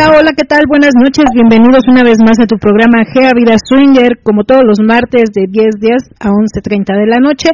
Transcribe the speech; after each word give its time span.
Hola, 0.00 0.16
hola, 0.16 0.32
¿qué 0.32 0.48
tal? 0.48 0.64
Buenas 0.66 0.96
noches, 0.96 1.26
bienvenidos 1.34 1.84
una 1.86 2.02
vez 2.02 2.16
más 2.24 2.40
a 2.40 2.46
tu 2.48 2.56
programa 2.56 3.04
Gea 3.12 3.36
Vida 3.36 3.56
Swinger, 3.60 4.24
como 4.24 4.44
todos 4.44 4.64
los 4.64 4.80
martes 4.80 5.28
de 5.28 5.44
10 5.44 5.76
días 5.76 6.08
a 6.18 6.30
11.30 6.32 6.96
de 6.96 7.04
la 7.04 7.20
noche. 7.20 7.50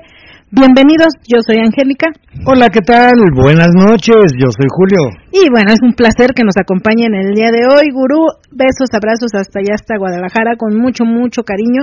Bienvenidos, 0.53 1.11
yo 1.27 1.43
soy 1.43 1.59
Angélica. 1.59 2.07
Hola, 2.47 2.71
¿qué 2.71 2.83
tal? 2.87 3.19
Buenas 3.35 3.75
noches, 3.75 4.31
yo 4.39 4.47
soy 4.55 4.71
Julio. 4.71 5.11
Y 5.35 5.51
bueno, 5.51 5.75
es 5.75 5.83
un 5.83 5.95
placer 5.95 6.39
que 6.39 6.47
nos 6.47 6.55
acompañen 6.55 7.19
el 7.19 7.35
día 7.35 7.51
de 7.51 7.67
hoy, 7.67 7.91
gurú. 7.91 8.31
Besos, 8.55 8.95
abrazos 8.95 9.35
hasta 9.35 9.59
allá, 9.59 9.75
hasta 9.75 9.99
Guadalajara, 9.99 10.55
con 10.57 10.79
mucho, 10.79 11.03
mucho 11.05 11.43
cariño. 11.43 11.83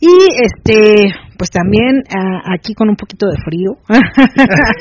Y 0.00 0.08
este, 0.40 1.12
pues 1.36 1.50
también 1.52 2.00
ah, 2.08 2.56
aquí 2.56 2.72
con 2.72 2.88
un 2.88 2.96
poquito 2.96 3.26
de 3.28 3.36
frío. 3.44 3.76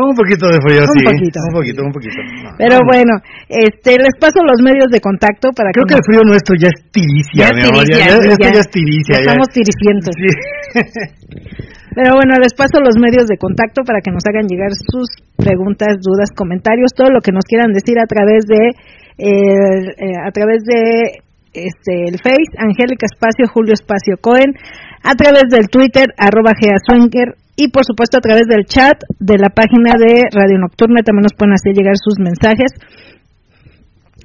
un 0.00 0.16
poquito 0.16 0.48
de 0.48 0.58
frío, 0.64 0.80
Un 0.80 0.96
sí. 0.96 1.04
poquito. 1.04 1.38
Un 1.44 1.54
poquito, 1.54 1.80
un 1.84 1.92
poquito. 1.92 2.16
No, 2.42 2.50
Pero 2.56 2.76
no. 2.80 2.86
bueno, 2.88 3.12
este, 3.48 4.00
les 4.00 4.16
paso 4.20 4.40
los 4.44 4.60
medios 4.64 4.88
de 4.88 5.00
contacto 5.00 5.52
para 5.52 5.70
Creo 5.76 5.84
que 5.84 5.92
que 5.94 6.00
el 6.00 6.06
frío 6.08 6.22
nuestro 6.24 6.56
ya 6.56 6.68
es 6.72 6.80
Ya 6.80 6.88
tiricia, 6.92 7.44
mi 7.52 7.62
amor. 7.68 7.84
tiricia, 7.84 8.00
Ya, 8.00 8.16
ya- 8.16 8.32
esto 8.32 8.44
ya. 8.48 8.52
ya 8.52 8.60
es 8.64 8.70
tiricia. 8.72 9.12
Ya 9.12 9.20
ya. 9.20 9.24
estamos 9.28 9.48
tiricientos. 9.52 10.14
Sí. 10.16 10.30
Pero 11.98 12.14
bueno, 12.14 12.32
les 12.40 12.54
paso 12.54 12.78
los 12.80 12.96
medios 13.00 13.26
de 13.26 13.36
contacto 13.36 13.82
para 13.84 14.00
que 14.00 14.12
nos 14.12 14.22
hagan 14.24 14.46
llegar 14.46 14.70
sus 14.72 15.08
preguntas, 15.36 15.98
dudas, 16.00 16.30
comentarios, 16.36 16.94
todo 16.94 17.10
lo 17.10 17.20
que 17.20 17.32
nos 17.32 17.44
quieran 17.44 17.72
decir 17.72 17.98
a 17.98 18.06
través 18.06 18.46
de 18.46 18.72
eh, 19.18 19.82
eh, 19.98 20.14
a 20.24 20.30
través 20.30 20.62
de 20.62 21.26
este 21.66 22.04
el 22.06 22.18
Face, 22.22 22.54
Angélica 22.58 23.06
Espacio, 23.06 23.46
Julio 23.52 23.74
Espacio 23.74 24.16
Cohen, 24.20 24.54
a 25.02 25.14
través 25.14 25.44
del 25.50 25.68
Twitter, 25.68 26.14
arroba 26.16 26.52
Gea 26.58 26.76
Swinger, 26.78 27.34
y 27.56 27.68
por 27.68 27.82
supuesto 27.84 28.18
a 28.18 28.20
través 28.20 28.46
del 28.46 28.66
chat 28.66 29.02
de 29.18 29.34
la 29.36 29.50
página 29.50 29.98
de 29.98 30.30
Radio 30.30 30.58
Nocturna 30.58 31.02
también 31.02 31.26
nos 31.26 31.34
pueden 31.34 31.54
hacer 31.54 31.74
llegar 31.74 31.98
sus 31.98 32.14
mensajes. 32.18 32.70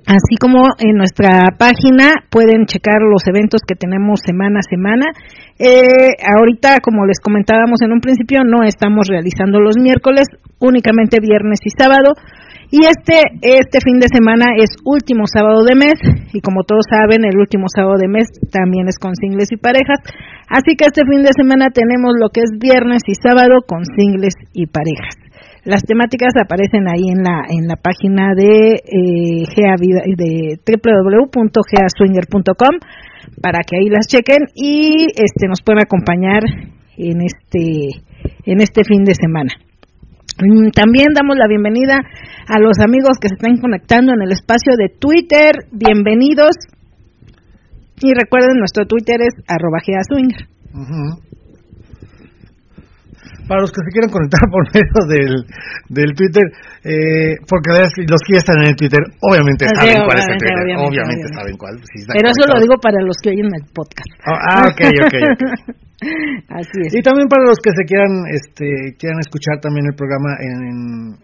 Así 0.05 0.35
como 0.35 0.61
en 0.77 0.97
nuestra 0.97 1.55
página 1.57 2.27
pueden 2.29 2.65
checar 2.67 3.01
los 3.01 3.25
eventos 3.25 3.61
que 3.65 3.73
tenemos 3.73 4.19
semana 4.23 4.59
a 4.59 4.69
semana. 4.69 5.05
Eh, 5.57 6.13
ahorita, 6.21 6.79
como 6.81 7.05
les 7.05 7.19
comentábamos 7.19 7.81
en 7.81 7.93
un 7.93 8.01
principio, 8.01 8.43
no 8.43 8.63
estamos 8.63 9.07
realizando 9.07 9.59
los 9.59 9.77
miércoles, 9.81 10.27
únicamente 10.59 11.17
viernes 11.21 11.59
y 11.63 11.71
sábado. 11.71 12.13
Y 12.73 12.89
este, 12.89 13.21
este 13.45 13.85
fin 13.85 14.01
de 14.01 14.09
semana 14.09 14.57
es 14.57 14.73
último 14.83 15.29
sábado 15.29 15.61
de 15.61 15.77
mes, 15.77 15.93
y 16.33 16.41
como 16.41 16.65
todos 16.65 16.89
saben, 16.89 17.21
el 17.23 17.37
último 17.37 17.69
sábado 17.69 18.01
de 18.01 18.09
mes 18.09 18.25
también 18.49 18.89
es 18.89 18.97
con 18.97 19.13
singles 19.13 19.53
y 19.53 19.57
parejas. 19.57 20.01
Así 20.49 20.73
que 20.73 20.89
este 20.89 21.05
fin 21.05 21.21
de 21.21 21.29
semana 21.37 21.69
tenemos 21.69 22.17
lo 22.17 22.33
que 22.33 22.41
es 22.41 22.49
viernes 22.57 23.05
y 23.05 23.13
sábado 23.13 23.61
con 23.67 23.85
singles 23.85 24.33
y 24.53 24.65
parejas. 24.65 25.21
Las 25.65 25.83
temáticas 25.85 26.33
aparecen 26.33 26.87
ahí 26.89 27.13
en 27.13 27.21
la 27.21 27.45
en 27.45 27.67
la 27.69 27.77
página 27.77 28.33
de 28.33 28.81
eh, 28.81 29.45
de 30.17 30.57
www.geaswinger.com 30.65 32.73
para 33.39 33.61
que 33.61 33.77
ahí 33.77 33.85
las 33.93 34.07
chequen 34.07 34.49
y 34.55 35.13
este 35.13 35.47
nos 35.47 35.61
puedan 35.61 35.83
acompañar 35.83 36.41
en 36.97 37.21
este 37.21 38.01
en 38.49 38.61
este 38.61 38.83
fin 38.83 39.03
de 39.05 39.13
semana. 39.13 39.51
Mm, 40.39 40.71
También 40.71 41.13
damos 41.13 41.37
la 41.37 41.47
bienvenida 41.47 41.99
a 42.47 42.59
los 42.59 42.79
amigos 42.79 43.17
que 43.21 43.29
se 43.29 43.35
están 43.35 43.57
conectando 43.57 44.13
en 44.13 44.21
el 44.23 44.31
espacio 44.31 44.73
de 44.77 44.89
Twitter. 44.89 45.67
Bienvenidos. 45.71 46.55
Y 48.01 48.11
recuerden, 48.17 48.57
nuestro 48.57 48.85
Twitter 48.85 49.21
es 49.21 49.33
arroba. 49.47 49.79
Para 53.47 53.61
los 53.61 53.71
que 53.71 53.81
se 53.85 53.91
quieran 53.91 54.09
conectar 54.09 54.39
por 54.51 54.63
medio 54.73 54.99
del, 55.07 55.45
del 55.89 56.15
Twitter, 56.15 56.43
eh, 56.83 57.35
porque 57.47 57.69
los 58.07 58.21
que 58.25 58.33
ya 58.33 58.39
están 58.39 58.63
en 58.63 58.69
el 58.69 58.75
Twitter, 58.75 58.99
obviamente 59.21 59.65
Sí, 59.67 59.75
saben 59.75 60.03
cuál 60.07 60.17
es 60.17 60.25
el 60.27 60.37
Twitter. 60.39 60.57
obviamente, 60.57 60.87
Obviamente, 60.87 61.27
obviamente. 61.27 61.27
saben 61.37 61.57
cuál. 61.57 61.73
si 61.83 62.05
Pero 62.07 62.27
eso 62.31 62.43
lo 62.47 62.59
digo 62.59 62.75
para 62.81 62.99
los 63.05 63.17
que 63.21 63.29
oyen 63.29 63.51
el 63.53 63.65
podcast. 63.71 64.09
Ah, 64.25 64.39
ah, 64.49 64.67
ok, 64.71 64.81
ok, 65.05 65.13
ok. 65.13 65.75
Así 66.49 66.77
es. 66.85 66.93
Y 66.95 67.01
también 67.01 67.27
para 67.27 67.43
los 67.45 67.57
que 67.63 67.71
se 67.71 67.83
quieran, 67.85 68.25
este, 68.31 68.95
quieran 68.99 69.19
escuchar 69.19 69.59
también 69.61 69.85
el 69.89 69.95
programa 69.95 70.35
en, 70.39 70.57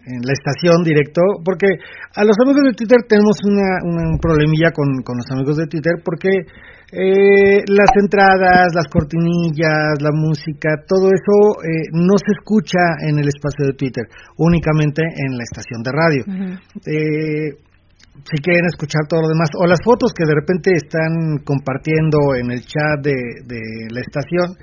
en- 0.06 0.22
la 0.24 0.32
estación 0.32 0.82
directo, 0.84 1.22
porque 1.44 1.66
a 2.14 2.24
los 2.24 2.36
amigos 2.44 2.62
de 2.68 2.74
Twitter 2.76 2.98
tenemos 3.08 3.36
una, 3.44 3.68
una- 3.84 4.08
un 4.10 4.18
problemilla 4.18 4.70
con, 4.72 5.02
con 5.02 5.16
los 5.16 5.28
amigos 5.32 5.56
de 5.56 5.66
Twitter, 5.66 5.94
porque 6.04 6.30
eh, 6.92 7.62
las 7.70 7.90
entradas, 8.02 8.74
las 8.74 8.88
cortinillas, 8.90 9.94
la 10.02 10.10
música, 10.12 10.82
todo 10.88 11.08
eso 11.08 11.62
eh, 11.62 11.88
no 11.92 12.18
se 12.18 12.32
escucha 12.38 12.98
en 13.06 13.18
el 13.18 13.28
espacio 13.28 13.66
de 13.66 13.74
Twitter, 13.74 14.04
únicamente 14.36 15.02
en 15.02 15.38
la 15.38 15.44
estación 15.44 15.82
de 15.82 15.90
radio. 15.92 16.22
Ujú. 16.26 16.58
Eh, 16.90 17.69
si 18.24 18.42
quieren 18.42 18.66
escuchar 18.66 19.06
todo 19.08 19.22
lo 19.22 19.28
demás, 19.28 19.50
o 19.56 19.66
las 19.66 19.80
fotos 19.84 20.12
que 20.12 20.26
de 20.26 20.34
repente 20.34 20.72
están 20.74 21.38
compartiendo 21.44 22.34
en 22.36 22.50
el 22.50 22.66
chat 22.66 23.00
de, 23.02 23.14
la 23.90 24.00
estación, 24.00 24.56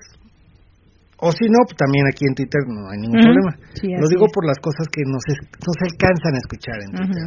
O 1.22 1.32
si 1.32 1.46
no, 1.48 1.60
pues 1.70 1.78
también 1.78 2.06
aquí 2.10 2.26
en 2.26 2.34
Twitter 2.34 2.62
no 2.68 2.90
hay 2.90 2.98
ningún 2.98 3.22
problema. 3.22 3.52
Sí, 3.78 3.88
Lo 3.94 4.10
digo 4.10 4.26
es. 4.26 4.34
por 4.34 4.46
las 4.46 4.58
cosas 4.58 4.90
que 4.90 5.06
no 5.06 5.18
se, 5.22 5.34
no 5.38 5.72
se 5.78 5.86
alcanzan 5.86 6.34
a 6.34 6.42
escuchar 6.42 6.78
en 6.82 6.90
Twitter. 6.98 7.26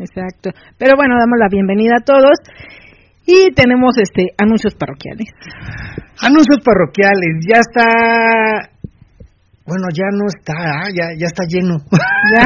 Exacto. 0.00 0.50
Pero 0.78 0.96
bueno, 0.96 1.14
damos 1.18 1.36
la 1.38 1.48
bienvenida 1.50 1.96
a 2.00 2.04
todos 2.04 2.38
y 3.26 3.52
tenemos 3.52 3.98
este 3.98 4.32
anuncios 4.38 4.74
parroquiales. 4.76 5.28
Anuncios 6.24 6.64
parroquiales, 6.64 7.44
ya 7.44 7.60
está. 7.60 8.70
Bueno, 9.68 9.84
ya 9.92 10.08
no 10.16 10.24
está, 10.32 10.54
ah, 10.56 10.88
ya, 10.88 11.12
ya 11.18 11.26
está 11.28 11.44
lleno. 11.46 11.76
Ya, 12.34 12.44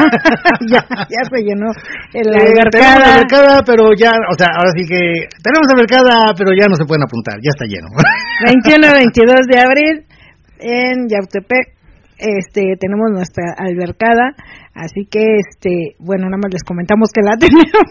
ya, 0.69 0.79
ya 1.09 1.21
se 1.33 1.41
llenó 1.43 1.67
el 2.13 2.27
Eh, 2.27 2.31
tenemos 2.31 2.59
albercada. 2.61 3.15
albercada, 3.15 3.63
pero 3.65 3.89
ya, 3.97 4.11
o 4.31 4.35
sea, 4.37 4.47
ahora 4.55 4.71
sí 4.77 4.85
que 4.87 5.27
tenemos 5.41 5.65
albercada, 5.73 6.31
pero 6.37 6.51
ya 6.55 6.67
no 6.69 6.75
se 6.75 6.85
pueden 6.85 7.03
apuntar, 7.03 7.35
ya 7.41 7.49
está 7.51 7.65
lleno. 7.65 7.87
21 8.45 8.93
22 8.93 9.47
de 9.49 9.59
abril 9.59 10.05
en 10.63 11.07
Yautepec. 11.09 11.75
Este, 12.17 12.77
tenemos 12.79 13.11
nuestra 13.11 13.51
albercada, 13.57 14.31
así 14.73 15.05
que 15.09 15.39
este, 15.43 15.97
bueno, 15.99 16.25
nada 16.25 16.37
más 16.37 16.53
les 16.53 16.63
comentamos 16.63 17.09
que 17.11 17.21
la 17.21 17.35
tenemos. 17.37 17.89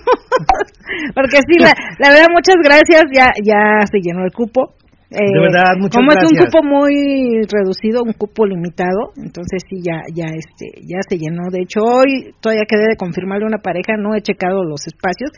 Porque 1.15 1.39
sí, 1.45 1.59
la, 1.59 1.75
la 1.99 2.09
verdad 2.11 2.33
muchas 2.33 2.57
gracias, 2.63 3.05
ya 3.13 3.27
ya 3.45 3.85
se 3.91 3.99
llenó 4.01 4.25
el 4.25 4.33
cupo. 4.33 4.75
Eh, 5.11 5.29
De 5.29 5.41
verdad, 5.41 5.77
muchas 5.77 6.01
como 6.01 6.13
es 6.13 6.25
un 6.25 6.39
cupo 6.39 6.63
muy 6.63 7.43
reducido, 7.45 8.03
un 8.03 8.15
cupo 8.15 8.47
limitado, 8.47 9.13
entonces 9.17 9.61
sí 9.69 9.83
ya 9.85 10.01
ya 10.15 10.33
este 10.33 10.81
ya 10.89 11.03
se 11.07 11.19
llenó. 11.19 11.51
De 11.51 11.61
hecho, 11.61 11.81
hoy 11.83 12.33
todavía 12.41 12.65
quedé 12.67 12.89
de 12.89 12.97
confirmarle 12.97 13.45
a 13.45 13.49
una 13.49 13.59
pareja, 13.59 13.99
no 13.99 14.15
he 14.15 14.23
checado 14.23 14.65
los 14.65 14.87
espacios, 14.87 15.31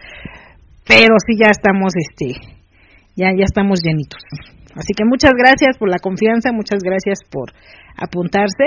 pero 0.86 1.16
sí 1.26 1.34
ya 1.36 1.50
estamos 1.50 1.92
este 1.96 2.38
ya 3.16 3.34
ya 3.34 3.44
estamos 3.44 3.80
llenitos. 3.82 4.22
Así 4.76 4.92
que 4.96 5.04
muchas 5.04 5.32
gracias 5.36 5.78
por 5.78 5.88
la 5.88 5.98
confianza, 5.98 6.52
muchas 6.52 6.82
gracias 6.82 7.18
por 7.30 7.50
apuntarse. 7.96 8.64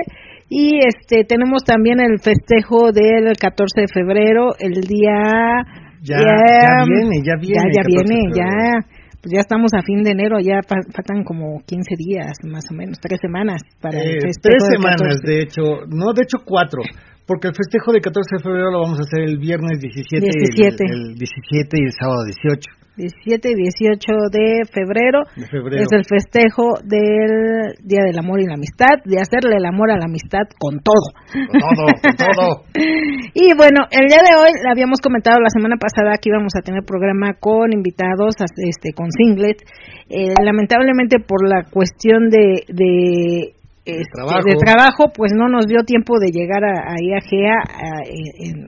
Y 0.50 0.80
este 0.88 1.24
tenemos 1.25 1.63
también 1.63 2.00
el 2.00 2.19
festejo 2.19 2.92
del 2.92 3.36
14 3.38 3.81
de 3.81 3.88
febrero, 3.94 4.56
el 4.59 4.81
día 4.81 5.63
Ya- 6.01 6.19
ya 6.24 6.83
viene, 6.88 7.19
ya 7.25 7.36
viene 7.39 7.56
ya, 7.56 7.63
ya 7.63 7.81
el 7.81 7.86
14 7.86 7.92
de 7.92 8.04
viene, 8.04 8.36
ya. 8.36 8.88
pues 9.21 9.33
ya 9.33 9.39
estamos 9.42 9.74
a 9.74 9.81
fin 9.81 10.04
de 10.04 10.12
enero, 10.12 10.38
ya 10.39 10.62
faltan 10.63 11.24
como 11.25 11.59
15 11.65 11.95
días, 11.98 12.38
más 12.44 12.63
o 12.71 12.75
menos, 12.75 12.98
tres 13.01 13.19
semanas 13.19 13.62
para 13.81 13.98
eh, 14.00 14.19
Tres 14.42 14.63
semanas, 14.71 15.19
de 15.25 15.42
hecho, 15.42 15.63
no, 15.89 16.13
de 16.13 16.21
hecho 16.24 16.38
cuatro, 16.45 16.81
porque 17.27 17.50
el 17.50 17.56
festejo 17.56 17.91
de 17.91 18.00
14 18.00 18.38
de 18.38 18.44
febrero 18.44 18.71
lo 18.71 18.81
vamos 18.81 19.00
a 19.00 19.03
hacer 19.03 19.21
el 19.27 19.38
viernes 19.38 19.79
17, 19.79 20.25
17. 20.25 20.83
El, 20.88 21.12
el 21.12 21.15
17 21.15 21.77
y 21.77 21.83
el 21.83 21.91
sábado 21.91 22.24
18. 22.24 22.88
17 22.97 23.51
y 23.51 23.56
18 23.56 24.09
de 24.33 24.65
febrero, 24.65 25.21
es 25.38 25.91
el 25.91 26.03
festejo 26.03 26.81
del 26.83 27.77
Día 27.85 28.01
del 28.09 28.18
Amor 28.18 28.41
y 28.41 28.45
la 28.45 28.56
Amistad, 28.56 29.06
de 29.06 29.21
hacerle 29.21 29.57
el 29.57 29.65
amor 29.65 29.91
a 29.91 29.97
la 29.97 30.06
amistad 30.06 30.50
con 30.57 30.81
todo. 30.81 31.13
Con 31.29 31.59
todo, 31.62 31.85
con 31.94 32.15
todo. 32.18 32.50
y 33.38 33.53
bueno, 33.56 33.85
el 33.91 34.09
día 34.09 34.25
de 34.25 34.33
hoy, 34.33 34.50
habíamos 34.65 35.00
comentado 35.00 35.38
la 35.39 35.53
semana 35.53 35.77
pasada 35.77 36.18
que 36.18 36.30
íbamos 36.30 36.53
a 36.57 36.65
tener 36.65 36.81
programa 36.83 37.38
con 37.39 37.71
invitados, 37.71 38.33
este, 38.41 38.94
con 38.94 39.12
singlet. 39.12 39.62
Eh, 40.09 40.33
lamentablemente 40.41 41.19
por 41.19 41.47
la 41.47 41.65
cuestión 41.69 42.30
de, 42.30 42.63
de 42.69 43.56
este, 43.92 44.12
trabajo. 44.12 44.44
de 44.45 44.56
trabajo, 44.56 45.04
pues 45.16 45.31
no 45.36 45.48
nos 45.48 45.68
dio 45.68 45.84
tiempo 45.84 46.19
de 46.19 46.31
llegar 46.31 46.63
a, 46.63 46.92
a 46.92 46.95
IAGEA 47.00 47.56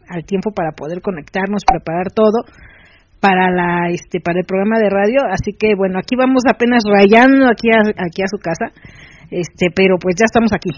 al 0.10 0.24
tiempo 0.26 0.52
para 0.52 0.72
poder 0.72 1.02
conectarnos, 1.02 1.64
preparar 1.66 2.12
todo 2.12 2.46
para 3.20 3.52
la 3.52 3.90
este 3.92 4.20
para 4.22 4.40
el 4.40 4.46
programa 4.46 4.80
de 4.80 4.90
radio. 4.90 5.20
Así 5.30 5.52
que 5.58 5.76
bueno 5.76 6.00
aquí 6.00 6.16
vamos 6.16 6.44
apenas 6.48 6.84
rayando 6.88 7.48
aquí 7.48 7.70
a, 7.70 7.80
aquí 8.06 8.24
a 8.24 8.28
su 8.28 8.38
casa 8.38 8.72
este 9.30 9.68
pero 9.76 9.98
pues 10.00 10.16
ya 10.18 10.26
estamos 10.26 10.54
aquí. 10.54 10.72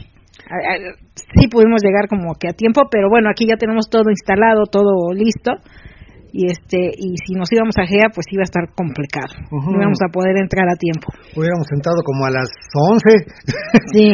Sí 1.39 1.47
pudimos 1.47 1.81
llegar 1.83 2.07
como 2.09 2.33
que 2.35 2.49
a 2.49 2.53
tiempo 2.53 2.81
pero 2.89 3.09
bueno 3.09 3.29
aquí 3.29 3.45
ya 3.47 3.55
tenemos 3.57 3.89
todo 3.89 4.09
instalado 4.09 4.65
todo 4.65 5.13
listo 5.13 5.53
y 6.31 6.47
este 6.47 6.91
y 6.97 7.15
si 7.25 7.33
nos 7.33 7.51
íbamos 7.51 7.75
a 7.77 7.85
GEA 7.85 8.09
pues 8.13 8.25
iba 8.31 8.41
a 8.41 8.49
estar 8.49 8.73
complicado. 8.75 9.33
No 9.51 9.77
íbamos 9.77 9.99
a 10.01 10.11
poder 10.11 10.37
entrar 10.37 10.67
a 10.69 10.75
tiempo. 10.75 11.07
Hubiéramos 11.35 11.67
sentado 11.67 12.01
como 12.03 12.25
a 12.25 12.31
las 12.31 12.49
11 12.73 13.25
sí. 13.93 14.13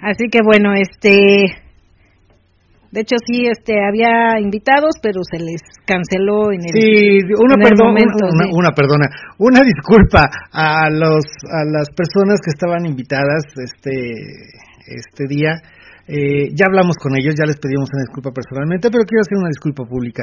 Así 0.00 0.28
que 0.30 0.40
bueno 0.44 0.74
este 0.74 1.64
de 2.94 3.00
hecho, 3.00 3.16
sí, 3.26 3.42
este, 3.50 3.74
había 3.82 4.38
invitados, 4.38 5.02
pero 5.02 5.18
se 5.26 5.42
les 5.42 5.58
canceló 5.84 6.52
en 6.54 6.62
el, 6.62 6.70
sí, 6.70 7.26
una, 7.42 7.58
momento, 7.58 8.22
una, 8.22 8.46
una, 8.54 8.70
perdona, 8.70 9.10
una 9.38 9.66
disculpa 9.66 10.30
a 10.52 10.88
los 10.90 11.26
a 11.50 11.66
las 11.66 11.90
personas 11.90 12.38
que 12.38 12.54
estaban 12.54 12.86
invitadas 12.86 13.50
este 13.58 14.54
este 14.86 15.26
día. 15.26 15.58
Eh, 16.06 16.54
ya 16.54 16.66
hablamos 16.68 16.94
con 17.02 17.16
ellos, 17.16 17.34
ya 17.34 17.46
les 17.46 17.58
pedimos 17.58 17.88
una 17.90 18.06
disculpa 18.06 18.30
personalmente, 18.30 18.90
pero 18.92 19.02
quiero 19.02 19.22
hacer 19.26 19.38
una 19.42 19.48
disculpa 19.48 19.82
pública, 19.88 20.22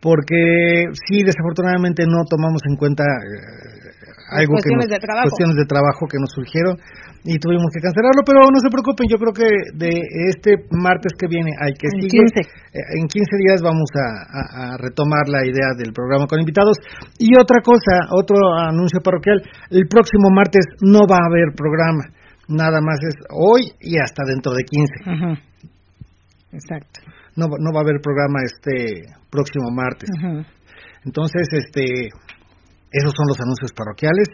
porque 0.00 0.86
sí, 1.06 1.22
desafortunadamente 1.22 2.04
no 2.06 2.24
tomamos 2.28 2.62
en 2.68 2.76
cuenta 2.76 3.02
eh, 3.02 3.88
algo 4.30 4.54
cuestiones 4.54 4.86
que 4.86 4.94
de 4.94 5.00
trabajo. 5.00 5.26
cuestiones 5.30 5.56
de 5.56 5.66
trabajo 5.66 6.02
que 6.06 6.18
nos 6.20 6.30
surgieron 6.30 6.76
y 7.24 7.38
tuvimos 7.38 7.66
que 7.74 7.82
cancelarlo, 7.82 8.22
pero 8.22 8.46
no 8.46 8.60
se 8.62 8.70
preocupen, 8.70 9.10
yo 9.10 9.18
creo 9.18 9.34
que 9.34 9.48
de 9.74 9.90
este 10.30 10.54
martes 10.70 11.12
que 11.18 11.26
viene 11.26 11.50
hay 11.58 11.74
que 11.74 11.90
en 11.90 12.06
sigue, 12.06 12.24
15. 12.30 12.40
eh, 12.40 13.00
en 13.00 13.08
15 13.08 13.36
días 13.42 13.58
vamos 13.60 13.90
a, 13.98 14.06
a, 14.06 14.42
a, 14.74 14.76
retomar 14.78 15.26
la 15.26 15.42
idea 15.42 15.74
del 15.76 15.92
programa 15.92 16.26
con 16.30 16.38
invitados. 16.38 16.78
Y 17.18 17.34
otra 17.34 17.60
cosa, 17.60 18.12
otro 18.14 18.54
anuncio 18.54 19.00
parroquial, 19.02 19.42
el 19.70 19.88
próximo 19.88 20.30
martes 20.30 20.64
no 20.80 21.02
va 21.10 21.18
a 21.18 21.26
haber 21.26 21.56
programa, 21.56 22.06
nada 22.46 22.80
más 22.80 23.02
es 23.02 23.16
hoy 23.34 23.72
y 23.80 23.98
hasta 23.98 24.22
dentro 24.24 24.54
de 24.54 24.62
15. 24.62 25.10
Ajá. 25.10 25.32
Exacto. 26.52 27.00
No, 27.38 27.46
no 27.46 27.70
va 27.70 27.80
a 27.80 27.84
haber 27.86 28.02
programa 28.02 28.42
este 28.42 29.06
próximo 29.30 29.70
martes. 29.70 30.10
Entonces, 31.06 31.46
este, 31.54 32.10
esos 32.90 33.12
son 33.14 33.26
los 33.30 33.38
anuncios 33.38 33.70
parroquiales. 33.72 34.26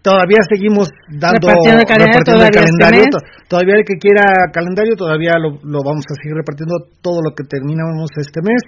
Todavía 0.00 0.38
seguimos 0.48 0.88
dando 1.10 1.42
repartiendo 1.42 1.82
el 1.82 1.90
calendario, 1.90 2.24
todavía, 2.24 2.54
calendario. 2.54 3.02
este 3.04 3.18
mes. 3.18 3.48
todavía 3.50 3.74
el 3.82 3.84
que 3.84 3.98
quiera 3.98 4.24
calendario, 4.54 4.94
todavía 4.94 5.34
lo, 5.36 5.58
lo, 5.66 5.82
vamos 5.82 6.06
a 6.06 6.14
seguir 6.22 6.38
repartiendo 6.38 6.88
todo 7.02 7.18
lo 7.20 7.34
que 7.34 7.42
terminamos 7.44 8.08
este 8.16 8.40
mes. 8.40 8.62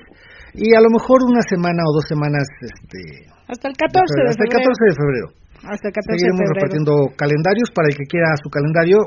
Y 0.52 0.74
a 0.74 0.82
lo 0.82 0.90
mejor 0.90 1.22
una 1.22 1.40
semana 1.46 1.86
o 1.86 1.94
dos 1.94 2.04
semanas. 2.10 2.42
este 2.58 3.30
Hasta 3.46 3.70
el 3.70 3.76
14 3.78 4.02
de 4.02 4.28
Hasta 4.28 4.42
el 4.42 4.50
14 4.50 4.84
de 4.90 4.94
febrero. 4.98 5.26
Hasta 5.70 5.86
el 5.88 5.94
14 5.94 6.10
Seguiremos 6.10 6.38
de 6.38 6.46
febrero. 6.46 6.54
repartiendo 6.58 6.92
calendarios 7.14 7.68
para 7.70 7.86
el 7.88 7.94
que 7.94 8.06
quiera 8.10 8.34
su 8.42 8.50
calendario. 8.50 8.98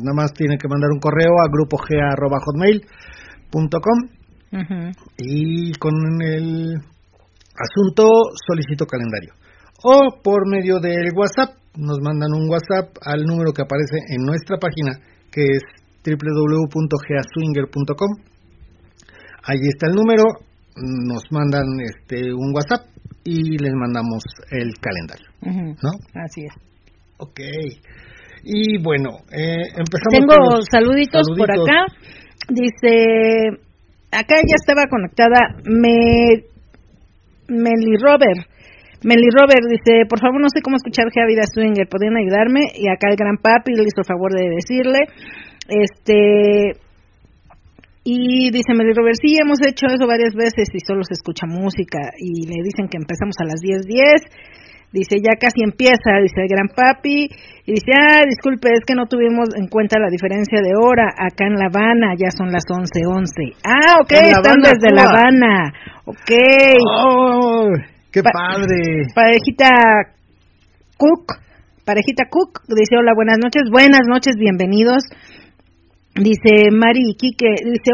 Nada 0.00 0.16
más 0.16 0.32
tiene 0.32 0.56
que 0.56 0.68
mandar 0.68 0.88
un 0.88 1.00
correo 1.00 1.36
a 1.44 1.52
Uh 4.50 4.56
-huh. 4.56 4.94
y 5.18 5.72
con 5.74 5.92
el 6.22 6.72
asunto 7.54 8.08
solicito 8.46 8.86
calendario 8.86 9.34
o 9.82 10.20
por 10.22 10.48
medio 10.48 10.78
del 10.80 11.10
WhatsApp. 11.14 11.56
Nos 11.76 11.98
mandan 12.02 12.32
un 12.34 12.48
WhatsApp 12.50 12.96
al 13.02 13.24
número 13.24 13.52
que 13.52 13.60
aparece 13.62 13.98
en 14.10 14.24
nuestra 14.24 14.56
página, 14.58 14.98
que 15.30 15.42
es 15.42 15.62
www.geaswinger.com. 16.04 18.16
Ahí 19.44 19.60
está 19.62 19.86
el 19.88 19.94
número, 19.94 20.24
nos 20.76 21.30
mandan 21.30 21.66
este 21.80 22.34
un 22.34 22.52
WhatsApp 22.54 22.86
y 23.22 23.56
les 23.58 23.72
mandamos 23.74 24.24
el 24.50 24.76
calendario, 24.80 25.28
uh. 25.42 25.76
¿no? 25.82 25.90
Así 26.24 26.46
es. 26.46 26.52
Ok. 27.18 27.38
Y 28.44 28.78
bueno, 28.82 29.10
eh, 29.32 29.66
empezamos 29.76 30.12
Tengo 30.12 30.62
saluditos, 30.70 31.26
saluditos. 31.26 31.36
por 31.36 31.50
acá. 31.50 31.86
Dice, 32.48 33.60
acá 34.10 34.36
ya 34.36 34.56
estaba 34.56 34.84
conectada 34.88 35.56
me, 35.64 36.44
Meli 37.48 37.96
Robert. 38.00 38.48
Meli 39.04 39.28
Robert 39.30 39.62
dice, 39.70 40.06
por 40.08 40.18
favor 40.18 40.40
no 40.40 40.48
sé 40.48 40.60
cómo 40.60 40.76
escuchar 40.76 41.06
Vida 41.28 41.46
Swinger, 41.46 41.86
¿podrían 41.88 42.16
ayudarme? 42.16 42.60
Y 42.74 42.88
acá 42.88 43.08
el 43.10 43.16
gran 43.16 43.36
papi 43.36 43.74
le 43.74 43.84
hizo 43.84 44.00
el 44.00 44.06
favor 44.06 44.32
de 44.32 44.48
decirle, 44.50 45.06
este, 45.68 46.80
y 48.10 48.50
dice 48.50 48.72
Meli 48.72 48.94
Robert, 48.94 49.18
sí, 49.20 49.36
hemos 49.36 49.58
hecho 49.60 49.86
eso 49.86 50.06
varias 50.06 50.34
veces 50.34 50.68
y 50.72 50.80
solo 50.80 51.04
se 51.04 51.12
escucha 51.12 51.46
música 51.46 52.10
y 52.16 52.46
le 52.46 52.64
dicen 52.64 52.88
que 52.88 52.96
empezamos 52.96 53.36
a 53.38 53.44
las 53.44 53.60
10.10, 53.60 53.84
10. 53.84 54.67
Dice, 54.92 55.16
ya 55.22 55.36
casi 55.38 55.62
empieza, 55.62 56.16
dice 56.22 56.40
el 56.42 56.48
gran 56.48 56.68
papi, 56.68 57.28
y 57.66 57.70
dice, 57.72 57.92
ah, 57.92 58.24
disculpe, 58.28 58.68
es 58.72 58.84
que 58.86 58.94
no 58.94 59.06
tuvimos 59.06 59.48
en 59.56 59.68
cuenta 59.68 59.98
la 60.00 60.08
diferencia 60.10 60.60
de 60.62 60.72
hora, 60.74 61.08
acá 61.16 61.44
en 61.46 61.54
La 61.60 61.66
Habana 61.66 62.14
ya 62.16 62.30
son 62.30 62.50
las 62.50 62.64
11.11. 62.64 63.06
11. 63.06 63.56
Ah, 63.64 64.00
ok, 64.00 64.12
están 64.12 64.56
Habana, 64.56 64.70
desde 64.72 64.94
La. 64.94 65.02
Habana, 65.04 65.72
ok. 66.06 66.30
¡Oh! 67.04 67.68
¡Qué 68.10 68.22
Pa- 68.22 68.30
padre! 68.32 69.04
Parejita 69.14 69.68
Cook, 70.96 71.36
parejita 71.84 72.24
Cook, 72.30 72.62
dice 72.68 72.96
hola, 72.98 73.12
buenas 73.14 73.38
noches, 73.38 73.64
buenas 73.70 74.02
noches, 74.08 74.34
bienvenidos. 74.38 75.04
Dice 76.14 76.70
Mari 76.72 77.14
Quique, 77.16 77.54
dice 77.64 77.92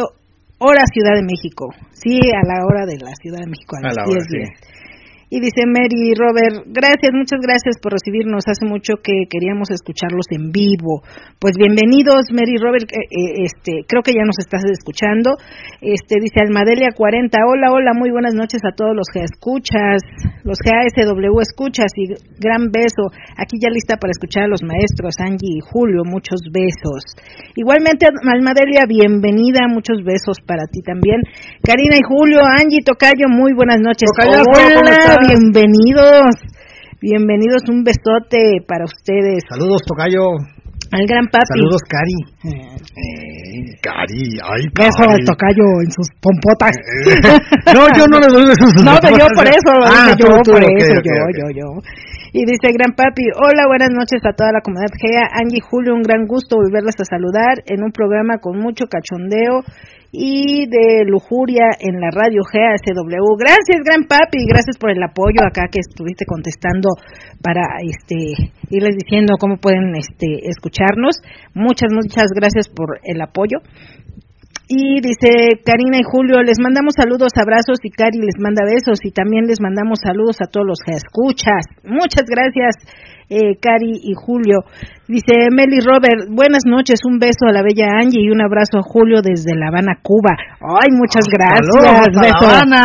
hora 0.58 0.86
Ciudad 0.92 1.14
de 1.16 1.22
México, 1.24 1.66
sí, 1.92 2.18
a 2.32 2.46
la 2.46 2.64
hora 2.64 2.86
de 2.86 2.96
la 2.96 3.12
Ciudad 3.20 3.40
de 3.40 3.50
México, 3.50 3.76
a, 3.76 3.80
A 3.80 3.82
las 3.82 3.96
la 3.96 4.04
10, 4.04 4.16
hora, 4.16 4.24
sí. 4.30 4.73
10. 5.34 5.42
Y 5.42 5.42
dice 5.42 5.66
Mary 5.66 6.14
Robert, 6.14 6.62
gracias, 6.70 7.10
muchas 7.10 7.42
gracias 7.42 7.82
por 7.82 7.90
recibirnos. 7.90 8.46
Hace 8.46 8.66
mucho 8.70 9.02
que 9.02 9.26
queríamos 9.26 9.66
escucharlos 9.74 10.30
en 10.30 10.54
vivo. 10.54 11.02
Pues 11.42 11.58
bienvenidos, 11.58 12.30
Mary 12.30 12.54
Robert. 12.54 12.86
eh, 12.94 13.02
eh, 13.10 13.50
este, 13.50 13.82
creo 13.90 14.06
que 14.06 14.14
ya 14.14 14.22
nos 14.22 14.38
estás 14.38 14.62
escuchando. 14.70 15.34
Este 15.82 16.22
dice 16.22 16.38
Almadelia 16.38 16.94
40. 16.94 17.34
Hola, 17.50 17.74
hola, 17.74 17.90
muy 17.98 18.14
buenas 18.14 18.34
noches 18.34 18.62
a 18.62 18.78
todos 18.78 18.94
los 18.94 19.10
que 19.10 19.26
escuchas, 19.26 20.06
los 20.46 20.62
GASW 20.62 21.40
escuchas 21.42 21.90
y 21.98 22.14
gran 22.38 22.70
beso. 22.70 23.10
Aquí 23.34 23.58
ya 23.58 23.74
lista 23.74 23.98
para 23.98 24.14
escuchar 24.14 24.46
a 24.46 24.48
los 24.54 24.62
maestros 24.62 25.18
Angie 25.18 25.58
y 25.58 25.66
Julio. 25.66 26.06
Muchos 26.06 26.46
besos. 26.46 27.02
Igualmente, 27.58 28.06
Almadelia, 28.06 28.86
bienvenida. 28.86 29.66
Muchos 29.66 29.98
besos 30.06 30.38
para 30.46 30.70
ti 30.70 30.78
también. 30.86 31.26
Karina 31.58 31.98
y 31.98 32.06
Julio, 32.06 32.38
Angie 32.46 32.86
Tocayo, 32.86 33.26
muy 33.26 33.50
buenas 33.50 33.82
noches. 33.82 34.06
Tocayazo, 34.14 34.46
¿cómo 34.46 34.78
Hola? 34.78 35.23
Bienvenidos. 35.28 36.36
Bienvenidos, 37.00 37.62
un 37.68 37.84
besote 37.84 38.60
para 38.66 38.84
ustedes. 38.84 39.42
Saludos, 39.48 39.80
Tocayo. 39.86 40.36
Al 40.92 41.06
gran 41.06 41.26
papi. 41.26 41.44
Saludos, 41.48 41.80
Cari. 41.88 42.18
Eh, 42.44 43.76
Cari, 43.82 44.38
ay, 44.44 44.62
Beso 44.74 44.98
Cari. 44.98 45.12
al 45.12 45.24
tocayo 45.24 45.66
en 45.84 45.90
sus 45.90 46.08
pompotas. 46.20 46.76
no, 47.74 47.86
yo 47.96 48.06
no 48.06 48.20
le 48.20 48.28
doy 48.28 48.44
besos. 48.46 48.72
No, 48.84 48.94
yo 49.02 49.26
por 49.34 49.46
eso, 49.48 49.72
Ah, 49.84 50.14
yo, 50.18 50.26
tú, 50.42 50.52
por 50.52 50.62
ok, 50.62 50.70
eso, 50.78 50.92
ok, 50.92 51.04
yo, 51.04 51.12
ok. 51.12 51.36
yo, 51.38 51.46
yo. 51.56 51.66
Y 52.36 52.42
dice 52.46 52.74
Gran 52.74 52.98
Papi, 52.98 53.30
hola, 53.38 53.70
buenas 53.70 53.94
noches 53.94 54.18
a 54.26 54.34
toda 54.34 54.50
la 54.50 54.58
comunidad 54.58 54.90
GEA, 54.90 55.22
Angie 55.38 55.62
Julio, 55.62 55.94
un 55.94 56.02
gran 56.02 56.26
gusto 56.26 56.56
volverles 56.56 56.98
a 56.98 57.06
saludar 57.06 57.62
en 57.64 57.84
un 57.84 57.92
programa 57.92 58.38
con 58.42 58.58
mucho 58.58 58.90
cachondeo 58.90 59.62
y 60.10 60.66
de 60.66 61.06
lujuria 61.06 61.70
en 61.78 62.00
la 62.00 62.10
radio 62.10 62.42
GEA 62.42 62.74
SW. 62.74 63.38
Gracias, 63.38 63.86
Gran 63.86 64.10
Papi, 64.10 64.50
gracias 64.50 64.78
por 64.82 64.90
el 64.90 65.00
apoyo 65.00 65.46
acá 65.46 65.70
que 65.70 65.78
estuviste 65.78 66.26
contestando 66.26 66.98
para 67.40 67.78
este 67.86 68.50
irles 68.68 68.96
diciendo 68.98 69.38
cómo 69.38 69.58
pueden 69.58 69.94
este 69.94 70.50
escucharnos. 70.50 71.22
Muchas, 71.54 71.94
muchas 71.94 72.34
gracias 72.34 72.66
por 72.66 72.98
el 73.04 73.22
apoyo. 73.22 73.62
Y 74.66 75.00
dice 75.02 75.60
Karina 75.64 75.98
y 75.98 76.04
Julio, 76.04 76.42
les 76.42 76.58
mandamos 76.58 76.94
saludos, 76.96 77.32
abrazos 77.36 77.78
y 77.82 77.90
Cari 77.90 78.18
les 78.18 78.38
manda 78.38 78.64
besos 78.64 78.98
y 79.04 79.10
también 79.10 79.46
les 79.46 79.60
mandamos 79.60 79.98
saludos 80.02 80.40
a 80.40 80.48
todos 80.50 80.66
los 80.66 80.78
que 80.80 80.92
escuchas. 80.92 81.68
Muchas 81.84 82.24
gracias 82.24 82.76
eh, 83.28 83.56
Cari 83.60 84.00
y 84.02 84.12
Julio. 84.14 84.64
Dice 85.06 85.52
Meli 85.52 85.84
Robert, 85.84 86.32
buenas 86.32 86.64
noches, 86.64 87.04
un 87.04 87.18
beso 87.18 87.44
a 87.44 87.52
la 87.52 87.60
bella 87.60 87.92
Angie 88.00 88.24
y 88.24 88.30
un 88.32 88.40
abrazo 88.40 88.80
a 88.80 88.82
Julio 88.82 89.20
desde 89.20 89.52
La 89.52 89.68
Habana, 89.68 90.00
Cuba. 90.00 90.32
Ay, 90.64 90.88
muchas 90.96 91.28
gracias. 91.28 91.68
hasta 91.76 92.20
beso. 92.24 92.40
La 92.40 92.56
Habana. 92.56 92.82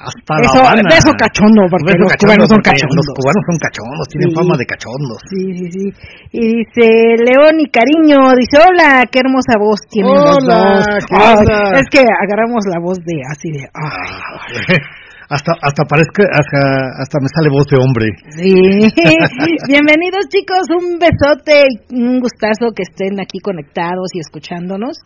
Hasta 0.00 0.32
beso, 0.40 0.56
La 0.56 0.72
Habana. 0.72 0.88
beso 0.88 1.12
cachondo, 1.20 1.68
porque 1.68 1.92
los 2.00 2.16
cubanos 2.16 2.48
son 2.48 2.62
cachondos. 2.64 2.96
Los 2.96 3.12
cubanos 3.12 3.44
son 3.44 3.58
cachondos, 3.60 4.04
tienen 4.08 4.30
fama 4.32 4.54
de 4.56 4.64
cachondos. 4.64 5.20
Sí, 5.28 5.42
sí, 5.52 5.66
sí. 5.68 5.84
Y 6.32 6.64
dice 6.64 6.86
León 7.20 7.60
y 7.60 7.68
Cariño, 7.68 8.32
dice, 8.40 8.56
hola, 8.56 9.04
qué 9.12 9.20
hermosa 9.20 9.60
voz 9.60 9.84
tienen 9.84 10.16
hola, 10.16 10.80
los 10.80 11.44
dos. 11.44 11.76
es 11.76 11.86
que 11.92 12.00
agarramos 12.00 12.64
la 12.72 12.80
voz 12.80 12.96
de 13.04 13.20
así 13.28 13.52
de... 13.52 13.68
Ay. 13.68 14.76
hasta 15.30 15.52
hasta 15.62 15.84
parezca 15.84 16.24
hasta, 16.26 16.60
hasta 16.98 17.16
me 17.22 17.28
sale 17.30 17.48
voz 17.50 17.66
de 17.70 17.78
hombre. 17.78 18.06
Sí. 18.34 18.50
Bienvenidos 19.70 20.26
chicos, 20.28 20.66
un 20.74 20.98
besote 20.98 21.66
un 21.90 22.18
gustazo 22.18 22.74
que 22.74 22.82
estén 22.82 23.20
aquí 23.20 23.38
conectados 23.38 24.10
y 24.12 24.18
escuchándonos. 24.18 24.98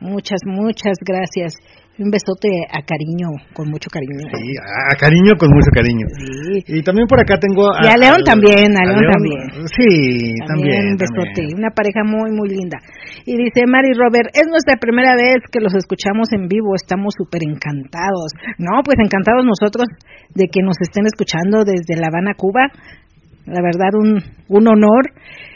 Muchas 0.00 0.40
muchas 0.46 0.98
gracias 1.02 1.54
un 1.98 2.10
besote 2.12 2.48
a 2.68 2.84
cariño, 2.84 3.32
con 3.56 3.70
mucho 3.72 3.88
cariño. 3.88 4.28
Sí, 4.28 4.52
a, 4.60 4.94
cariño 5.00 5.32
con 5.40 5.48
mucho 5.48 5.70
cariño. 5.72 6.04
Sí. 6.12 6.76
Y 6.78 6.82
también 6.82 7.08
por 7.08 7.20
acá 7.20 7.40
tengo 7.40 7.72
a... 7.72 7.80
Y 7.84 7.88
a 7.88 7.96
León 7.96 8.20
también, 8.24 8.76
a, 8.76 8.84
León, 8.84 9.00
también. 9.12 9.40
Sí, 9.64 10.36
también. 10.46 10.92
Un 10.92 10.96
besote, 11.00 11.48
una 11.56 11.70
pareja 11.72 12.04
muy, 12.04 12.32
muy 12.36 12.48
linda. 12.52 12.78
Y 13.24 13.36
dice 13.36 13.64
Mari 13.66 13.96
Robert, 13.96 14.28
es 14.36 14.44
nuestra 14.48 14.76
primera 14.76 15.16
vez 15.16 15.40
que 15.50 15.60
los 15.60 15.74
escuchamos 15.74 16.28
en 16.32 16.48
vivo, 16.48 16.76
estamos 16.76 17.14
súper 17.16 17.42
encantados. 17.42 18.36
No, 18.58 18.84
pues 18.84 19.00
encantados 19.00 19.44
nosotros 19.44 19.88
de 20.34 20.48
que 20.52 20.60
nos 20.60 20.76
estén 20.80 21.06
escuchando 21.06 21.64
desde 21.64 21.96
La 21.96 22.12
Habana, 22.12 22.34
Cuba. 22.36 22.68
La 23.46 23.62
verdad, 23.62 23.94
un, 23.94 24.22
un 24.48 24.68
honor. 24.68 25.12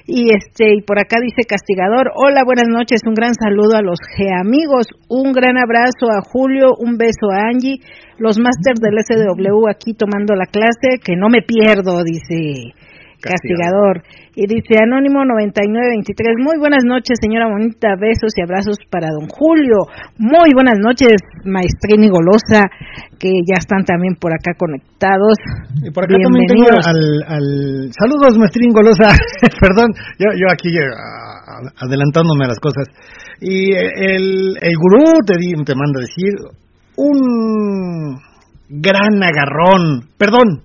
Y 0.06 0.34
este 0.34 0.74
y 0.74 0.82
por 0.82 0.98
acá 0.98 1.18
dice 1.22 1.46
Castigador, 1.46 2.10
hola, 2.16 2.42
buenas 2.44 2.66
noches, 2.68 3.02
un 3.06 3.14
gran 3.14 3.32
saludo 3.34 3.76
a 3.76 3.82
los 3.82 3.98
G 4.00 4.26
amigos, 4.40 4.88
un 5.08 5.32
gran 5.32 5.56
abrazo 5.56 6.10
a 6.10 6.20
Julio, 6.20 6.70
un 6.78 6.96
beso 6.96 7.30
a 7.30 7.46
Angie, 7.48 7.78
los 8.18 8.38
masters 8.38 8.80
del 8.80 8.98
SW 8.98 9.68
aquí 9.68 9.94
tomando 9.94 10.34
la 10.34 10.46
clase, 10.46 10.98
que 11.04 11.14
no 11.14 11.28
me 11.28 11.42
pierdo, 11.42 12.02
dice 12.02 12.74
Castigador. 13.20 14.02
Y 14.34 14.48
dice 14.48 14.80
Anónimo 14.80 15.20
9923, 15.24 16.40
muy 16.40 16.56
buenas 16.58 16.84
noches, 16.84 17.20
señora 17.20 17.52
bonita, 17.52 17.92
besos 18.00 18.32
y 18.36 18.42
abrazos 18.42 18.78
para 18.88 19.12
don 19.12 19.28
Julio. 19.28 19.84
Muy 20.16 20.56
buenas 20.56 20.80
noches, 20.80 21.20
maestrín 21.44 22.04
y 22.04 22.08
golosa, 22.08 22.64
que 23.20 23.28
ya 23.44 23.60
están 23.60 23.84
también 23.84 24.16
por 24.16 24.32
acá 24.32 24.56
conectados. 24.56 25.36
Y 25.84 25.90
por 25.90 26.04
acá 26.04 26.16
también 26.16 26.46
tengo 26.48 26.72
al, 26.72 27.92
Saludos, 27.92 28.38
maestrín 28.38 28.72
golosa. 28.72 29.12
Perdón, 29.60 29.92
yo, 30.16 30.32
yo 30.32 30.46
aquí 30.48 30.72
uh, 30.72 31.84
adelantándome 31.84 32.44
a 32.44 32.48
las 32.48 32.60
cosas. 32.60 32.88
Y 33.40 33.72
el, 33.72 34.56
el 34.60 34.74
gurú 34.76 35.20
te, 35.26 35.34
te 35.36 35.74
manda 35.74 36.00
a 36.00 36.06
decir 36.08 36.32
un 36.96 38.20
gran 38.70 39.22
agarrón, 39.22 40.08
perdón, 40.16 40.62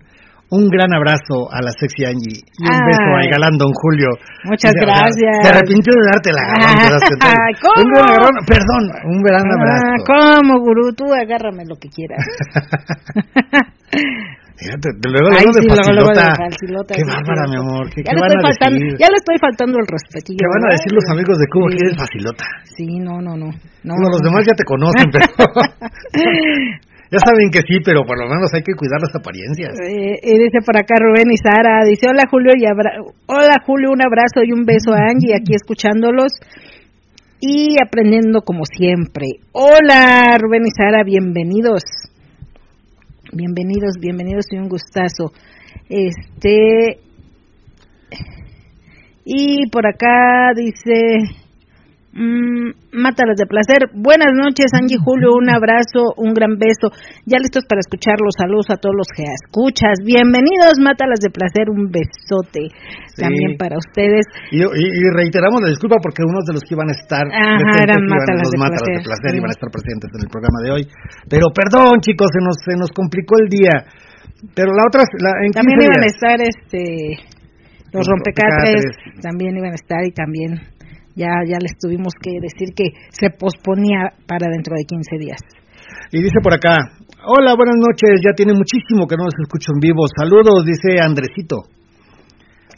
un 0.50 0.70
gran 0.70 0.94
abrazo 0.94 1.52
a 1.52 1.60
la 1.62 1.72
sexy 1.72 2.06
Angie 2.06 2.38
y 2.38 2.64
un 2.64 2.86
beso 2.86 3.02
al 3.02 3.28
galán 3.30 3.58
Don 3.58 3.74
Julio. 3.74 4.10
Muchas 4.44 4.74
gracias. 4.74 5.42
Se 5.42 5.50
arrepintió 5.50 5.92
de 5.94 6.06
darte 6.12 6.32
la 6.32 6.44
¿Cómo? 7.62 7.82
Un 7.82 7.90
gran 7.92 8.10
agarrón, 8.10 8.36
perdón, 8.46 8.92
un 9.06 9.22
gran 9.22 9.46
ah, 9.46 9.56
abrazo. 9.58 9.86
¿Cómo, 10.06 10.60
gurú? 10.62 10.94
Tú 10.94 11.14
agárrame 11.14 11.66
lo 11.66 11.76
que 11.76 11.90
quieras. 11.90 12.22
Fíjate, 14.56 14.88
luego, 15.04 15.36
luego, 15.36 15.52
de, 15.52 15.68
facilota. 15.68 16.32
Qué 16.96 17.04
bárbara, 17.04 17.44
mi 17.52 17.60
amor. 17.60 17.92
¿Qué, 17.92 18.08
ya, 18.08 18.16
le 18.16 18.24
van 18.24 18.40
a 18.40 18.42
faltando, 18.42 18.80
decir? 18.80 19.04
ya 19.04 19.12
le 19.12 19.20
estoy 19.20 19.36
faltando 19.36 19.84
el 19.84 19.88
respetillo. 19.88 20.40
¿Qué 20.40 20.48
van 20.48 20.64
a 20.64 20.72
decir 20.72 20.96
los 20.96 21.04
amigos 21.12 21.36
de 21.44 21.48
Cuba 21.52 21.68
que 21.68 21.76
eres 21.84 22.00
facilota? 22.00 22.48
Sí, 22.64 23.04
no, 23.04 23.20
no, 23.20 23.36
no. 23.36 23.52
no, 23.52 24.00
no 24.00 24.08
los 24.08 24.24
demás 24.24 24.48
ya 24.48 24.56
te 24.56 24.64
conocen, 24.64 25.04
pero... 25.14 25.28
Ya 27.16 27.32
saben 27.32 27.50
que 27.50 27.62
sí, 27.64 27.80
pero 27.80 28.04
por 28.04 28.20
lo 28.20 28.28
menos 28.28 28.52
hay 28.54 28.62
que 28.62 28.76
cuidar 28.76 29.00
las 29.00 29.16
apariencias. 29.16 29.72
Eh, 29.80 30.20
y 30.22 30.38
dice 30.38 30.60
por 30.66 30.76
acá 30.76 30.96
Rubén 31.00 31.32
y 31.32 31.38
Sara, 31.38 31.86
dice 31.88 32.08
hola 32.10 32.28
Julio 32.30 32.52
y 32.58 32.66
hola 32.68 33.56
Julio, 33.66 33.92
un 33.92 34.02
abrazo 34.04 34.44
y 34.44 34.52
un 34.52 34.66
beso 34.66 34.92
a 34.92 35.08
Angie 35.08 35.34
aquí 35.34 35.56
escuchándolos 35.56 36.34
y 37.40 37.78
aprendiendo 37.82 38.42
como 38.42 38.66
siempre. 38.66 39.28
Hola 39.54 40.38
Rubén 40.38 40.64
y 40.66 40.72
Sara, 40.72 41.06
bienvenidos. 41.06 41.84
Bienvenidos, 43.32 43.96
bienvenidos 44.02 44.48
y 44.52 44.58
un 44.58 44.68
gustazo. 44.68 45.32
Este 45.88 47.00
y 49.24 49.70
por 49.70 49.88
acá 49.88 50.52
dice 50.54 51.45
Mm, 52.16 52.96
mátalas 52.96 53.36
de 53.36 53.44
placer. 53.44 53.92
Buenas 53.92 54.32
noches, 54.32 54.72
Angie 54.72 54.96
Julio. 54.96 55.36
Un 55.36 55.52
abrazo, 55.52 56.16
un 56.16 56.32
gran 56.32 56.56
beso. 56.56 56.88
Ya 57.28 57.44
listos 57.44 57.68
para 57.68 57.84
escuchar 57.84 58.24
los 58.24 58.32
saludos 58.40 58.72
a 58.72 58.80
todos 58.80 58.96
los 58.96 59.12
que 59.12 59.28
escuchas. 59.28 60.00
Bienvenidos, 60.00 60.80
mátalas 60.80 61.20
de 61.20 61.28
placer. 61.28 61.68
Un 61.68 61.92
besote 61.92 62.72
también 63.20 63.60
para 63.60 63.76
ustedes. 63.76 64.24
Y, 64.48 64.64
reiteramos 65.12 65.60
la 65.60 65.76
disculpa 65.76 66.00
porque 66.00 66.24
unos 66.24 66.48
de 66.48 66.56
los 66.56 66.64
que 66.64 66.80
iban 66.80 66.88
a 66.88 66.96
estar 66.96 67.28
Ajá, 67.28 67.84
eran 67.84 68.08
mátalas, 68.08 68.48
de, 68.48 68.64
mátalas 68.64 69.04
placer, 69.04 69.36
iban 69.36 69.52
a 69.52 69.56
estar 69.60 69.68
presentes 69.68 70.08
en 70.16 70.22
el 70.24 70.32
programa 70.32 70.64
de 70.64 70.70
hoy. 70.72 70.84
Pero 71.28 71.52
perdón, 71.52 72.00
chicos, 72.00 72.32
se 72.32 72.40
nos, 72.40 72.56
se 72.64 72.80
nos 72.80 72.96
complicó 72.96 73.36
el 73.44 73.52
día. 73.52 73.92
Pero 74.56 74.72
la 74.72 74.88
otra, 74.88 75.04
la, 75.20 75.36
en 75.44 75.52
también 75.52 75.84
iban 75.84 76.00
a 76.00 76.08
estar 76.08 76.40
este 76.40 77.20
los 77.92 78.08
rompecatres, 78.08 78.84
también 79.22 79.56
iban 79.56 79.72
a 79.72 79.76
estar 79.76 80.04
y 80.04 80.12
también 80.12 80.75
ya, 81.16 81.32
ya 81.48 81.58
les 81.60 81.78
tuvimos 81.80 82.14
que 82.22 82.40
decir 82.40 82.76
que 82.76 82.92
se 83.10 83.30
posponía 83.32 84.14
para 84.28 84.52
dentro 84.52 84.76
de 84.76 84.84
15 84.84 85.18
días. 85.18 85.42
Y 86.12 86.22
dice 86.22 86.40
por 86.44 86.54
acá, 86.54 86.76
hola, 87.26 87.56
buenas 87.56 87.80
noches, 87.80 88.22
ya 88.24 88.36
tiene 88.36 88.54
muchísimo 88.54 89.08
que 89.08 89.18
no 89.18 89.26
nos 89.26 89.36
escucho 89.42 89.72
en 89.74 89.80
vivo. 89.80 90.06
Saludos, 90.12 90.66
dice 90.66 91.00
Andresito. 91.02 91.64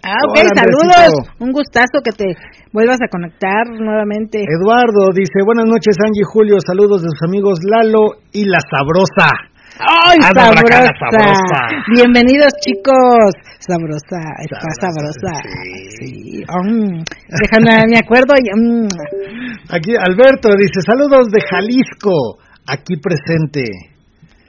Ah, 0.03 0.21
ok, 0.29 0.37
saludos. 0.53 1.35
Un 1.39 1.51
gustazo 1.51 1.99
que 2.05 2.13
te 2.15 2.37
vuelvas 2.71 3.01
a 3.01 3.09
conectar 3.09 3.67
nuevamente. 3.67 4.45
Eduardo 4.45 5.11
dice, 5.13 5.41
buenas 5.43 5.65
noches 5.65 5.97
Angie 5.99 6.21
y 6.21 6.29
Julio, 6.31 6.57
saludos 6.65 7.01
de 7.01 7.09
sus 7.09 7.27
amigos 7.27 7.59
Lalo 7.65 8.21
y 8.31 8.45
La 8.45 8.59
Sabrosa. 8.61 9.56
¡Ay, 9.79 10.17
sabrosa! 10.33 11.69
Bienvenidos, 11.93 12.51
chicos. 12.61 13.33
Sabrosa, 13.59 14.17
está 14.39 14.59
sabrosa. 14.81 15.33
Sí. 15.99 16.43
Mm, 16.47 17.03
déjame, 17.41 17.83
me 17.89 17.99
acuerdo. 17.99 18.33
Mm. 18.33 18.87
Aquí 19.69 19.91
Alberto 19.95 20.49
dice, 20.57 20.81
saludos 20.85 21.27
de 21.31 21.41
Jalisco, 21.41 22.39
aquí 22.65 22.97
presente. 22.97 23.96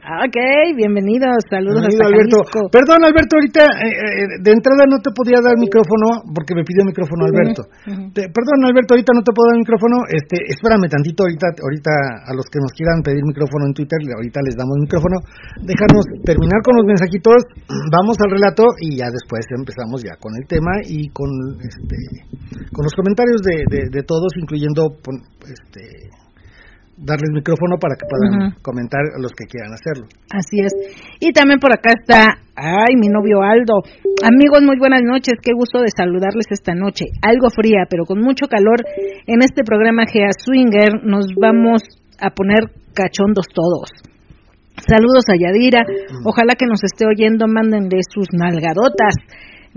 Ok, 0.08 0.40
bienvenidos, 0.72 1.36
saludos 1.52 1.84
Bienvenido, 1.84 2.08
Alberto. 2.08 2.40
Perdón, 2.72 3.04
Alberto, 3.04 3.36
ahorita 3.36 3.60
eh, 3.60 3.92
eh, 3.92 4.40
de 4.40 4.50
entrada 4.56 4.88
no 4.88 5.04
te 5.04 5.12
podía 5.12 5.36
dar 5.36 5.52
micrófono 5.60 6.24
porque 6.32 6.56
me 6.56 6.64
pidió 6.64 6.80
micrófono 6.80 7.28
Alberto. 7.28 7.68
perdón, 8.16 8.58
Alberto, 8.64 8.96
ahorita 8.96 9.12
no 9.12 9.20
te 9.20 9.36
puedo 9.36 9.52
dar 9.52 9.60
micrófono. 9.60 10.08
Este, 10.08 10.40
espérame 10.48 10.88
tantito, 10.88 11.28
ahorita, 11.28 11.52
ahorita 11.60 11.92
a 12.24 12.32
los 12.32 12.48
que 12.48 12.56
nos 12.56 12.72
quieran 12.72 13.04
pedir 13.04 13.20
micrófono 13.20 13.68
en 13.68 13.76
Twitter, 13.76 14.00
ahorita 14.00 14.40
les 14.48 14.56
damos 14.56 14.80
micrófono. 14.80 15.16
Déjanos 15.60 16.04
terminar 16.24 16.64
con 16.64 16.72
los 16.80 16.88
mensajitos, 16.88 17.44
vamos 17.92 18.16
al 18.24 18.32
relato 18.32 18.64
y 18.80 19.04
ya 19.04 19.12
después 19.12 19.44
empezamos 19.52 20.00
ya 20.00 20.16
con 20.16 20.32
el 20.40 20.48
tema 20.48 20.72
y 20.88 21.12
con 21.12 21.28
este, 21.60 22.00
con 22.72 22.80
los 22.80 22.96
comentarios 22.96 23.44
de, 23.44 23.92
de 23.92 24.02
todos, 24.08 24.32
incluyendo 24.40 24.88
este 25.44 26.16
darles 26.98 27.30
micrófono 27.30 27.78
para 27.78 27.94
que 27.94 28.06
puedan 28.10 28.58
comentar 28.62 29.00
a 29.14 29.20
los 29.22 29.32
que 29.32 29.46
quieran 29.46 29.72
hacerlo. 29.72 30.06
Así 30.30 30.60
es. 30.60 30.74
Y 31.20 31.32
también 31.32 31.58
por 31.58 31.72
acá 31.72 31.94
está, 31.94 32.42
ay, 32.56 32.98
mi 32.98 33.08
novio 33.08 33.42
Aldo. 33.42 33.86
Amigos, 34.22 34.62
muy 34.62 34.78
buenas 34.78 35.02
noches. 35.02 35.38
Qué 35.42 35.52
gusto 35.54 35.80
de 35.80 35.94
saludarles 35.94 36.46
esta 36.50 36.74
noche. 36.74 37.06
Algo 37.22 37.50
fría, 37.50 37.86
pero 37.88 38.04
con 38.04 38.20
mucho 38.20 38.46
calor. 38.46 38.82
En 39.26 39.42
este 39.42 39.62
programa 39.62 40.06
Gea 40.10 40.30
Swinger 40.34 41.04
nos 41.04 41.26
vamos 41.38 41.82
a 42.18 42.30
poner 42.30 42.66
cachondos 42.94 43.46
todos. 43.54 43.90
Saludos 44.86 45.24
a 45.28 45.34
Yadira. 45.38 45.82
Ojalá 46.24 46.54
que 46.58 46.66
nos 46.66 46.82
esté 46.82 47.06
oyendo. 47.06 47.46
Mándenle 47.46 47.98
sus 48.08 48.26
nalgadotas. 48.32 49.14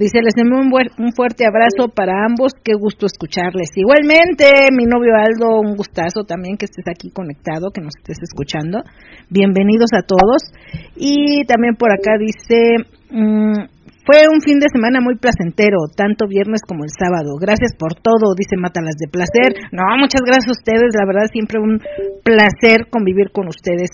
Dice, 0.01 0.17
les 0.25 0.34
envío 0.34 0.58
un, 0.58 0.74
un, 0.74 1.13
fuerte 1.13 1.46
abrazo 1.46 1.93
para 1.93 2.25
ambos, 2.25 2.58
qué 2.65 2.74
gusto 2.74 3.05
escucharles. 3.05 3.70
Igualmente, 3.77 4.74
mi 4.74 4.89
novio 4.89 5.13
Aldo, 5.13 5.62
un 5.62 5.77
gustazo 5.77 6.25
también 6.25 6.58
que 6.58 6.65
estés 6.65 6.89
aquí 6.89 7.13
conectado, 7.13 7.70
que 7.70 7.86
nos 7.86 7.93
estés 8.01 8.17
escuchando. 8.25 8.81
Bienvenidos 9.29 9.93
a 9.93 10.01
todos. 10.01 10.50
Y 10.98 11.46
también 11.46 11.77
por 11.77 11.93
acá 11.93 12.17
dice, 12.17 12.81
mm, 13.13 13.77
Fue 14.01 14.25
un 14.25 14.41
fin 14.41 14.58
de 14.58 14.74
semana 14.74 15.05
muy 15.05 15.22
placentero, 15.22 15.86
tanto 15.96 16.25
viernes 16.25 16.65
como 16.65 16.81
el 16.81 16.89
sábado. 16.89 17.38
Gracias 17.38 17.77
por 17.77 17.93
todo, 17.93 18.34
dice 18.34 18.58
Mátalas 18.58 18.98
de 18.98 19.05
Placer. 19.05 19.70
No, 19.70 19.86
muchas 20.01 20.25
gracias 20.25 20.50
a 20.50 20.58
ustedes, 20.58 20.98
la 20.98 21.05
verdad 21.05 21.29
siempre 21.29 21.62
un 21.62 21.77
placer 22.25 22.89
convivir 22.89 23.29
con 23.29 23.46
ustedes. 23.46 23.93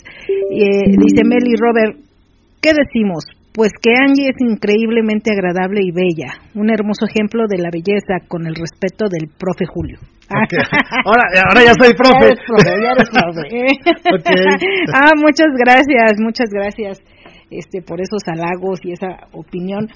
Eh, 0.56 0.88
dice 0.88 1.28
Meli 1.28 1.60
Robert, 1.60 2.00
¿qué 2.64 2.72
decimos? 2.72 3.28
Pues 3.58 3.72
que 3.82 3.90
Angie 3.90 4.30
es 4.30 4.38
increíblemente 4.38 5.34
agradable 5.34 5.82
y 5.82 5.90
bella, 5.90 6.30
un 6.54 6.70
hermoso 6.70 7.10
ejemplo 7.10 7.48
de 7.50 7.58
la 7.58 7.72
belleza 7.74 8.22
con 8.28 8.46
el 8.46 8.54
respeto 8.54 9.10
del 9.10 9.34
profe 9.34 9.66
Julio. 9.66 9.98
Ahora, 10.30 11.24
ahora 11.48 11.64
ya 11.66 11.74
soy 11.80 11.96
profe. 11.96 12.36
Ya 12.64 12.92
eres 12.92 13.10
profe, 13.10 13.48
Ah, 14.94 15.12
muchas 15.16 15.48
gracias, 15.58 16.20
muchas 16.20 16.50
gracias 16.52 17.02
este, 17.50 17.82
por 17.82 18.00
esos 18.00 18.22
halagos 18.28 18.80
y 18.84 18.92
esa 18.92 19.08
opinión. 19.32 19.88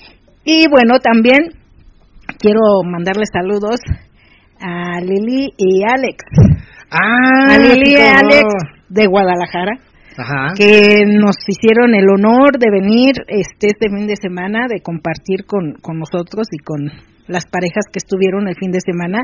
Y 0.43 0.67
bueno, 0.67 0.97
también 0.97 1.51
quiero 2.39 2.81
mandarles 2.83 3.29
saludos 3.31 3.79
a 4.59 5.01
Lili 5.01 5.53
y 5.57 5.83
Alex. 5.83 6.23
Ah, 6.89 7.53
a 7.53 7.57
Lili 7.59 7.91
y 7.91 7.95
Alex 7.95 8.47
de 8.89 9.05
Guadalajara. 9.05 9.73
Que 10.57 11.05
nos 11.07 11.35
hicieron 11.47 11.95
el 11.95 12.05
honor 12.09 12.57
de 12.59 12.69
venir 12.69 13.13
este, 13.27 13.67
este 13.67 13.89
fin 13.89 14.07
de 14.07 14.15
semana, 14.15 14.67
de 14.67 14.81
compartir 14.81 15.45
con, 15.45 15.73
con 15.81 15.99
nosotros 15.99 16.47
y 16.51 16.57
con 16.57 16.91
las 17.27 17.45
parejas 17.45 17.85
que 17.91 17.99
estuvieron 17.99 18.47
el 18.47 18.55
fin 18.55 18.71
de 18.71 18.79
semana. 18.81 19.19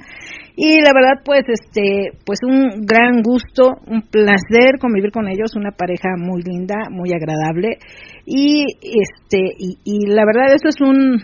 Y 0.55 0.81
la 0.81 0.91
verdad 0.93 1.21
pues 1.23 1.43
este 1.47 2.17
pues 2.25 2.39
un 2.43 2.85
gran 2.85 3.21
gusto 3.21 3.69
un 3.85 4.01
placer 4.01 4.79
convivir 4.79 5.11
con 5.11 5.27
ellos 5.27 5.55
una 5.55 5.71
pareja 5.71 6.09
muy 6.17 6.41
linda 6.41 6.75
muy 6.89 7.11
agradable. 7.11 7.77
Y 8.25 8.65
este 8.81 9.51
y, 9.59 10.07
la 10.07 10.25
verdad 10.25 10.55
eso 10.55 10.69
es 10.69 10.81
un 10.81 11.19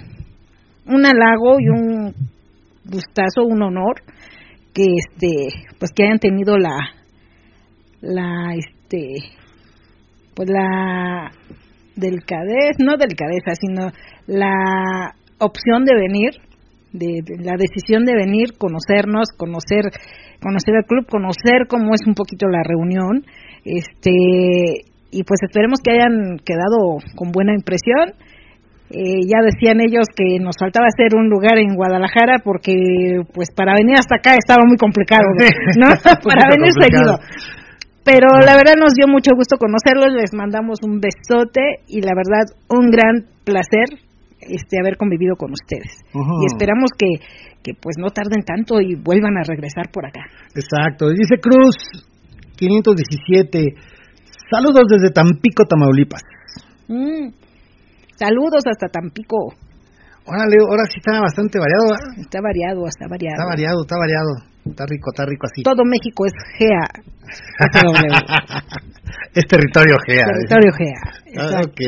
un 0.86 1.06
halago 1.06 1.60
y 1.60 1.70
un 1.70 2.14
gustazo 2.86 3.46
un 3.46 3.62
honor 3.64 3.96
que 4.74 4.84
este 4.84 5.48
pues 5.80 5.92
que 5.96 6.04
hayan 6.04 6.20
tenido 6.20 6.58
la 6.58 6.78
la 8.02 8.56
este 8.56 9.43
pues 10.36 10.50
la 10.50 11.32
delicadez 11.96 12.78
no 12.80 12.98
delicadeza 12.98 13.54
sino 13.60 13.92
la 14.28 15.14
opción 15.40 15.86
de 15.86 15.96
venir 15.96 16.32
de, 16.94 17.22
la 17.42 17.58
decisión 17.58 18.06
de 18.06 18.16
venir, 18.16 18.54
conocernos, 18.58 19.30
conocer, 19.36 19.90
conocer 20.40 20.76
el 20.78 20.86
club, 20.86 21.06
conocer 21.10 21.68
cómo 21.68 21.94
es 21.94 22.06
un 22.08 22.14
poquito 22.14 22.48
la 22.48 22.62
reunión, 22.64 23.26
este, 23.66 24.86
y 25.12 25.24
pues 25.24 25.42
esperemos 25.42 25.80
que 25.84 25.92
hayan 25.92 26.38
quedado 26.46 27.02
con 27.16 27.32
buena 27.32 27.54
impresión. 27.54 28.14
Eh, 28.90 29.26
ya 29.26 29.42
decían 29.42 29.82
ellos 29.82 30.06
que 30.16 30.38
nos 30.40 30.54
faltaba 30.60 30.86
hacer 30.86 31.18
un 31.18 31.28
lugar 31.28 31.58
en 31.58 31.74
Guadalajara 31.74 32.38
porque 32.44 32.74
pues 33.34 33.50
para 33.56 33.74
venir 33.74 33.96
hasta 33.98 34.18
acá 34.18 34.36
estaba 34.36 34.66
muy 34.68 34.78
complicado, 34.78 35.24
¿no? 35.80 35.88
para 36.24 36.46
venir 36.50 36.72
seguido. 36.80 37.18
Pero 38.04 38.28
la 38.44 38.56
verdad 38.56 38.76
nos 38.78 38.94
dio 38.94 39.08
mucho 39.08 39.32
gusto 39.36 39.58
conocerlos, 39.58 40.12
les 40.12 40.34
mandamos 40.34 40.80
un 40.84 41.00
besote 41.00 41.84
y 41.88 42.02
la 42.02 42.12
verdad 42.16 42.52
un 42.70 42.92
gran 42.92 43.26
placer 43.46 44.00
este 44.42 44.80
haber 44.80 44.98
convivido 44.98 45.36
con 45.36 45.52
ustedes. 45.52 46.04
Y 46.14 46.46
esperamos 46.52 46.92
que, 46.98 47.08
que 47.64 47.72
pues 47.80 47.96
no 47.98 48.10
tarden 48.10 48.44
tanto 48.44 48.82
y 48.82 48.96
vuelvan 48.96 49.38
a 49.38 49.44
regresar 49.48 49.90
por 49.92 50.06
acá. 50.06 50.22
Exacto. 50.54 51.10
Dice 51.10 51.40
Cruz 51.40 51.76
517. 52.58 53.74
Saludos 54.52 54.84
desde 54.90 55.12
Tampico, 55.12 55.64
Tamaulipas. 55.66 56.22
Mm. 56.88 57.32
Saludos 58.16 58.64
hasta 58.68 58.88
Tampico. 58.88 59.56
Órale, 60.26 60.56
ahora 60.60 60.84
sí 60.88 61.00
está 61.00 61.20
bastante 61.20 61.60
variado. 61.60 61.88
Está 62.20 62.40
variado, 62.40 62.88
está 62.88 63.08
variado. 63.10 63.36
Está 63.36 63.48
variado, 63.48 63.82
está 63.82 63.96
variado. 63.98 64.53
Está 64.66 64.86
rico, 64.88 65.12
está 65.12 65.26
rico 65.26 65.46
así. 65.46 65.64
Todo 65.64 65.84
México 65.86 66.26
es 66.26 66.34
GEA. 66.58 66.88
es 69.36 69.46
territorio 69.46 69.98
GEA. 70.08 70.26
Territorio 70.26 70.72
GEA. 70.74 71.02
Ah, 71.38 71.62
ok. 71.66 71.82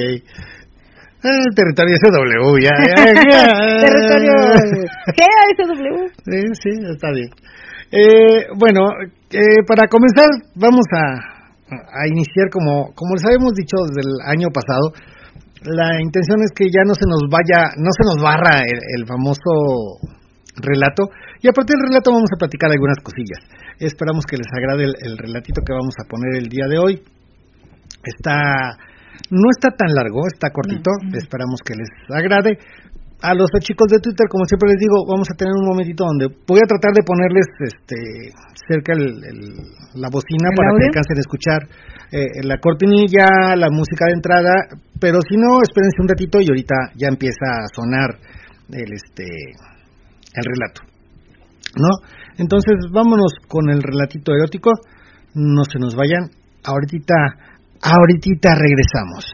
El 1.25 1.55
territorio 1.55 1.96
SW, 1.98 2.60
ya, 2.62 2.70
ya, 2.86 3.05
ya. 3.05 3.41
territorio 3.86 4.34
SW. 5.58 6.13
Sí, 6.24 6.39
sí, 6.62 6.69
está 6.91 7.10
bien. 7.12 7.30
Eh, 7.91 8.47
bueno, 8.58 8.82
eh, 9.32 9.63
para 9.67 9.88
comenzar, 9.88 10.28
vamos 10.56 10.86
a, 10.93 11.36
a 11.69 12.08
iniciar 12.08 12.50
como, 12.52 12.93
como 12.93 13.15
les 13.15 13.26
habíamos 13.26 13.54
dicho 13.56 13.78
desde 13.88 14.02
el 14.06 14.13
año 14.28 14.50
pasado. 14.54 14.93
La 15.65 16.00
intención 16.00 16.41
es 16.43 16.52
que 16.54 16.65
ya 16.65 16.86
no 16.86 16.93
se 16.93 17.10
nos 17.10 17.26
vaya, 17.30 17.73
no 17.78 17.89
se 17.89 18.04
nos 18.06 18.21
barra 18.21 18.62
el, 18.62 19.06
famoso 19.08 19.97
relato. 20.62 21.10
Y 21.45 21.47
a 21.47 21.53
partir 21.53 21.77
del 21.77 21.93
relato 21.93 22.10
vamos 22.10 22.34
a 22.34 22.41
platicar 22.41 22.73
algunas 22.73 22.97
cosillas. 23.05 23.38
Esperamos 23.77 24.25
que 24.25 24.34
les 24.34 24.49
agrade 24.49 24.89
el, 24.89 24.95
el 24.97 25.13
relatito 25.13 25.62
que 25.62 25.77
vamos 25.77 25.93
a 26.01 26.10
poner 26.10 26.41
el 26.41 26.49
día 26.49 26.65
de 26.65 26.81
hoy. 26.81 26.93
Está 28.01 28.73
no 29.29 29.53
está 29.53 29.69
tan 29.77 29.93
largo, 29.93 30.25
está 30.25 30.49
cortito, 30.49 30.89
esperamos 31.13 31.62
que 31.62 31.77
les 31.77 31.86
agrade. 32.10 32.58
A 33.21 33.38
los 33.38 33.45
chicos 33.62 33.93
de 33.93 34.01
Twitter, 34.01 34.25
como 34.25 34.49
siempre 34.49 34.73
les 34.73 34.81
digo, 34.81 35.05
vamos 35.05 35.29
a 35.29 35.38
tener 35.38 35.53
un 35.53 35.69
momentito 35.69 36.01
donde 36.10 36.34
voy 36.49 36.65
a 36.65 36.65
tratar 36.65 36.97
de 36.97 37.05
ponerles 37.05 37.45
este 37.62 38.34
cerca 38.65 38.97
la 38.97 40.10
bocina 40.10 40.49
para 40.58 40.73
que 40.73 40.89
alcancen 40.89 41.17
a 41.17 41.25
escuchar 41.29 41.62
eh, 42.10 42.41
la 42.41 42.58
cortinilla, 42.58 43.53
la 43.53 43.69
música 43.69 44.10
de 44.10 44.17
entrada, 44.17 44.53
pero 44.99 45.21
si 45.21 45.38
no, 45.38 45.62
espérense 45.62 46.01
un 46.01 46.10
ratito 46.10 46.41
y 46.41 46.49
ahorita 46.49 46.97
ya 46.97 47.08
empieza 47.08 47.45
a 47.45 47.69
sonar 47.69 48.17
el 48.73 48.89
este 48.97 49.29
el 49.29 50.43
relato. 50.43 50.94
¿No? 51.76 51.90
Entonces, 52.38 52.76
vámonos 52.92 53.34
con 53.48 53.70
el 53.70 53.82
relatito 53.82 54.34
erótico. 54.34 54.72
No 55.34 55.64
se 55.64 55.80
nos 55.80 55.96
vayan. 55.96 56.30
Ahorita 56.64 57.14
Ahorita 57.86 58.50
regresamos. 58.56 59.32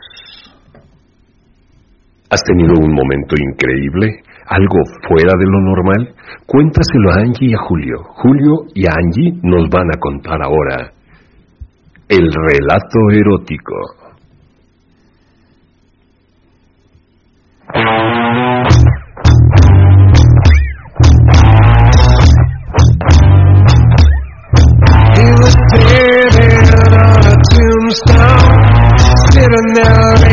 ¿Has 2.30 2.44
tenido 2.44 2.74
un 2.82 2.94
momento 2.94 3.36
increíble? 3.40 4.24
¿Algo 4.46 4.76
fuera 5.08 5.34
de 5.38 5.46
lo 5.46 5.62
normal? 5.62 6.16
Cuéntaselo 6.46 7.12
a 7.12 7.22
Angie 7.22 7.50
y 7.50 7.54
a 7.54 7.58
Julio. 7.60 8.04
Julio 8.16 8.68
y 8.74 8.84
Angie 8.88 9.40
nos 9.44 9.70
van 9.70 9.88
a 9.94 10.00
contar 10.00 10.42
ahora 10.44 10.92
el 12.10 12.28
relato 12.28 13.00
erótico. 13.14 14.02
million 29.74 30.31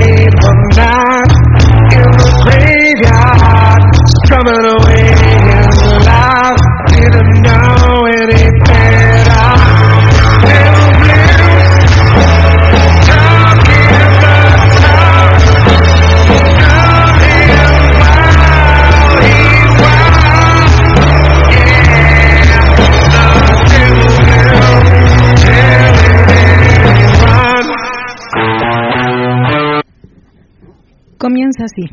Comienza 31.29 31.65
así. 31.65 31.85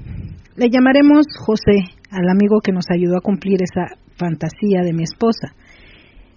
Le 0.56 0.70
llamaremos 0.70 1.26
José 1.46 1.92
al 2.10 2.30
amigo 2.30 2.62
que 2.64 2.72
nos 2.72 2.86
ayudó 2.90 3.18
a 3.18 3.22
cumplir 3.22 3.60
esa 3.60 4.00
fantasía 4.16 4.80
de 4.82 4.94
mi 4.94 5.04
esposa. 5.04 5.52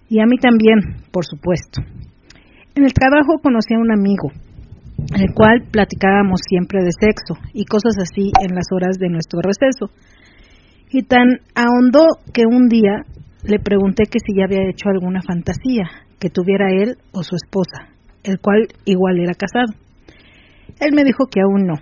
Y 0.09 0.19
a 0.19 0.25
mí 0.25 0.35
también, 0.35 1.07
por 1.09 1.23
supuesto. 1.23 1.79
En 2.75 2.83
el 2.83 2.91
trabajo 2.91 3.39
conocí 3.41 3.73
a 3.73 3.79
un 3.79 3.93
amigo, 3.93 4.33
el 5.15 5.33
cual 5.33 5.63
platicábamos 5.71 6.41
siempre 6.45 6.83
de 6.83 6.91
sexo 6.91 7.35
y 7.53 7.63
cosas 7.63 7.95
así 8.01 8.33
en 8.41 8.53
las 8.53 8.67
horas 8.75 8.97
de 8.99 9.07
nuestro 9.07 9.39
receso. 9.39 9.95
Y 10.91 11.03
tan 11.03 11.39
ahondó 11.55 12.03
que 12.33 12.43
un 12.45 12.67
día 12.67 13.05
le 13.45 13.59
pregunté 13.59 14.07
que 14.11 14.19
si 14.19 14.35
ya 14.35 14.43
había 14.43 14.69
hecho 14.69 14.89
alguna 14.89 15.21
fantasía 15.21 15.87
que 16.19 16.29
tuviera 16.29 16.69
él 16.69 16.97
o 17.13 17.23
su 17.23 17.37
esposa, 17.37 17.95
el 18.25 18.41
cual 18.41 18.67
igual 18.83 19.21
era 19.21 19.35
casado. 19.35 19.71
Él 20.81 20.93
me 20.93 21.05
dijo 21.05 21.27
que 21.31 21.39
aún 21.39 21.65
no, 21.65 21.75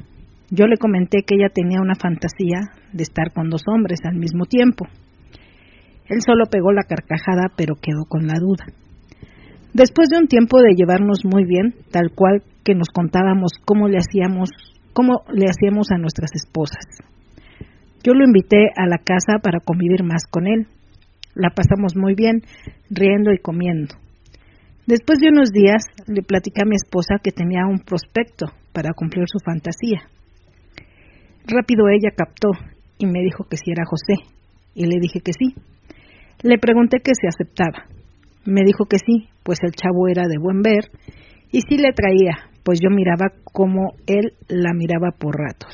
yo 0.49 0.65
le 0.67 0.77
comenté 0.77 1.23
que 1.23 1.35
ella 1.35 1.49
tenía 1.53 1.81
una 1.81 1.95
fantasía 1.95 2.71
de 2.93 3.03
estar 3.03 3.33
con 3.33 3.49
dos 3.49 3.63
hombres 3.67 3.99
al 4.05 4.15
mismo 4.15 4.45
tiempo. 4.45 4.85
Él 6.07 6.21
solo 6.25 6.45
pegó 6.45 6.71
la 6.71 6.83
carcajada, 6.83 7.51
pero 7.55 7.75
quedó 7.75 8.05
con 8.07 8.27
la 8.27 8.39
duda. 8.39 8.65
Después 9.73 10.07
de 10.09 10.17
un 10.17 10.27
tiempo 10.27 10.59
de 10.61 10.73
llevarnos 10.75 11.25
muy 11.25 11.43
bien, 11.45 11.75
tal 11.91 12.11
cual 12.15 12.43
que 12.63 12.75
nos 12.75 12.87
contábamos 12.89 13.51
cómo 13.65 13.89
le 13.89 13.97
hacíamos, 13.97 14.49
cómo 14.93 15.23
le 15.33 15.45
hacíamos 15.49 15.91
a 15.91 15.97
nuestras 15.97 16.31
esposas. 16.33 16.85
Yo 18.03 18.13
lo 18.13 18.23
invité 18.23 18.71
a 18.77 18.87
la 18.87 18.99
casa 18.99 19.39
para 19.43 19.59
convivir 19.59 20.03
más 20.03 20.23
con 20.29 20.47
él. 20.47 20.67
La 21.35 21.49
pasamos 21.49 21.95
muy 21.95 22.15
bien, 22.15 22.41
riendo 22.89 23.33
y 23.33 23.39
comiendo. 23.39 23.95
Después 24.85 25.19
de 25.19 25.27
unos 25.27 25.51
días 25.51 25.83
le 26.07 26.23
platicé 26.23 26.61
a 26.61 26.65
mi 26.65 26.75
esposa 26.75 27.15
que 27.21 27.31
tenía 27.31 27.65
un 27.69 27.79
prospecto 27.79 28.45
para 28.71 28.93
cumplir 28.95 29.25
su 29.27 29.39
fantasía. 29.39 30.07
Rápido 31.47 31.87
ella 31.87 32.11
captó 32.13 32.49
y 32.97 33.05
me 33.05 33.21
dijo 33.21 33.45
que 33.49 33.55
si 33.55 33.71
era 33.71 33.85
José, 33.85 34.15
y 34.75 34.85
le 34.85 34.99
dije 34.99 35.21
que 35.21 35.31
sí. 35.31 35.55
Le 36.43 36.57
pregunté 36.57 36.99
que 36.99 37.13
si 37.15 37.25
aceptaba. 37.25 37.85
Me 38.45 38.63
dijo 38.65 38.85
que 38.85 38.97
sí, 38.97 39.29
pues 39.43 39.59
el 39.63 39.71
chavo 39.71 40.09
era 40.09 40.23
de 40.27 40.37
buen 40.39 40.61
ver, 40.61 40.91
y 41.51 41.61
sí 41.61 41.77
le 41.77 41.93
traía, 41.93 42.51
pues 42.63 42.79
yo 42.81 42.89
miraba 42.89 43.31
como 43.45 43.93
él 44.07 44.33
la 44.49 44.73
miraba 44.73 45.11
por 45.17 45.35
ratos. 45.37 45.73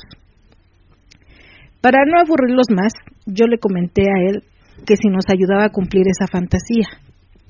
Para 1.80 2.04
no 2.06 2.20
aburrirlos 2.20 2.66
más, 2.70 2.92
yo 3.26 3.46
le 3.46 3.58
comenté 3.58 4.02
a 4.02 4.30
él 4.30 4.44
que 4.86 4.96
si 4.96 5.08
nos 5.08 5.24
ayudaba 5.28 5.64
a 5.64 5.72
cumplir 5.72 6.04
esa 6.06 6.30
fantasía. 6.30 6.86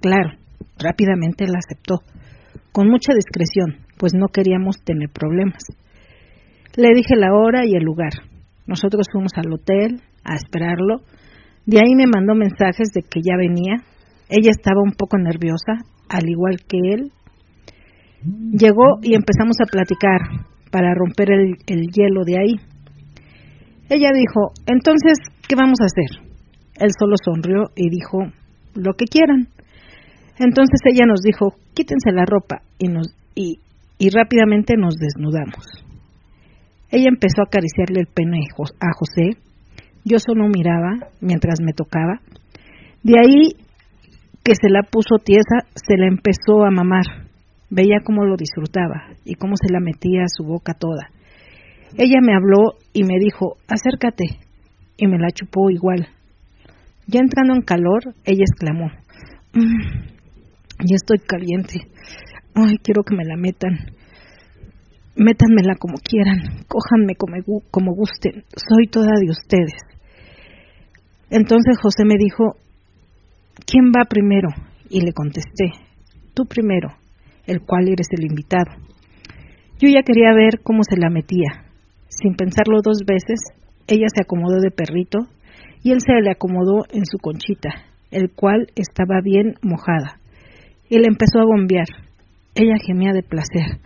Claro, 0.00 0.38
rápidamente 0.78 1.46
la 1.46 1.58
aceptó, 1.58 2.00
con 2.72 2.88
mucha 2.88 3.12
discreción, 3.12 3.84
pues 3.98 4.12
no 4.14 4.28
queríamos 4.28 4.82
tener 4.82 5.10
problemas. 5.10 5.62
Le 6.76 6.88
dije 6.94 7.14
la 7.16 7.32
hora 7.32 7.64
y 7.64 7.76
el 7.76 7.84
lugar. 7.84 8.12
Nosotros 8.66 9.06
fuimos 9.12 9.32
al 9.36 9.52
hotel 9.52 10.00
a 10.24 10.34
esperarlo. 10.34 11.02
De 11.66 11.78
ahí 11.78 11.94
me 11.94 12.06
mandó 12.06 12.34
mensajes 12.34 12.88
de 12.94 13.02
que 13.02 13.20
ya 13.22 13.36
venía. 13.36 13.76
Ella 14.28 14.50
estaba 14.50 14.82
un 14.82 14.92
poco 14.92 15.16
nerviosa, 15.18 15.84
al 16.08 16.28
igual 16.28 16.56
que 16.66 16.78
él. 16.82 17.12
Llegó 18.24 18.98
y 19.02 19.14
empezamos 19.14 19.56
a 19.62 19.70
platicar 19.70 20.20
para 20.72 20.94
romper 20.94 21.30
el, 21.30 21.56
el 21.66 21.86
hielo 21.92 22.24
de 22.24 22.38
ahí. 22.38 22.56
Ella 23.88 24.10
dijo, 24.12 24.52
entonces, 24.66 25.18
¿qué 25.46 25.54
vamos 25.54 25.78
a 25.80 25.84
hacer? 25.84 26.26
Él 26.80 26.90
solo 26.98 27.14
sonrió 27.22 27.70
y 27.76 27.90
dijo, 27.90 28.18
lo 28.74 28.94
que 28.94 29.04
quieran. 29.04 29.48
Entonces 30.38 30.80
ella 30.90 31.04
nos 31.06 31.20
dijo, 31.20 31.54
quítense 31.74 32.10
la 32.12 32.24
ropa 32.26 32.62
y, 32.78 32.88
nos, 32.88 33.14
y, 33.36 33.60
y 33.98 34.08
rápidamente 34.10 34.74
nos 34.76 34.96
desnudamos. 34.96 35.83
Ella 36.94 37.08
empezó 37.08 37.40
a 37.40 37.48
acariciarle 37.48 38.02
el 38.02 38.06
pene 38.06 38.38
a 38.56 38.92
José. 38.96 39.36
Yo 40.04 40.20
solo 40.20 40.46
miraba 40.46 41.10
mientras 41.20 41.58
me 41.60 41.72
tocaba. 41.72 42.20
De 43.02 43.14
ahí 43.18 43.48
que 44.44 44.54
se 44.54 44.70
la 44.70 44.82
puso 44.84 45.16
tiesa, 45.18 45.66
se 45.74 45.96
la 45.96 46.06
empezó 46.06 46.64
a 46.64 46.70
mamar. 46.70 47.02
Veía 47.68 47.96
cómo 48.04 48.24
lo 48.24 48.36
disfrutaba 48.36 49.08
y 49.24 49.34
cómo 49.34 49.54
se 49.56 49.72
la 49.72 49.80
metía 49.80 50.22
a 50.22 50.28
su 50.28 50.44
boca 50.44 50.74
toda. 50.74 51.10
Ella 51.98 52.20
me 52.22 52.32
habló 52.32 52.74
y 52.92 53.02
me 53.02 53.18
dijo, 53.18 53.56
acércate, 53.66 54.38
y 54.96 55.08
me 55.08 55.18
la 55.18 55.32
chupó 55.32 55.70
igual. 55.70 56.06
Ya 57.08 57.18
entrando 57.18 57.54
en 57.54 57.62
calor, 57.62 58.14
ella 58.24 58.44
exclamó, 58.48 58.86
"Mm, 59.52 59.98
ya 60.86 60.94
estoy 60.94 61.18
caliente, 61.18 61.88
ay, 62.54 62.78
quiero 62.84 63.02
que 63.02 63.16
me 63.16 63.24
la 63.24 63.36
metan. 63.36 63.78
Métanmela 65.16 65.76
como 65.78 65.94
quieran, 65.98 66.64
cójanme 66.66 67.14
como, 67.16 67.36
como 67.70 67.94
gusten, 67.94 68.44
soy 68.56 68.88
toda 68.88 69.12
de 69.20 69.30
ustedes. 69.30 69.74
Entonces 71.30 71.78
José 71.80 72.04
me 72.04 72.16
dijo, 72.18 72.56
¿quién 73.66 73.92
va 73.92 74.04
primero? 74.08 74.48
Y 74.90 75.00
le 75.00 75.12
contesté, 75.12 75.72
tú 76.34 76.46
primero, 76.46 76.88
el 77.46 77.60
cual 77.60 77.88
eres 77.88 78.08
el 78.10 78.26
invitado. 78.26 78.70
Yo 79.78 79.88
ya 79.88 80.02
quería 80.02 80.32
ver 80.34 80.60
cómo 80.62 80.82
se 80.82 80.96
la 80.96 81.10
metía. 81.10 81.64
Sin 82.08 82.34
pensarlo 82.34 82.80
dos 82.82 82.98
veces, 83.06 83.40
ella 83.86 84.06
se 84.14 84.22
acomodó 84.22 84.60
de 84.60 84.70
perrito 84.70 85.18
y 85.82 85.92
él 85.92 86.00
se 86.00 86.12
le 86.20 86.30
acomodó 86.30 86.84
en 86.90 87.04
su 87.06 87.18
conchita, 87.18 87.70
el 88.10 88.30
cual 88.32 88.68
estaba 88.76 89.20
bien 89.22 89.54
mojada, 89.62 90.18
le 90.98 91.08
empezó 91.08 91.40
a 91.40 91.46
bombear. 91.46 91.86
Ella 92.54 92.76
gemía 92.84 93.12
de 93.12 93.22
placer. 93.22 93.80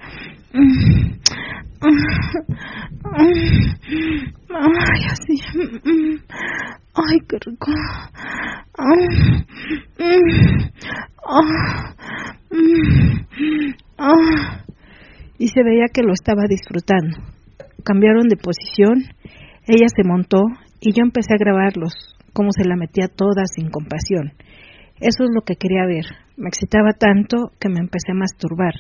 Ay, 6.95 7.19
qué 7.29 7.39
rico. 7.45 7.71
Y 15.39 15.49
se 15.49 15.63
veía 15.63 15.87
que 15.93 16.03
lo 16.03 16.13
estaba 16.13 16.43
disfrutando. 16.49 17.19
Cambiaron 17.85 18.29
de 18.29 18.37
posición, 18.37 19.05
ella 19.67 19.87
se 19.95 20.03
montó 20.05 20.43
y 20.81 20.93
yo 20.93 21.03
empecé 21.03 21.35
a 21.35 21.39
grabarlos, 21.39 21.93
cómo 22.33 22.51
se 22.53 22.67
la 22.67 22.77
metía 22.77 23.09
toda 23.09 23.45
sin 23.47 23.71
compasión. 23.71 24.33
Eso 25.01 25.25
es 25.25 25.31
lo 25.33 25.43
que 25.43 25.57
quería 25.57 25.87
ver. 25.87 26.07
Me 26.37 26.49
excitaba 26.49 26.93
tanto 26.93 27.53
que 27.61 27.69
me 27.69 27.81
empecé 27.81 28.13
a 28.13 28.15
masturbar. 28.15 28.75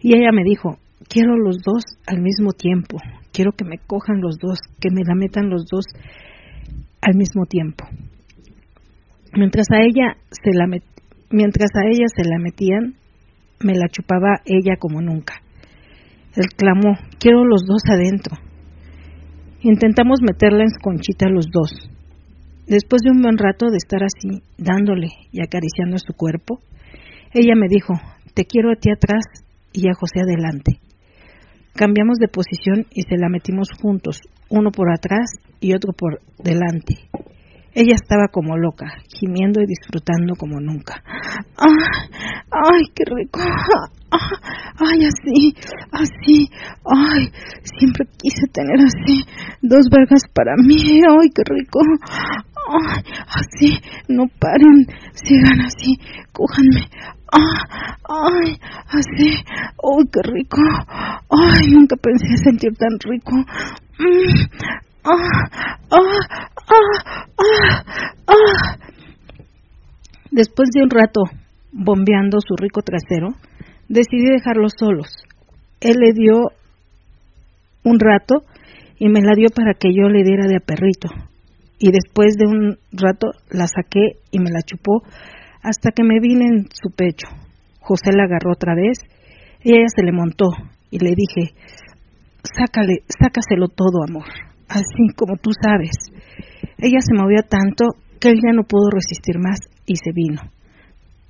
Y 0.00 0.16
ella 0.16 0.30
me 0.32 0.42
dijo, 0.44 0.78
quiero 1.08 1.36
los 1.36 1.58
dos 1.64 1.82
al 2.06 2.20
mismo 2.20 2.52
tiempo, 2.52 2.98
quiero 3.32 3.52
que 3.52 3.64
me 3.64 3.78
cojan 3.78 4.20
los 4.20 4.38
dos, 4.38 4.58
que 4.80 4.90
me 4.90 5.02
la 5.06 5.14
metan 5.14 5.50
los 5.50 5.64
dos 5.70 5.84
al 7.00 7.14
mismo 7.16 7.44
tiempo. 7.46 7.84
Mientras 9.36 9.66
a 9.72 9.80
ella 9.82 10.16
se 10.30 10.52
la 10.52 10.66
met- 10.66 10.84
mientras 11.30 11.70
a 11.74 11.86
ella 11.88 12.06
se 12.14 12.28
la 12.28 12.38
metían, 12.38 12.94
me 13.60 13.74
la 13.74 13.88
chupaba 13.88 14.40
ella 14.44 14.76
como 14.78 15.00
nunca. 15.00 15.34
Él 16.36 16.46
clamó, 16.56 16.96
quiero 17.18 17.44
los 17.44 17.64
dos 17.66 17.82
adentro. 17.88 18.36
Intentamos 19.60 20.20
meterla 20.20 20.64
en 20.64 20.70
conchita 20.82 21.28
los 21.28 21.46
dos. 21.50 21.70
Después 22.66 23.02
de 23.02 23.10
un 23.10 23.22
buen 23.22 23.38
rato 23.38 23.66
de 23.70 23.76
estar 23.76 24.02
así, 24.02 24.42
dándole 24.58 25.08
y 25.32 25.40
acariciando 25.42 25.98
su 25.98 26.12
cuerpo, 26.14 26.60
ella 27.32 27.54
me 27.56 27.68
dijo, 27.68 27.94
te 28.34 28.44
quiero 28.44 28.72
a 28.72 28.76
ti 28.76 28.90
atrás 28.90 29.24
y 29.72 29.88
a 29.88 29.94
José 29.94 30.20
adelante. 30.20 30.78
Cambiamos 31.76 32.18
de 32.18 32.28
posición 32.28 32.86
y 32.90 33.02
se 33.02 33.16
la 33.18 33.28
metimos 33.28 33.68
juntos, 33.82 34.20
uno 34.48 34.70
por 34.70 34.92
atrás 34.92 35.32
y 35.60 35.74
otro 35.74 35.92
por 35.92 36.20
delante. 36.38 37.10
Ella 37.74 37.96
estaba 37.96 38.28
como 38.28 38.56
loca, 38.56 38.86
gimiendo 39.18 39.60
y 39.60 39.66
disfrutando 39.66 40.36
como 40.36 40.60
nunca. 40.60 41.02
¡Ay, 41.56 41.74
ay, 42.50 42.82
qué 42.94 43.04
rico! 43.04 43.40
Ah, 44.12 44.18
¡Ay, 44.78 45.06
así, 45.06 45.54
así! 45.90 46.48
¡Ay, 46.84 47.26
siempre 47.76 48.06
quise 48.16 48.46
tener 48.52 48.78
así 48.78 49.24
dos 49.60 49.86
vergas 49.90 50.22
para 50.32 50.54
mí! 50.56 51.00
¡Ay, 51.02 51.30
qué 51.34 51.42
rico! 51.44 51.80
¡Ay, 52.66 53.02
así! 53.28 53.78
No 54.08 54.24
paren, 54.38 54.86
sigan 55.12 55.60
así, 55.60 55.98
cójanme. 56.32 56.88
¡Ah, 57.32 57.98
ay, 58.08 58.58
así! 58.88 59.34
¡Ay, 59.36 60.04
qué 60.12 60.20
rico! 60.22 60.60
¡Ay, 61.30 61.66
nunca 61.72 61.96
pensé 61.96 62.36
sentir 62.36 62.74
tan 62.76 62.98
rico! 63.00 63.36
Mm, 63.98 64.64
¡Ah, 65.04 65.48
ah, 65.90 65.98
ah, 66.68 66.94
ah, 67.38 67.84
ah! 68.28 68.78
Después 70.30 70.70
de 70.74 70.82
un 70.82 70.90
rato 70.90 71.22
bombeando 71.72 72.38
su 72.40 72.56
rico 72.56 72.82
trasero, 72.82 73.34
decidí 73.88 74.30
dejarlos 74.30 74.72
solos. 74.78 75.08
Él 75.80 75.96
le 76.00 76.12
dio 76.12 76.52
un 77.84 78.00
rato 78.00 78.44
y 78.98 79.08
me 79.08 79.20
la 79.20 79.34
dio 79.34 79.48
para 79.54 79.74
que 79.74 79.92
yo 79.94 80.08
le 80.08 80.22
diera 80.24 80.46
de 80.46 80.56
a 80.56 80.60
perrito. 80.60 81.08
Y 81.84 81.92
después 81.92 82.32
de 82.38 82.46
un 82.46 82.78
rato 82.92 83.26
la 83.50 83.66
saqué 83.66 84.16
y 84.30 84.38
me 84.38 84.48
la 84.50 84.62
chupó 84.62 85.02
hasta 85.62 85.90
que 85.90 86.02
me 86.02 86.18
vine 86.18 86.46
en 86.48 86.64
su 86.72 86.88
pecho. 86.96 87.28
José 87.80 88.16
la 88.16 88.24
agarró 88.24 88.52
otra 88.52 88.74
vez 88.74 89.00
y 89.62 89.72
ella 89.72 89.88
se 89.94 90.02
le 90.02 90.12
montó 90.12 90.46
y 90.90 90.98
le 91.00 91.12
dije, 91.14 91.52
sácale, 92.56 93.04
sácaselo 93.20 93.68
todo, 93.68 94.00
amor, 94.08 94.24
así 94.66 95.12
como 95.14 95.36
tú 95.36 95.50
sabes. 95.60 95.92
Ella 96.78 97.00
se 97.00 97.12
movió 97.12 97.42
tanto 97.42 97.84
que 98.18 98.30
él 98.30 98.40
ya 98.42 98.54
no 98.54 98.62
pudo 98.62 98.88
resistir 98.88 99.38
más 99.38 99.58
y 99.84 99.96
se 99.96 100.12
vino. 100.14 100.40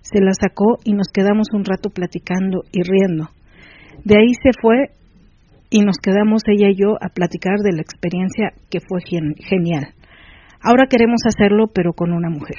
Se 0.03 0.21
la 0.21 0.35
sacó 0.41 0.79
y 0.85 0.93
nos 0.93 1.09
quedamos 1.13 1.49
un 1.53 1.65
rato 1.65 1.91
platicando 1.91 2.63
y 2.71 2.83
riendo. 2.83 3.31
De 4.05 4.19
ahí 4.21 4.35
se 4.41 4.53
fue 4.63 4.93
y 5.69 5.81
nos 5.81 5.97
quedamos 5.99 6.43
ella 6.47 6.69
y 6.71 6.77
yo 6.77 6.95
a 7.01 7.09
platicar 7.09 7.59
de 7.59 7.73
la 7.73 7.83
experiencia 7.83 8.53
que 8.71 8.79
fue 8.79 9.01
gen- 9.05 9.35
genial. 9.35 9.95
Ahora 10.65 10.87
queremos 10.89 11.21
hacerlo 11.27 11.67
pero 11.73 11.93
con 11.93 12.13
una 12.13 12.31
mujer. 12.31 12.57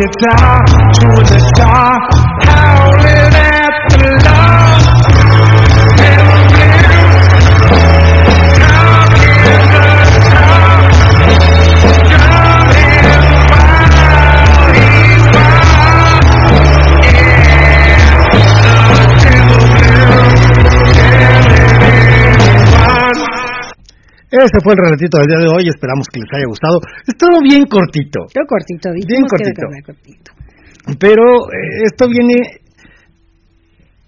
Guitar, 0.00 0.64
chewing 0.96 1.26
the 1.28 1.40
star, 1.54 2.19
Ese 24.44 24.58
fue 24.62 24.72
el 24.74 24.80
relatito 24.84 25.18
del 25.18 25.26
día 25.26 25.38
de 25.38 25.48
hoy. 25.48 25.68
Esperamos 25.68 26.06
que 26.08 26.20
les 26.20 26.30
haya 26.32 26.46
gustado. 26.46 26.80
Estuvo 27.06 27.40
bien 27.42 27.64
cortito. 27.66 28.20
Yo 28.34 28.42
cortito, 28.46 28.88
Bien 28.94 29.24
cortito. 29.28 29.66
Pero 30.98 31.24
eh, 31.52 31.84
esto 31.84 32.08
viene. 32.08 32.34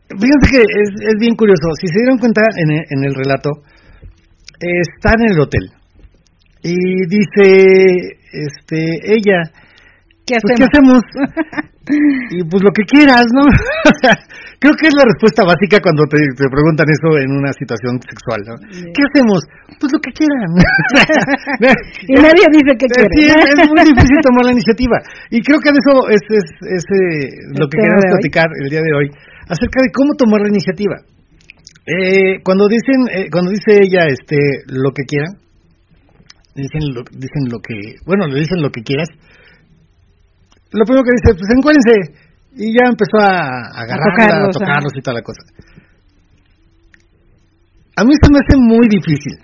Fíjense 0.09 0.47
que 0.51 0.61
es, 0.61 0.91
es 1.09 1.17
bien 1.21 1.35
curioso. 1.37 1.73
Si 1.81 1.89
se 1.89 1.99
dieron 2.01 2.19
cuenta 2.19 2.43
en 2.57 2.71
el, 2.71 2.83
en 2.91 3.05
el 3.05 3.15
relato, 3.15 3.51
eh, 4.61 4.81
está 4.81 5.15
en 5.15 5.33
el 5.33 5.41
hotel. 5.41 5.71
Y 6.63 6.77
dice 7.09 8.19
este 8.33 9.13
ella, 9.13 9.51
¿Qué 10.27 10.37
pues, 10.41 10.61
hacemos? 10.61 11.03
y 12.31 12.45
pues 12.45 12.63
lo 12.63 12.71
que 12.71 12.85
quieras, 12.85 13.27
¿no? 13.33 13.43
Creo 14.63 14.79
que 14.79 14.87
es 14.87 14.95
la 14.95 15.03
respuesta 15.03 15.43
básica 15.43 15.83
cuando 15.83 16.07
te, 16.07 16.23
te 16.39 16.47
preguntan 16.47 16.87
eso 16.87 17.19
en 17.19 17.35
una 17.35 17.51
situación 17.51 17.99
sexual. 17.99 18.39
¿Qué 18.95 19.03
hacemos? 19.11 19.43
Pues 19.75 19.91
lo 19.91 19.99
que 19.99 20.15
quieran. 20.15 20.51
Y 22.07 22.15
nadie 22.15 22.47
dice 22.55 22.71
que 22.79 22.87
Sí, 22.87 23.27
quiere. 23.27 23.43
es, 23.43 23.59
es 23.59 23.71
muy 23.75 23.83
difícil 23.83 24.19
tomar 24.23 24.47
la 24.47 24.55
iniciativa. 24.55 24.97
Y 25.35 25.43
creo 25.43 25.59
que 25.59 25.75
de 25.75 25.79
eso 25.83 25.95
es, 26.15 26.23
es, 26.31 26.47
es, 26.79 26.85
eh, 26.95 27.59
lo 27.59 27.67
que 27.67 27.75
queremos 27.83 28.07
platicar 28.07 28.47
el 28.63 28.71
día 28.71 28.83
de 28.87 28.93
hoy, 28.95 29.11
acerca 29.51 29.83
de 29.83 29.91
cómo 29.91 30.15
tomar 30.15 30.41
la 30.47 30.55
iniciativa. 30.55 30.97
Eh, 31.83 32.39
cuando 32.47 32.69
dicen, 32.71 33.03
eh, 33.11 33.27
cuando 33.35 33.51
dice 33.51 33.83
ella, 33.83 34.07
este, 34.07 34.39
lo 34.71 34.95
que 34.95 35.03
quieran, 35.03 35.43
dicen 36.55 36.95
lo, 36.95 37.03
dicen 37.11 37.51
lo 37.51 37.59
que, 37.59 37.99
bueno, 38.07 38.27
le 38.31 38.39
dicen 38.39 38.63
lo 38.63 38.71
que 38.71 38.83
quieras. 38.87 39.09
Lo 40.71 40.85
primero 40.87 41.03
que 41.03 41.19
dice, 41.19 41.35
pues 41.35 41.51
encuérense. 41.51 42.31
Y 42.55 42.73
ya 42.77 42.85
empezó 42.89 43.17
a, 43.19 43.73
a 43.73 43.83
agarrarla, 43.83 44.47
a 44.47 44.51
tocarlos, 44.51 44.93
y 44.95 45.01
toda 45.01 45.15
la 45.17 45.23
cosa. 45.23 45.43
A 47.97 48.05
mí 48.05 48.13
se 48.21 48.33
me 48.33 48.39
hace 48.41 48.57
muy 48.59 48.89
difícil 48.89 49.39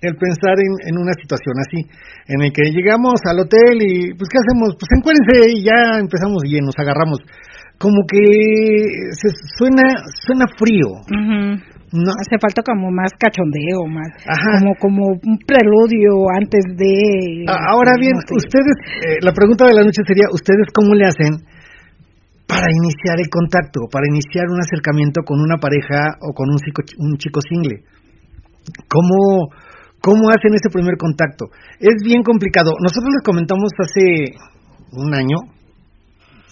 el 0.00 0.14
pensar 0.14 0.54
en, 0.62 0.72
en 0.90 0.94
una 0.94 1.10
situación 1.18 1.58
así, 1.58 1.82
en 2.30 2.42
el 2.42 2.52
que 2.52 2.70
llegamos 2.70 3.18
al 3.26 3.40
hotel 3.40 3.82
y, 3.82 4.14
pues, 4.14 4.30
¿qué 4.30 4.38
hacemos? 4.38 4.78
Pues 4.78 4.90
encuérense 4.94 5.58
y 5.58 5.64
ya 5.66 5.98
empezamos 5.98 6.42
y 6.46 6.60
nos 6.62 6.78
agarramos. 6.78 7.18
Como 7.78 8.02
que 8.06 8.22
se 9.14 9.28
suena, 9.58 9.82
suena 10.26 10.46
frío. 10.58 10.98
Hace 11.88 12.36
falta 12.42 12.62
como 12.62 12.90
más 12.90 13.10
cachondeo, 13.18 13.86
más 13.86 14.10
Ajá. 14.26 14.58
como 14.58 14.74
como 14.76 15.02
un 15.14 15.38
preludio 15.46 16.26
antes 16.34 16.62
de. 16.76 17.46
Ahora 17.46 17.94
bien, 17.98 18.14
no 18.14 18.20
sé. 18.20 18.34
ustedes, 18.34 18.76
eh, 19.06 19.18
la 19.22 19.32
pregunta 19.32 19.66
de 19.66 19.74
la 19.74 19.82
noche 19.82 20.02
sería, 20.06 20.26
¿ustedes 20.30 20.66
cómo 20.74 20.94
le 20.94 21.06
hacen 21.06 21.38
para 22.48 22.64
iniciar 22.72 23.20
el 23.20 23.28
contacto, 23.28 23.84
para 23.92 24.08
iniciar 24.08 24.48
un 24.48 24.58
acercamiento 24.58 25.20
con 25.22 25.38
una 25.38 25.60
pareja 25.60 26.16
o 26.24 26.32
con 26.32 26.48
un 26.48 26.56
chico, 26.58 26.80
un 26.96 27.16
chico 27.20 27.40
single? 27.44 27.84
¿Cómo, 28.88 29.52
¿Cómo 30.00 30.32
hacen 30.32 30.56
ese 30.56 30.72
primer 30.72 30.96
contacto? 30.96 31.52
Es 31.78 32.00
bien 32.02 32.22
complicado. 32.24 32.72
Nosotros 32.80 33.12
les 33.12 33.24
comentamos 33.24 33.68
hace 33.78 34.32
un 34.96 35.12
año, 35.14 35.36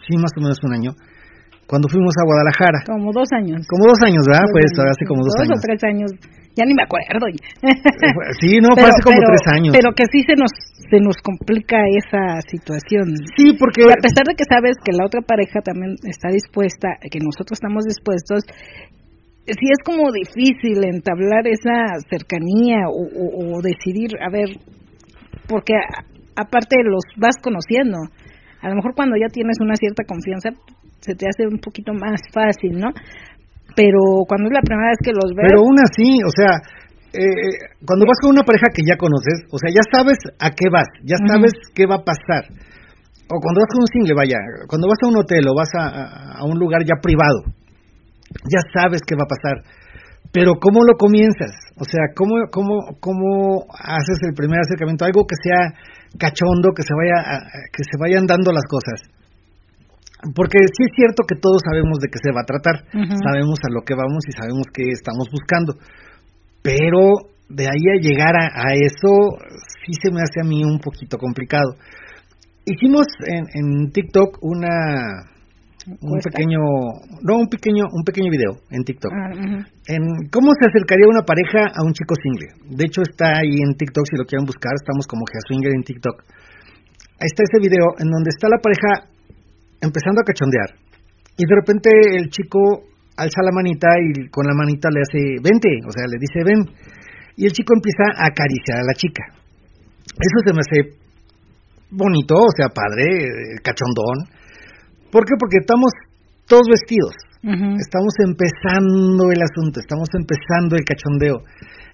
sí, 0.04 0.16
más 0.20 0.30
o 0.36 0.40
menos 0.44 0.58
un 0.62 0.72
año, 0.76 0.92
cuando 1.66 1.88
fuimos 1.88 2.12
a 2.20 2.24
Guadalajara. 2.28 2.78
como 2.86 3.10
dos 3.12 3.28
años. 3.32 3.64
Como 3.66 3.88
dos 3.88 3.98
años, 4.04 4.22
¿verdad? 4.28 4.44
Dos 4.44 4.52
Pues 4.52 4.70
años, 4.76 4.92
hace 4.92 5.04
como 5.08 5.20
dos, 5.24 5.34
o 5.34 5.42
años. 5.42 5.60
tres 5.64 5.80
años. 5.82 6.10
Ya 6.56 6.64
ni 6.64 6.72
me 6.74 6.82
acuerdo. 6.82 7.26
Sí, 8.40 8.56
no, 8.64 8.72
fue 8.74 8.88
hace 8.88 9.02
como 9.04 9.20
tres 9.28 9.44
años. 9.52 9.72
Pero 9.76 9.92
que 9.92 10.04
sí 10.10 10.22
se 10.26 10.34
nos 10.34 10.50
se 10.88 11.00
nos 11.00 11.16
complica 11.18 11.76
esa 11.98 12.40
situación. 12.48 13.12
sí, 13.36 13.52
porque... 13.58 13.82
Y 13.82 13.90
a 13.90 14.00
pesar 14.00 14.24
de 14.24 14.34
que 14.36 14.44
sabes 14.48 14.76
que 14.84 14.92
la 14.92 15.04
otra 15.04 15.20
pareja 15.20 15.60
también 15.60 15.96
está 16.06 16.28
dispuesta, 16.30 16.94
que 17.10 17.18
nosotros 17.18 17.58
estamos 17.58 17.84
dispuestos, 17.84 18.44
sí 19.46 19.66
es 19.66 19.78
como 19.84 20.12
difícil 20.12 20.84
entablar 20.84 21.46
esa 21.48 21.98
cercanía 22.08 22.86
o, 22.88 23.02
o- 23.02 23.56
o 23.58 23.62
decidir, 23.62 24.10
a 24.22 24.30
ver, 24.30 24.48
porque 25.48 25.74
a- 25.74 26.04
aparte 26.40 26.76
los 26.84 27.02
vas 27.16 27.36
conociendo. 27.42 27.98
A 28.62 28.68
lo 28.68 28.76
mejor 28.76 28.94
cuando 28.94 29.16
ya 29.16 29.26
tienes 29.28 29.56
una 29.60 29.74
cierta 29.76 30.04
confianza 30.04 30.50
se 31.00 31.14
te 31.14 31.26
hace 31.28 31.46
un 31.46 31.58
poquito 31.58 31.92
más 31.94 32.20
fácil, 32.32 32.78
¿no? 32.78 32.88
Pero 33.76 34.24
cuando 34.26 34.48
es 34.48 34.54
la 34.56 34.64
primera 34.64 34.88
vez 34.88 35.00
que 35.04 35.12
los 35.12 35.28
ves, 35.36 35.44
Pero 35.52 35.60
aún 35.60 35.76
así, 35.78 36.08
o 36.24 36.32
sea, 36.32 36.52
eh, 37.12 37.76
cuando 37.84 38.08
vas 38.08 38.18
con 38.24 38.32
una 38.32 38.42
pareja 38.42 38.72
que 38.72 38.82
ya 38.82 38.96
conoces, 38.96 39.44
o 39.52 39.56
sea, 39.60 39.68
ya 39.68 39.84
sabes 39.92 40.16
a 40.40 40.48
qué 40.50 40.66
vas, 40.72 40.88
ya 41.04 41.16
sabes 41.28 41.52
qué 41.76 41.84
va 41.86 42.00
a 42.00 42.04
pasar. 42.04 42.48
O 43.28 43.36
cuando 43.42 43.60
vas 43.60 43.70
con 43.70 43.84
un 43.84 43.90
single, 43.92 44.14
vaya, 44.16 44.38
cuando 44.68 44.88
vas 44.88 44.96
a 45.02 45.08
un 45.12 45.18
hotel 45.20 45.44
o 45.48 45.54
vas 45.54 45.68
a, 45.76 46.40
a- 46.40 46.44
un 46.44 46.58
lugar 46.58 46.80
ya 46.88 46.96
privado, 47.02 47.44
ya 48.48 48.60
sabes 48.72 49.02
qué 49.04 49.14
va 49.14 49.24
a 49.28 49.32
pasar. 49.34 49.56
Pero 50.32 50.54
¿cómo 50.60 50.82
lo 50.84 50.94
comienzas? 50.96 51.52
O 51.76 51.84
sea, 51.84 52.12
¿cómo, 52.16 52.34
cómo, 52.50 52.96
cómo 53.00 53.64
haces 53.72 54.18
el 54.28 54.34
primer 54.34 54.60
acercamiento? 54.60 55.04
Algo 55.04 55.24
que 55.26 55.36
sea 55.42 55.72
cachondo, 56.18 56.70
que 56.74 56.82
se, 56.82 56.92
vaya 56.94 57.44
que 57.72 57.82
se 57.84 57.96
vayan 58.00 58.26
dando 58.26 58.52
las 58.52 58.64
cosas. 58.68 59.00
Porque 60.34 60.58
sí 60.72 60.82
es 60.84 60.92
cierto 60.96 61.24
que 61.28 61.36
todos 61.36 61.60
sabemos 61.64 61.98
de 62.00 62.08
qué 62.08 62.18
se 62.22 62.32
va 62.32 62.40
a 62.40 62.48
tratar, 62.48 62.84
sabemos 63.22 63.58
a 63.62 63.72
lo 63.72 63.82
que 63.82 63.94
vamos 63.94 64.24
y 64.28 64.32
sabemos 64.32 64.66
qué 64.72 64.84
estamos 64.90 65.28
buscando. 65.30 65.74
Pero 66.62 67.30
de 67.48 67.64
ahí 67.64 67.84
a 67.94 68.00
llegar 68.00 68.34
a, 68.34 68.46
a 68.48 68.74
eso, 68.74 69.38
sí 69.84 69.92
se 70.02 70.10
me 70.10 70.22
hace 70.22 70.40
a 70.40 70.48
mí 70.48 70.64
un 70.64 70.80
poquito 70.80 71.18
complicado. 71.18 71.76
Hicimos 72.64 73.06
en, 73.26 73.44
en 73.54 73.92
TikTok 73.92 74.38
una 74.42 75.30
un 75.86 76.18
pequeño 76.18 76.58
no 77.22 77.38
un 77.38 77.46
pequeño 77.46 77.84
un 77.92 78.02
pequeño 78.02 78.30
video 78.30 78.58
en 78.70 78.82
TikTok 78.82 79.12
Ah, 79.14 79.30
en 79.86 80.02
cómo 80.34 80.50
se 80.58 80.66
acercaría 80.66 81.06
una 81.06 81.22
pareja 81.22 81.70
a 81.70 81.86
un 81.86 81.92
chico 81.92 82.14
single. 82.18 82.74
De 82.74 82.84
hecho 82.86 83.02
está 83.02 83.38
ahí 83.38 83.54
en 83.62 83.76
TikTok 83.78 84.02
si 84.10 84.16
lo 84.16 84.24
quieren 84.24 84.46
buscar, 84.46 84.74
estamos 84.74 85.06
como 85.06 85.22
Swinger 85.46 85.70
en 85.70 85.84
TikTok. 85.84 86.24
Ahí 87.22 87.30
está 87.30 87.44
ese 87.46 87.62
video 87.62 87.94
en 88.02 88.10
donde 88.10 88.34
está 88.34 88.48
la 88.50 88.58
pareja 88.58 89.14
empezando 89.80 90.20
a 90.20 90.24
cachondear 90.24 90.70
y 91.36 91.44
de 91.46 91.54
repente 91.54 91.90
el 92.16 92.28
chico 92.30 92.58
alza 93.16 93.40
la 93.42 93.52
manita 93.52 93.88
y 94.00 94.28
con 94.28 94.46
la 94.46 94.54
manita 94.54 94.88
le 94.90 95.00
hace 95.00 95.36
vente, 95.42 95.68
o 95.86 95.90
sea, 95.92 96.04
le 96.08 96.18
dice 96.20 96.44
ven 96.44 96.60
y 97.36 97.44
el 97.46 97.52
chico 97.52 97.72
empieza 97.74 98.04
a 98.16 98.26
acariciar 98.32 98.80
a 98.80 98.86
la 98.88 98.94
chica. 98.94 99.24
Eso 100.16 100.38
se 100.44 100.52
me 100.52 100.60
hace 100.64 100.96
bonito, 101.90 102.34
o 102.34 102.52
sea, 102.56 102.68
padre, 102.72 103.04
eh, 103.04 103.60
cachondón. 103.62 104.28
¿Por 105.12 105.24
qué? 105.24 105.34
Porque 105.38 105.58
estamos 105.60 105.92
todos 106.48 106.66
vestidos. 106.68 107.14
Estamos 107.78 108.12
empezando 108.24 109.30
el 109.30 109.40
asunto, 109.42 109.80
estamos 109.80 110.08
empezando 110.18 110.74
el 110.76 110.84
cachondeo 110.84 111.44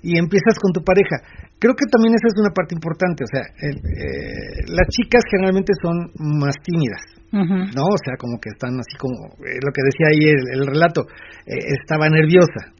y 0.02 0.18
empiezas 0.18 0.58
con 0.62 0.72
tu 0.72 0.82
pareja. 0.82 1.16
Creo 1.58 1.74
que 1.74 1.86
también 1.90 2.14
esa 2.14 2.28
es 2.30 2.38
una 2.40 2.54
parte 2.54 2.74
importante, 2.74 3.22
o 3.24 3.30
sea, 3.30 3.42
el- 3.60 3.78
eh, 3.82 4.64
las 4.74 4.86
chicas 4.88 5.22
generalmente 5.30 5.72
son 5.82 6.10
más 6.40 6.54
tímidas, 6.64 7.02
¿no? 7.32 7.84
O 7.88 7.98
sea, 8.04 8.14
como 8.18 8.38
que 8.38 8.50
están 8.52 8.76
así 8.78 8.96
como 8.98 9.16
eh, 9.40 9.58
lo 9.64 9.72
que 9.72 9.82
decía 9.88 10.06
ahí 10.12 10.24
el, 10.28 10.60
el 10.60 10.66
relato, 10.66 11.02
eh, 11.46 11.56
estaba 11.80 12.08
nerviosa. 12.08 12.72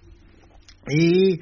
Y 0.89 1.39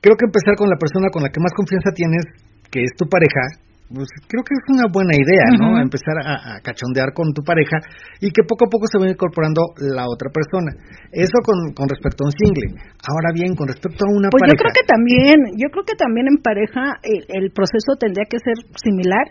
creo 0.00 0.16
que 0.16 0.26
empezar 0.26 0.56
con 0.56 0.68
la 0.70 0.76
persona 0.80 1.10
con 1.12 1.22
la 1.22 1.28
que 1.30 1.40
más 1.40 1.52
confianza 1.54 1.90
tienes, 1.94 2.24
que 2.70 2.80
es 2.82 2.92
tu 2.96 3.06
pareja, 3.08 3.62
pues 3.86 4.08
creo 4.26 4.42
que 4.42 4.50
es 4.58 4.64
una 4.74 4.90
buena 4.90 5.14
idea, 5.14 5.46
¿no? 5.62 5.78
Empezar 5.78 6.18
a, 6.18 6.58
a 6.58 6.60
cachondear 6.60 7.14
con 7.14 7.30
tu 7.30 7.42
pareja 7.46 7.78
y 8.18 8.34
que 8.34 8.42
poco 8.42 8.66
a 8.66 8.68
poco 8.68 8.86
se 8.90 8.98
va 8.98 9.06
incorporando 9.06 9.62
la 9.78 10.10
otra 10.10 10.26
persona. 10.34 10.74
Eso 11.14 11.38
con, 11.46 11.70
con 11.70 11.86
respecto 11.86 12.24
a 12.24 12.26
un 12.26 12.34
single. 12.34 12.82
Ahora 13.06 13.30
bien, 13.30 13.54
con 13.54 13.68
respecto 13.70 14.02
a 14.02 14.10
una 14.10 14.26
Pues 14.26 14.42
pareja. 14.42 14.58
yo 14.58 14.58
creo 14.58 14.74
que 14.74 14.86
también, 14.90 15.38
yo 15.54 15.70
creo 15.70 15.84
que 15.86 15.94
también 15.94 16.26
en 16.26 16.42
pareja 16.42 16.98
el, 17.06 17.30
el 17.30 17.50
proceso 17.54 17.94
tendría 17.94 18.26
que 18.26 18.42
ser 18.42 18.58
similar, 18.74 19.30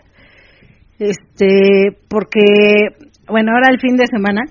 este, 0.98 1.92
porque, 2.08 2.96
bueno, 3.28 3.52
ahora 3.52 3.68
el 3.70 3.80
fin 3.80 3.96
de 3.96 4.06
semana, 4.06 4.42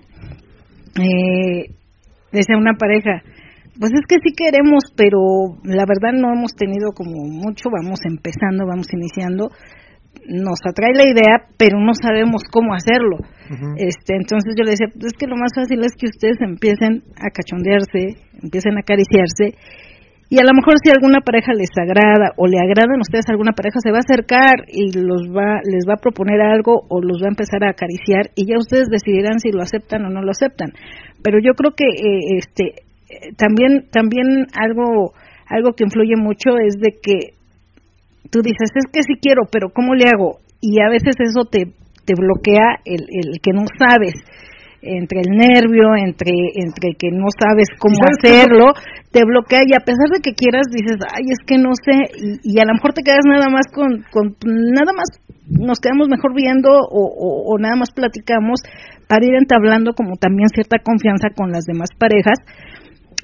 eh, 0.99 1.71
decía 2.31 2.57
una 2.57 2.73
pareja, 2.73 3.21
pues 3.79 3.91
es 3.93 4.05
que 4.07 4.15
sí 4.23 4.33
queremos, 4.35 4.83
pero 4.95 5.19
la 5.63 5.85
verdad 5.85 6.13
no 6.13 6.31
hemos 6.33 6.55
tenido 6.55 6.91
como 6.93 7.27
mucho, 7.27 7.69
vamos 7.69 7.99
empezando, 8.07 8.65
vamos 8.65 8.87
iniciando, 8.93 9.49
nos 10.27 10.59
atrae 10.65 10.93
la 10.95 11.03
idea, 11.03 11.47
pero 11.57 11.79
no 11.79 11.93
sabemos 11.93 12.43
cómo 12.51 12.73
hacerlo. 12.73 13.17
Este, 13.77 14.15
entonces 14.15 14.55
yo 14.57 14.63
le 14.63 14.71
decía, 14.71 14.87
"Pues 14.91 15.11
es 15.11 15.17
que 15.19 15.27
lo 15.27 15.35
más 15.35 15.51
fácil 15.53 15.83
es 15.83 15.93
que 15.97 16.07
ustedes 16.07 16.39
empiecen 16.39 17.03
a 17.19 17.29
cachondearse, 17.29 18.17
empiecen 18.41 18.77
a 18.77 18.79
acariciarse 18.79 19.59
y 20.27 20.39
a 20.39 20.43
lo 20.43 20.53
mejor 20.57 20.73
si 20.81 20.89
alguna 20.89 21.21
pareja 21.21 21.53
les 21.53 21.69
agrada 21.77 22.33
o 22.37 22.47
le 22.47 22.57
agradan 22.57 22.99
ustedes 22.99 23.25
a 23.29 23.31
alguna 23.33 23.53
pareja 23.53 23.77
se 23.79 23.91
va 23.91 23.97
a 23.97 24.05
acercar 24.05 24.65
y 24.67 24.89
los 24.97 25.29
va 25.29 25.61
les 25.61 25.85
va 25.87 25.95
a 25.95 26.01
proponer 26.01 26.41
algo 26.41 26.81
o 26.89 27.01
los 27.01 27.21
va 27.21 27.27
a 27.27 27.35
empezar 27.35 27.63
a 27.63 27.69
acariciar 27.69 28.33
y 28.33 28.49
ya 28.49 28.57
ustedes 28.57 28.89
decidirán 28.89 29.39
si 29.39 29.51
lo 29.51 29.61
aceptan 29.61 30.05
o 30.05 30.09
no 30.09 30.21
lo 30.23 30.31
aceptan. 30.31 30.73
Pero 31.21 31.37
yo 31.37 31.53
creo 31.53 31.73
que 31.77 31.85
eh, 31.85 32.41
este 32.41 32.81
eh, 33.05 33.37
también 33.37 33.85
también 33.91 34.49
algo 34.57 35.13
algo 35.45 35.73
que 35.73 35.85
influye 35.85 36.17
mucho 36.17 36.57
es 36.57 36.81
de 36.81 36.97
que 36.97 37.37
tú 38.31 38.41
dices 38.41 38.73
es 38.73 38.85
que 38.91 39.03
sí 39.03 39.21
quiero 39.21 39.43
pero 39.51 39.69
cómo 39.69 39.93
le 39.93 40.09
hago 40.09 40.39
y 40.59 40.81
a 40.81 40.89
veces 40.89 41.13
eso 41.21 41.45
te 41.45 41.69
te 42.05 42.13
bloquea 42.17 42.81
el, 42.85 43.05
el 43.09 43.41
que 43.41 43.53
no 43.53 43.65
sabes 43.77 44.13
entre 44.85 45.21
el 45.21 45.35
nervio, 45.35 45.97
entre 45.97 46.31
entre 46.55 46.93
que 46.97 47.09
no 47.11 47.25
sabes 47.33 47.67
cómo 47.77 47.97
hacerlo, 48.05 48.73
te 49.11 49.25
bloquea 49.25 49.65
y 49.65 49.73
a 49.73 49.83
pesar 49.83 50.07
de 50.13 50.21
que 50.21 50.33
quieras 50.37 50.67
dices, 50.69 50.97
ay, 51.09 51.25
es 51.31 51.41
que 51.45 51.57
no 51.57 51.73
sé, 51.73 52.13
y, 52.43 52.59
a 52.59 52.65
lo 52.65 52.73
mejor 52.73 52.93
te 52.93 53.03
quedas 53.03 53.25
nada 53.25 53.49
más 53.49 53.65
con, 53.73 54.03
con 54.11 54.35
nada 54.45 54.93
más 54.93 55.09
nos 55.47 55.79
quedamos 55.79 56.09
mejor 56.09 56.33
viendo 56.33 56.69
o, 56.69 57.53
o, 57.53 57.57
nada 57.59 57.75
más 57.75 57.91
platicamos 57.91 58.61
para 59.07 59.25
ir 59.25 59.35
entablando 59.35 59.93
como 59.93 60.17
también 60.17 60.49
cierta 60.49 60.79
confianza 60.79 61.29
con 61.35 61.51
las 61.51 61.65
demás 61.65 61.89
parejas. 61.97 62.39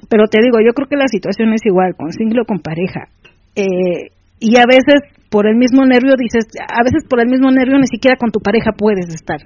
Pero 0.08 0.26
te 0.30 0.38
digo, 0.42 0.58
yo 0.64 0.72
creo 0.72 0.88
que 0.88 0.96
la 0.96 1.08
situación 1.08 1.52
es 1.52 1.66
igual, 1.66 1.94
con 1.96 2.12
single 2.12 2.42
o 2.42 2.44
con 2.44 2.60
pareja. 2.60 3.08
Eh, 3.56 4.14
y 4.38 4.56
a 4.56 4.66
veces 4.66 5.02
por 5.30 5.48
el 5.48 5.56
mismo 5.56 5.84
nervio 5.84 6.14
dices, 6.16 6.46
a 6.60 6.84
veces 6.84 7.04
por 7.08 7.20
el 7.20 7.28
mismo 7.28 7.50
nervio 7.50 7.78
ni 7.78 7.86
siquiera 7.86 8.16
con 8.16 8.30
tu 8.30 8.38
pareja 8.38 8.70
puedes 8.76 9.08
estar 9.08 9.40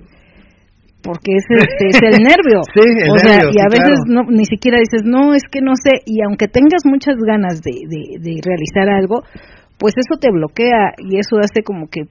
porque 1.02 1.36
es, 1.36 1.44
este, 1.50 1.88
es 1.90 2.02
el 2.02 2.22
nervio. 2.24 2.60
o 2.60 3.18
sea, 3.18 3.44
y 3.50 3.58
a 3.60 3.70
veces 3.70 4.00
no, 4.06 4.22
ni 4.24 4.44
siquiera 4.44 4.78
dices, 4.78 5.02
no, 5.04 5.34
es 5.34 5.42
que 5.50 5.60
no 5.60 5.72
sé, 5.76 6.02
y 6.06 6.22
aunque 6.22 6.48
tengas 6.48 6.82
muchas 6.84 7.16
ganas 7.16 7.62
de, 7.62 7.86
de, 7.88 8.40
realizar 8.42 8.88
algo, 8.88 9.22
pues 9.78 9.94
eso 9.96 10.18
te 10.18 10.30
bloquea 10.30 10.94
y 10.98 11.18
eso 11.18 11.38
hace 11.38 11.62
como 11.62 11.88
que 11.88 12.02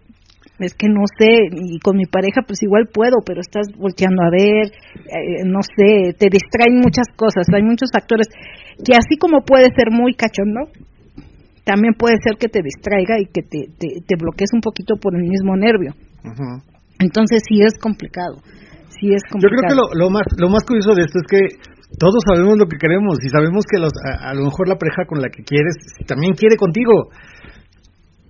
es 0.60 0.74
que 0.74 0.88
no 0.88 1.04
sé, 1.20 1.52
y 1.52 1.80
con 1.80 1.98
mi 1.98 2.06
pareja 2.06 2.42
pues 2.48 2.64
igual 2.64 2.88
puedo, 2.88 3.18
pero 3.26 3.42
estás 3.42 3.68
volteando 3.78 4.24
a 4.24 4.32
ver, 4.32 4.72
eh, 4.72 5.44
no 5.44 5.60
sé, 5.62 6.16
te 6.18 6.30
distraen 6.32 6.80
muchas 6.80 7.08
cosas, 7.18 7.46
hay 7.54 7.62
muchos 7.62 7.90
factores 7.92 8.28
que 8.80 8.96
así 8.96 9.18
como 9.20 9.44
puede 9.44 9.68
ser 9.76 9.92
muy 9.92 10.14
cachondo, 10.14 10.72
también 11.66 11.96
puede 11.96 12.16
ser 12.24 12.38
que 12.40 12.48
te 12.48 12.62
distraiga 12.64 13.20
y 13.20 13.26
que 13.26 13.42
te, 13.42 13.68
te, 13.78 14.16
bloquees 14.16 14.52
un 14.54 14.62
poquito 14.62 14.96
por 14.96 15.16
el 15.16 15.24
mismo 15.24 15.58
nervio. 15.58 15.94
Entonces 17.00 17.42
sí 17.50 17.62
es 17.62 17.78
complicado. 17.80 18.38
Yo 19.42 19.50
creo 19.50 19.64
que 19.68 19.76
lo, 19.76 20.10
más 20.10 20.26
lo 20.38 20.50
más 20.50 20.64
curioso 20.64 20.96
de 20.96 21.04
esto 21.04 21.20
es 21.20 21.28
que 21.28 21.42
todos 22.00 22.24
sabemos 22.26 22.58
lo 22.58 22.68
que 22.68 22.78
queremos 22.78 23.18
y 23.24 23.30
sabemos 23.30 23.64
que 23.66 23.78
a, 23.78 24.34
lo 24.34 24.44
mejor 24.46 24.68
la 24.68 24.76
pareja 24.76 25.06
con 25.08 25.22
la 25.22 25.30
que 25.30 25.44
quieres 25.44 25.76
también 26.08 26.34
quiere 26.34 26.58
contigo, 26.58 27.12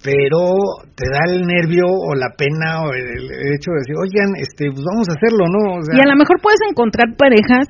pero 0.04 0.86
te 0.94 1.08
da 1.10 1.26
el 1.32 1.48
nervio 1.48 1.88
o 1.88 2.14
la 2.14 2.36
pena 2.38 2.86
o 2.86 2.94
el, 2.94 3.26
hecho 3.56 3.74
de 3.74 3.82
decir, 3.82 3.96
oigan, 3.98 4.38
este, 4.38 4.70
pues 4.70 4.84
vamos 4.86 5.08
a 5.10 5.16
hacerlo, 5.18 5.50
¿no? 5.50 5.82
y 5.82 6.00
a 6.00 6.10
lo 6.10 6.18
mejor 6.18 6.38
puedes 6.42 6.62
encontrar 6.70 7.16
parejas 7.18 7.68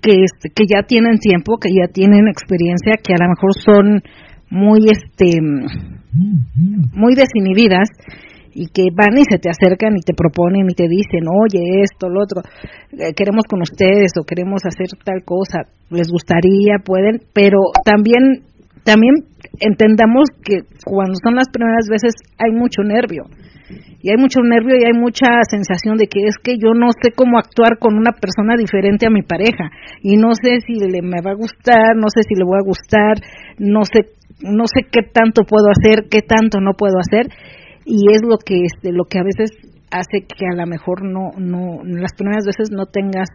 que 0.00 0.22
este, 0.22 0.54
que 0.54 0.64
ya 0.70 0.86
tienen 0.86 1.18
tiempo, 1.18 1.58
que 1.58 1.68
ya 1.74 1.92
tienen 1.92 2.28
experiencia, 2.28 2.94
que 3.02 3.12
a 3.12 3.20
lo 3.20 3.28
mejor 3.34 3.52
son 3.58 4.02
muy 4.48 4.86
este 4.88 5.40
muy 6.92 7.14
desinhibidas 7.14 7.88
y 8.56 8.72
que 8.72 8.88
van 8.88 9.18
y 9.20 9.24
se 9.28 9.36
te 9.36 9.50
acercan 9.52 9.92
y 9.96 10.00
te 10.00 10.16
proponen 10.16 10.64
y 10.64 10.74
te 10.74 10.88
dicen, 10.88 11.28
oye, 11.28 11.84
esto, 11.84 12.08
lo 12.08 12.24
otro, 12.24 12.40
eh, 12.96 13.12
queremos 13.14 13.44
con 13.44 13.60
ustedes 13.60 14.16
o 14.16 14.24
queremos 14.24 14.64
hacer 14.64 14.88
tal 15.04 15.22
cosa, 15.24 15.68
les 15.90 16.08
gustaría, 16.08 16.80
pueden, 16.82 17.20
pero 17.34 17.60
también, 17.84 18.48
también 18.82 19.28
entendamos 19.60 20.32
que 20.42 20.64
cuando 20.88 21.20
son 21.22 21.36
las 21.36 21.52
primeras 21.52 21.84
veces 21.90 22.16
hay 22.40 22.52
mucho 22.52 22.82
nervio. 22.82 23.28
Y 24.00 24.10
hay 24.10 24.16
mucho 24.16 24.40
nervio 24.40 24.76
y 24.78 24.86
hay 24.86 24.96
mucha 24.96 25.26
sensación 25.50 25.96
de 25.96 26.06
que 26.06 26.20
es 26.24 26.36
que 26.38 26.56
yo 26.56 26.72
no 26.72 26.88
sé 27.02 27.10
cómo 27.10 27.38
actuar 27.38 27.78
con 27.80 27.96
una 27.96 28.12
persona 28.12 28.54
diferente 28.56 29.06
a 29.06 29.10
mi 29.10 29.22
pareja 29.22 29.68
y 30.00 30.16
no 30.16 30.30
sé 30.32 30.60
si 30.64 30.78
le 30.78 31.02
me 31.02 31.20
va 31.20 31.32
a 31.32 31.34
gustar, 31.34 31.96
no 31.96 32.06
sé 32.14 32.22
si 32.22 32.36
le 32.36 32.44
voy 32.44 32.58
a 32.60 32.64
gustar, 32.64 33.18
no 33.58 33.82
sé 33.84 34.14
no 34.42 34.64
sé 34.66 34.86
qué 34.92 35.00
tanto 35.02 35.42
puedo 35.42 35.66
hacer, 35.72 36.08
qué 36.10 36.20
tanto 36.20 36.60
no 36.60 36.74
puedo 36.74 36.98
hacer 37.00 37.26
y 37.86 38.12
es 38.12 38.20
lo 38.22 38.36
que 38.38 38.66
este, 38.66 38.92
lo 38.92 39.04
que 39.04 39.18
a 39.18 39.22
veces 39.22 39.50
hace 39.90 40.26
que 40.26 40.44
a 40.50 40.56
lo 40.56 40.66
mejor 40.66 41.06
no 41.06 41.30
no 41.38 41.84
las 41.84 42.12
primeras 42.18 42.44
veces 42.44 42.70
no 42.72 42.86
tengas 42.86 43.28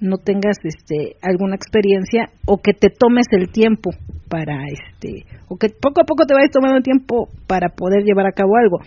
no 0.00 0.18
tengas 0.18 0.56
este 0.62 1.16
alguna 1.22 1.56
experiencia 1.56 2.28
o 2.46 2.58
que 2.58 2.74
te 2.74 2.88
tomes 2.90 3.26
el 3.32 3.48
tiempo 3.50 3.90
para 4.28 4.64
este 4.68 5.24
o 5.48 5.56
que 5.56 5.68
poco 5.68 6.02
a 6.02 6.04
poco 6.04 6.26
te 6.26 6.34
vayas 6.34 6.52
tomando 6.52 6.82
tiempo 6.82 7.28
para 7.48 7.70
poder 7.70 8.04
llevar 8.04 8.26
a 8.26 8.32
cabo 8.32 8.56
algo. 8.56 8.78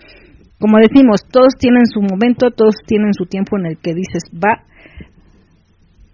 Como 0.60 0.78
decimos 0.78 1.22
todos 1.30 1.58
tienen 1.58 1.86
su 1.88 2.00
momento 2.02 2.52
todos 2.52 2.76
tienen 2.86 3.14
su 3.14 3.26
tiempo 3.26 3.58
en 3.58 3.66
el 3.66 3.78
que 3.82 3.94
dices 3.94 4.30
va 4.34 4.62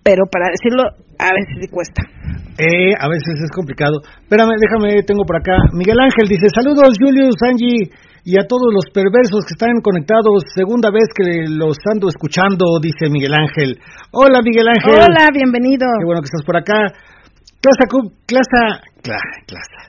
pero 0.04 0.24
para 0.32 0.48
decirlo 0.56 0.84
a 1.20 1.36
veces 1.36 1.60
sí 1.60 1.68
cuesta. 1.68 2.02
Eh, 2.58 2.96
a 2.98 3.08
veces 3.10 3.44
es 3.44 3.52
complicado. 3.52 4.00
Espérame 4.24 4.56
déjame 4.56 5.04
tengo 5.04 5.24
por 5.28 5.36
acá. 5.36 5.52
Miguel 5.74 6.00
Ángel 6.00 6.28
dice 6.30 6.48
saludos 6.56 6.96
Julius 6.98 7.36
Angie 7.44 7.92
y 8.24 8.40
a 8.40 8.48
todos 8.48 8.74
los 8.74 8.86
perversos 8.94 9.46
que 9.46 9.56
están 9.56 9.82
conectados. 9.82 10.44
Segunda 10.54 10.92
vez 10.92 11.08
que 11.16 11.46
los 11.48 11.78
ando 11.92 12.10
escuchando, 12.10 12.80
dice 12.82 13.10
Miguel 13.10 13.34
Ángel. 13.34 13.80
Hola, 14.12 14.42
Miguel 14.44 14.68
Ángel. 14.68 15.04
Hola, 15.04 15.30
bienvenido. 15.34 15.88
Qué 16.00 16.06
bueno 16.06 16.22
que 16.22 16.30
estás 16.32 16.46
por 16.46 16.58
acá. 16.58 16.94
Casa 17.60 17.86
Club, 17.90 18.14
Casa, 18.24 18.80
Casa, 19.04 19.80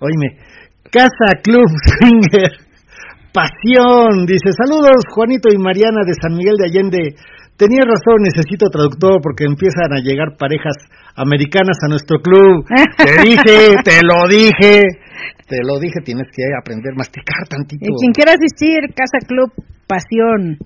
oíme, 0.00 0.40
Casa 0.88 1.36
Club 1.44 1.68
Swinger, 1.84 2.48
Pasión, 3.36 4.24
dice, 4.24 4.48
saludos 4.56 5.04
Juanito 5.12 5.52
y 5.52 5.58
Mariana 5.58 6.00
de 6.06 6.14
San 6.16 6.32
Miguel 6.34 6.56
de 6.56 6.64
Allende. 6.64 7.14
Tenía 7.58 7.82
razón, 7.84 8.22
necesito 8.22 8.70
traductor 8.70 9.20
porque 9.20 9.44
empiezan 9.44 9.92
a 9.92 10.00
llegar 10.00 10.38
parejas 10.38 10.72
americanas 11.16 11.76
a 11.84 11.88
nuestro 11.88 12.18
club. 12.20 12.64
Te 12.96 13.28
dije, 13.28 13.74
te 13.84 14.00
lo 14.06 14.26
dije. 14.26 14.82
Te 15.46 15.58
lo 15.64 15.78
dije, 15.78 16.00
tienes 16.04 16.28
que 16.34 16.42
aprender 16.58 16.92
a 16.92 16.98
masticar 16.98 17.46
tantito. 17.48 17.84
Y 17.84 17.94
quien 18.00 18.12
quiera 18.12 18.32
asistir, 18.32 18.92
Casa 18.94 19.18
Club 19.26 19.52
Pasión 19.86 20.58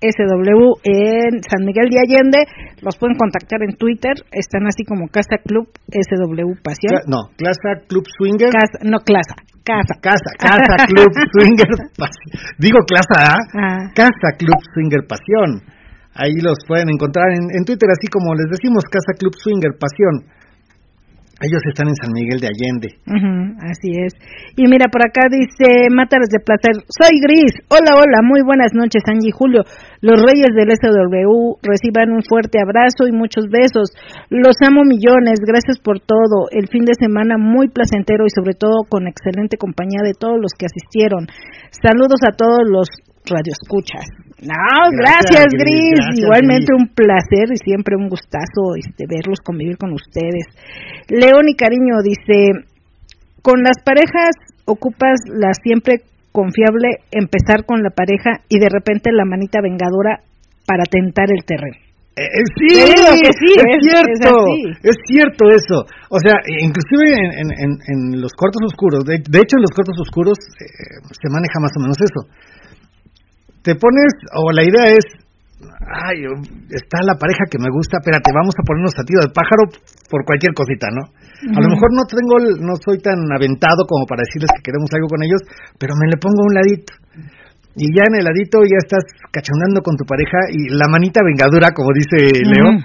SW 0.00 0.80
en 0.84 1.44
San 1.44 1.60
Miguel 1.64 1.92
de 1.92 2.00
Allende, 2.00 2.40
los 2.80 2.96
pueden 2.96 3.16
contactar 3.16 3.60
en 3.62 3.76
Twitter, 3.76 4.16
están 4.32 4.64
así 4.66 4.84
como 4.84 5.08
Casa 5.08 5.36
Club 5.44 5.68
SW 5.92 6.56
Pasión. 6.64 7.04
no, 7.06 7.28
Casa 7.36 7.84
Club 7.86 8.04
Swinger. 8.16 8.48
no, 8.84 8.98
Casa. 9.04 9.36
Casa. 9.60 9.94
Casa, 10.00 10.30
Casa 10.40 10.86
Club 10.88 11.12
Swinger 11.36 11.72
Pasión. 12.00 12.32
Digo 12.58 12.78
Casa, 12.88 13.36
¿ah? 13.36 13.40
¿ah? 13.54 13.92
Casa 13.94 14.28
Club 14.38 14.56
Swinger 14.72 15.04
Pasión. 15.06 15.60
Ahí 16.16 16.40
los 16.40 16.58
pueden 16.66 16.88
encontrar 16.88 17.28
en, 17.36 17.44
en 17.52 17.62
Twitter, 17.64 17.88
así 17.92 18.08
como 18.08 18.34
les 18.34 18.48
decimos, 18.50 18.82
Casa 18.88 19.12
Club 19.18 19.36
Swinger 19.36 19.76
Pasión. 19.78 20.24
Ellos 21.40 21.64
están 21.72 21.88
en 21.88 21.96
San 21.96 22.12
Miguel 22.12 22.36
de 22.36 22.52
Allende. 22.52 23.00
así 23.64 23.96
es. 23.96 24.12
Y 24.60 24.68
mira, 24.68 24.92
por 24.92 25.00
acá 25.00 25.24
dice 25.32 25.88
Mátares 25.88 26.28
de 26.28 26.44
Placer. 26.44 26.84
Soy 26.92 27.16
Gris. 27.16 27.64
Hola, 27.72 27.96
hola. 27.96 28.20
Muy 28.20 28.44
buenas 28.44 28.76
noches, 28.76 29.00
Angie 29.08 29.32
y 29.32 29.32
Julio. 29.32 29.64
Los 30.04 30.20
reyes 30.20 30.52
del 30.52 30.68
SW 30.68 31.56
reciban 31.64 32.12
un 32.12 32.20
fuerte 32.20 32.60
abrazo 32.60 33.08
y 33.08 33.12
muchos 33.16 33.48
besos. 33.48 33.88
Los 34.28 34.60
amo 34.60 34.84
millones. 34.84 35.40
Gracias 35.40 35.80
por 35.80 36.00
todo. 36.00 36.52
El 36.52 36.68
fin 36.68 36.84
de 36.84 36.92
semana 36.92 37.40
muy 37.40 37.72
placentero 37.72 38.28
y 38.28 38.30
sobre 38.36 38.52
todo 38.52 38.84
con 38.84 39.08
excelente 39.08 39.56
compañía 39.56 40.04
de 40.04 40.12
todos 40.12 40.36
los 40.36 40.52
que 40.52 40.68
asistieron. 40.68 41.24
Saludos 41.72 42.20
a 42.28 42.36
todos 42.36 42.68
los 42.68 42.88
radioescuchas. 43.26 44.06
No, 44.40 44.88
gracias, 44.96 45.52
Gris. 45.52 46.00
Igualmente 46.16 46.72
un 46.72 46.88
placer 46.88 47.52
y 47.52 47.58
siempre 47.60 47.96
un 47.96 48.08
gustazo 48.08 48.72
este, 48.76 49.04
verlos 49.08 49.40
convivir 49.44 49.76
con 49.76 49.92
ustedes. 49.92 50.48
León 51.08 51.44
y 51.48 51.56
Cariño 51.56 52.00
dice, 52.02 52.64
con 53.42 53.62
las 53.62 53.76
parejas 53.84 54.32
ocupas 54.64 55.20
la 55.28 55.52
siempre 55.52 56.02
confiable 56.32 57.04
empezar 57.10 57.66
con 57.66 57.82
la 57.82 57.90
pareja 57.90 58.40
y 58.48 58.58
de 58.58 58.68
repente 58.70 59.12
la 59.12 59.24
manita 59.24 59.60
vengadora 59.60 60.20
para 60.64 60.84
tentar 60.84 61.26
el 61.28 61.44
terreno. 61.44 61.76
Eh, 62.16 62.24
eh, 62.24 62.44
sí, 62.56 62.66
es, 62.74 63.36
cierto, 63.38 64.30
es, 64.82 64.96
cierto 65.06 65.48
eso. 65.50 65.84
O 66.10 66.18
sea, 66.18 66.34
inclusive 66.60 67.06
en, 67.12 68.20
los 68.20 68.32
cuartos 68.32 68.62
oscuros, 68.66 69.04
de, 69.04 69.16
hecho 69.16 69.56
en 69.56 69.62
los 69.62 69.72
cuartos 69.74 69.96
oscuros 70.00 70.38
eh, 70.60 71.00
se 71.12 71.28
maneja 71.30 71.60
más 71.60 71.72
o 71.76 71.80
menos 71.80 71.96
eso 72.00 72.50
te 73.62 73.74
pones, 73.74 74.12
o 74.32 74.52
la 74.52 74.64
idea 74.64 74.96
es, 74.96 75.04
ay, 75.60 76.24
está 76.72 77.04
la 77.04 77.16
pareja 77.20 77.44
que 77.50 77.60
me 77.60 77.68
gusta, 77.68 78.00
espérate, 78.00 78.32
vamos 78.32 78.54
a 78.56 78.64
ponernos 78.64 78.96
a 78.96 79.04
tiro 79.04 79.20
de 79.20 79.32
pájaro 79.32 79.68
por 80.08 80.24
cualquier 80.24 80.54
cosita, 80.56 80.88
¿no? 80.88 81.04
A 81.40 81.60
lo 81.60 81.68
mejor 81.68 81.88
no 81.96 82.04
tengo, 82.04 82.36
no 82.60 82.74
soy 82.80 83.00
tan 83.00 83.16
aventado 83.32 83.84
como 83.88 84.04
para 84.04 84.24
decirles 84.24 84.52
que 84.56 84.64
queremos 84.64 84.88
algo 84.92 85.08
con 85.08 85.20
ellos, 85.24 85.40
pero 85.80 85.96
me 85.96 86.08
le 86.08 86.16
pongo 86.20 86.40
un 86.44 86.54
ladito. 86.56 86.92
Y 87.76 87.88
ya 87.96 88.04
en 88.08 88.20
el 88.20 88.24
ladito 88.24 88.60
ya 88.64 88.80
estás 88.80 89.04
cachonando 89.32 89.80
con 89.80 89.96
tu 89.96 90.04
pareja 90.04 90.52
y 90.52 90.68
la 90.74 90.84
manita 90.90 91.24
vengadura, 91.24 91.72
como 91.72 91.92
dice 91.96 92.44
Leo, 92.44 92.76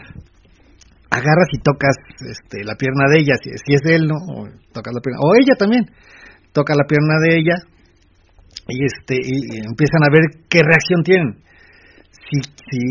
agarras 1.11 1.49
y 1.51 1.59
tocas 1.59 1.95
este, 2.23 2.63
la 2.63 2.75
pierna 2.75 3.11
de 3.11 3.19
ella, 3.19 3.35
si, 3.43 3.49
si 3.59 3.75
es 3.75 3.83
él, 3.91 4.07
¿no? 4.07 4.15
O 4.15 4.47
tocas 4.71 4.93
la 4.93 5.01
pierna, 5.03 5.19
o 5.19 5.35
ella 5.35 5.55
también, 5.57 5.83
toca 6.53 6.75
la 6.75 6.87
pierna 6.87 7.19
de 7.27 7.39
ella 7.39 7.55
y 8.67 8.85
este 8.85 9.15
y 9.21 9.57
empiezan 9.61 10.03
a 10.03 10.11
ver 10.11 10.23
qué 10.49 10.61
reacción 10.63 11.03
tienen. 11.03 11.45
Si, 12.25 12.41
si, 12.41 12.81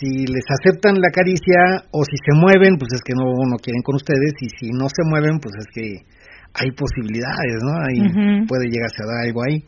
si 0.00 0.26
les 0.26 0.46
aceptan 0.48 0.96
la 1.00 1.10
caricia 1.10 1.84
o 1.92 2.02
si 2.04 2.16
se 2.16 2.32
mueven, 2.32 2.78
pues 2.78 2.94
es 2.94 3.02
que 3.04 3.12
no, 3.12 3.28
no 3.44 3.56
quieren 3.60 3.82
con 3.82 3.96
ustedes 3.96 4.32
y 4.40 4.48
si 4.48 4.70
no 4.72 4.88
se 4.88 5.04
mueven, 5.04 5.38
pues 5.38 5.52
es 5.58 5.66
que 5.68 6.08
hay 6.54 6.70
posibilidades, 6.72 7.60
¿no? 7.60 7.76
Ahí 7.84 8.46
puede 8.48 8.72
llegarse 8.72 9.04
a 9.04 9.06
dar 9.06 9.26
algo 9.26 9.42
ahí. 9.44 9.60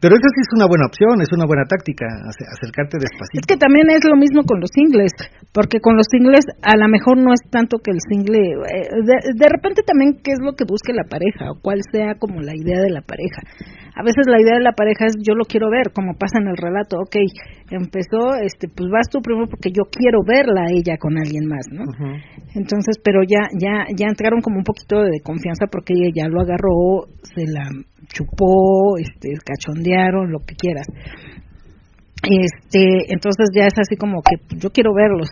Pero 0.00 0.12
esa 0.12 0.28
sí 0.28 0.40
es 0.44 0.52
una 0.52 0.68
buena 0.68 0.86
opción, 0.86 1.20
es 1.24 1.32
una 1.32 1.48
buena 1.48 1.64
táctica, 1.64 2.04
acercarte 2.28 3.00
despacito. 3.00 3.40
Es 3.40 3.48
que 3.48 3.56
también 3.56 3.88
es 3.88 4.04
lo 4.04 4.16
mismo 4.16 4.44
con 4.44 4.60
los 4.60 4.68
singles, 4.68 5.12
porque 5.56 5.80
con 5.80 5.96
los 5.96 6.04
singles 6.12 6.44
a 6.60 6.76
lo 6.76 6.86
mejor 6.88 7.16
no 7.16 7.32
es 7.32 7.40
tanto 7.48 7.78
que 7.80 7.92
el 7.92 8.00
single, 8.04 8.60
eh, 8.70 8.92
de, 8.92 9.48
repente 9.48 9.80
también 9.82 10.20
qué 10.22 10.32
es 10.36 10.40
lo 10.44 10.52
que 10.52 10.68
busque 10.68 10.92
la 10.92 11.08
pareja 11.08 11.50
o 11.50 11.60
cuál 11.62 11.80
sea 11.90 12.12
como 12.20 12.40
la 12.44 12.52
idea 12.52 12.80
de 12.82 12.92
la 12.92 13.00
pareja. 13.00 13.40
A 13.96 14.02
veces 14.04 14.28
la 14.28 14.38
idea 14.38 14.60
de 14.60 14.62
la 14.62 14.76
pareja 14.76 15.06
es 15.08 15.16
yo 15.24 15.32
lo 15.32 15.48
quiero 15.48 15.70
ver, 15.70 15.88
como 15.90 16.12
pasa 16.20 16.36
en 16.36 16.48
el 16.48 16.56
relato, 16.58 17.00
ok, 17.00 17.16
empezó, 17.70 18.36
este, 18.44 18.68
pues 18.68 18.90
vas 18.92 19.08
tú 19.08 19.22
primero 19.22 19.48
porque 19.48 19.72
yo 19.72 19.88
quiero 19.88 20.20
verla 20.20 20.68
a 20.68 20.70
ella 20.70 20.98
con 21.00 21.16
alguien 21.16 21.48
más, 21.48 21.64
¿no? 21.72 21.80
Entonces, 22.54 23.00
pero 23.02 23.22
ya, 23.24 23.48
ya, 23.56 23.88
ya 23.96 24.06
entraron 24.06 24.42
como 24.42 24.58
un 24.58 24.64
poquito 24.64 25.00
de 25.00 25.24
confianza 25.24 25.64
porque 25.72 25.94
ella 25.96 26.12
ya 26.12 26.28
lo 26.28 26.42
agarró, 26.42 27.08
se 27.24 27.48
la 27.48 27.72
chupó, 28.12 29.00
este, 29.00 29.32
cachondearon, 29.40 30.30
lo 30.30 30.40
que 30.40 30.56
quieras. 30.56 30.86
Este, 32.20 33.08
entonces 33.08 33.48
ya 33.56 33.64
es 33.64 33.78
así 33.80 33.96
como 33.96 34.20
que 34.20 34.36
yo 34.58 34.68
quiero 34.76 34.92
verlos. 34.92 35.30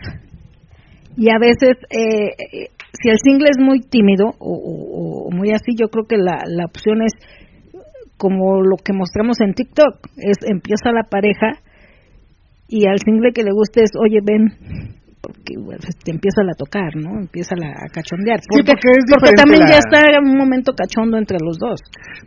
Y 1.17 1.29
a 1.29 1.37
veces, 1.37 1.77
eh, 1.93 2.33
eh, 2.33 2.69
si 2.97 3.09
el 3.09 3.17
single 3.21 3.47
es 3.51 3.63
muy 3.63 3.81
tímido 3.81 4.33
o, 4.39 5.29
muy 5.31 5.51
así, 5.51 5.77
yo 5.79 5.87
creo 5.89 6.05
que 6.07 6.17
la, 6.17 6.41
la 6.47 6.65
opción 6.65 7.03
es 7.03 7.13
como 8.17 8.61
lo 8.61 8.77
que 8.77 8.93
mostramos 8.93 9.41
en 9.41 9.53
TikTok, 9.53 10.07
es 10.17 10.37
empieza 10.47 10.91
la 10.91 11.03
pareja 11.03 11.59
y 12.67 12.87
al 12.87 12.99
single 12.99 13.31
que 13.33 13.43
le 13.43 13.51
guste 13.51 13.83
es, 13.83 13.91
oye, 13.99 14.19
ven, 14.23 14.49
porque 15.25 15.57
te 16.03 16.11
empieza 16.11 16.41
a 16.45 16.53
tocar, 16.53 16.93
¿no? 16.95 17.17
Empieza 17.17 17.55
a 17.57 17.89
cachondear. 17.89 18.39
Porque, 18.45 18.73
porque, 18.73 19.33
también 19.33 19.65
ya 19.65 19.81
está 19.81 20.01
un 20.21 20.37
momento 20.37 20.73
cachondo 20.73 21.17
entre 21.17 21.37
los 21.41 21.57
dos. 21.57 21.81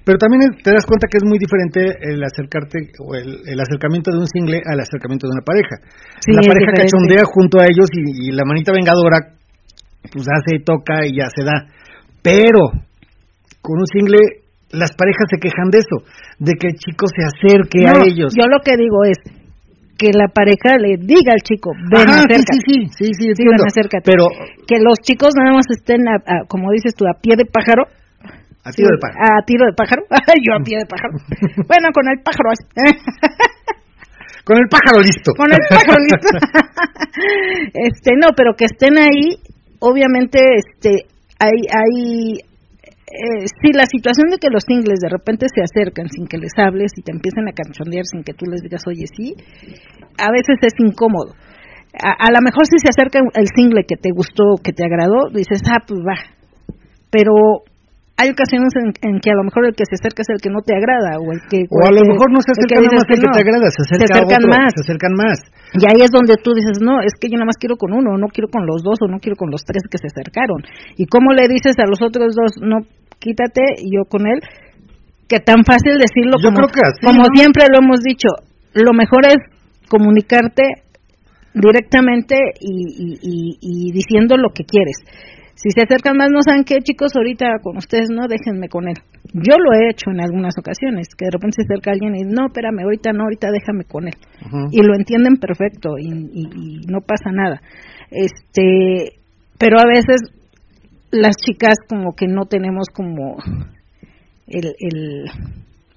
Pero 0.05 0.19
también 0.19 0.51
te 0.63 0.71
das 0.71 0.87
cuenta 0.87 1.07
que 1.07 1.19
es 1.19 1.25
muy 1.25 1.39
diferente 1.39 1.95
el 2.03 2.23
acercarte 2.23 2.91
o 2.99 3.15
el, 3.15 3.61
acercamiento 3.61 4.11
de 4.11 4.19
un 4.19 4.27
single 4.27 4.61
al 4.67 4.81
acercamiento 4.81 5.27
de 5.27 5.33
una 5.39 5.45
pareja. 5.47 5.79
la 6.27 6.43
pareja 6.43 6.73
cachondea 6.75 7.23
junto 7.25 7.61
a 7.61 7.65
ellos 7.65 7.87
y, 7.93 8.33
la 8.33 8.45
manita 8.45 8.73
vengadora 8.73 9.39
pues 10.11 10.27
hace, 10.27 10.59
toca 10.65 11.07
y 11.07 11.17
ya 11.17 11.27
se 11.31 11.45
da. 11.45 11.67
Pero 12.23 12.71
con 13.63 13.79
un 13.79 13.87
single 13.87 14.48
las 14.71 14.93
parejas 14.95 15.27
se 15.31 15.39
quejan 15.39 15.71
de 15.71 15.79
eso, 15.79 16.05
de 16.39 16.53
que 16.61 16.69
el 16.69 16.77
chico 16.77 17.07
se 17.09 17.25
acerque 17.25 17.89
a 17.89 18.05
ellos. 18.05 18.33
Yo 18.37 18.47
lo 18.47 18.61
que 18.61 18.77
digo 18.77 19.05
es, 19.05 19.19
que 19.99 20.15
la 20.15 20.31
pareja 20.31 20.79
le 20.79 20.95
diga 20.97 21.35
al 21.35 21.43
chico, 21.43 21.75
ven, 21.91 22.09
acércate. 22.09 22.63
Sí, 22.63 22.87
sí, 22.95 23.11
sí, 23.19 23.35
sí, 23.35 23.43
ven, 23.43 23.59
acércate. 23.67 24.07
Pero, 24.07 24.31
que 24.63 24.79
los 24.79 24.95
chicos 25.03 25.35
nada 25.35 25.53
más 25.53 25.67
estén, 25.75 26.07
a, 26.07 26.47
como 26.47 26.71
dices 26.71 26.95
tú, 26.95 27.05
a 27.05 27.19
pie 27.19 27.35
de 27.37 27.45
pájaro. 27.45 27.83
A 28.63 28.71
tiro 28.71 28.95
de 28.95 28.99
pájaro. 29.03 29.19
A 29.19 29.43
tiro 29.45 29.67
de 29.67 29.75
pájaro. 29.75 30.03
Yo 30.47 30.55
a 30.55 30.63
pie 30.63 30.79
de 30.79 30.87
pájaro. 30.87 31.19
bueno, 31.67 31.91
con 31.93 32.07
el 32.07 32.23
pájaro. 32.23 32.55
con 34.45 34.57
el 34.57 34.69
pájaro 34.71 35.03
listo. 35.03 35.35
Con 35.35 35.51
el 35.51 35.63
pájaro 35.69 35.99
listo. 35.99 36.39
este, 37.75 38.15
no, 38.15 38.29
pero 38.37 38.55
que 38.55 38.67
estén 38.67 38.99
ahí, 38.99 39.35
obviamente, 39.81 40.39
este, 40.63 41.11
hay, 41.43 41.59
hay, 41.75 42.39
eh, 43.09 43.47
sí, 43.49 43.73
la 43.73 43.87
situación 43.87 44.29
de 44.29 44.37
que 44.37 44.51
los 44.51 44.65
singles 44.65 45.01
de 45.01 45.09
repente 45.09 45.47
se 45.49 45.63
acercan 45.63 46.09
sin 46.09 46.27
que 46.27 46.37
les 46.37 46.53
hables 46.59 46.93
y 46.97 47.03
te 47.03 47.13
empiecen 47.13 47.49
a 47.49 47.53
canchondear 47.53 48.05
sin 48.05 48.23
que 48.23 48.35
tú 48.35 48.45
les 48.45 48.61
digas, 48.61 48.83
oye, 48.87 49.07
sí, 49.09 49.35
a 50.19 50.31
veces 50.31 50.61
es 50.61 50.75
incómodo. 50.79 51.33
A, 51.97 52.31
lo 52.31 52.41
mejor 52.45 52.67
si 52.69 52.77
se 52.79 52.93
acerca 52.93 53.19
el 53.19 53.49
single 53.57 53.83
que 53.89 53.97
te 53.97 54.11
gustó, 54.13 54.61
que 54.63 54.73
te 54.73 54.85
agradó, 54.85 55.33
dices, 55.33 55.63
ah, 55.67 55.83
pues 55.87 56.01
va. 56.01 56.21
Pero 57.11 57.65
hay 58.19 58.35
ocasiones 58.35 58.75
en, 58.75 59.23
que 59.23 59.31
a 59.31 59.39
lo 59.39 59.47
mejor 59.47 59.71
el 59.71 59.79
que 59.79 59.87
se 59.87 59.95
acerca 59.95 60.27
es 60.27 60.31
el 60.35 60.43
que 60.43 60.51
no 60.51 60.59
te 60.67 60.75
agrada 60.75 61.23
o 61.23 61.31
el 61.31 61.39
que 61.47 61.71
o 61.71 61.79
a 61.87 61.95
lo 61.95 62.03
mejor 62.03 62.35
no 62.35 62.43
se 62.43 62.51
acerca 62.51 62.83
nada 62.83 62.99
más 62.99 63.07
el 63.07 63.23
que, 63.23 63.31
te 63.31 63.43
agrada 63.47 63.71
se, 63.71 63.83
acercan 63.95 64.45
más 64.51 64.71
se 64.75 64.83
acercan 64.83 65.15
más 65.15 65.39
y 65.79 65.87
ahí 65.87 66.03
es 66.03 66.11
donde 66.11 66.35
tú 66.35 66.51
dices 66.51 66.83
no 66.83 66.99
es 66.99 67.15
que 67.15 67.31
yo 67.31 67.39
nada 67.39 67.47
más 67.47 67.63
quiero 67.63 67.79
con 67.79 67.95
uno 67.95 68.19
no 68.19 68.27
quiero 68.27 68.51
con 68.51 68.67
los 68.67 68.83
dos 68.83 68.99
o 68.99 69.07
no 69.07 69.23
quiero 69.23 69.39
con 69.39 69.55
los 69.55 69.63
tres 69.63 69.87
que 69.87 70.03
se 70.03 70.11
acercaron 70.11 70.67
y 70.99 71.07
cómo 71.07 71.31
le 71.31 71.47
dices 71.47 71.79
a 71.79 71.87
los 71.87 72.03
otros 72.03 72.35
dos 72.35 72.59
no 72.59 72.83
quítate 73.19 73.63
y 73.79 73.97
yo 73.97 74.05
con 74.09 74.27
él 74.27 74.41
que 75.29 75.41
tan 75.41 75.65
fácil 75.65 75.99
decirlo 75.99 76.37
como, 76.43 76.61
como 76.61 77.25
siempre 77.35 77.65
lo 77.71 77.85
hemos 77.85 78.01
dicho 78.01 78.29
lo 78.75 78.93
mejor 78.93 79.27
es 79.27 79.37
comunicarte 79.89 80.63
directamente 81.55 82.37
y, 82.61 83.19
y 83.61 83.93
diciendo 83.93 84.37
lo 84.37 84.51
que 84.51 84.65
quieres 84.65 84.97
si 85.59 85.71
se 85.71 85.83
acercan 85.83 86.17
más, 86.17 86.31
no 86.31 86.39
saben 86.41 86.63
qué, 86.63 86.79
chicos, 86.79 87.11
ahorita 87.17 87.59
con 87.61 87.79
ustedes 87.79 88.11
no, 88.11 88.29
déjenme 88.29 88.69
con 88.69 88.87
él. 88.87 88.95
Yo 89.35 89.59
lo 89.59 89.75
he 89.75 89.91
hecho 89.91 90.11
en 90.13 90.21
algunas 90.21 90.55
ocasiones, 90.57 91.09
que 91.19 91.25
de 91.25 91.33
repente 91.33 91.57
se 91.57 91.63
acerca 91.67 91.91
alguien 91.91 92.15
y 92.15 92.23
no, 92.23 92.47
espérame, 92.47 92.85
ahorita 92.85 93.11
no, 93.13 93.25
ahorita 93.25 93.51
déjame 93.51 93.83
con 93.83 94.07
él. 94.07 94.15
Y 94.71 94.83
lo 94.83 94.95
entienden 94.95 95.37
perfecto 95.37 95.99
y, 95.99 96.07
y, 96.07 96.87
no 96.87 97.01
pasa 97.01 97.33
nada. 97.33 97.61
Este, 98.13 99.19
pero 99.59 99.81
a 99.81 99.87
veces 99.89 100.31
las 101.11 101.37
chicas 101.37 101.75
como 101.89 102.15
que 102.15 102.27
no 102.27 102.45
tenemos 102.47 102.89
como 102.93 103.37
el, 104.47 104.67
el, 104.79 105.25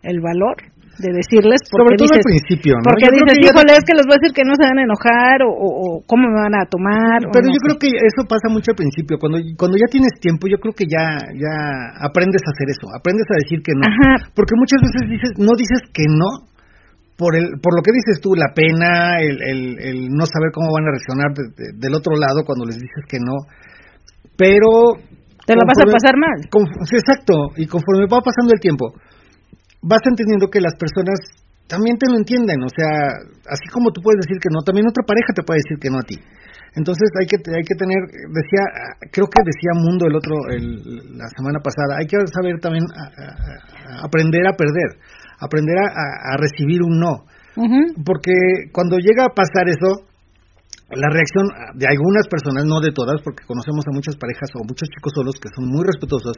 el 0.03 0.21
valor 0.21 0.55
de 0.99 1.09
decirles 1.15 1.63
porque 1.71 1.97
sobre 1.97 1.97
todo 1.97 2.11
al 2.13 2.27
principio 2.27 2.73
¿no? 2.77 2.85
porque 2.85 3.07
dices 3.09 3.35
híjole 3.41 3.71
es 3.73 3.83
que 3.87 3.95
les 3.95 4.05
voy 4.05 4.15
a 4.15 4.21
decir 4.21 4.33
que 4.35 4.43
no 4.43 4.53
se 4.59 4.67
van 4.67 4.79
a 4.79 4.85
enojar 4.85 5.37
o, 5.47 6.03
cómo 6.03 6.27
me 6.27 6.35
van 6.35 6.55
a 6.59 6.67
tomar 6.67 7.31
pero 7.31 7.47
yo 7.47 7.59
creo 7.63 7.77
que 7.79 7.89
eso 7.95 8.27
pasa 8.27 8.51
mucho 8.51 8.75
al 8.75 8.79
principio 8.79 9.15
cuando 9.17 9.39
cuando 9.55 9.79
ya 9.79 9.87
tienes 9.87 10.13
tiempo 10.19 10.51
yo 10.51 10.59
creo 10.59 10.75
que 10.75 10.85
ya 10.85 11.25
ya 11.31 11.55
aprendes 12.03 12.43
a 12.43 12.51
hacer 12.51 12.67
eso 12.69 12.91
aprendes 12.91 13.25
a 13.31 13.39
decir 13.39 13.63
que 13.63 13.73
no. 13.73 13.87
Porque 14.35 14.53
muchas 14.59 14.79
veces 14.83 15.01
dices 15.09 15.31
no 15.39 15.55
dices 15.55 15.81
que 15.95 16.05
no 16.11 16.51
por 17.17 17.35
el 17.35 17.59
por 17.63 17.71
lo 17.75 17.81
que 17.81 17.95
dices 17.95 18.19
tú 18.19 18.35
la 18.35 18.51
pena 18.53 19.17
el, 19.23 19.39
el, 19.41 19.97
no 20.11 20.25
saber 20.27 20.51
cómo 20.51 20.69
van 20.75 20.85
a 20.85 20.93
reaccionar 20.93 21.29
del 21.33 21.93
otro 21.95 22.19
lado 22.19 22.43
cuando 22.45 22.65
les 22.65 22.75
dices 22.75 23.03
que 23.07 23.19
no 23.19 23.47
pero 24.37 24.97
te 25.45 25.53
la 25.53 25.63
vas 25.65 25.79
a 25.81 25.91
pasar 25.91 26.15
mal. 26.17 26.37
exacto 26.91 27.33
y 27.57 27.65
conforme 27.67 28.05
va 28.05 28.21
pasando 28.21 28.53
el 28.53 28.59
tiempo 28.59 28.93
vas 29.81 30.01
entendiendo 30.05 30.47
que 30.49 30.61
las 30.61 30.75
personas 30.77 31.17
también 31.67 31.97
te 31.97 32.09
lo 32.11 32.17
entienden, 32.17 32.61
o 32.63 32.69
sea, 32.69 33.15
así 33.47 33.65
como 33.71 33.91
tú 33.91 34.01
puedes 34.03 34.19
decir 34.27 34.37
que 34.43 34.51
no, 34.51 34.59
también 34.59 34.87
otra 34.87 35.07
pareja 35.07 35.31
te 35.33 35.43
puede 35.43 35.63
decir 35.63 35.79
que 35.79 35.89
no 35.89 35.99
a 35.99 36.05
ti. 36.05 36.19
Entonces 36.75 37.07
hay 37.19 37.27
que 37.27 37.39
hay 37.39 37.63
que 37.63 37.75
tener, 37.75 37.99
decía, 38.31 38.63
creo 39.11 39.27
que 39.27 39.43
decía 39.43 39.75
Mundo 39.75 40.07
el 40.07 40.15
otro 40.15 40.35
el, 40.51 41.17
la 41.17 41.27
semana 41.35 41.59
pasada, 41.59 41.99
hay 41.99 42.07
que 42.07 42.15
saber 42.31 42.59
también 42.59 42.83
aprender 44.03 44.47
a 44.47 44.55
perder, 44.55 44.99
aprender 45.39 45.75
a, 45.79 46.37
recibir 46.37 46.83
un 46.83 46.99
no, 46.99 47.23
porque 48.05 48.35
cuando 48.71 48.97
llega 48.97 49.25
a 49.27 49.35
pasar 49.35 49.67
eso, 49.67 50.07
la 50.95 51.09
reacción 51.09 51.47
de 51.75 51.87
algunas 51.87 52.27
personas, 52.27 52.65
no 52.65 52.81
de 52.81 52.91
todas, 52.91 53.21
porque 53.23 53.45
conocemos 53.47 53.85
a 53.87 53.95
muchas 53.95 54.15
parejas 54.15 54.51
o 54.55 54.63
muchos 54.67 54.89
chicos 54.89 55.13
solos 55.15 55.35
que 55.39 55.49
son 55.55 55.71
muy 55.71 55.85
respetuosos 55.85 56.35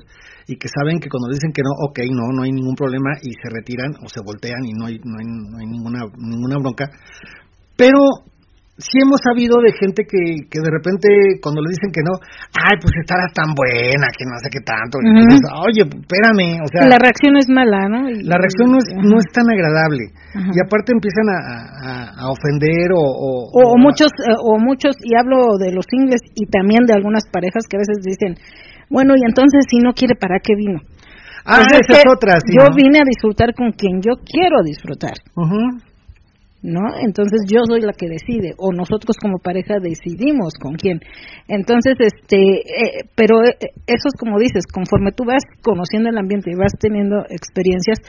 y 0.47 0.57
que 0.57 0.67
saben 0.69 0.99
que 0.99 1.09
cuando 1.09 1.33
dicen 1.33 1.51
que 1.51 1.63
no, 1.63 1.73
ok, 1.89 1.99
no, 2.11 2.29
no 2.33 2.43
hay 2.43 2.51
ningún 2.51 2.75
problema 2.75 3.17
y 3.21 3.33
se 3.33 3.49
retiran 3.49 3.97
o 4.03 4.09
se 4.09 4.21
voltean 4.21 4.61
y 4.65 4.73
no 4.73 4.85
hay, 4.85 4.99
no 5.01 5.17
hay, 5.17 5.25
no 5.25 5.57
hay 5.57 5.65
ninguna, 5.65 6.05
ninguna 6.17 6.57
bronca. 6.59 6.89
Pero 7.75 7.97
sí 8.77 8.97
hemos 8.97 9.21
sabido 9.21 9.61
de 9.61 9.69
gente 9.77 10.01
que, 10.09 10.49
que 10.49 10.57
de 10.57 10.71
repente 10.71 11.37
cuando 11.41 11.61
le 11.61 11.69
dicen 11.69 11.93
que 11.93 12.01
no, 12.01 12.17
ay, 12.57 12.81
pues 12.81 12.89
estará 12.97 13.29
tan 13.29 13.53
buena, 13.53 14.09
que 14.09 14.25
no 14.25 14.33
sé 14.41 14.49
qué 14.49 14.61
tanto. 14.65 14.97
Oye, 15.61 15.85
espérame, 15.85 16.57
o 16.57 16.67
sea... 16.73 16.89
La 16.89 16.97
reacción 16.97 17.37
es 17.37 17.45
mala, 17.53 17.85
¿no? 17.85 18.09
la 18.09 18.37
reacción 18.41 18.73
no 18.73 18.77
es, 18.81 18.87
no 18.89 19.17
es 19.21 19.29
tan 19.29 19.45
agradable. 19.45 20.09
Y 20.33 20.57
aparte 20.57 20.89
empiezan 20.89 21.29
a, 21.29 22.25
a, 22.25 22.31
ofender 22.33 22.89
o... 22.97 23.05
O, 23.53 23.77
muchos, 23.77 24.09
eh, 24.17 24.33
o 24.41 24.57
muchos, 24.57 24.97
y 25.05 25.13
hablo 25.13 25.57
de 25.61 25.71
los 25.71 25.85
ingles 25.93 26.21
y 26.33 26.49
también 26.49 26.85
de 26.89 26.93
algunas 26.93 27.29
parejas 27.29 27.69
que 27.69 27.77
a 27.77 27.83
veces 27.85 28.01
dicen, 28.01 28.35
bueno, 28.89 29.13
y 29.15 29.21
entonces 29.21 29.65
si 29.69 29.77
no 29.77 29.93
quiere, 29.93 30.15
¿para 30.15 30.39
qué 30.41 30.55
vino? 30.57 30.81
Ah, 31.45 31.61
pues 31.69 31.85
esa 31.85 32.01
es, 32.01 32.05
otra, 32.09 32.39
Yo 32.47 32.73
vine 32.73 32.99
a 32.99 33.05
disfrutar 33.05 33.53
con 33.53 33.71
quien 33.73 34.01
yo 34.01 34.13
quiero 34.25 34.63
disfrutar. 34.63 35.13
¿No? 36.63 36.79
Entonces 37.05 37.43
yo 37.51 37.59
soy 37.69 37.81
la 37.81 37.91
que 37.91 38.07
decide 38.07 38.55
o 38.57 38.71
nosotros 38.71 39.17
como 39.21 39.37
pareja 39.37 39.75
decidimos 39.83 40.53
con 40.59 40.75
quién. 40.75 40.99
Entonces, 41.47 41.95
este, 41.99 42.37
eh, 42.39 43.03
pero 43.15 43.43
eh, 43.43 43.53
eso 43.85 44.07
es 44.07 44.15
como 44.17 44.39
dices, 44.39 44.65
conforme 44.65 45.11
tú 45.11 45.25
vas 45.25 45.43
conociendo 45.61 46.09
el 46.09 46.17
ambiente 46.17 46.49
y 46.51 46.55
vas 46.55 46.71
teniendo 46.79 47.19
experiencias, 47.29 47.99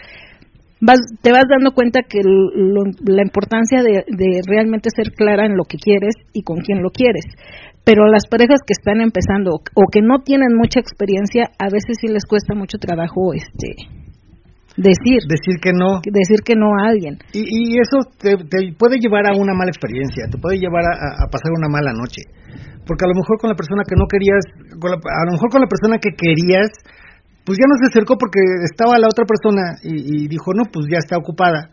vas, 0.80 1.00
te 1.20 1.32
vas 1.32 1.44
dando 1.50 1.72
cuenta 1.72 2.00
que 2.08 2.20
lo- 2.22 2.84
la 3.04 3.22
importancia 3.22 3.82
de, 3.82 4.04
de 4.06 4.40
realmente 4.46 4.88
ser 4.94 5.10
clara 5.12 5.46
en 5.46 5.56
lo 5.56 5.64
que 5.64 5.76
quieres 5.78 6.14
y 6.32 6.42
con 6.42 6.58
quién 6.58 6.82
lo 6.82 6.90
quieres. 6.90 7.24
Pero 7.84 8.06
las 8.06 8.26
parejas 8.30 8.60
que 8.66 8.72
están 8.72 9.02
empezando 9.02 9.50
o 9.52 9.82
que 9.92 10.00
no 10.00 10.22
tienen 10.24 10.56
mucha 10.56 10.80
experiencia, 10.80 11.50
a 11.58 11.66
veces 11.66 11.98
sí 12.00 12.08
les 12.08 12.24
cuesta 12.24 12.54
mucho 12.54 12.78
trabajo 12.78 13.34
este 13.34 14.03
decir 14.76 15.20
Decir 15.28 15.56
que 15.62 15.72
no. 15.72 16.00
decir 16.02 16.40
que 16.44 16.54
no 16.56 16.66
a 16.78 16.88
alguien. 16.90 17.18
Y, 17.32 17.42
y 17.46 17.78
eso 17.78 18.02
te, 18.18 18.36
te 18.36 18.58
puede 18.78 18.98
llevar 18.98 19.26
a 19.26 19.36
una 19.36 19.54
mala 19.54 19.70
experiencia, 19.70 20.26
te 20.30 20.38
puede 20.38 20.58
llevar 20.58 20.82
a, 20.84 21.24
a 21.24 21.30
pasar 21.30 21.50
una 21.56 21.68
mala 21.68 21.92
noche. 21.92 22.22
Porque 22.86 23.04
a 23.06 23.08
lo 23.08 23.14
mejor 23.16 23.38
con 23.40 23.48
la 23.48 23.56
persona 23.56 23.82
que 23.88 23.96
no 23.96 24.04
querías, 24.10 24.44
con 24.80 24.90
la- 24.90 25.00
a 25.00 25.24
lo 25.26 25.32
mejor 25.38 25.48
con 25.50 25.60
la 25.62 25.70
persona 25.70 25.96
que 25.98 26.10
querías, 26.12 26.68
pues 27.44 27.56
ya 27.60 27.66
no 27.68 27.76
se 27.80 27.86
acercó 27.92 28.16
porque 28.16 28.40
estaba 28.64 28.98
la 28.98 29.08
otra 29.08 29.24
persona 29.24 29.76
y, 29.84 30.24
y 30.24 30.28
dijo, 30.28 30.52
no, 30.56 30.64
pues 30.72 30.86
ya 30.90 30.98
está 30.98 31.16
ocupada. 31.16 31.70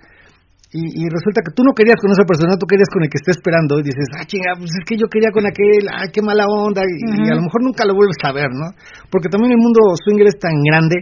Y, 0.72 1.04
y 1.04 1.04
resulta 1.12 1.44
que 1.44 1.52
tú 1.52 1.64
no 1.68 1.76
querías 1.76 2.00
con 2.00 2.12
esa 2.16 2.24
persona, 2.24 2.56
tú 2.56 2.64
querías 2.64 2.88
con 2.88 3.04
el 3.04 3.10
que 3.12 3.20
está 3.20 3.32
esperando 3.36 3.76
y 3.80 3.84
dices, 3.84 4.08
ah, 4.16 4.24
chinga, 4.24 4.56
pues 4.56 4.72
es 4.72 4.84
que 4.88 4.96
yo 4.96 5.12
quería 5.12 5.28
con 5.36 5.44
aquel, 5.44 5.84
ah, 5.92 6.08
qué 6.08 6.22
mala 6.24 6.48
onda, 6.48 6.80
y, 6.88 6.96
y 7.12 7.28
a 7.28 7.36
lo 7.36 7.44
mejor 7.44 7.60
nunca 7.60 7.84
lo 7.84 7.92
vuelves 7.92 8.16
a 8.24 8.32
ver, 8.32 8.48
¿no? 8.56 8.72
Porque 9.12 9.28
también 9.28 9.52
el 9.52 9.60
mundo 9.60 9.80
swinger 10.00 10.28
es 10.32 10.40
tan 10.40 10.56
grande 10.64 10.96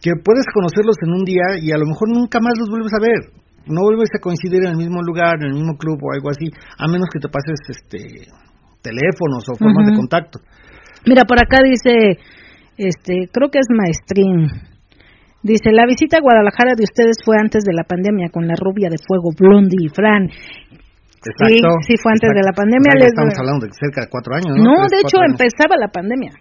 que 0.00 0.12
puedes 0.24 0.44
conocerlos 0.52 0.96
en 1.04 1.12
un 1.12 1.24
día 1.24 1.60
y 1.60 1.72
a 1.72 1.78
lo 1.78 1.86
mejor 1.86 2.08
nunca 2.08 2.40
más 2.40 2.54
los 2.58 2.68
vuelves 2.70 2.92
a 2.96 3.00
ver. 3.00 3.20
No 3.66 3.82
vuelves 3.84 4.08
a 4.16 4.20
coincidir 4.20 4.64
en 4.64 4.72
el 4.72 4.76
mismo 4.80 5.02
lugar, 5.02 5.36
en 5.40 5.52
el 5.52 5.54
mismo 5.54 5.76
club 5.76 6.00
o 6.02 6.12
algo 6.16 6.30
así, 6.30 6.48
a 6.78 6.88
menos 6.88 7.08
que 7.12 7.20
te 7.20 7.28
pases 7.28 7.60
este 7.68 8.26
teléfonos 8.82 9.44
o 9.52 9.54
formas 9.60 9.86
de 9.86 9.94
contacto. 9.96 10.40
Mira, 11.06 11.24
por 11.28 11.38
acá 11.38 11.60
dice, 11.62 12.16
este, 12.78 13.28
creo 13.32 13.50
que 13.50 13.58
es 13.60 13.68
Maestrín. 13.68 14.48
Dice, 15.42 15.72
la 15.72 15.84
visita 15.86 16.18
a 16.18 16.20
Guadalajara 16.20 16.72
de 16.76 16.84
ustedes 16.84 17.16
fue 17.24 17.36
antes 17.38 17.64
de 17.64 17.72
la 17.72 17.84
pandemia 17.84 18.28
con 18.32 18.46
la 18.48 18.54
rubia 18.56 18.88
de 18.88 18.96
fuego 19.00 19.32
Blondie 19.36 19.84
y 19.84 19.88
Fran. 19.88 20.28
Exacto. 21.20 21.68
sí 21.86 21.94
fue 22.00 22.12
antes 22.12 22.30
de 22.32 22.40
la 22.42 22.52
pandemia, 22.56 22.88
O 22.88 22.96
sea, 22.96 23.00
ya 23.00 23.04
les- 23.04 23.12
estamos 23.12 23.36
hablando 23.36 23.66
de 23.68 23.72
cerca 23.76 24.00
de 24.00 24.08
cuatro 24.08 24.32
años, 24.36 24.56
No, 24.56 24.64
¿no? 24.64 24.88
Tres, 24.88 24.90
de 24.90 25.00
hecho 25.04 25.18
años. 25.20 25.36
empezaba 25.36 25.76
la 25.76 25.88
pandemia. 25.92 26.32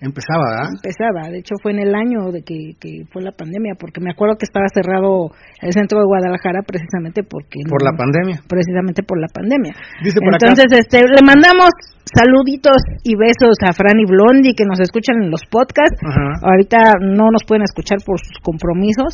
Empezaba, 0.00 0.44
¿verdad? 0.50 0.70
Empezaba, 0.78 1.20
de 1.30 1.38
hecho 1.42 1.54
fue 1.62 1.72
en 1.72 1.80
el 1.80 1.94
año 1.94 2.30
de 2.30 2.42
que, 2.42 2.78
que 2.78 3.02
fue 3.10 3.22
la 3.22 3.32
pandemia, 3.32 3.74
porque 3.78 4.00
me 4.00 4.10
acuerdo 4.10 4.36
que 4.38 4.46
estaba 4.46 4.66
cerrado 4.72 5.34
el 5.60 5.72
centro 5.72 5.98
de 5.98 6.06
Guadalajara 6.06 6.62
precisamente 6.62 7.22
porque... 7.26 7.66
Por 7.68 7.82
no- 7.82 7.90
la 7.90 7.96
pandemia. 7.98 8.38
precisamente 8.48 9.02
por 9.02 9.18
la 9.18 9.26
pandemia. 9.28 9.74
Dice 10.02 10.20
por 10.22 10.34
acá- 10.34 10.54
Entonces, 10.54 10.70
este, 10.86 11.02
le 11.02 11.22
mandamos 11.26 11.70
saluditos 12.08 12.78
y 13.04 13.16
besos 13.18 13.58
a 13.66 13.72
Fran 13.74 13.98
y 14.00 14.06
Blondie 14.06 14.54
que 14.56 14.64
nos 14.64 14.80
escuchan 14.80 15.20
en 15.22 15.30
los 15.30 15.42
podcasts. 15.50 15.98
Ajá. 16.00 16.40
Ahorita 16.46 16.94
no 17.02 17.28
nos 17.34 17.44
pueden 17.44 17.64
escuchar 17.64 17.98
por 18.06 18.18
sus 18.22 18.38
compromisos, 18.40 19.12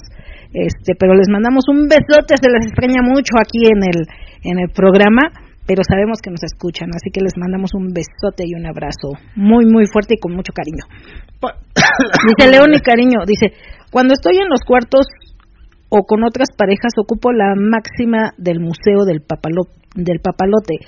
este, 0.53 0.95
pero 1.01 1.15
les 1.15 1.29
mandamos 1.33 1.65
un 1.69 1.89
besote, 1.89 2.37
se 2.39 2.51
les 2.53 2.67
extraña 2.71 3.03
mucho 3.03 3.35
aquí 3.41 3.67
en 3.67 3.83
el 3.83 4.07
en 4.45 4.59
el 4.61 4.69
programa, 4.69 5.23
pero 5.67 5.83
sabemos 5.89 6.19
que 6.23 6.31
nos 6.31 6.43
escuchan, 6.45 6.91
así 6.95 7.11
que 7.11 7.21
les 7.21 7.37
mandamos 7.37 7.71
un 7.75 7.93
besote 7.93 8.45
y 8.47 8.55
un 8.55 8.67
abrazo 8.67 9.13
muy 9.37 9.65
muy 9.67 9.87
fuerte 9.87 10.15
y 10.17 10.21
con 10.21 10.33
mucho 10.35 10.53
cariño. 10.53 10.85
Dice 12.39 12.51
León 12.51 12.73
y 12.75 12.81
cariño, 12.81 13.21
dice, 13.27 13.53
cuando 13.91 14.15
estoy 14.15 14.39
en 14.39 14.49
los 14.49 14.61
cuartos 14.67 15.07
o 15.89 16.03
con 16.05 16.25
otras 16.25 16.49
parejas 16.57 16.93
ocupo 16.99 17.33
la 17.33 17.55
máxima 17.57 18.33
del 18.37 18.61
museo 18.61 19.05
del, 19.07 19.21
papalo- 19.23 19.71
del 19.95 20.21
papalote, 20.21 20.81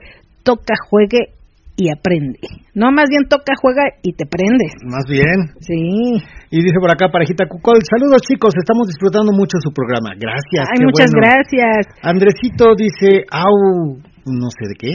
toca, 0.43 0.75
juegue 0.91 1.37
y 1.77 1.91
aprende. 1.93 2.41
No, 2.75 2.91
más 2.91 3.07
bien 3.09 3.29
toca, 3.29 3.53
juega 3.61 3.85
y 4.03 4.15
te 4.15 4.25
prendes. 4.25 4.73
Más 4.83 5.05
bien. 5.09 5.53
Sí. 5.61 6.17
Y 6.51 6.63
dice 6.65 6.81
por 6.81 6.91
acá 6.91 7.09
Parejita 7.13 7.45
Cucol, 7.47 7.79
saludos 7.85 8.23
chicos, 8.23 8.55
estamos 8.57 8.89
disfrutando 8.89 9.31
mucho 9.33 9.59
su 9.61 9.71
programa. 9.73 10.17
Gracias. 10.19 10.65
Ay, 10.73 10.79
qué 10.81 10.85
muchas 10.85 11.11
bueno. 11.13 11.29
gracias. 11.29 11.87
Andresito 12.03 12.75
dice, 12.75 13.25
au, 13.31 14.01
no 14.27 14.49
sé 14.51 14.69
de 14.69 14.75
qué. 14.75 14.93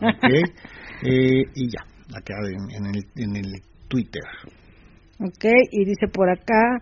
Eh, 1.06 1.42
y 1.54 1.68
ya, 1.68 1.82
acá 2.16 2.34
en, 2.48 2.70
en 2.70 2.94
el, 2.94 3.04
en 3.16 3.36
el 3.36 3.52
Twitter. 3.88 4.22
Ok, 5.20 5.44
y 5.70 5.84
dice 5.84 6.06
por 6.10 6.30
acá, 6.30 6.78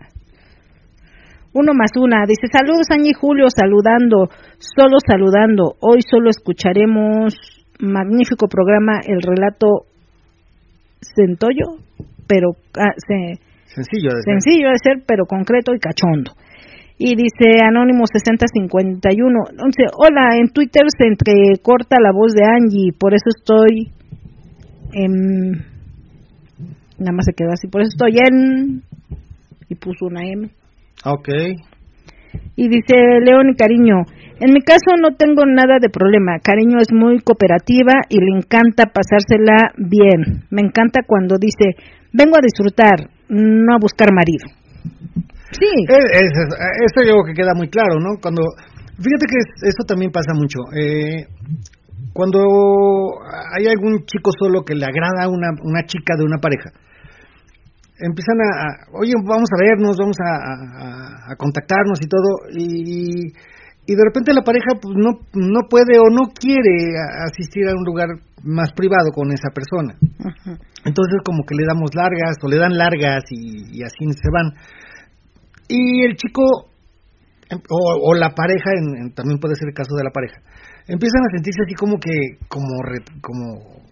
uno 1.53 1.73
más 1.73 1.91
una, 1.97 2.23
dice 2.25 2.47
saludos 2.51 2.87
Añi 2.91 3.09
y 3.09 3.13
Julio, 3.13 3.47
saludando, 3.49 4.29
solo 4.59 4.97
saludando, 5.05 5.75
hoy 5.81 5.99
solo 6.09 6.29
escucharemos 6.29 7.33
magnífico 7.79 8.47
programa, 8.47 8.99
el 9.05 9.21
relato 9.21 9.87
Centollo, 11.01 11.83
pero 12.27 12.51
ah, 12.77 12.93
se- 12.97 13.39
Sencillo 13.65 14.09
de 14.11 14.21
ser. 14.23 14.33
sencillo 14.41 14.69
de 14.69 14.77
ser, 14.81 15.03
pero 15.05 15.25
concreto 15.25 15.73
y 15.73 15.79
cachondo. 15.79 16.31
Y 16.97 17.15
dice 17.15 17.63
Anónimo 17.67 18.05
6051, 18.05 19.39
dice, 19.65 19.91
hola, 19.97 20.37
en 20.39 20.49
Twitter 20.49 20.83
se 20.95 21.07
entrecorta 21.07 21.97
la 21.99 22.11
voz 22.11 22.33
de 22.33 22.45
Angie, 22.45 22.93
por 22.97 23.13
eso 23.13 23.29
estoy 23.35 23.91
en... 24.93 25.65
Nada 26.99 27.11
más 27.11 27.25
se 27.25 27.33
quedó 27.33 27.49
así, 27.51 27.67
por 27.67 27.81
eso 27.81 27.89
estoy 27.93 28.17
en... 28.23 28.83
Y 29.67 29.75
puso 29.75 30.05
una 30.05 30.21
M. 30.21 30.49
Ok. 31.05 31.29
Y 32.55 32.67
dice 32.67 32.95
León 33.25 33.49
y 33.51 33.55
Cariño, 33.55 34.03
en 34.39 34.53
mi 34.53 34.61
caso 34.61 34.95
no 35.01 35.15
tengo 35.15 35.45
nada 35.45 35.79
de 35.81 35.89
problema. 35.89 36.39
Cariño 36.39 36.77
es 36.79 36.91
muy 36.91 37.19
cooperativa 37.19 37.93
y 38.09 38.17
le 38.17 38.37
encanta 38.37 38.91
pasársela 38.93 39.73
bien. 39.77 40.43
Me 40.51 40.61
encanta 40.61 41.01
cuando 41.05 41.37
dice, 41.37 41.75
vengo 42.11 42.37
a 42.37 42.41
disfrutar, 42.41 43.09
no 43.29 43.73
a 43.73 43.79
buscar 43.79 44.09
marido. 44.13 44.45
Sí, 45.63 45.71
Es, 45.87 46.03
es- 46.19 46.55
eso 46.91 46.99
yo 47.07 47.13
creo 47.23 47.25
que 47.27 47.33
queda 47.33 47.53
muy 47.55 47.69
claro, 47.69 47.95
¿no? 47.99 48.19
Cuando, 48.21 48.41
fíjate 48.99 49.25
que 49.31 49.37
es- 49.39 49.63
eso 49.73 49.83
también 49.87 50.11
pasa 50.11 50.33
mucho. 50.35 50.59
Eh, 50.75 51.25
cuando 52.13 52.39
hay 53.55 53.67
algún 53.67 54.05
chico 54.05 54.31
solo 54.37 54.63
que 54.63 54.75
le 54.75 54.85
agrada 54.85 55.23
a 55.23 55.29
una, 55.29 55.49
una 55.63 55.83
chica 55.85 56.15
de 56.17 56.25
una 56.25 56.37
pareja, 56.37 56.69
empiezan 57.99 58.37
a, 58.41 58.49
a, 58.59 58.97
oye, 58.99 59.13
vamos 59.23 59.49
a 59.53 59.61
vernos, 59.63 59.95
vamos 59.97 60.17
a, 60.19 60.31
a- 60.35 61.31
a 61.31 61.35
contactarnos 61.37 61.99
y 62.01 62.07
todo, 62.07 62.29
y, 62.51 63.31
y 63.85 63.95
de 63.95 64.03
repente 64.03 64.33
la 64.33 64.43
pareja 64.43 64.75
pues, 64.81 64.95
no, 64.97 65.11
no 65.33 65.61
puede 65.69 65.97
o 65.99 66.09
no 66.11 66.31
quiere 66.33 66.91
asistir 67.25 67.67
a 67.69 67.75
un 67.75 67.83
lugar 67.85 68.07
más 68.43 68.71
privado 68.73 69.11
con 69.13 69.31
esa 69.31 69.49
persona. 69.55 69.95
Entonces 70.85 71.17
como 71.23 71.43
que 71.47 71.55
le 71.55 71.65
damos 71.65 71.95
largas 71.95 72.35
o 72.43 72.47
le 72.49 72.57
dan 72.57 72.77
largas 72.77 73.23
y, 73.31 73.77
y 73.79 73.83
así 73.83 74.03
se 74.11 74.29
van. 74.31 74.51
Y 75.67 76.03
el 76.03 76.15
chico 76.15 76.43
em, 77.49 77.59
o, 77.69 78.09
o 78.09 78.13
la 78.15 78.29
pareja, 78.35 78.71
en- 78.77 78.95
en- 79.07 79.13
también 79.13 79.39
puede 79.39 79.55
ser 79.55 79.69
el 79.69 79.73
caso 79.75 79.95
de 79.95 80.03
la 80.03 80.11
pareja, 80.11 80.39
empiezan 80.87 81.21
a 81.23 81.31
sentirse 81.35 81.61
así 81.65 81.73
como 81.75 81.97
que, 81.99 82.11
como, 82.47 82.81
re- 82.83 83.05
como, 83.21 83.83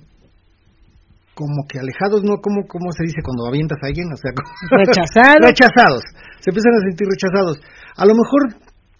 como 1.33 1.65
que 1.67 1.79
alejados, 1.79 2.21
¿no? 2.23 2.37
como 2.43 2.67
cómo 2.67 2.91
se 2.91 3.03
dice 3.03 3.21
cuando 3.23 3.47
avientas 3.47 3.79
a 3.81 3.87
alguien? 3.87 4.07
O 4.11 4.17
sea, 4.17 4.31
como- 4.35 4.83
Rechazados. 4.83 5.41
rechazados. 5.41 6.03
Se 6.39 6.49
empiezan 6.51 6.73
a 6.75 6.81
sentir 6.89 7.07
rechazados. 7.07 7.55
A 7.97 8.05
lo 8.05 8.13
mejor 8.15 8.41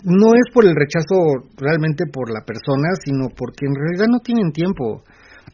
no 0.04 0.34
es 0.34 0.48
por 0.54 0.66
el 0.66 0.74
rechazo 0.76 1.46
realmente 1.58 2.06
por 2.12 2.32
la 2.32 2.42
persona, 2.42 2.90
sino 3.04 3.30
porque 3.36 3.66
en 3.68 3.76
realidad 3.76 4.08
no 4.10 4.20
tienen 4.20 4.52
tiempo. 4.52 5.04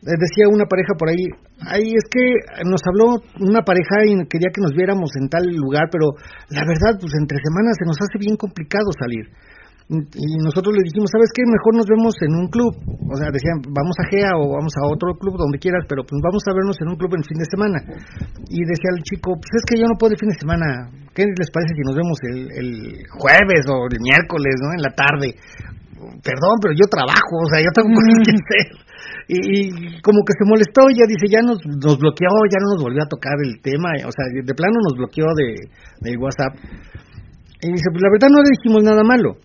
Eh, 0.07 0.15
decía 0.15 0.47
una 0.47 0.63
pareja 0.63 0.95
por 0.95 1.11
ahí, 1.11 1.27
ay, 1.67 1.91
es 1.91 2.07
que 2.07 2.23
nos 2.63 2.79
habló 2.87 3.19
una 3.43 3.59
pareja 3.67 4.07
y 4.07 4.15
quería 4.31 4.55
que 4.55 4.63
nos 4.63 4.71
viéramos 4.71 5.11
en 5.19 5.27
tal 5.27 5.43
lugar, 5.51 5.91
pero 5.91 6.15
la 6.47 6.63
verdad, 6.63 6.95
pues 6.95 7.11
entre 7.19 7.35
semanas 7.43 7.75
se 7.75 7.83
nos 7.83 7.99
hace 7.99 8.15
bien 8.15 8.39
complicado 8.39 8.87
salir. 8.95 9.27
Y 9.87 10.35
nosotros 10.43 10.75
le 10.75 10.83
dijimos, 10.83 11.07
¿sabes 11.11 11.31
qué? 11.31 11.47
Mejor 11.47 11.79
nos 11.79 11.87
vemos 11.87 12.11
en 12.19 12.35
un 12.35 12.47
club. 12.51 12.75
O 13.07 13.15
sea, 13.15 13.31
decían, 13.31 13.63
vamos 13.71 13.95
a 13.99 14.07
GEA 14.11 14.35
o 14.35 14.59
vamos 14.59 14.75
a 14.75 14.83
otro 14.83 15.15
club, 15.15 15.39
donde 15.39 15.63
quieras, 15.63 15.87
pero 15.87 16.03
pues 16.03 16.19
vamos 16.19 16.43
a 16.43 16.51
vernos 16.51 16.75
en 16.83 16.91
un 16.91 16.99
club 16.99 17.15
en 17.15 17.23
fin 17.23 17.39
de 17.39 17.47
semana. 17.47 17.79
Y 18.51 18.67
decía 18.67 18.91
el 18.91 19.03
chico, 19.07 19.39
pues 19.39 19.47
es 19.47 19.63
que 19.63 19.79
yo 19.79 19.87
no 19.87 19.95
puedo 19.95 20.11
el 20.11 20.19
fin 20.19 20.27
de 20.27 20.43
semana. 20.43 20.91
¿Qué 21.15 21.23
les 21.23 21.51
parece 21.55 21.71
si 21.71 21.83
nos 21.87 21.95
vemos 21.95 22.19
el, 22.31 22.39
el 22.51 22.71
jueves 23.15 23.63
o 23.71 23.87
el 23.87 23.99
miércoles, 24.03 24.55
¿no? 24.59 24.75
En 24.75 24.83
la 24.83 24.91
tarde. 24.91 25.39
Perdón, 26.19 26.55
pero 26.59 26.75
yo 26.75 26.85
trabajo, 26.91 27.33
o 27.43 27.47
sea, 27.47 27.63
yo 27.63 27.71
tengo 27.71 27.87
cosas 27.95 28.27
que 28.27 28.35
hacer. 28.35 28.86
Y, 29.27 29.35
y 29.35 30.01
como 30.01 30.23
que 30.23 30.33
se 30.39 30.47
molestó, 30.47 30.87
ya 30.89 31.03
dice, 31.03 31.27
ya 31.27 31.41
nos, 31.43 31.59
nos 31.65 31.99
bloqueó, 31.99 32.31
ya 32.47 32.59
no 32.63 32.75
nos 32.75 32.83
volvió 32.83 33.03
a 33.03 33.11
tocar 33.11 33.35
el 33.43 33.59
tema, 33.61 33.91
o 34.07 34.11
sea, 34.11 34.25
de 34.31 34.53
plano 34.55 34.79
nos 34.87 34.95
bloqueó 34.97 35.25
de, 35.35 35.67
de 35.99 36.17
WhatsApp. 36.17 36.55
Y 37.59 37.67
dice, 37.71 37.89
pues 37.91 38.01
la 38.01 38.11
verdad 38.13 38.29
no 38.31 38.39
le 38.41 38.51
dijimos 38.55 38.83
nada 38.83 39.03
malo, 39.03 39.35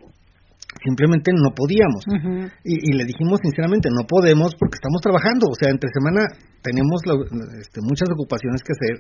simplemente 0.85 1.33
no 1.35 1.51
podíamos. 1.55 2.05
Y, 2.64 2.74
y 2.78 2.93
le 2.97 3.05
dijimos 3.05 3.41
sinceramente, 3.43 3.89
no 3.91 4.07
podemos 4.07 4.55
porque 4.59 4.76
estamos 4.78 5.01
trabajando, 5.03 5.47
o 5.51 5.55
sea, 5.59 5.70
entre 5.70 5.91
semana 5.91 6.26
tenemos 6.62 7.03
lo- 7.07 7.24
este, 7.59 7.80
muchas 7.83 8.09
ocupaciones 8.12 8.62
que 8.62 8.72
hacer 8.74 8.95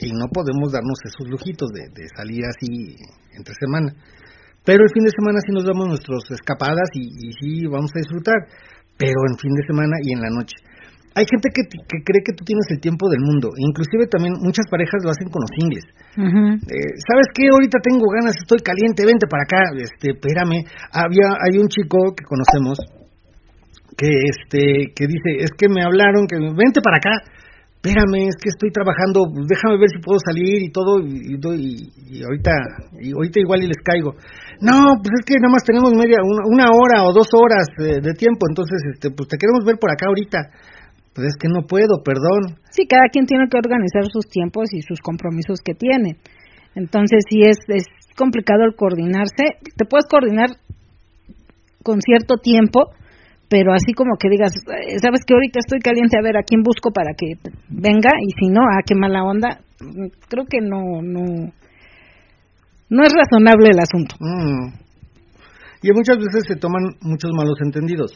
y 0.00 0.12
no 0.12 0.26
podemos 0.32 0.72
darnos 0.72 0.98
esos 1.04 1.28
lujitos 1.28 1.68
de, 1.76 1.92
de 1.92 2.08
salir 2.16 2.42
así 2.48 2.96
entre 3.36 3.54
semana. 3.60 3.92
Pero 4.64 4.84
el 4.84 4.90
fin 4.94 5.02
de 5.04 5.10
semana 5.10 5.40
sí 5.44 5.52
nos 5.52 5.64
damos 5.66 5.88
nuestras 5.88 6.22
escapadas 6.30 6.88
y, 6.94 7.02
y 7.02 7.32
sí 7.34 7.66
vamos 7.66 7.90
a 7.94 7.98
disfrutar, 7.98 8.46
pero 8.98 9.18
en 9.30 9.36
fin 9.38 9.52
de 9.54 9.66
semana 9.66 9.96
y 10.02 10.12
en 10.14 10.20
la 10.20 10.30
noche. 10.30 10.56
hay 11.14 11.26
gente 11.28 11.48
que, 11.52 11.62
que, 11.68 11.98
cree 12.04 12.22
que 12.24 12.32
tú 12.32 12.44
tienes 12.44 12.64
el 12.70 12.80
tiempo 12.80 13.08
del 13.10 13.20
mundo. 13.20 13.50
Inclusive 13.56 14.06
también 14.08 14.34
muchas 14.40 14.64
parejas 14.70 15.04
lo 15.04 15.10
hacen 15.10 15.28
con 15.28 15.44
los 15.44 15.52
singles. 15.52 15.84
eh, 16.56 16.92
¿Sabes 17.04 17.28
qué? 17.34 17.48
Ahorita 17.52 17.78
tengo 17.84 18.06
ganas, 18.08 18.32
estoy 18.40 18.60
caliente, 18.64 19.04
vente 19.04 19.26
para 19.28 19.44
acá. 19.44 19.60
Este, 19.76 20.16
espérame. 20.16 20.64
Había, 20.92 21.36
hay 21.36 21.60
un 21.60 21.68
chico 21.68 22.16
que 22.16 22.24
conocemos 22.24 22.78
que, 23.96 24.08
este, 24.08 24.92
que 24.94 25.06
dice, 25.06 25.44
es 25.44 25.50
que 25.56 25.68
me 25.68 25.82
hablaron, 25.84 26.26
que 26.26 26.36
vente 26.38 26.80
para 26.80 26.96
acá. 26.96 27.12
Espérame, 27.82 28.28
es 28.28 28.36
que 28.40 28.48
estoy 28.48 28.70
trabajando, 28.70 29.26
déjame 29.42 29.76
ver 29.76 29.88
si 29.90 29.98
puedo 29.98 30.18
salir 30.24 30.62
y 30.62 30.70
todo, 30.70 31.00
y, 31.00 31.34
y, 31.34 32.22
ahorita, 32.22 32.52
y 33.00 33.12
ahorita 33.12 33.40
igual 33.40 33.64
y 33.64 33.66
les 33.66 33.78
caigo. 33.82 34.14
No, 34.62 34.94
pues 35.02 35.10
es 35.18 35.24
que 35.26 35.34
nada 35.42 35.52
más 35.52 35.64
tenemos 35.66 35.92
media, 35.92 36.22
una, 36.22 36.70
hora 36.70 37.02
o 37.02 37.12
dos 37.12 37.28
horas 37.34 37.66
de, 37.76 38.00
de 38.00 38.14
tiempo, 38.14 38.46
entonces, 38.48 38.78
este, 38.94 39.10
pues 39.10 39.28
te 39.28 39.36
queremos 39.36 39.66
ver 39.66 39.76
por 39.78 39.90
acá 39.90 40.06
ahorita 40.06 40.38
pues 41.14 41.28
es 41.28 41.36
que 41.36 41.48
no 41.48 41.66
puedo, 41.66 42.02
perdón. 42.02 42.56
Sí, 42.70 42.86
cada 42.86 43.08
quien 43.12 43.26
tiene 43.26 43.48
que 43.48 43.58
organizar 43.58 44.04
sus 44.10 44.26
tiempos 44.28 44.72
y 44.72 44.80
sus 44.80 45.00
compromisos 45.00 45.60
que 45.62 45.74
tiene. 45.74 46.16
Entonces, 46.74 47.24
sí 47.28 47.42
es, 47.42 47.58
es 47.68 47.84
complicado 48.16 48.64
el 48.64 48.74
coordinarse. 48.74 49.60
Te 49.76 49.84
puedes 49.84 50.06
coordinar 50.06 50.56
con 51.82 52.00
cierto 52.00 52.36
tiempo, 52.38 52.92
pero 53.48 53.74
así 53.74 53.92
como 53.92 54.16
que 54.18 54.30
digas, 54.30 54.54
eh, 54.56 54.98
sabes 55.02 55.20
que 55.26 55.34
ahorita 55.34 55.58
estoy 55.58 55.80
caliente, 55.80 56.16
a 56.16 56.22
ver 56.22 56.38
a 56.38 56.44
quién 56.44 56.62
busco 56.62 56.90
para 56.92 57.12
que 57.12 57.34
venga, 57.68 58.10
y 58.18 58.30
si 58.40 58.48
no, 58.48 58.62
ah, 58.62 58.80
qué 58.86 58.94
mala 58.94 59.24
onda, 59.24 59.60
creo 60.28 60.46
que 60.48 60.60
no, 60.62 61.02
no, 61.02 61.52
no 62.92 63.02
es 63.04 63.12
razonable 63.12 63.70
el 63.72 63.80
asunto. 63.80 64.16
Mm. 64.20 64.82
Y 65.82 65.92
muchas 65.92 66.18
veces 66.18 66.44
se 66.46 66.56
toman 66.56 66.94
muchos 67.00 67.32
malos 67.32 67.56
entendidos. 67.64 68.12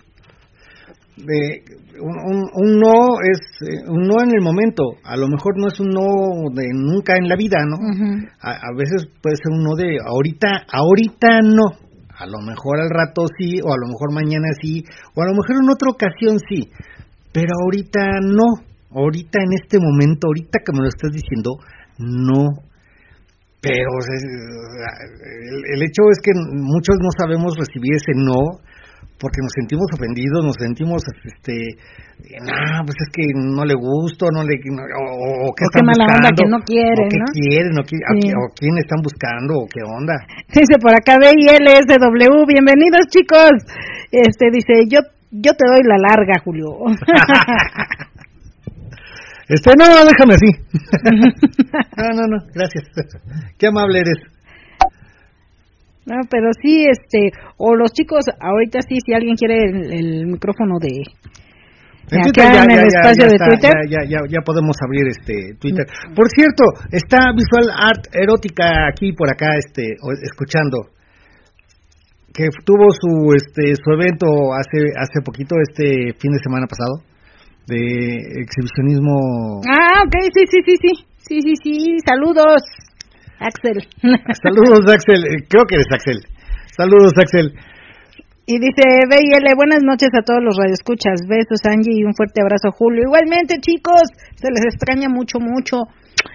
De 1.17 1.65
un, 1.99 2.45
un, 2.53 2.79
no 2.79 3.17
es 3.25 3.41
eh, 3.63 3.89
un 3.89 4.07
no 4.07 4.23
en 4.23 4.37
el 4.37 4.43
momento. 4.43 4.85
A 5.03 5.17
lo 5.17 5.29
mejor 5.29 5.55
no 5.57 5.69
es 5.69 5.81
un 5.81 5.89
no 5.89 6.51
de 6.53 6.69
nunca 6.75 7.17
en 7.17 7.27
la 7.27 7.37
vida 7.37 7.57
no 7.65 7.79
a, 8.39 8.69
veces 8.77 9.09
puede 9.23 9.37
ser 9.37 9.51
un 9.57 9.65
no 9.65 9.75
de 9.77 9.97
ahorita 10.05 10.67
ahorita 10.71 11.41
no. 11.41 11.73
A 12.19 12.27
lo 12.27 12.39
mejor 12.45 12.81
al 12.81 12.91
rato 12.91 13.25
sí 13.39 13.61
o 13.65 13.73
a 13.73 13.81
lo 13.81 13.89
mejor 13.89 14.13
mañana 14.13 14.49
sí 14.61 14.85
o 15.15 15.23
a 15.23 15.27
lo 15.27 15.33
mejor 15.33 15.65
en 15.65 15.71
otra 15.71 15.89
ocasión 15.89 16.37
sí. 16.51 16.69
Pero 17.33 17.55
ahorita 17.65 18.21
no. 18.21 18.61
Ahorita 18.91 19.39
en 19.41 19.53
este 19.55 19.79
momento 19.81 20.29
ahorita 20.29 20.59
que 20.65 20.73
me 20.73 20.83
lo 20.83 20.89
estás 20.89 21.13
diciendo 21.13 21.57
no 21.99 22.61
pero 23.67 23.91
el 25.75 25.83
hecho 25.83 26.03
es 26.13 26.19
que 26.23 26.31
muchos 26.55 26.97
no 27.03 27.11
sabemos 27.19 27.55
recibir 27.59 27.97
ese 27.97 28.15
no 28.15 28.63
porque 29.19 29.41
nos 29.41 29.53
sentimos 29.57 29.89
ofendidos, 29.97 30.45
nos 30.45 30.57
sentimos, 30.61 31.01
este, 31.25 31.57
no, 32.45 32.85
pues 32.85 32.97
es 33.01 33.09
que 33.13 33.25
no 33.33 33.65
le 33.65 33.75
gusto, 33.75 34.29
no 34.29 34.45
le, 34.45 34.61
o, 34.61 35.49
que 35.57 35.65
están 35.65 35.89
buscando, 35.89 36.29
que 36.37 36.45
no 36.45 36.61
quieren, 36.61 37.09
o 37.09 37.83
quieren, 37.83 38.37
o, 38.37 38.53
quién 38.53 38.77
están 38.77 39.01
buscando, 39.01 39.57
o 39.57 39.67
qué 39.67 39.81
onda. 39.81 40.21
Dice 40.53 40.77
por 40.81 40.93
acá 40.93 41.17
BILSW, 41.17 42.45
bienvenidos 42.45 43.09
chicos, 43.09 43.57
este, 44.13 44.51
dice, 44.53 44.85
yo, 44.89 45.01
yo 45.33 45.53
te 45.57 45.65
doy 45.65 45.81
la 45.85 45.97
larga, 45.97 46.37
Julio. 46.45 46.69
este, 49.49 49.71
no, 49.79 49.87
déjame 50.05 50.35
así. 50.35 50.51
no, 51.97 52.09
no, 52.15 52.23
no, 52.29 52.39
gracias. 52.55 52.85
qué 53.59 53.67
amable 53.67 54.01
eres. 54.01 54.19
No, 56.07 56.15
pero 56.31 56.51
sí, 56.63 56.87
este, 56.87 57.33
o 57.57 57.75
los 57.75 57.93
chicos, 57.93 58.25
ahorita 58.41 58.79
sí, 58.89 58.97
si 59.05 59.13
alguien 59.13 59.35
quiere 59.35 59.59
el, 59.67 60.27
micrófono 60.27 60.79
de, 60.79 61.03
en 62.11 62.21
acá 62.23 62.63
en 62.63 62.71
el 62.71 62.87
espacio 62.87 63.27
de 63.27 63.39
Twitter. 63.39 63.73
Ya, 63.91 64.07
ya, 64.07 64.21
ya, 64.29 64.41
podemos 64.47 64.77
abrir 64.87 65.09
este 65.09 65.59
Twitter. 65.59 65.85
Por 66.15 66.29
cierto, 66.31 66.63
está 66.93 67.35
Visual 67.35 67.67
Art 67.75 68.07
Erótica 68.13 68.87
aquí 68.87 69.13
por 69.13 69.29
acá, 69.29 69.51
este, 69.59 69.83
escuchando, 70.23 70.95
que 72.33 72.47
tuvo 72.65 72.87
su, 72.95 73.35
este, 73.35 73.75
su 73.75 73.91
evento 73.91 74.55
hace, 74.55 74.87
hace 74.95 75.23
poquito, 75.25 75.57
este 75.59 76.15
fin 76.21 76.31
de 76.31 76.39
semana 76.39 76.67
pasado, 76.71 77.03
de 77.67 78.43
exhibicionismo. 78.43 79.61
Ah, 79.69 80.03
ok, 80.07 80.15
sí, 80.35 80.43
sí, 80.51 80.59
sí, 80.65 80.75
sí, 80.81 80.93
sí, 81.19 81.41
sí, 81.43 81.55
sí, 81.63 81.97
saludos. 82.07 82.63
Axel. 83.39 83.85
Saludos, 84.43 84.81
Axel. 84.89 85.21
Eh, 85.27 85.45
creo 85.49 85.65
que 85.69 85.75
eres 85.77 85.93
Axel. 85.93 86.21
Saludos, 86.75 87.13
Axel. 87.21 87.53
Y 88.47 88.59
dice 88.61 88.85
BL, 89.11 89.57
buenas 89.57 89.83
noches 89.83 90.09
a 90.15 90.23
todos 90.23 90.41
los 90.41 90.57
radioescuchas. 90.57 91.27
Besos, 91.27 91.61
Angie, 91.67 91.99
y 91.99 92.05
un 92.05 92.15
fuerte 92.15 92.41
abrazo, 92.41 92.71
Julio. 92.71 93.03
Igualmente, 93.03 93.59
chicos, 93.61 94.07
se 94.37 94.49
les 94.49 94.65
extraña 94.73 95.09
mucho, 95.09 95.41
mucho. 95.41 95.83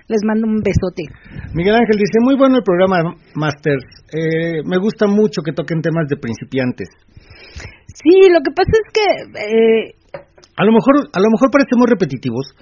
Les 0.08 0.20
mando 0.28 0.46
un 0.46 0.60
besote. 0.60 1.08
Miguel 1.56 1.76
Ángel 1.76 1.98
dice, 1.98 2.20
muy 2.22 2.36
bueno 2.36 2.58
el 2.58 2.64
programa, 2.64 3.16
Masters. 3.34 3.86
Eh, 4.12 4.62
me 4.66 4.78
gusta 4.78 5.08
mucho 5.08 5.42
que 5.42 5.54
toquen 5.54 5.82
temas 5.82 6.08
de 6.08 6.18
principiantes. 6.18 6.90
Sí, 7.88 8.30
lo 8.30 8.44
que 8.44 8.52
pasa 8.52 8.72
es 8.76 8.88
que... 8.92 9.08
Eh... 9.40 10.01
A 10.62 10.64
lo 10.64 10.78
mejor, 10.78 11.09
a 11.09 11.20
lo 11.20 11.30
mejor 11.34 11.49
parecemos 11.49 11.89
repetitivos, 11.89 12.53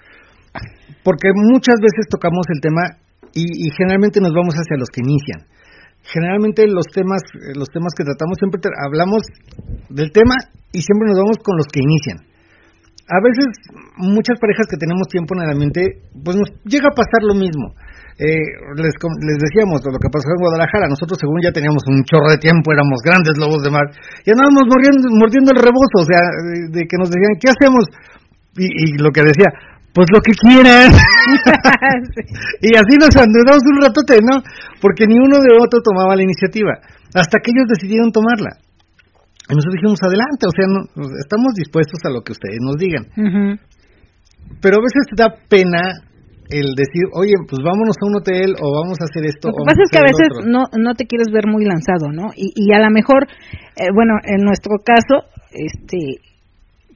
porque 1.03 1.35
muchas 1.35 1.75
veces 1.83 2.07
tocamos 2.07 2.47
el 2.47 2.63
tema 2.63 2.95
y, 3.35 3.67
generalmente 3.75 4.23
nos 4.23 4.31
vamos 4.31 4.55
hacia 4.55 4.79
los 4.79 4.87
que 4.87 5.03
inician. 5.03 5.43
Generalmente 6.07 6.63
los 6.71 6.87
temas, 6.95 7.19
eh, 7.35 7.59
los 7.59 7.67
temas 7.67 7.91
que 7.91 8.07
tratamos 8.07 8.39
siempre 8.39 8.63
hablamos 8.87 9.19
del 9.91 10.15
tema 10.15 10.31
y 10.71 10.79
siempre 10.79 11.11
nos 11.11 11.19
vamos 11.19 11.37
con 11.43 11.59
los 11.59 11.67
que 11.67 11.83
inician. 11.83 12.23
A 13.03 13.19
veces 13.19 13.51
muchas 13.99 14.39
parejas 14.39 14.63
que 14.71 14.79
tenemos 14.79 15.11
tiempo 15.11 15.35
en 15.35 15.43
el 15.43 15.51
ambiente, 15.51 15.99
pues 16.23 16.39
nos 16.39 16.47
llega 16.63 16.87
a 16.87 16.95
pasar 16.95 17.19
lo 17.27 17.35
mismo. 17.35 17.75
Eh, 18.19 18.35
les, 18.75 18.91
les 18.99 19.37
decíamos 19.39 19.79
lo 19.79 19.95
que 19.95 20.11
pasó 20.11 20.27
en 20.27 20.43
Guadalajara, 20.43 20.91
nosotros 20.91 21.15
según 21.15 21.39
ya 21.39 21.55
teníamos 21.55 21.87
un 21.87 22.03
chorro 22.03 22.27
de 22.27 22.43
tiempo, 22.43 22.75
éramos 22.75 22.99
grandes 22.99 23.39
lobos 23.39 23.63
de 23.63 23.71
mar, 23.71 23.87
y 24.27 24.35
andábamos 24.35 24.67
mordiendo, 24.67 25.07
mordiendo 25.15 25.55
el 25.55 25.59
rebozo, 25.63 26.03
o 26.03 26.07
sea, 26.07 26.19
de, 26.67 26.83
que 26.83 26.99
nos 26.99 27.07
decían, 27.07 27.39
¿qué 27.39 27.47
hacemos? 27.47 27.87
Y, 28.59 28.67
y, 28.67 28.85
lo 28.99 29.15
que 29.15 29.23
decía, 29.23 29.47
pues 29.95 30.11
lo 30.11 30.19
que 30.19 30.35
quieran. 30.35 30.91
y 32.67 32.75
así 32.75 32.99
nos 32.99 33.15
andamos 33.15 33.63
un 33.63 33.87
ratote, 33.87 34.19
¿no? 34.19 34.43
Porque 34.83 35.07
ni 35.07 35.15
uno 35.15 35.39
de 35.39 35.55
otro 35.55 35.79
tomaba 35.79 36.19
la 36.19 36.27
iniciativa, 36.27 36.75
hasta 37.15 37.39
que 37.39 37.55
ellos 37.55 37.71
decidieron 37.71 38.11
tomarla. 38.11 38.59
Y 39.47 39.55
nosotros 39.55 39.79
dijimos, 39.79 39.99
adelante, 40.03 40.43
o 40.43 40.51
sea, 40.51 40.67
estamos 41.23 41.55
dispuestos 41.55 42.03
a 42.03 42.11
lo 42.11 42.19
que 42.19 42.35
ustedes 42.35 42.59
nos 42.59 42.75
digan. 42.75 43.07
Pero 44.59 44.75
a 44.75 44.83
veces 44.83 45.07
te 45.07 45.15
da 45.15 45.31
pena 45.47 46.03
el 46.49 46.73
decir, 46.73 47.05
oye, 47.13 47.33
pues 47.47 47.61
vámonos 47.63 47.95
a 48.01 48.07
un 48.07 48.15
hotel 48.17 48.55
o 48.57 48.81
vamos 48.81 48.97
a 49.01 49.05
hacer 49.05 49.25
esto. 49.29 49.49
Lo 49.49 49.61
que 49.61 49.69
pasa 49.69 49.81
es 49.85 49.91
que 49.91 50.01
a 50.01 50.09
veces 50.09 50.27
no, 50.49 50.65
no 50.77 50.95
te 50.95 51.05
quieres 51.05 51.29
ver 51.31 51.45
muy 51.45 51.65
lanzado, 51.65 52.11
¿no? 52.11 52.33
Y, 52.35 52.51
y 52.55 52.73
a 52.73 52.79
lo 52.79 52.89
mejor, 52.89 53.29
eh, 53.77 53.93
bueno, 53.93 54.17
en 54.25 54.43
nuestro 54.43 54.81
caso, 54.83 55.29
este, 55.53 56.21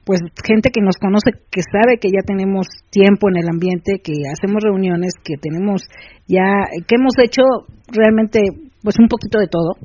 pues 0.04 0.20
gente 0.44 0.70
que 0.70 0.82
nos 0.82 0.96
conoce, 0.96 1.32
que 1.50 1.62
sabe 1.62 1.98
que 1.98 2.08
ya 2.08 2.20
tenemos 2.26 2.66
tiempo 2.90 3.28
en 3.30 3.38
el 3.38 3.48
ambiente, 3.48 4.00
que 4.02 4.28
hacemos 4.30 4.62
reuniones, 4.62 5.14
que 5.22 5.36
tenemos 5.40 5.82
ya, 6.28 6.68
que 6.86 6.96
hemos 6.96 7.14
hecho 7.22 7.42
realmente 7.88 8.40
pues 8.82 8.96
un 8.98 9.08
poquito 9.08 9.38
de 9.38 9.48
todo. 9.48 9.78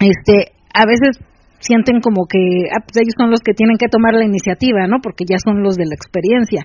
Este, 0.00 0.52
a 0.72 0.86
veces 0.86 1.20
sienten 1.60 2.00
como 2.00 2.24
que 2.26 2.72
ah, 2.72 2.80
pues 2.80 2.96
ellos 2.96 3.14
son 3.18 3.30
los 3.30 3.40
que 3.40 3.52
tienen 3.52 3.76
que 3.76 3.88
tomar 3.88 4.14
la 4.14 4.24
iniciativa, 4.24 4.86
¿no? 4.88 4.98
Porque 5.02 5.24
ya 5.28 5.36
son 5.38 5.62
los 5.62 5.76
de 5.76 5.84
la 5.84 5.94
experiencia. 5.94 6.64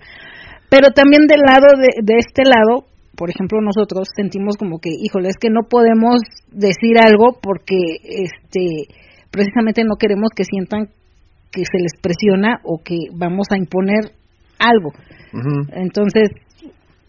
Pero 0.70 0.90
también 0.92 1.28
del 1.28 1.42
lado 1.46 1.68
de, 1.78 2.04
de 2.04 2.18
este 2.20 2.44
lado, 2.44 2.86
por 3.16 3.30
ejemplo, 3.30 3.60
nosotros 3.62 4.08
sentimos 4.16 4.58
como 4.58 4.80
que, 4.80 4.90
híjole, 4.90 5.30
es 5.30 5.38
que 5.40 5.50
no 5.50 5.62
podemos 5.70 6.20
decir 6.52 6.98
algo 7.00 7.38
porque 7.42 7.78
este 8.04 8.94
precisamente 9.32 9.84
no 9.84 9.96
queremos 10.00 10.30
que 10.36 10.44
sientan 10.44 10.88
que 11.52 11.64
se 11.64 11.78
les 11.80 11.92
presiona 12.02 12.60
o 12.64 12.82
que 12.84 12.96
vamos 13.14 13.48
a 13.52 13.58
imponer 13.58 14.12
algo. 14.60 14.92
Entonces, 15.74 16.30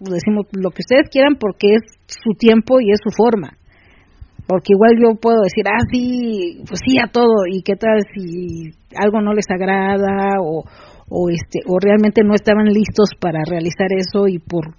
decimos 0.01 0.47
lo 0.53 0.71
que 0.71 0.83
ustedes 0.83 1.09
quieran 1.11 1.37
porque 1.39 1.75
es 1.75 1.83
su 2.07 2.31
tiempo 2.39 2.81
y 2.81 2.91
es 2.91 2.99
su 3.03 3.11
forma. 3.11 3.57
Porque 4.47 4.75
igual 4.75 4.93
yo 5.01 5.21
puedo 5.21 5.43
decir, 5.43 5.65
ah, 5.67 5.83
sí, 5.91 6.63
pues 6.69 6.81
sí 6.87 6.99
a 7.03 7.11
todo, 7.11 7.47
y 7.51 7.63
qué 7.63 7.75
tal 7.75 8.03
si 8.15 8.71
algo 8.97 9.21
no 9.21 9.33
les 9.33 9.47
agrada 9.51 10.39
o, 10.41 10.65
o, 11.09 11.31
este, 11.31 11.61
o 11.67 11.79
realmente 11.81 12.23
no 12.25 12.35
estaban 12.35 12.67
listos 12.67 13.11
para 13.21 13.41
realizar 13.49 13.89
eso 13.97 14.27
y 14.29 14.39
por, 14.39 14.75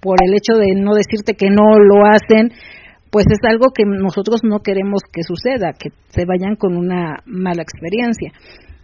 por 0.00 0.16
el 0.22 0.34
hecho 0.34 0.54
de 0.54 0.80
no 0.80 0.94
decirte 0.94 1.34
que 1.34 1.50
no 1.50 1.78
lo 1.78 2.06
hacen, 2.06 2.52
pues 3.10 3.26
es 3.30 3.38
algo 3.48 3.72
que 3.74 3.84
nosotros 3.84 4.40
no 4.44 4.60
queremos 4.60 5.02
que 5.12 5.22
suceda, 5.22 5.72
que 5.72 5.90
se 6.08 6.24
vayan 6.26 6.56
con 6.56 6.76
una 6.76 7.16
mala 7.26 7.62
experiencia. 7.62 8.32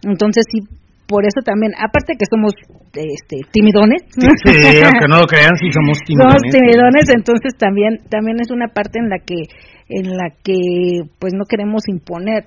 Entonces 0.03 0.43
sí, 0.51 0.59
por 1.07 1.23
eso 1.23 1.41
también, 1.45 1.73
aparte 1.77 2.17
que 2.17 2.25
somos 2.29 2.53
este, 2.93 3.45
timidones. 3.51 4.01
Sí, 4.09 4.81
aunque 4.83 5.07
no 5.07 5.21
lo 5.21 5.27
crean, 5.27 5.55
sí 5.57 5.69
somos 5.71 5.99
timidones. 6.05 6.41
Somos 6.41 6.51
timidones, 6.51 7.05
entonces 7.13 7.53
también, 7.57 7.99
también 8.09 8.39
es 8.41 8.49
una 8.51 8.67
parte 8.67 8.99
en 8.99 9.09
la 9.09 9.19
que, 9.19 9.45
en 9.89 10.17
la 10.17 10.33
que 10.43 11.07
pues 11.19 11.33
no 11.33 11.45
queremos 11.47 11.87
imponer 11.87 12.45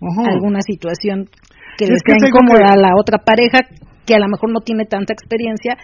alguna 0.00 0.60
situación 0.60 1.26
que 1.78 1.86
les 1.86 2.02
sea 2.04 2.16
incómoda 2.18 2.74
a 2.74 2.76
la 2.76 2.92
otra 2.98 3.18
pareja 3.18 3.60
que 4.04 4.14
a 4.14 4.18
lo 4.18 4.26
mejor 4.28 4.50
no 4.50 4.60
tiene 4.60 4.84
tanta 4.84 5.12
experiencia 5.12 5.76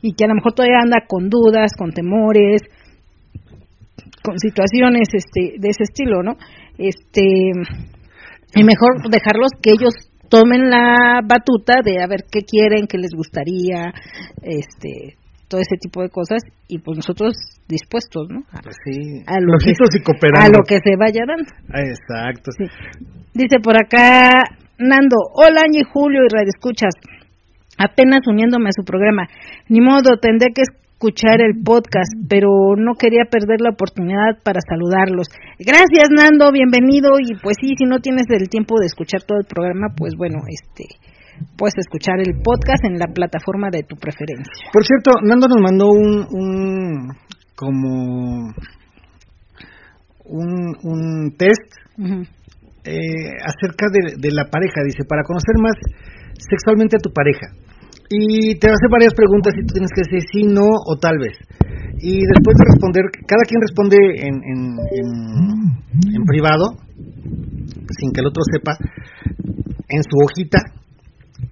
y 0.00 0.14
que 0.14 0.24
a 0.24 0.28
lo 0.28 0.34
mejor 0.34 0.54
todavía 0.54 0.80
anda 0.82 1.04
con 1.06 1.28
dudas, 1.28 1.72
con 1.76 1.92
temores, 1.92 2.62
con 4.22 4.38
situaciones 4.38 5.08
este 5.12 5.58
de 5.58 5.68
ese 5.68 5.84
estilo, 5.84 6.22
¿no? 6.22 6.36
Este 6.78 7.52
y 8.56 8.64
mejor 8.64 9.10
dejarlos 9.10 9.50
que 9.60 9.72
ellos 9.72 9.92
tomen 10.30 10.70
la 10.70 11.20
batuta 11.22 11.82
de 11.84 12.02
a 12.02 12.06
ver 12.06 12.24
qué 12.30 12.40
quieren, 12.40 12.86
qué 12.86 12.96
les 12.98 13.12
gustaría, 13.14 13.92
este 14.42 15.18
todo 15.48 15.60
ese 15.60 15.76
tipo 15.78 16.00
de 16.00 16.08
cosas 16.08 16.40
y 16.68 16.78
pues 16.78 16.96
nosotros 16.96 17.34
dispuestos, 17.68 18.28
¿no? 18.30 18.40
A, 18.50 18.62
Pues 18.62 18.76
sí, 18.84 19.22
a 19.26 19.38
lo, 19.40 19.58
que, 19.62 19.70
y 19.70 20.42
a 20.42 20.48
lo 20.48 20.64
que 20.66 20.78
se 20.82 20.96
vaya 20.98 21.22
dando. 21.26 21.50
Exacto. 21.68 22.50
Sí. 22.56 22.64
Dice 23.34 23.58
por 23.62 23.76
acá 23.76 24.30
Nando, 24.78 25.16
hola 25.34 25.62
Añi 25.66 25.82
Julio 25.84 26.22
y 26.24 26.32
Radio 26.32 26.50
Escuchas, 26.50 26.94
apenas 27.78 28.26
uniéndome 28.26 28.70
a 28.70 28.76
su 28.76 28.84
programa. 28.84 29.28
Ni 29.68 29.80
modo, 29.80 30.18
tendré 30.20 30.50
que 30.52 30.62
escuchar 30.62 31.40
el 31.40 31.62
podcast, 31.62 32.10
pero 32.28 32.74
no 32.76 32.94
quería 32.98 33.24
perder 33.30 33.60
la 33.60 33.70
oportunidad 33.70 34.42
para 34.42 34.58
saludarlos. 34.66 35.28
Gracias 35.58 36.10
Nando, 36.10 36.50
bienvenido 36.50 37.20
y 37.20 37.38
pues 37.40 37.56
sí, 37.60 37.74
si 37.78 37.84
no 37.84 38.00
tienes 38.00 38.26
el 38.30 38.48
tiempo 38.48 38.80
de 38.80 38.86
escuchar 38.86 39.22
todo 39.22 39.38
el 39.38 39.46
programa, 39.46 39.94
pues 39.96 40.14
bueno, 40.18 40.40
este 40.48 40.86
puedes 41.56 41.74
escuchar 41.78 42.18
el 42.18 42.40
podcast 42.42 42.84
en 42.84 42.98
la 42.98 43.06
plataforma 43.06 43.68
de 43.70 43.82
tu 43.82 43.96
preferencia. 43.96 44.70
Por 44.72 44.84
cierto, 44.84 45.12
Nando 45.22 45.46
nos 45.48 45.60
mandó 45.62 45.88
un, 45.90 46.26
un 46.30 47.08
como 47.54 48.52
un, 50.24 50.76
un 50.82 51.36
test 51.36 51.84
Ujú. 51.96 52.24
Eh, 52.84 53.32
acerca 53.44 53.86
de, 53.90 54.30
la 54.32 54.50
pareja, 54.50 54.84
dice, 54.84 55.04
para 55.08 55.22
conocer 55.24 55.56
más 55.60 55.74
sexualmente 56.38 56.96
a 56.96 57.02
tu 57.02 57.12
pareja. 57.12 57.48
Y 58.10 58.58
te 58.58 58.68
hace 58.68 58.86
varias 58.90 59.14
preguntas 59.14 59.54
y 59.56 59.64
tú 59.66 59.72
tienes 59.72 59.90
que 59.94 60.02
decir 60.04 60.22
sí, 60.30 60.42
no 60.44 60.68
o 60.68 60.96
tal 60.96 61.18
vez. 61.18 61.36
Y 61.98 62.20
después 62.20 62.56
de 62.56 62.64
responder, 62.68 63.04
cada 63.26 63.42
quien 63.48 63.60
responde 63.62 63.96
en, 63.96 64.34
en, 64.44 64.60
en, 64.92 65.08
en 66.14 66.22
privado, 66.26 66.76
sin 67.98 68.12
que 68.12 68.20
el 68.20 68.26
otro 68.28 68.42
sepa, 68.52 68.76
en 69.88 70.02
su 70.02 70.16
hojita, 70.20 70.58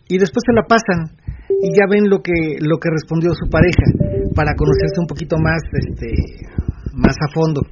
y 0.09 0.19
después 0.19 0.43
se 0.45 0.53
la 0.53 0.65
pasan 0.69 1.17
y 1.63 1.73
ya 1.73 1.87
ven 1.89 2.09
lo 2.09 2.23
que 2.23 2.59
lo 2.61 2.79
que 2.79 2.91
respondió 2.91 3.33
su 3.35 3.49
pareja 3.49 3.87
para 4.35 4.55
conocerse 4.55 4.99
un 4.99 5.07
poquito 5.07 5.37
más 5.39 5.61
este 5.73 6.09
más 6.95 7.17
a 7.17 7.33
fondo 7.33 7.63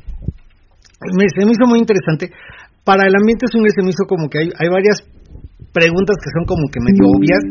se 1.00 1.44
me 1.44 1.52
hizo 1.52 1.66
muy 1.66 1.78
interesante 1.78 2.30
para 2.84 3.06
el 3.06 3.14
ambiente 3.14 3.46
swingers 3.50 3.74
se 3.76 3.82
me 3.82 3.90
hizo 3.90 4.04
como 4.08 4.28
que 4.28 4.38
hay, 4.38 4.48
hay 4.58 4.68
varias 4.68 4.98
preguntas 5.72 6.16
que 6.18 6.30
son 6.34 6.44
como 6.46 6.64
que 6.72 6.80
medio 6.80 7.04
obvias 7.16 7.42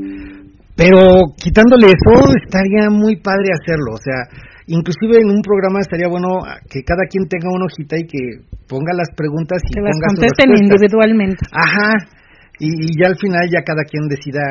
pero 0.75 1.35
quitándole 1.35 1.87
eso 1.91 2.31
estaría 2.43 2.89
muy 2.89 3.17
padre 3.17 3.51
hacerlo 3.53 3.93
o 3.93 4.01
sea 4.01 4.27
inclusive 4.67 5.17
en 5.21 5.29
un 5.29 5.41
programa 5.41 5.79
estaría 5.79 6.07
bueno 6.07 6.29
que 6.69 6.83
cada 6.83 7.03
quien 7.09 7.27
tenga 7.27 7.49
una 7.51 7.65
hojita 7.65 7.97
y 7.97 8.05
que 8.05 8.21
ponga 8.67 8.93
las 8.93 9.09
preguntas 9.15 9.61
y 9.65 9.73
Que 9.73 9.81
las 9.81 9.91
ponga 9.97 10.09
sus 10.09 10.19
contesten 10.19 10.49
individualmente. 10.61 11.41
Ajá. 11.51 11.89
Y, 12.59 12.69
y 12.69 12.87
ya 13.01 13.07
al 13.09 13.17
final 13.17 13.49
ya 13.49 13.63
cada 13.65 13.81
quien 13.81 14.05
decida 14.07 14.43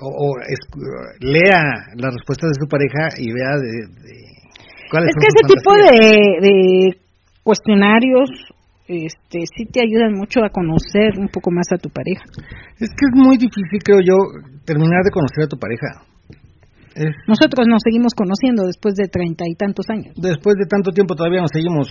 o, 0.00 0.08
o 0.08 0.26
escu- 0.48 0.80
lea 1.20 1.60
las 1.96 2.14
respuestas 2.14 2.56
de 2.56 2.60
su 2.62 2.66
pareja 2.72 3.12
y 3.20 3.28
vea 3.36 3.52
de, 3.60 3.72
de 4.00 4.14
cuáles 4.88 5.10
Es 5.10 5.14
son 5.14 5.20
que 5.20 5.32
ese 5.34 5.44
tipo 5.44 5.70
de, 5.76 6.00
de 6.40 6.96
cuestionarios 7.42 8.30
este 8.88 9.40
sí 9.56 9.66
te 9.66 9.80
ayudan 9.82 10.14
mucho 10.14 10.44
a 10.44 10.50
conocer 10.50 11.18
un 11.18 11.28
poco 11.28 11.50
más 11.50 11.66
a 11.72 11.78
tu 11.78 11.88
pareja. 11.90 12.22
Es 12.78 12.90
que 12.90 13.04
es 13.08 13.14
muy 13.14 13.36
difícil, 13.36 13.82
creo 13.82 14.00
yo, 14.00 14.14
terminar 14.64 15.02
de 15.04 15.10
conocer 15.10 15.44
a 15.44 15.48
tu 15.48 15.58
pareja. 15.58 15.86
Es, 16.94 17.12
Nosotros 17.28 17.66
nos 17.68 17.82
seguimos 17.84 18.14
conociendo 18.14 18.64
después 18.64 18.94
de 18.94 19.08
treinta 19.08 19.44
y 19.46 19.54
tantos 19.54 19.84
años. 19.90 20.14
después 20.16 20.56
de 20.56 20.66
tanto 20.66 20.90
tiempo 20.92 21.14
todavía 21.14 21.42
nos 21.42 21.50
seguimos, 21.52 21.88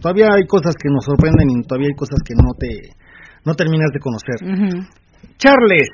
todavía 0.00 0.28
hay 0.32 0.46
cosas 0.46 0.74
que 0.78 0.88
nos 0.90 1.04
sorprenden 1.04 1.50
y 1.50 1.62
todavía 1.66 1.88
hay 1.90 1.96
cosas 1.98 2.20
que 2.24 2.34
no 2.36 2.52
te 2.58 2.70
no 3.44 3.54
terminas 3.54 3.90
de 3.92 4.00
conocer. 4.00 4.38
Ujú. 4.40 4.86
Charles, 5.36 5.88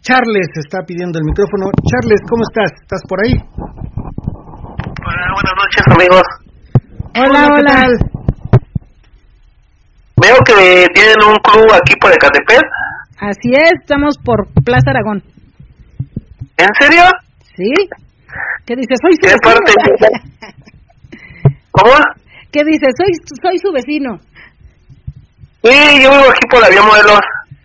Charles 0.00 0.48
está 0.56 0.84
pidiendo 0.86 1.18
el 1.18 1.24
micrófono. 1.24 1.66
Charles, 1.90 2.20
¿cómo 2.28 2.42
estás? 2.48 2.72
¿Estás 2.80 3.02
por 3.08 3.18
ahí? 3.24 3.34
Hola, 5.04 5.26
buenas 5.34 5.54
noches 5.60 5.84
amigos. 5.90 6.22
Hola, 7.16 7.48
¿qué 7.54 7.60
hola. 7.60 8.13
Veo 10.16 10.36
que 10.46 10.86
tienen 10.94 11.16
un 11.26 11.36
club 11.36 11.72
aquí 11.72 11.94
por 12.00 12.12
Ecatepec. 12.12 12.62
Así 13.18 13.50
es, 13.52 13.72
estamos 13.80 14.16
por 14.24 14.46
Plaza 14.64 14.90
Aragón. 14.90 15.22
¿En 16.56 16.68
serio? 16.78 17.02
¿Sí? 17.56 17.72
¿Qué 18.66 18.76
dice? 18.76 18.94
Soy 19.00 19.12
su 19.14 19.28
¿Qué 19.28 19.36
parte? 19.42 19.72
vecino. 19.76 21.56
¿Cómo? 21.70 21.92
¿Qué 22.52 22.62
dice? 22.64 22.86
Soy, 22.96 23.12
soy 23.42 23.58
su 23.58 23.72
vecino. 23.72 24.18
Sí, 25.62 26.02
yo 26.02 26.10
vivo 26.10 26.30
aquí 26.30 26.46
por 26.50 26.60
la 26.60 26.68
vía 26.68 26.82
Modelos, 26.82 27.20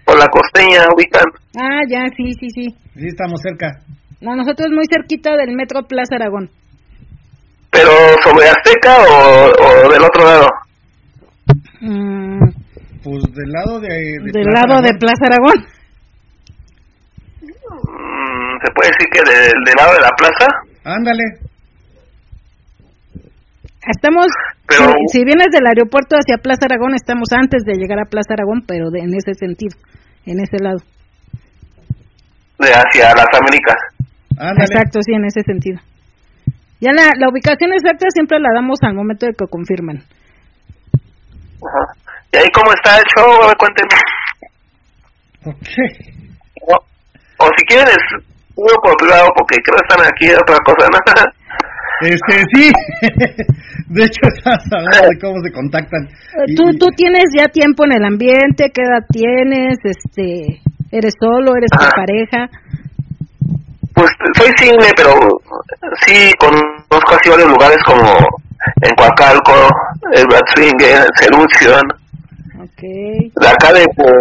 por 0.06 0.18
la 0.18 0.28
costeña, 0.28 0.86
ubican. 0.96 1.26
Ah, 1.60 1.82
ya, 1.90 2.06
sí, 2.16 2.32
sí, 2.40 2.50
sí. 2.50 2.76
Sí, 2.96 3.08
estamos 3.08 3.42
cerca. 3.42 3.82
No, 4.22 4.36
nosotros 4.36 4.70
muy 4.72 4.86
cerquita 4.90 5.36
del 5.36 5.56
metro 5.56 5.84
Plaza 5.84 6.16
Aragón. 6.16 6.50
¿Pero 7.72 7.92
sobre 8.24 8.48
Azteca 8.50 8.98
o, 8.98 9.86
o 9.88 9.92
del 9.92 10.04
otro 10.04 10.24
lado? 10.24 10.48
Mm, 11.82 12.40
Pues 13.04 13.24
del 13.34 13.52
lado 13.52 13.80
de... 13.80 13.88
de 13.88 14.32
del 14.34 14.44
Plaza 14.46 14.68
lado 14.68 14.82
de 14.82 14.90
Aragón. 14.90 15.00
Plaza 15.00 15.26
Aragón. 15.26 15.66
Mm, 17.42 18.58
¿Se 18.66 18.72
puede 18.74 18.90
decir 18.92 19.08
que 19.14 19.20
del, 19.20 19.64
del 19.66 19.76
lado 19.78 19.94
de 19.94 20.02
la 20.02 20.12
plaza? 20.18 20.48
Ándale. 20.84 21.24
Estamos, 23.88 24.28
Pero- 24.68 24.92
si, 25.08 25.20
si 25.20 25.26
vienes 25.26 25.48
del 25.52 25.66
aeropuerto 25.66 26.16
hacia 26.18 26.38
Plaza 26.38 26.66
Aragón, 26.66 26.94
estamos 26.94 27.30
antes 27.32 27.64
de 27.64 27.76
llegar 27.78 28.00
a 28.00 28.06
Plaza 28.10 28.34
Aragón, 28.34 28.64
pero 28.68 28.90
de- 28.92 29.00
en 29.00 29.14
ese 29.16 29.34
sentido, 29.34 29.76
en 30.26 30.40
ese 30.42 30.58
lado. 30.62 30.80
De 32.60 32.68
hacia 32.74 33.16
las 33.16 33.26
Américas. 33.40 33.78
Ándale. 34.38 34.66
Exacto, 34.66 35.00
sí, 35.02 35.14
en 35.14 35.26
ese 35.26 35.42
sentido. 35.44 35.80
Ya 36.82 36.92
la, 36.94 37.12
la 37.18 37.30
ubicación 37.30 37.72
exacta 37.74 38.08
siempre 38.14 38.40
la 38.40 38.50
damos 38.54 38.80
al 38.84 38.94
momento 38.96 39.26
de 39.26 39.34
que 39.34 39.46
confirman. 39.50 40.04
Ajá. 41.66 41.94
¿Y 42.32 42.38
ahí 42.38 42.48
cómo 42.54 42.72
está 42.74 42.98
el 42.98 43.04
show? 43.16 43.44
A 43.44 43.48
ver, 43.48 43.58
cuéntenme. 43.58 43.96
Ok. 45.46 45.56
O, 46.68 46.76
o 47.46 47.50
si 47.58 47.66
quieren, 47.66 47.88
es 47.88 48.24
uno 48.56 48.74
por 48.84 48.96
privado, 48.98 49.32
porque 49.36 49.56
creo 49.64 49.78
que 49.78 49.84
están 49.88 50.08
aquí 50.14 50.28
de 50.28 50.36
otra 50.36 50.58
cosa, 50.66 50.88
¿no? 50.92 51.00
Este, 52.02 52.46
sí. 52.56 52.72
De 53.90 54.04
hecho, 54.06 54.22
estás 54.38 54.64
hablando 54.72 55.10
de 55.10 55.20
cómo 55.20 55.42
se 55.44 55.52
contactan. 55.52 56.08
Y- 56.48 56.56
¿Tú, 56.56 56.70
y- 56.70 56.78
tú 56.78 56.86
tienes 56.96 57.26
ya 57.38 57.50
tiempo 57.50 57.84
en 57.84 57.92
el 57.94 58.06
ambiente, 58.06 58.72
¿qué 58.74 58.84
edad 58.84 59.06
tienes? 59.12 59.80
Este, 59.84 60.62
¿Eres 60.92 61.14
solo? 61.20 61.58
¿Eres 61.58 61.70
tu 61.72 61.86
pareja? 61.94 62.50
Pues 63.94 64.10
soy 64.38 64.48
single, 64.58 64.92
pero 64.96 65.12
sí 66.06 66.32
conozco 66.40 67.16
así 67.20 67.30
varios 67.32 67.50
lugares 67.50 67.78
como 67.86 68.14
en 68.82 68.96
Coacalco, 68.96 69.54
el 70.14 70.26
Brad 70.28 70.42
Swinger, 70.56 71.06
Seduction, 71.16 71.82
Ok. 72.62 72.82
de 72.82 73.48
acá 73.48 73.74
de 73.74 73.86
por, 73.96 74.14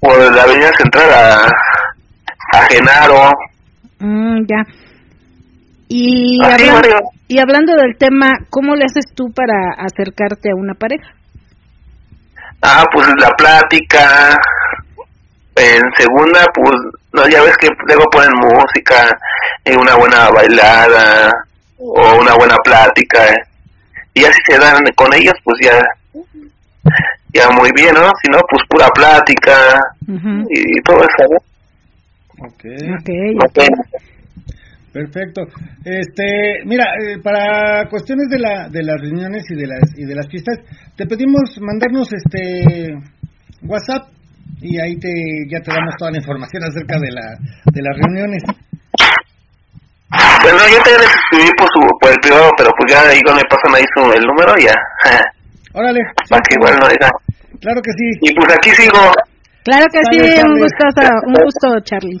por 0.00 0.34
la 0.34 0.42
avenida 0.42 0.70
central 0.76 1.10
a, 1.12 2.58
a 2.58 2.62
Genaro. 2.68 3.32
Mm, 3.98 4.40
ya. 4.48 4.64
Y, 5.88 6.38
Así, 6.44 6.64
hablan- 6.64 6.74
Mario. 6.74 7.00
y 7.28 7.38
hablando 7.38 7.74
del 7.74 7.96
tema, 7.96 8.30
¿cómo 8.50 8.74
le 8.74 8.84
haces 8.84 9.06
tú 9.14 9.32
para 9.32 9.72
acercarte 9.78 10.50
a 10.50 10.54
una 10.56 10.74
pareja? 10.74 11.08
Ah, 12.62 12.84
pues 12.92 13.06
la 13.20 13.30
plática. 13.30 14.36
En 15.56 15.82
segunda, 15.96 16.44
pues, 16.54 16.74
no, 17.12 17.26
ya 17.28 17.42
ves 17.42 17.56
que 17.56 17.68
luego 17.86 18.04
ponen 18.12 18.30
música, 18.38 19.18
y 19.64 19.72
una 19.72 19.96
buena 19.96 20.30
bailada, 20.30 21.32
o 21.78 22.20
una 22.20 22.34
buena 22.36 22.56
plática. 22.64 23.24
eh. 23.26 23.36
Y 24.14 24.24
así 24.24 24.38
se 24.48 24.58
dan 24.58 24.84
con 24.96 25.12
ellos, 25.14 25.34
pues 25.44 25.58
ya, 25.62 25.78
ya 27.34 27.50
muy 27.50 27.70
bien, 27.76 27.94
¿no? 27.94 28.10
Si 28.22 28.30
no, 28.30 28.38
pues 28.50 28.62
pura 28.68 28.88
plática 28.94 29.52
y, 30.50 30.58
y 30.78 30.82
todo 30.82 30.98
eso, 30.98 31.28
¿no? 31.30 32.46
Ok. 32.46 32.64
Ok, 32.98 33.08
No 33.34 33.46
sé. 33.54 33.68
Perfecto. 34.92 35.42
Este, 35.84 36.64
mira, 36.64 36.84
eh, 37.00 37.18
para 37.22 37.88
cuestiones 37.88 38.28
de 38.30 38.38
la 38.38 38.68
de 38.68 38.82
las 38.82 39.00
reuniones 39.00 39.44
y 39.50 39.54
de 39.54 39.66
las 39.66 39.80
y 39.96 40.04
de 40.04 40.14
las 40.14 40.26
fiestas, 40.28 40.58
te 40.96 41.06
pedimos 41.06 41.58
mandarnos 41.60 42.08
este 42.12 42.94
WhatsApp 43.62 44.08
y 44.60 44.80
ahí 44.80 44.96
te 44.98 45.10
ya 45.50 45.60
te 45.60 45.70
damos 45.72 45.94
toda 45.98 46.10
la 46.10 46.18
información 46.18 46.62
acerca 46.64 46.98
de 46.98 47.10
la 47.12 47.36
de 47.66 47.82
las 47.82 47.96
reuniones. 48.02 48.42
Bueno, 50.10 50.58
yo 50.72 50.78
también 50.82 51.00
les 51.04 51.12
escribí 51.12 51.50
por, 51.58 51.68
su, 51.68 51.80
por 52.00 52.10
el 52.10 52.20
privado, 52.20 52.50
pero 52.56 52.70
pues 52.78 52.92
ya 52.92 53.00
ahí 53.08 53.20
me 53.20 53.44
pasan 53.44 53.74
ahí 53.76 53.84
su, 53.94 54.00
el 54.12 54.24
número 54.24 54.54
y 54.58 54.64
ya. 54.64 54.74
Órale. 55.74 56.00
Para 56.30 56.42
que 56.42 56.54
igual 56.56 56.74
no 56.80 56.88
digan. 56.88 57.10
Claro 57.60 57.80
que 57.82 57.92
sí. 57.92 58.06
Y 58.22 58.34
pues 58.34 58.48
aquí 58.56 58.70
sigo. 58.70 59.12
Claro 59.64 59.84
que 59.92 60.00
Sale, 60.02 60.16
sí, 60.16 60.40
un 60.40 60.58
sale. 60.58 60.62
gusto, 60.62 60.84
un 61.26 61.34
gusto, 61.44 61.66
Charlie. 61.84 62.20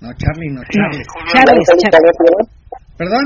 No, 0.00 0.08
Charlie, 0.18 0.50
no, 0.50 0.60
Charles. 0.68 1.06
Charles, 1.32 1.68
Charles. 1.78 2.16
¿Perdón? 2.98 3.24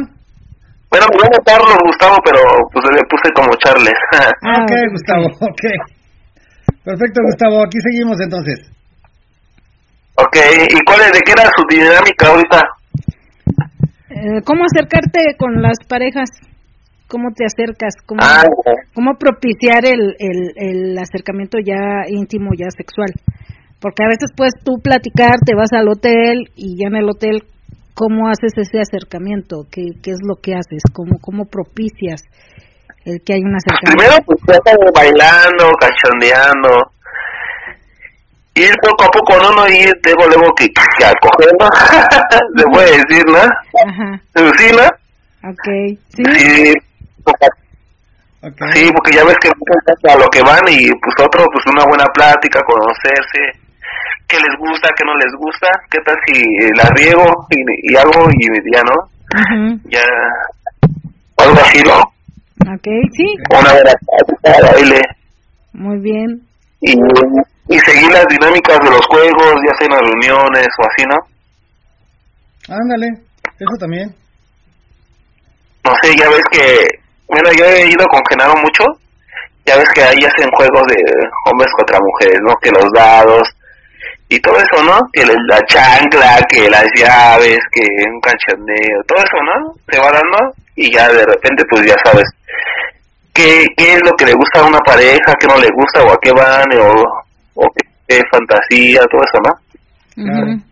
Bueno, 0.91 1.07
me 1.09 1.16
llamo 1.22 1.38
Carlos 1.47 1.78
Gustavo, 1.86 2.16
pero 2.24 2.41
pues 2.72 2.84
le 2.93 3.03
puse 3.09 3.32
como 3.34 3.49
Charles. 3.57 3.95
Ah, 4.45 4.62
ok, 4.64 4.72
Gustavo, 4.93 5.26
ok. 5.49 5.62
Perfecto, 6.84 7.20
Gustavo, 7.22 7.62
aquí 7.64 7.78
seguimos 7.80 8.20
entonces. 8.20 8.59
ok, 10.16 10.36
¿y 10.68 10.84
cuál 10.84 11.01
es, 11.03 11.12
de 11.12 11.20
qué 11.20 11.32
era 11.32 11.45
su 11.57 11.64
dinámica 11.68 12.26
ahorita? 12.28 12.61
Eh, 14.20 14.42
¿Cómo 14.44 14.64
acercarte 14.64 15.34
con 15.38 15.62
las 15.62 15.78
parejas? 15.88 16.28
¿Cómo 17.08 17.32
te 17.34 17.46
acercas? 17.46 17.94
¿Cómo, 18.04 18.20
Ah, 18.22 18.44
cómo 18.94 19.16
propiciar 19.18 19.86
el, 19.86 20.14
el, 20.18 20.52
el 20.56 20.98
acercamiento 20.98 21.56
ya 21.58 22.04
íntimo, 22.06 22.50
ya 22.56 22.68
sexual? 22.68 23.08
Porque 23.80 24.04
a 24.04 24.08
veces 24.08 24.28
puedes 24.36 24.52
tú 24.62 24.74
platicar, 24.82 25.40
te 25.44 25.54
vas 25.56 25.72
al 25.72 25.88
hotel 25.88 26.52
y 26.54 26.76
ya 26.76 26.88
en 26.88 26.96
el 26.96 27.08
hotel, 27.08 27.44
¿cómo 27.94 28.28
haces 28.28 28.52
ese 28.58 28.78
acercamiento? 28.78 29.64
¿Qué, 29.72 29.96
qué 30.02 30.10
es 30.10 30.20
lo 30.20 30.36
que 30.36 30.52
haces? 30.52 30.82
¿Cómo, 30.92 31.16
cómo 31.22 31.46
propicias 31.46 32.20
el 33.06 33.22
que 33.24 33.32
hay 33.32 33.40
un 33.40 33.56
acercamiento? 33.56 33.96
primero 33.96 34.16
pues 34.26 34.38
ya 34.44 34.76
bailando, 34.94 35.64
cachondeando. 35.80 36.92
Ir 38.61 38.74
poco 38.82 39.04
a 39.04 39.08
poco, 39.11 39.38
no, 39.38 39.50
no 39.52 39.68
ir, 39.68 39.92
luego, 40.04 40.26
luego 40.28 40.54
que, 40.56 40.68
que 40.68 41.04
a 41.04 41.12
coger, 41.20 41.50
¿no? 41.58 41.68
Se 42.58 42.64
puede 42.72 42.90
decir, 42.98 43.24
¿no? 43.26 43.38
Ajá, 43.38 44.20
Sí, 44.58 44.66
¿no? 44.76 45.50
ok. 45.50 45.66
¿Sí? 46.14 46.24
Sí, 46.34 46.74
Ok. 48.42 48.56
Sí, 48.72 48.90
porque 48.94 49.16
ya 49.16 49.24
ves 49.24 49.36
que 49.42 49.50
a 49.50 50.16
lo 50.16 50.26
que 50.28 50.40
van 50.42 50.62
y 50.68 50.88
pues 51.02 51.14
otro, 51.22 51.44
pues 51.52 51.62
una 51.66 51.84
buena 51.84 52.06
plática, 52.06 52.62
conocerse, 52.62 53.38
qué 54.26 54.38
les 54.38 54.56
gusta, 54.58 54.88
qué 54.96 55.04
no 55.04 55.14
les 55.16 55.32
gusta, 55.38 55.68
qué 55.90 55.98
tal 56.06 56.16
si 56.26 56.42
la 56.74 56.88
riego 56.94 57.46
y, 57.50 57.92
y 57.92 57.96
algo 57.96 58.26
y 58.32 58.74
ya 58.74 58.82
no, 58.82 58.94
Ujú, 59.40 59.80
ya 59.90 60.00
algo 61.36 61.61
así, 61.61 61.82
¿no? 61.84 61.98
Ok, 62.72 62.86
sí, 63.12 63.26
Una 63.50 63.72
buena 63.74 63.92
plática, 64.42 64.72
baile 64.72 65.00
muy 65.74 65.98
bien. 65.98 66.40
y, 66.80 66.94
y 67.70 67.78
seguir 67.78 68.10
las 68.10 68.26
dinámicas 68.26 68.80
de 68.80 68.90
los 68.90 69.06
juegos, 69.06 69.54
ya 69.64 69.74
sea 69.78 69.86
en 69.86 69.92
las 69.92 70.02
reuniones 70.02 70.66
o 70.76 70.86
así, 70.86 71.06
¿no? 71.06 72.74
Ándale, 72.74 73.06
eso 73.60 73.76
también. 73.78 74.12
No 75.84 75.92
sé, 76.02 76.16
ya 76.16 76.28
ves 76.28 76.42
que, 76.50 76.88
bueno, 77.28 77.48
yo 77.52 77.64
he 77.64 77.88
ido 77.88 78.04
con 78.08 78.20
Genaro 78.28 78.54
mucho, 78.56 78.84
ya 79.64 79.76
ves 79.76 79.88
que 79.94 80.02
ahí 80.02 80.18
hacen 80.18 80.50
juegos 80.50 80.82
de 80.88 81.00
hombres 81.46 81.70
contra 81.76 82.00
mujeres, 82.00 82.40
¿no? 82.42 82.56
Que 82.56 82.72
los 82.72 82.90
dados 82.92 83.48
y 84.28 84.40
todo 84.40 84.56
eso, 84.56 84.82
¿no? 84.82 84.98
Que 85.12 85.24
la 85.24 85.34
la 85.46 85.60
chancla, 85.66 86.40
que 86.48 86.68
las 86.68 86.86
llaves, 86.96 87.60
que 87.70 87.82
un 88.12 88.20
cachondeo, 88.20 89.00
todo 89.06 89.18
eso, 89.18 89.36
¿no? 89.44 89.74
Se 89.88 90.00
va 90.00 90.10
dando 90.10 90.54
y 90.74 90.92
ya 90.92 91.08
de 91.08 91.24
repente 91.24 91.64
pues 91.70 91.86
ya 91.86 91.94
sabes 92.04 92.28
qué, 93.32 93.64
qué 93.76 93.94
es 93.94 94.00
lo 94.04 94.12
que 94.16 94.26
le 94.26 94.32
gusta 94.32 94.58
a 94.58 94.66
una 94.66 94.80
pareja, 94.80 95.34
qué 95.38 95.46
no 95.46 95.56
le 95.56 95.68
gusta 95.70 96.02
o 96.02 96.12
a 96.12 96.18
qué 96.20 96.32
van 96.32 96.68
o, 96.76 97.30
o 97.61 97.66
qué 98.08 98.20
fantasía, 98.32 99.00
todo 99.11 99.20
eso, 99.22 99.38
¿no? 99.46 99.52
Claro. 100.24 100.52
Ujú. 100.52 100.62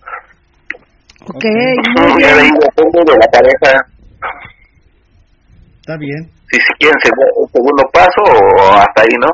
Ok, 1.37 1.45
muy 1.45 2.23
Ya 2.23 2.29
de 2.35 2.41
ahí 2.41 2.51
bien. 2.51 2.55
depende 2.61 3.13
de 3.13 3.19
la 3.19 3.27
pareja 3.31 3.87
Está 5.81 5.97
bien, 5.99 6.31
si 6.51 6.59
se 6.61 6.73
quieren 6.79 6.97
seg- 7.01 7.33
el 7.43 7.49
segundo 7.53 7.83
paso 7.93 8.21
o 8.25 8.73
hasta 8.75 9.03
ahí, 9.03 9.17
¿no? 9.21 9.29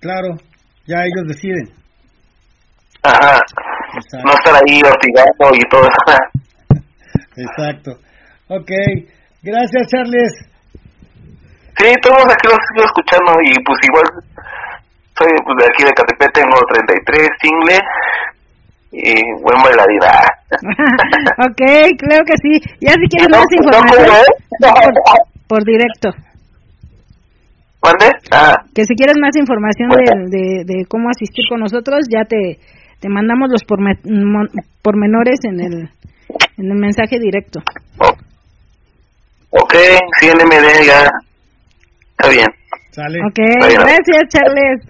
claro. 0.00 0.28
Ya 0.86 1.04
ellos 1.04 1.28
deciden. 1.28 1.68
Ajá. 3.02 3.38
Exacto. 3.94 4.26
No 4.26 4.32
estar 4.34 4.54
ahí 4.54 4.80
hostigando 4.82 5.54
y 5.54 5.68
todo 5.70 5.82
eso. 5.82 6.02
Exacto. 7.36 7.92
Ok, 8.48 8.70
gracias 9.42 9.86
Charles. 9.88 10.32
Sí, 11.78 11.92
todos 12.02 12.24
aquí 12.24 12.46
los 12.48 12.58
sigo 12.74 12.84
escuchando 12.84 13.32
y 13.44 13.64
pues 13.64 13.78
igual 13.88 14.04
soy 15.20 15.56
de 15.58 15.64
aquí 15.66 15.84
de 15.84 15.92
Catepec, 15.92 16.32
tengo 16.32 16.56
33, 16.72 17.28
single 17.42 17.78
y 18.92 19.14
buen 19.42 19.62
bailarina. 19.62 20.10
ok, 21.46 21.62
creo 21.98 22.24
que 22.24 22.34
sí. 22.42 22.60
Ya 22.80 22.92
si 22.94 23.06
quieres 23.08 23.28
No, 23.30 23.38
más 23.38 23.46
información, 23.52 24.06
¿cómo 24.06 24.72
es? 24.72 24.82
por, 24.82 24.92
por 25.48 25.64
directo. 25.64 26.10
¿Mande? 27.82 28.06
Ah, 28.30 28.56
Que 28.74 28.84
si 28.84 28.94
quieres 28.94 29.16
más 29.20 29.34
información 29.36 29.88
Bueno. 29.88 30.28
de, 30.28 30.38
de, 30.38 30.64
de 30.66 30.84
cómo 30.86 31.08
asistir 31.08 31.44
con 31.48 31.60
nosotros, 31.60 32.06
ya 32.10 32.24
te, 32.24 32.58
te 33.00 33.08
mandamos 33.08 33.48
los 33.50 33.62
porme- 33.66 34.00
mon- 34.04 34.50
pormenores 34.82 35.38
en 35.44 35.60
el, 35.60 35.74
en 36.58 36.70
el 36.70 36.78
mensaje 36.78 37.18
directo. 37.18 37.60
ok, 39.50 39.74
sí, 40.20 40.26
NMD 40.28 40.86
ya 40.86 41.10
está 42.10 42.28
bien. 42.30 42.46
Sale. 42.90 43.18
Ok, 43.20 43.38
gracias 43.38 44.28
Charles. 44.28 44.80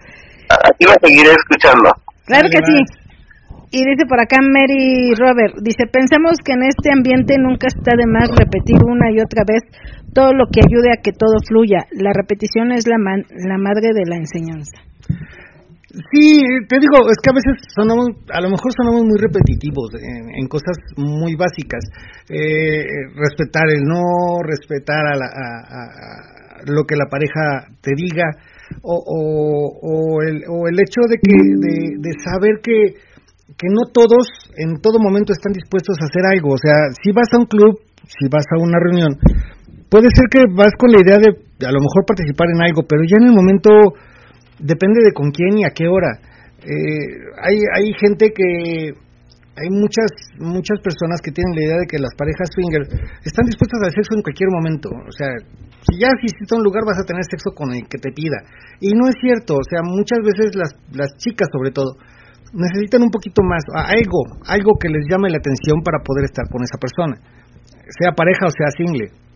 Aquí 0.51 0.85
lo 0.85 0.95
seguiré 1.03 1.31
escuchando. 1.31 1.91
Claro 2.27 2.49
que 2.51 2.59
sí. 2.67 2.79
Y 3.73 3.85
dice 3.87 4.03
por 4.09 4.19
acá 4.21 4.39
Mary 4.43 5.15
Robert, 5.15 5.55
dice, 5.63 5.87
pensamos 5.87 6.39
que 6.45 6.53
en 6.59 6.65
este 6.67 6.91
ambiente 6.91 7.39
nunca 7.39 7.69
está 7.71 7.95
de 7.97 8.07
más 8.11 8.27
repetir 8.35 8.83
una 8.83 9.11
y 9.15 9.21
otra 9.23 9.45
vez 9.47 9.63
todo 10.13 10.33
lo 10.35 10.47
que 10.51 10.59
ayude 10.59 10.91
a 10.91 11.01
que 11.01 11.13
todo 11.13 11.39
fluya. 11.47 11.87
La 11.93 12.11
repetición 12.13 12.73
es 12.73 12.89
la, 12.89 12.99
man- 12.99 13.27
la 13.31 13.59
madre 13.59 13.95
de 13.95 14.03
la 14.11 14.17
enseñanza. 14.17 14.75
Sí, 16.11 16.43
te 16.69 16.79
digo, 16.79 16.99
es 17.11 17.19
que 17.23 17.31
a 17.31 17.35
veces 17.35 17.63
sonamos, 17.75 18.11
a 18.31 18.41
lo 18.41 18.51
mejor 18.51 18.71
sonamos 18.75 19.03
muy 19.07 19.19
repetitivos 19.19 19.91
en, 20.03 20.35
en 20.35 20.47
cosas 20.49 20.75
muy 20.97 21.35
básicas. 21.35 21.83
Eh, 22.29 22.87
respetar 23.15 23.71
el 23.71 23.83
no, 23.83 24.03
respetar 24.43 24.99
a, 25.07 25.15
la- 25.15 25.31
a- 25.31 25.63
a- 25.67 25.91
a 26.59 26.63
lo 26.67 26.85
que 26.87 26.95
la 26.97 27.07
pareja 27.07 27.67
te 27.83 27.91
diga, 27.97 28.25
o, 28.83 28.95
o, 28.97 29.19
o 29.83 30.23
el, 30.23 30.43
o 30.49 30.69
el 30.69 30.77
hecho 30.81 31.01
de 31.09 31.17
que 31.19 31.37
de, 31.99 32.13
saber 32.25 32.61
que, 32.63 32.97
que 33.57 33.69
no 33.69 33.91
todos 33.93 34.27
en 34.57 34.81
todo 34.81 34.99
momento 34.99 35.33
están 35.33 35.53
dispuestos 35.53 35.97
a 36.01 36.07
hacer 36.07 36.25
algo. 36.33 36.55
O 36.55 36.59
sea, 36.59 36.93
si 37.03 37.13
vas 37.13 37.29
a 37.33 37.39
un 37.39 37.47
club, 37.47 37.81
si 38.07 38.29
vas 38.31 38.45
a 38.51 38.63
una 38.63 38.79
reunión, 38.79 39.17
puede 39.89 40.09
ser 40.15 40.27
que 40.31 40.45
vas 40.55 40.73
con 40.79 40.91
la 40.91 41.01
idea 41.01 41.19
de 41.19 41.29
a 41.67 41.73
lo 41.73 41.81
mejor 41.81 42.07
participar 42.07 42.49
en 42.55 42.63
algo, 42.63 42.83
pero 42.89 43.03
ya 43.05 43.19
en 43.21 43.29
el 43.29 43.37
momento 43.37 43.71
depende 44.59 45.03
de 45.05 45.13
con 45.13 45.31
quién 45.31 45.59
y 45.59 45.65
a 45.65 45.75
qué 45.75 45.89
hora. 45.89 46.19
Eh, 46.61 47.05
hay, 47.43 47.59
hay 47.75 47.93
gente 47.95 48.33
que, 48.35 48.93
hay 49.57 49.69
muchas, 49.71 50.11
muchas 50.39 50.79
personas 50.81 51.21
que 51.21 51.33
tienen 51.33 51.55
la 51.55 51.65
idea 51.65 51.79
de 51.83 51.89
que 51.91 51.99
las 51.99 52.15
parejas 52.15 52.49
swinger 52.55 52.87
están 53.25 53.45
dispuestas 53.47 53.83
al 53.83 53.93
sexo 53.93 54.15
en 54.15 54.23
cualquier 54.23 54.51
momento. 54.51 54.89
O 54.89 55.13
sea, 55.13 55.31
si 55.85 55.99
ya 55.99 56.09
asististe 56.15 56.55
un 56.55 56.63
lugar 56.63 56.87
vas 56.87 56.99
a 57.03 57.07
tener 57.07 57.25
sexo 57.27 57.51
con 57.51 57.75
el 57.75 57.85
que 57.91 57.99
te 57.99 58.13
pida. 58.15 58.39
Y 58.81 58.95
no 58.95 59.11
es 59.11 59.17
cierto, 59.21 59.59
o 59.59 59.67
sea, 59.67 59.83
muchas 59.83 60.23
veces 60.23 60.55
las, 60.55 60.71
las 60.95 61.11
chicas 61.19 61.49
sobre 61.51 61.73
todo 61.73 61.99
necesitan 62.53 63.03
un 63.03 63.11
poquito 63.11 63.43
más, 63.43 63.63
algo, 63.75 64.27
algo 64.47 64.73
que 64.79 64.89
les 64.89 65.07
llame 65.11 65.31
la 65.31 65.39
atención 65.39 65.83
para 65.85 66.03
poder 66.03 66.25
estar 66.27 66.47
con 66.51 66.63
esa 66.63 66.79
persona, 66.79 67.15
sea 67.99 68.11
pareja 68.11 68.47
o 68.47 68.51
sea 68.51 68.71
single 68.75 69.30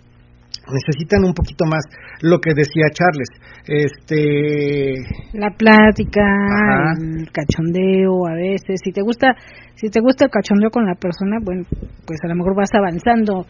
necesitan 0.72 1.24
un 1.24 1.34
poquito 1.34 1.64
más 1.66 1.84
lo 2.22 2.38
que 2.40 2.54
decía 2.54 2.88
Charles 2.92 3.28
este 3.66 4.94
La 5.32 5.50
plática, 5.56 6.20
Ajá. 6.20 6.92
el 7.00 7.30
cachondeo 7.32 8.26
a 8.26 8.34
veces. 8.34 8.80
Si 8.84 8.92
te 8.92 9.00
gusta, 9.02 9.34
si 9.74 9.88
te 9.88 10.00
gusta 10.00 10.26
el 10.26 10.30
cachondeo 10.30 10.70
con 10.70 10.84
la 10.84 10.94
persona, 10.94 11.38
bueno, 11.42 11.62
pues 12.06 12.20
a 12.24 12.28
lo 12.28 12.34
mejor 12.34 12.54
vas 12.56 12.70
avanzando 12.74 13.46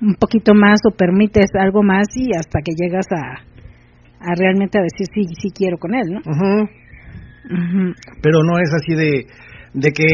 un 0.00 0.14
poquito 0.14 0.54
más 0.54 0.80
o 0.88 0.96
permites 0.96 1.50
algo 1.58 1.82
más 1.82 2.08
y 2.16 2.30
hasta 2.34 2.60
que 2.64 2.72
llegas 2.74 3.06
a, 3.12 3.44
a 4.20 4.34
realmente 4.34 4.78
a 4.78 4.82
decir 4.82 5.06
sí, 5.14 5.22
sí 5.40 5.50
quiero 5.54 5.76
con 5.78 5.94
él, 5.94 6.08
¿no? 6.10 6.20
Ujú. 6.20 7.92
pero 8.22 8.42
no 8.44 8.58
es 8.58 8.72
así 8.72 8.94
de 8.94 9.26
de 9.74 9.90
que 9.90 10.06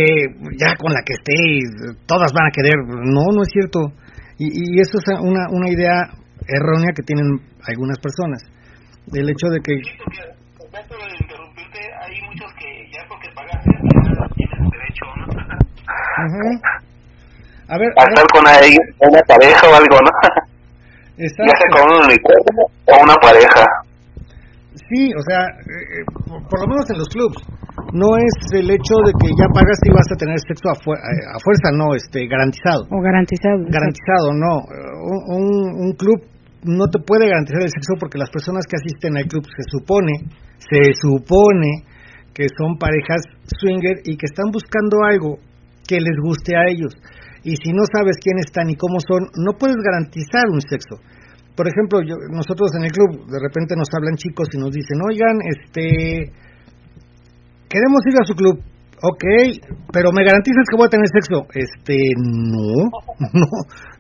ya 0.57 0.75
con 0.79 0.93
la 0.93 1.03
que 1.05 1.13
esté 1.13 1.95
todas 2.07 2.33
van 2.33 2.47
a 2.47 2.51
querer 2.51 2.77
no 2.87 3.33
no 3.35 3.43
es 3.43 3.49
cierto 3.53 3.93
y, 4.39 4.47
y 4.49 4.81
eso 4.81 4.99
es 4.99 5.05
una 5.21 5.47
una 5.51 5.69
idea 5.69 6.09
errónea 6.49 6.93
que 6.97 7.03
tienen 7.03 7.39
algunas 7.67 7.99
personas 7.99 8.43
del 9.07 9.29
hecho 9.31 9.49
de 9.49 9.61
que 9.61 9.73
interrumpirte, 11.21 11.81
hay 12.01 12.21
muchos 12.29 12.53
que 12.59 12.69
ya 12.93 13.05
porque 13.09 13.29
tienes 14.35 14.59
derecho 14.73 15.05
a 16.19 16.25
ver, 16.25 16.59
a 17.69 17.75
a 17.75 17.79
ver, 17.79 17.89
estar 17.97 18.27
con 18.33 18.47
alguien, 18.47 18.79
una 19.01 19.21
pareja 19.29 19.63
o 19.69 19.75
algo, 19.75 19.97
¿no? 20.03 20.11
Ya 21.19 21.29
sea 21.29 21.69
con 21.75 21.83
un 21.97 22.05
unicornio 22.07 22.65
o 22.87 23.03
una 23.03 23.15
pareja. 23.17 23.65
Sí, 24.89 25.11
o 25.13 25.23
sea, 25.29 25.43
eh, 25.45 26.01
eh, 26.01 26.05
por, 26.27 26.39
por 26.49 26.61
lo 26.63 26.67
menos 26.69 26.89
en 26.91 26.99
los 26.99 27.09
clubs. 27.09 27.37
No 27.93 28.17
es 28.17 28.35
el 28.55 28.71
hecho 28.71 28.95
de 29.05 29.13
que 29.21 29.29
ya 29.39 29.47
pagas 29.53 29.79
y 29.85 29.91
vas 29.91 30.07
a 30.13 30.17
tener 30.17 30.39
sexo 30.47 30.71
a, 30.71 30.75
fu- 30.83 30.93
a- 30.93 31.37
a 31.37 31.39
fuerza, 31.43 31.71
no, 31.75 31.95
este, 31.95 32.27
garantizado. 32.27 32.87
O 32.91 33.01
garantizado. 33.03 33.59
Garantizado, 33.69 34.33
no. 34.35 34.63
Un, 35.03 35.19
un- 35.37 35.75
un 35.87 35.93
club 35.95 36.19
no 36.65 36.87
te 36.89 36.99
puede 37.01 37.29
garantizar 37.29 37.63
el 37.63 37.71
sexo 37.71 37.95
porque 37.99 38.19
las 38.19 38.31
personas 38.31 38.65
que 38.67 38.77
asisten 38.77 39.17
al 39.17 39.27
club 39.27 39.45
se 39.45 39.65
supone, 39.71 40.13
se 40.59 40.93
supone 40.95 41.85
que 42.35 42.47
son 42.57 42.79
parejas 42.79 43.23
swinger 43.47 44.03
y 44.05 44.17
que 44.17 44.27
están 44.27 44.51
buscando 44.51 45.03
algo 45.05 45.39
que 45.87 46.01
les 46.01 46.17
guste 46.23 46.57
a 46.57 46.69
ellos. 46.69 46.95
y 47.45 47.55
si 47.57 47.73
no 47.73 47.83
sabes 47.87 48.19
quién 48.21 48.37
están 48.39 48.69
y 48.69 48.77
cómo 48.77 48.99
son, 49.01 49.31
no 49.39 49.57
puedes 49.57 49.79
garantizar 49.79 50.45
un 50.53 50.61
sexo. 50.61 51.01
Por 51.57 51.67
ejemplo, 51.67 52.03
yo, 52.03 52.15
nosotros 52.31 52.71
en 52.77 52.85
el 52.85 52.93
club 52.93 53.27
de 53.27 53.41
repente 53.41 53.75
nos 53.75 53.89
hablan 53.91 54.15
chicos 54.15 54.49
y 54.53 54.59
nos 54.59 54.71
dicen, 54.71 54.99
oigan, 55.03 55.39
este, 55.43 56.31
queremos 57.67 58.03
ir 58.07 58.15
a 58.21 58.27
su 58.27 58.35
club. 58.35 58.63
Ok, 59.03 59.25
pero 59.93 60.11
me 60.13 60.23
garantizas 60.23 60.67
que 60.71 60.77
voy 60.77 60.87
a 60.87 60.91
tener 60.91 61.07
sexo. 61.07 61.47
Este, 61.55 61.97
no, 62.19 62.91
no, 63.33 63.47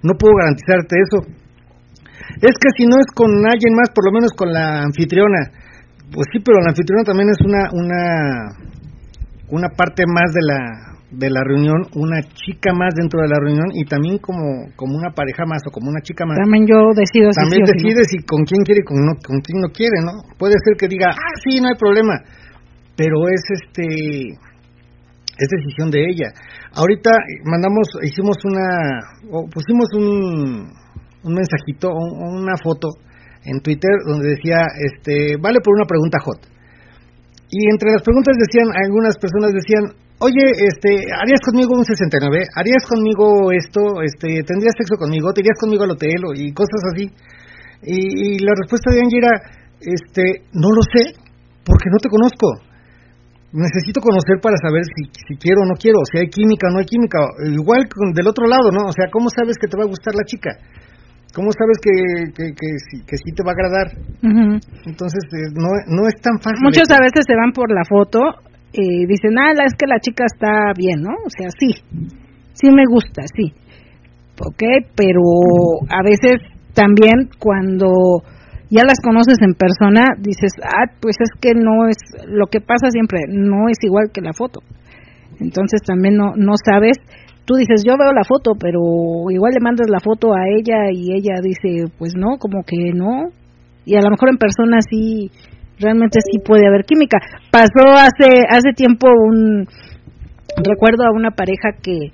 no 0.03 0.13
puedo 0.19 0.35
garantizarte 0.39 0.97
eso. 1.03 1.48
Es 2.41 2.55
que 2.59 2.71
si 2.77 2.87
no 2.87 2.97
es 2.99 3.11
con 3.15 3.31
alguien 3.47 3.75
más, 3.75 3.91
por 3.95 4.05
lo 4.05 4.13
menos 4.13 4.33
con 4.33 4.53
la 4.53 4.83
anfitriona. 4.83 5.51
Pues 6.13 6.27
sí, 6.33 6.41
pero 6.41 6.61
la 6.61 6.71
anfitriona 6.71 7.05
también 7.05 7.29
es 7.29 7.41
una 7.45 7.69
una 7.73 8.03
una 9.51 9.69
parte 9.71 10.05
más 10.07 10.33
de 10.33 10.43
la 10.45 10.61
de 11.11 11.31
la 11.31 11.41
reunión, 11.43 11.89
una 11.97 12.21
chica 12.21 12.73
más 12.75 12.93
dentro 12.95 13.23
de 13.23 13.29
la 13.29 13.41
reunión 13.41 13.69
y 13.73 13.85
también 13.85 14.19
como 14.19 14.69
como 14.77 14.97
una 14.97 15.11
pareja 15.11 15.45
más 15.47 15.63
o 15.67 15.71
como 15.71 15.89
una 15.89 16.01
chica 16.03 16.25
más. 16.27 16.37
También 16.37 16.67
yo 16.67 16.93
decido 16.95 17.33
si 17.33 17.41
También 17.41 17.65
sí 17.65 17.73
o 17.73 17.73
si 17.73 17.73
no. 17.73 17.89
decide 17.89 18.05
si 18.05 18.17
con 18.25 18.45
quién 18.45 18.63
quiere 18.63 18.81
y 18.81 18.85
con, 18.85 18.97
no, 19.05 19.13
con 19.25 19.41
quién 19.41 19.61
no 19.61 19.69
quiere, 19.73 20.01
¿no? 20.05 20.13
Puede 20.37 20.55
ser 20.65 20.77
que 20.77 20.89
diga, 20.89 21.09
ah, 21.13 21.35
sí, 21.45 21.61
no 21.61 21.69
hay 21.69 21.79
problema, 21.79 22.21
pero 22.97 23.29
es 23.29 23.43
este 23.49 24.37
es 25.39 25.49
decisión 25.49 25.91
de 25.91 26.03
ella. 26.03 26.29
Ahorita 26.75 27.11
mandamos, 27.45 27.87
hicimos 28.03 28.37
una, 28.45 28.99
o 29.31 29.47
pusimos 29.47 29.89
un, 29.95 30.67
un 31.25 31.35
mensajito, 31.35 31.89
un- 31.91 32.43
una 32.45 32.57
foto 32.57 32.89
en 33.45 33.61
Twitter 33.61 33.91
donde 34.07 34.37
decía, 34.37 34.67
este, 34.79 35.37
vale 35.41 35.59
por 35.63 35.75
una 35.75 35.87
pregunta 35.87 36.19
hot. 36.21 36.41
Y 37.51 37.65
entre 37.71 37.93
las 37.93 38.03
preguntas 38.03 38.37
decían, 38.37 38.69
algunas 38.77 39.17
personas 39.17 39.53
decían, 39.57 39.95
oye, 40.21 40.45
este, 40.69 41.09
¿harías 41.17 41.41
conmigo 41.41 41.73
un 41.79 41.85
69? 41.85 42.45
¿Harías 42.55 42.85
conmigo 42.85 43.51
esto? 43.53 44.03
Este, 44.05 44.43
¿tendrías 44.45 44.77
sexo 44.77 44.97
conmigo? 45.01 45.33
¿Te 45.33 45.41
irías 45.41 45.57
conmigo 45.59 45.85
al 45.85 45.93
hotel? 45.97 46.21
Y 46.37 46.53
cosas 46.53 46.83
así. 46.93 47.09
Y, 47.83 48.39
la 48.45 48.53
respuesta 48.59 48.91
de 48.93 49.01
Angie 49.01 49.23
era, 49.23 49.33
este, 49.81 50.45
no 50.53 50.69
lo 50.75 50.83
sé, 50.83 51.15
porque 51.65 51.89
no 51.91 51.99
te 52.03 52.09
conozco 52.11 52.69
necesito 53.53 54.01
conocer 54.01 54.37
para 54.43 54.57
saber 54.61 54.85
si, 54.85 55.09
si 55.09 55.35
quiero 55.41 55.63
o 55.63 55.65
no 55.65 55.75
quiero, 55.81 56.05
si 56.05 56.19
hay 56.19 56.29
química 56.29 56.69
o 56.69 56.73
no 56.73 56.79
hay 56.81 56.85
química. 56.85 57.19
Igual 57.49 57.89
del 58.13 58.29
otro 58.29 58.47
lado, 58.47 58.71
¿no? 58.71 58.89
O 58.89 58.93
sea, 58.93 59.09
¿cómo 59.11 59.29
sabes 59.33 59.57
que 59.57 59.69
te 59.69 59.77
va 59.77 59.85
a 59.85 59.89
gustar 59.89 60.15
la 60.15 60.25
chica? 60.25 60.51
¿Cómo 61.35 61.53
sabes 61.53 61.79
que, 61.83 62.33
que, 62.33 62.55
que, 62.55 62.69
sí, 62.91 63.05
que 63.07 63.17
sí 63.17 63.33
te 63.37 63.45
va 63.45 63.53
a 63.53 63.55
agradar? 63.55 63.87
Ujú. 64.25 64.59
Entonces, 64.87 65.23
eh, 65.33 65.53
no, 65.55 65.69
no 65.87 66.09
es 66.09 66.17
tan 66.23 66.39
fácil. 66.41 66.65
Muchos 66.65 66.91
a 66.91 67.01
veces 67.01 67.25
se 67.27 67.37
van 67.37 67.53
por 67.53 67.71
la 67.71 67.85
foto 67.85 68.21
y 68.73 69.07
dicen, 69.07 69.39
ah, 69.39 69.53
es 69.65 69.75
que 69.75 69.87
la 69.87 70.01
chica 70.01 70.25
está 70.25 70.73
bien, 70.77 71.03
¿no? 71.03 71.13
O 71.13 71.31
sea, 71.31 71.49
sí, 71.51 71.75
sí 72.55 72.71
me 72.73 72.85
gusta, 72.89 73.23
sí. 73.35 73.53
Ok, 74.41 74.63
pero 74.95 75.21
a 75.91 76.03
veces 76.03 76.41
también 76.75 77.29
cuando 77.39 78.23
ya 78.71 78.85
las 78.85 79.01
conoces 79.01 79.37
en 79.41 79.55
persona, 79.55 80.15
dices, 80.19 80.53
ah, 80.63 80.93
pues 81.01 81.17
es 81.21 81.31
que 81.41 81.55
no 81.55 81.89
es, 81.89 81.97
lo 82.27 82.47
que 82.47 82.61
pasa 82.61 82.91
siempre, 82.91 83.21
no 83.29 83.69
es 83.69 83.79
igual 83.83 84.11
que 84.13 84.21
la 84.21 84.33
foto. 84.33 84.61
Entonces 85.41 85.81
también 85.87 86.17
no, 86.17 86.35
no 86.37 86.53
sabes, 86.63 86.99
tú 87.49 87.57
dices, 87.57 87.83
yo 87.83 87.97
veo 87.97 88.13
la 88.13 88.29
foto, 88.29 88.53
pero 88.61 88.79
igual 89.31 89.53
le 89.55 89.65
mandas 89.65 89.89
la 89.89 90.01
foto 90.05 90.35
a 90.35 90.45
ella 90.53 90.93
y 90.93 91.17
ella 91.17 91.41
dice, 91.43 91.91
pues 91.99 92.13
no, 92.15 92.37
como 92.37 92.63
que 92.63 92.93
no. 92.93 93.33
Y 93.87 93.97
a 93.97 94.03
lo 94.03 94.11
mejor 94.11 94.29
en 94.29 94.37
persona 94.37 94.79
sí, 94.85 95.31
realmente 95.81 96.21
sí 96.21 96.45
puede 96.45 96.69
haber 96.69 96.85
química. 96.85 97.17
Pasó 97.51 97.89
hace, 97.89 98.45
hace 98.51 98.77
tiempo 98.77 99.09
un, 99.09 99.67
recuerdo 100.61 101.09
a 101.09 101.17
una 101.17 101.31
pareja 101.31 101.73
que, 101.83 102.13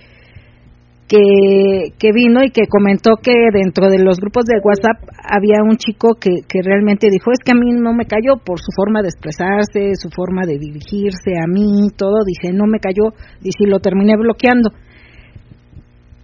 que, 1.09 1.91
que 1.99 2.11
vino 2.15 2.45
y 2.45 2.51
que 2.51 2.69
comentó 2.71 3.17
que 3.21 3.35
dentro 3.53 3.91
de 3.91 3.99
los 3.99 4.21
grupos 4.21 4.45
de 4.45 4.63
WhatsApp 4.63 5.03
había 5.19 5.67
un 5.67 5.79
chico 5.79 6.15
que, 6.15 6.47
que 6.47 6.63
realmente 6.63 7.09
dijo, 7.11 7.33
es 7.33 7.43
que 7.45 7.51
a 7.51 7.59
mí 7.59 7.73
no 7.75 7.93
me 7.93 8.07
cayó 8.07 8.39
por 8.39 8.61
su 8.61 8.71
forma 8.71 9.03
de 9.03 9.09
expresarse, 9.09 9.99
su 9.99 10.11
forma 10.15 10.47
de 10.47 10.59
dirigirse 10.63 11.35
a 11.43 11.51
mí, 11.51 11.91
todo, 11.97 12.23
dice, 12.25 12.55
no 12.55 12.67
me 12.71 12.79
cayó, 12.79 13.11
y 13.43 13.51
lo 13.67 13.81
terminé 13.81 14.15
bloqueando. 14.17 14.71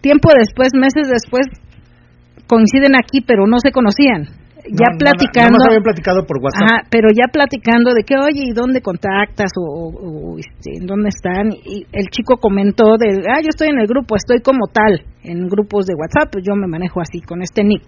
Tiempo 0.00 0.30
después, 0.36 0.70
meses 0.74 1.08
después, 1.08 1.46
coinciden 2.46 2.94
aquí, 2.96 3.20
pero 3.20 3.46
no 3.46 3.58
se 3.58 3.70
conocían. 3.70 4.40
Ya 4.68 4.92
No, 4.92 4.98
platicando. 4.98 5.56
Más 5.56 5.68
habían 5.68 5.82
platicado 5.82 6.26
por 6.26 6.36
WhatsApp. 6.38 6.68
Ajá, 6.68 6.76
pero 6.90 7.08
ya 7.08 7.32
platicando 7.32 7.94
de 7.94 8.04
que, 8.04 8.14
oye, 8.16 8.50
¿y 8.50 8.52
dónde 8.52 8.82
contactas? 8.82 9.50
O, 9.56 9.64
o, 9.64 9.84
o, 9.88 10.38
este, 10.38 10.76
¿en 10.76 10.86
dónde 10.86 11.08
están? 11.08 11.52
Y 11.52 11.86
el 11.92 12.06
chico 12.10 12.36
comentó 12.36 12.96
de, 12.98 13.24
ah, 13.28 13.40
yo 13.40 13.48
estoy 13.48 13.68
en 13.68 13.80
el 13.80 13.86
grupo, 13.86 14.16
estoy 14.16 14.40
como 14.40 14.68
tal, 14.68 15.00
en 15.24 15.48
grupos 15.48 15.86
de 15.86 15.94
WhatsApp, 15.94 16.30
pues 16.32 16.44
yo 16.46 16.54
me 16.54 16.68
manejo 16.68 17.00
así, 17.00 17.20
con 17.20 17.42
este 17.42 17.64
nick. 17.64 17.82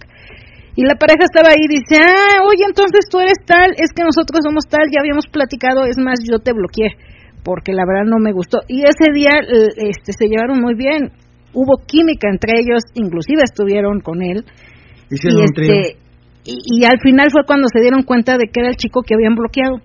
Y 0.74 0.82
la 0.88 0.96
pareja 0.96 1.28
estaba 1.28 1.52
ahí 1.52 1.68
y 1.68 1.68
dice, 1.68 2.00
ah, 2.00 2.40
oye, 2.48 2.64
entonces 2.66 3.04
tú 3.10 3.20
eres 3.20 3.36
tal, 3.44 3.76
es 3.76 3.92
que 3.92 4.02
nosotros 4.02 4.40
somos 4.42 4.64
tal, 4.64 4.88
ya 4.88 5.00
habíamos 5.00 5.26
platicado, 5.28 5.84
es 5.84 5.98
más, 5.98 6.24
yo 6.24 6.38
te 6.38 6.54
bloqueé, 6.54 6.96
porque 7.44 7.72
la 7.72 7.84
verdad 7.84 8.08
no 8.08 8.16
me 8.18 8.32
gustó. 8.32 8.60
Y 8.68 8.80
ese 8.80 9.12
día 9.12 9.36
eh, 9.44 9.92
este, 9.92 10.12
se 10.16 10.26
llevaron 10.26 10.62
muy 10.62 10.74
bien, 10.74 11.12
hubo 11.53 11.84
química 11.86 12.28
entre 12.30 12.61
ellos, 12.61 12.82
inclusive 12.94 13.42
estuvieron 13.44 14.00
con 14.00 14.22
él. 14.22 14.44
Hicieron 15.11 15.40
y, 15.40 15.44
este, 15.44 15.96
y, 16.44 16.80
y 16.80 16.84
al 16.84 16.98
final 17.03 17.28
fue 17.30 17.44
cuando 17.46 17.68
se 17.72 17.80
dieron 17.80 18.03
cuenta 18.03 18.36
de 18.36 18.46
que 18.53 18.61
era 18.61 18.70
el 18.70 18.76
chico 18.76 19.03
que 19.03 19.14
habían 19.14 19.34
bloqueado. 19.34 19.80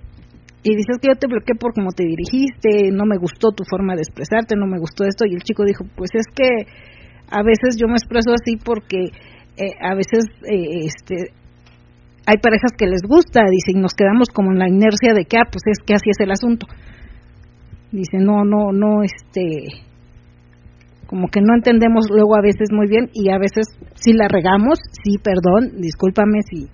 Y 0.64 0.76
dices 0.76 0.98
que 1.02 1.10
yo 1.10 1.16
te 1.16 1.28
bloqueé 1.28 1.56
por 1.56 1.74
cómo 1.74 1.92
te 1.92 2.04
dirigiste, 2.04 2.92
no 2.92 3.06
me 3.06 3.18
gustó 3.18 3.52
tu 3.52 3.64
forma 3.64 3.96
de 3.96 4.02
expresarte, 4.02 4.56
no 4.58 4.68
me 4.68 4.80
gustó 4.80 5.06
esto. 5.06 5.26
Y 5.26 5.36
el 5.36 5.44
chico 5.44 5.64
dijo, 5.64 5.86
pues 5.96 6.10
es 6.14 6.26
que 6.34 6.50
a 7.30 7.44
veces 7.44 7.78
yo 7.80 7.88
me 7.88 7.94
expreso 7.94 8.32
así 8.32 8.58
porque 8.58 9.12
eh, 9.56 9.74
a 9.80 9.96
veces 9.96 10.26
eh, 10.44 10.86
este 10.86 11.32
hay 12.28 12.42
parejas 12.42 12.72
que 12.78 12.88
les 12.88 13.02
gusta, 13.08 13.40
dice, 13.50 13.72
y 13.72 13.80
nos 13.80 13.94
quedamos 13.94 14.28
como 14.28 14.52
en 14.52 14.60
la 14.60 14.68
inercia 14.68 15.14
de 15.14 15.24
que, 15.24 15.38
ah, 15.38 15.48
pues 15.50 15.64
es 15.66 15.80
que 15.80 15.94
así 15.94 16.10
es 16.10 16.20
el 16.20 16.32
asunto. 16.32 16.68
Dice, 17.90 18.18
no, 18.18 18.44
no, 18.44 18.74
no, 18.74 19.02
este, 19.02 19.87
como 21.08 21.28
que 21.28 21.42
no 21.42 21.56
entendemos 21.56 22.06
luego 22.10 22.36
a 22.38 22.42
veces 22.42 22.70
muy 22.72 22.88
bien 22.88 23.10
y 23.14 23.30
a 23.32 23.38
veces 23.38 23.66
sí 23.96 24.14
la 24.14 24.28
regamos, 24.28 24.78
sí, 25.04 25.18
perdón, 25.18 25.80
discúlpame 25.82 26.40
si, 26.50 26.68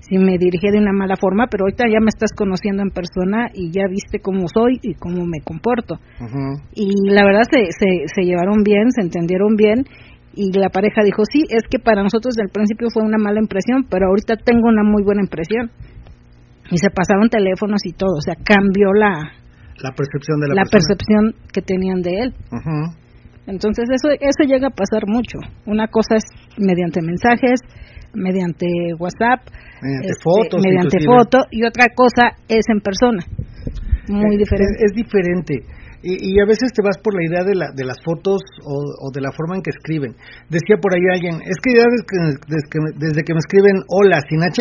si 0.00 0.18
me 0.18 0.38
dirigí 0.38 0.70
de 0.70 0.78
una 0.78 0.92
mala 0.92 1.16
forma, 1.16 1.46
pero 1.50 1.64
ahorita 1.64 1.84
ya 1.92 2.00
me 2.00 2.08
estás 2.08 2.30
conociendo 2.36 2.82
en 2.82 2.90
persona 2.90 3.48
y 3.52 3.70
ya 3.72 3.82
viste 3.90 4.20
cómo 4.20 4.46
soy 4.48 4.78
y 4.82 4.94
cómo 4.94 5.26
me 5.26 5.40
comporto. 5.44 5.96
Y 6.74 7.10
la 7.10 7.24
verdad 7.24 7.42
se, 7.50 7.66
se, 7.72 8.06
se 8.14 8.22
llevaron 8.22 8.62
bien, 8.62 8.90
se 8.90 9.02
entendieron 9.02 9.56
bien 9.56 9.84
y 10.36 10.50
la 10.58 10.68
pareja 10.68 11.02
dijo, 11.04 11.22
sí, 11.30 11.44
es 11.48 11.62
que 11.70 11.78
para 11.78 12.02
nosotros 12.02 12.34
del 12.34 12.48
principio 12.50 12.88
fue 12.92 13.04
una 13.04 13.18
mala 13.18 13.40
impresión, 13.40 13.86
pero 13.90 14.06
ahorita 14.08 14.36
tengo 14.36 14.68
una 14.68 14.82
muy 14.82 15.02
buena 15.04 15.22
impresión. 15.22 15.70
Y 16.70 16.78
se 16.78 16.90
pasaron 16.90 17.28
teléfonos 17.28 17.80
y 17.84 17.92
todo, 17.92 18.14
o 18.16 18.20
sea, 18.20 18.34
cambió 18.42 18.92
la, 18.94 19.12
La 19.82 19.90
percepción 19.94 20.40
de 20.40 20.48
la, 20.48 20.54
la 20.54 20.62
persona. 20.64 20.96
percepción 20.96 21.34
que 21.52 21.60
tenían 21.62 22.00
de 22.02 22.10
él. 22.22 22.34
Ujú. 22.50 23.03
Entonces 23.46 23.84
eso 23.92 24.08
eso 24.20 24.42
llega 24.48 24.68
a 24.68 24.70
pasar 24.70 25.04
mucho. 25.06 25.38
Una 25.66 25.88
cosa 25.88 26.16
es 26.16 26.24
mediante 26.58 27.00
mensajes, 27.02 27.60
mediante 28.14 28.66
WhatsApp, 28.98 29.42
Mediante 29.82 30.08
este, 30.08 30.22
fotos. 30.22 30.62
mediante 30.64 30.96
inclusive. 30.96 31.12
foto 31.12 31.38
y 31.50 31.64
otra 31.64 31.86
cosa 31.94 32.32
es 32.48 32.64
en 32.72 32.80
persona. 32.80 33.22
Muy 34.08 34.34
Es- 34.34 34.38
diferente. 34.38 34.72
Es, 34.80 34.90
es 34.90 34.92
diferente. 34.96 35.54
Y, 36.04 36.36
y 36.36 36.40
a 36.40 36.44
veces 36.44 36.68
te 36.76 36.82
vas 36.84 36.98
por 37.00 37.16
la 37.16 37.24
idea 37.24 37.44
de, 37.48 37.54
la, 37.56 37.72
de 37.74 37.84
las 37.84 37.96
fotos 38.04 38.42
o, 38.64 38.76
o 38.76 39.10
de 39.10 39.22
la 39.24 39.32
forma 39.32 39.56
en 39.56 39.62
que 39.62 39.70
escriben. 39.72 40.12
Decía 40.52 40.76
por 40.76 40.92
ahí 40.92 41.00
alguien, 41.10 41.40
es 41.40 41.56
que 41.64 41.72
ya 41.72 41.84
desde 41.88 42.04
que, 42.04 42.18
desde 42.44 42.68
que, 42.68 42.78
desde 43.00 43.20
que 43.24 43.32
me 43.32 43.40
escriben 43.40 43.76
hola 43.88 44.20
sin 44.28 44.42
H, 44.44 44.60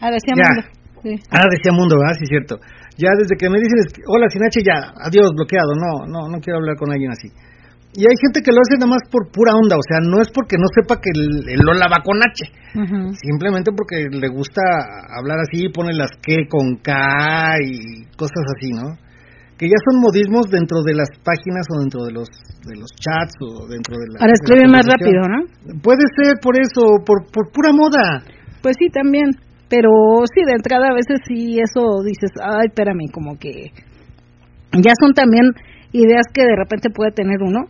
Ah, 0.00 0.10
decía 0.12 0.36
Ya. 0.36 0.44
Mundo. 0.52 0.68
Sí. 1.02 1.12
ah, 1.32 1.46
decía 1.48 1.72
Mundo, 1.72 1.96
¿verdad? 1.96 2.16
Sí, 2.20 2.26
cierto. 2.28 2.60
Ya 3.00 3.08
desde 3.16 3.36
que 3.40 3.48
me 3.48 3.56
dicen 3.56 3.80
hola 4.08 4.28
sin 4.28 4.44
H, 4.44 4.60
ya, 4.60 4.92
adiós, 5.00 5.32
bloqueado, 5.36 5.72
no, 5.80 6.04
no, 6.12 6.28
no 6.28 6.36
quiero 6.44 6.58
hablar 6.60 6.76
con 6.76 6.92
alguien 6.92 7.10
así. 7.12 7.28
Y 7.94 8.04
hay 8.04 8.16
gente 8.20 8.42
que 8.44 8.52
lo 8.52 8.60
hace 8.60 8.76
nada 8.76 8.92
más 8.92 9.02
por 9.10 9.32
pura 9.32 9.56
onda, 9.56 9.76
o 9.76 9.86
sea, 9.86 10.04
no 10.04 10.20
es 10.20 10.28
porque 10.28 10.56
no 10.58 10.68
sepa 10.68 11.00
que 11.00 11.08
el, 11.16 11.48
el 11.48 11.64
hola 11.64 11.88
va 11.88 12.04
con 12.04 12.20
H, 12.20 12.44
simplemente 13.16 13.72
porque 13.72 14.08
le 14.12 14.28
gusta 14.28 14.60
hablar 15.16 15.38
así, 15.40 15.68
pone 15.72 15.94
las 15.94 16.10
que 16.20 16.44
con 16.48 16.76
K 16.76 16.92
y 17.64 18.04
cosas 18.16 18.44
así, 18.52 18.68
¿no? 18.72 19.00
Que 19.56 19.64
ya 19.64 19.80
son 19.88 20.00
modismos 20.04 20.50
dentro 20.52 20.84
de 20.84 20.92
las 20.92 21.08
páginas 21.24 21.64
o 21.72 21.80
dentro 21.80 22.04
de 22.04 22.12
los 22.12 22.28
de 22.68 22.76
los 22.76 22.92
chats 23.00 23.32
o 23.40 23.66
dentro 23.66 23.96
de 23.96 24.12
la 24.12 24.26
la 24.26 24.34
escribir 24.34 24.68
más 24.68 24.84
rápido. 24.84 25.22
¿no? 25.24 25.80
Puede 25.80 26.04
ser 26.12 26.36
por 26.42 26.60
eso, 26.60 27.00
por 27.06 27.24
por 27.32 27.48
pura 27.50 27.72
moda. 27.72 28.20
Pues 28.60 28.76
sí, 28.78 28.92
también. 28.92 29.30
Pero 29.68 29.88
sí, 30.28 30.44
de 30.44 30.52
entrada 30.52 30.88
a 30.90 30.94
veces 30.94 31.24
sí 31.26 31.58
eso 31.58 32.04
dices, 32.04 32.30
ay, 32.38 32.68
espérame, 32.68 33.08
como 33.10 33.38
que 33.38 33.72
ya 34.72 34.92
son 35.00 35.14
también 35.14 35.46
ideas 35.92 36.26
que 36.32 36.42
de 36.42 36.54
repente 36.54 36.90
puede 36.90 37.10
tener 37.12 37.42
uno 37.42 37.64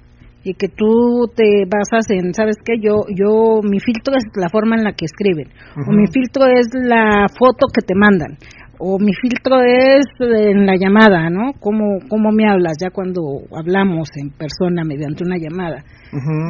y 0.46 0.54
que 0.54 0.68
tú 0.68 1.26
te 1.34 1.64
basas 1.66 2.06
en, 2.10 2.32
¿sabes 2.32 2.54
qué? 2.64 2.74
Yo, 2.80 3.02
yo, 3.10 3.60
mi 3.64 3.80
filtro 3.80 4.14
es 4.14 4.22
la 4.36 4.48
forma 4.48 4.76
en 4.76 4.84
la 4.84 4.92
que 4.92 5.06
escriben, 5.06 5.48
o 5.74 5.90
mi 5.90 6.06
filtro 6.06 6.46
es 6.46 6.68
la 6.72 7.26
foto 7.36 7.66
que 7.74 7.82
te 7.84 7.96
mandan, 7.96 8.38
o 8.78 8.96
mi 9.00 9.10
filtro 9.12 9.58
es 9.60 10.06
en 10.20 10.64
la 10.64 10.76
llamada, 10.78 11.28
¿no? 11.30 11.52
¿Cómo, 11.58 11.98
cómo 12.08 12.30
me 12.30 12.48
hablas 12.48 12.74
ya 12.80 12.90
cuando 12.90 13.22
hablamos 13.58 14.08
en 14.22 14.30
persona 14.30 14.84
mediante 14.84 15.24
una 15.24 15.36
llamada? 15.36 15.82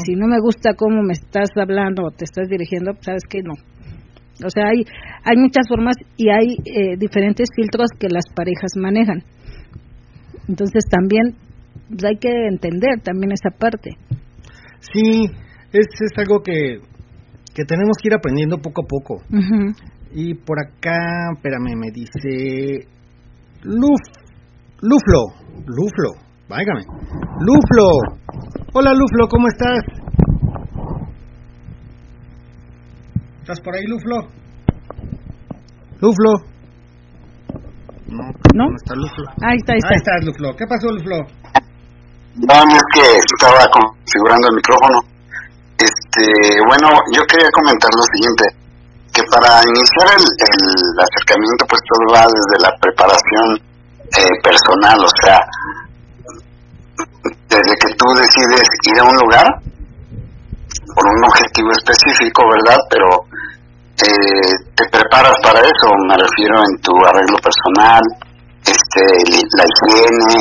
Si 0.05 0.14
no 0.14 0.26
me 0.26 0.40
gusta 0.40 0.74
cómo 0.76 1.03
me 1.03 1.14
estás 1.14 1.49
hablando 1.57 2.03
o 2.05 2.11
te 2.11 2.24
estás 2.24 2.49
dirigiendo, 2.49 2.92
pues, 2.92 3.07
sabes 3.07 3.22
que 3.26 3.40
no. 3.42 3.55
O 4.44 4.51
sea, 4.51 4.68
hay, 4.68 4.84
hay 5.24 5.36
muchas 5.38 5.66
formas 5.66 5.97
y 6.18 6.28
hay 6.28 6.57
eh, 6.66 6.97
diferentes 6.99 7.49
filtros 7.57 7.88
que 7.99 8.09
las 8.09 8.24
parejas 8.34 8.76
manejan. 8.76 9.24
Entonces 10.49 10.84
también 10.90 11.45
pues, 11.89 12.05
hay 12.05 12.16
que 12.18 12.47
entender 12.49 13.01
también 13.03 13.32
esa 13.32 13.51
parte. 13.57 13.91
Sí, 14.93 15.26
es, 15.72 15.87
es 16.01 16.18
algo 16.18 16.41
que, 16.43 16.80
que 17.55 17.64
tenemos 17.64 17.97
que 18.01 18.09
ir 18.09 18.14
aprendiendo 18.14 18.59
poco 18.59 18.82
a 18.82 18.87
poco. 18.87 19.22
Y 20.12 20.34
por 20.34 20.59
acá, 20.61 21.32
espérame, 21.34 21.76
me 21.76 21.91
dice 21.93 22.87
Luf, 23.62 24.01
Luflo, 24.80 25.22
Luflo, 25.66 26.11
váigame, 26.49 26.82
Luflo. 27.41 28.16
Hola 28.72 28.93
Luflo, 28.93 29.28
¿cómo 29.28 29.49
estás? 29.49 29.80
¿Estás 33.41 33.61
por 33.61 33.74
ahí, 33.74 33.84
Luflo? 33.87 34.28
Luflo. 36.01 36.32
No, 38.09 38.22
¿No? 38.55 38.64
¿dónde 38.64 38.76
está 38.76 38.95
Luflo? 38.95 39.24
Ahí 39.43 39.57
está, 39.57 39.72
ahí 39.72 39.78
está. 39.78 39.89
Ahí 39.89 39.97
estás, 39.97 40.24
Luflo. 40.24 40.57
¿Qué 40.57 40.66
pasó, 40.66 40.93
Luflo? 40.93 41.16
No, 42.37 42.53
es 42.53 42.82
que 42.93 43.16
estaba 43.16 43.64
configurando 43.72 44.49
el 44.49 44.57
micrófono. 44.57 45.01
Este, 45.78 46.24
bueno, 46.68 46.89
yo 47.12 47.22
quería 47.26 47.49
comentar 47.53 47.91
lo 47.97 48.05
siguiente, 48.12 48.45
que 49.12 49.22
para 49.32 49.62
iniciar 49.64 50.20
el, 50.20 50.24
el 50.24 51.01
acercamiento, 51.01 51.64
pues 51.66 51.80
todo 51.89 52.12
va 52.12 52.26
desde 52.28 52.57
la 52.61 52.72
preparación 52.80 53.57
eh, 54.20 54.37
personal, 54.43 54.99
o 55.01 55.09
sea, 55.22 55.41
desde 57.49 57.76
que 57.76 57.95
tú 57.97 58.07
decides 58.16 58.68
ir 58.84 59.01
a 59.01 59.05
un 59.05 59.16
lugar 59.16 59.47
por 60.95 61.07
un 61.09 61.24
objetivo 61.24 61.70
específico, 61.72 62.43
¿verdad? 62.49 62.78
Pero 62.91 63.24
eh, 64.05 64.55
te 64.74 64.84
preparas 64.91 65.34
para 65.43 65.61
eso, 65.61 65.89
me 66.07 66.16
refiero 66.16 66.57
en 66.68 66.80
tu 66.80 66.93
arreglo 67.05 67.39
personal, 67.39 68.03
este, 68.64 69.05
la 69.57 69.64
higiene, 69.64 70.41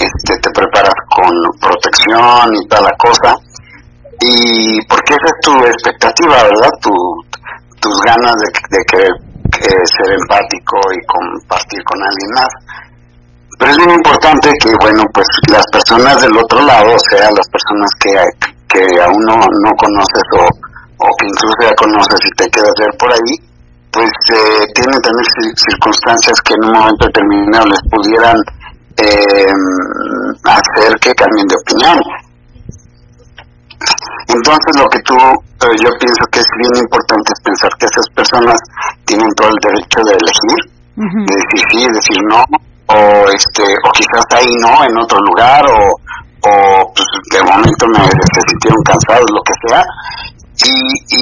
este, 0.00 0.36
te 0.40 0.50
preparas 0.50 0.94
con 1.14 1.30
protección 1.60 2.48
y 2.54 2.68
toda 2.68 2.82
la 2.82 2.96
cosa, 2.96 3.34
y 4.20 4.80
porque 4.88 5.14
esa 5.14 5.28
es 5.28 5.38
tu 5.42 5.54
expectativa, 5.64 6.36
¿verdad? 6.44 6.70
Tu, 6.82 6.92
tus 7.80 7.96
ganas 8.02 8.34
de, 8.36 8.48
de 8.76 8.84
querer 8.84 9.12
eh, 9.12 9.84
ser 9.96 10.12
empático 10.12 10.76
y 10.92 11.00
compartir 11.06 11.82
con 11.84 12.02
alguien 12.02 12.30
más. 12.34 12.48
Pero 13.58 13.72
es 13.72 13.76
bien 13.78 13.90
importante 13.90 14.50
que, 14.62 14.72
bueno, 14.80 15.04
pues 15.12 15.26
las 15.48 15.64
personas 15.72 16.20
del 16.20 16.36
otro 16.36 16.60
lado, 16.64 16.94
o 16.94 17.02
sea, 17.10 17.28
las 17.30 17.48
personas 17.52 17.90
que, 18.00 18.12
que 18.68 19.00
aún 19.02 19.20
no, 19.28 19.36
no 19.36 19.70
conoces 19.76 20.24
o, 20.32 20.44
o 20.44 21.08
que 21.18 21.26
incluso 21.26 21.56
ya 21.62 21.74
conoces 21.76 22.20
y 22.24 22.30
te 22.36 22.48
quedas 22.50 22.72
ver 22.80 22.92
por 22.98 23.12
ahí, 23.12 23.34
pues 23.92 24.10
eh, 24.32 24.64
tienen 24.74 25.00
también 25.00 25.26
cir- 25.36 25.56
circunstancias 25.56 26.40
que 26.42 26.54
en 26.54 26.64
un 26.64 26.72
momento 26.72 27.06
determinado 27.06 27.66
les 27.66 27.80
pudieran 27.90 28.36
eh, 29.00 29.46
hacer 30.44 30.94
que 31.00 31.12
cambien 31.14 31.46
de 31.48 31.56
opinión. 31.56 31.98
Entonces 34.28 34.72
lo 34.78 34.86
que 34.90 35.00
tú, 35.02 35.14
eh, 35.16 35.76
yo 35.82 35.90
pienso 35.98 36.24
que 36.30 36.38
es 36.40 36.50
bien 36.58 36.84
importante 36.84 37.32
es 37.34 37.40
pensar 37.42 37.70
que 37.78 37.86
esas 37.86 38.06
personas 38.14 38.56
tienen 39.04 39.28
todo 39.34 39.48
el 39.48 39.58
derecho 39.62 39.98
de 40.06 40.12
elegir, 40.12 40.60
de 41.26 41.34
decir 41.34 41.62
sí, 41.70 41.80
decir 41.92 42.20
no, 42.30 42.44
o 42.86 43.30
este, 43.34 43.64
o 43.64 43.90
quizás 43.92 44.24
ahí 44.36 44.52
no, 44.60 44.84
en 44.84 44.96
otro 44.98 45.18
lugar, 45.20 45.64
o, 45.66 45.80
o 46.46 46.92
pues 46.94 47.06
de 47.32 47.42
momento 47.42 47.86
me 47.88 48.04
se 48.04 48.40
sintieron 48.48 48.82
cansados, 48.84 49.26
lo 49.32 49.42
que 49.42 49.54
sea, 49.66 49.82
y, 50.62 50.70
y 50.70 51.20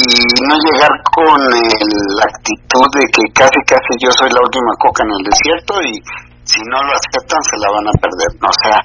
no 0.48 0.56
llegar 0.58 0.90
con 1.14 1.40
el- 1.40 2.16
la 2.18 2.24
actitud 2.24 2.86
de 2.98 3.04
que 3.06 3.22
casi 3.32 3.60
casi 3.66 3.92
yo 4.00 4.10
soy 4.18 4.30
la 4.30 4.40
última 4.42 4.72
coca 4.80 5.04
en 5.04 5.10
el 5.12 5.24
desierto 5.30 5.80
y 5.82 6.02
si 6.48 6.60
no 6.64 6.80
lo 6.82 6.92
aceptan 6.96 7.42
se 7.44 7.56
la 7.60 7.68
van 7.70 7.86
a 7.88 7.94
perder, 8.00 8.30
o 8.40 8.54
sea, 8.64 8.78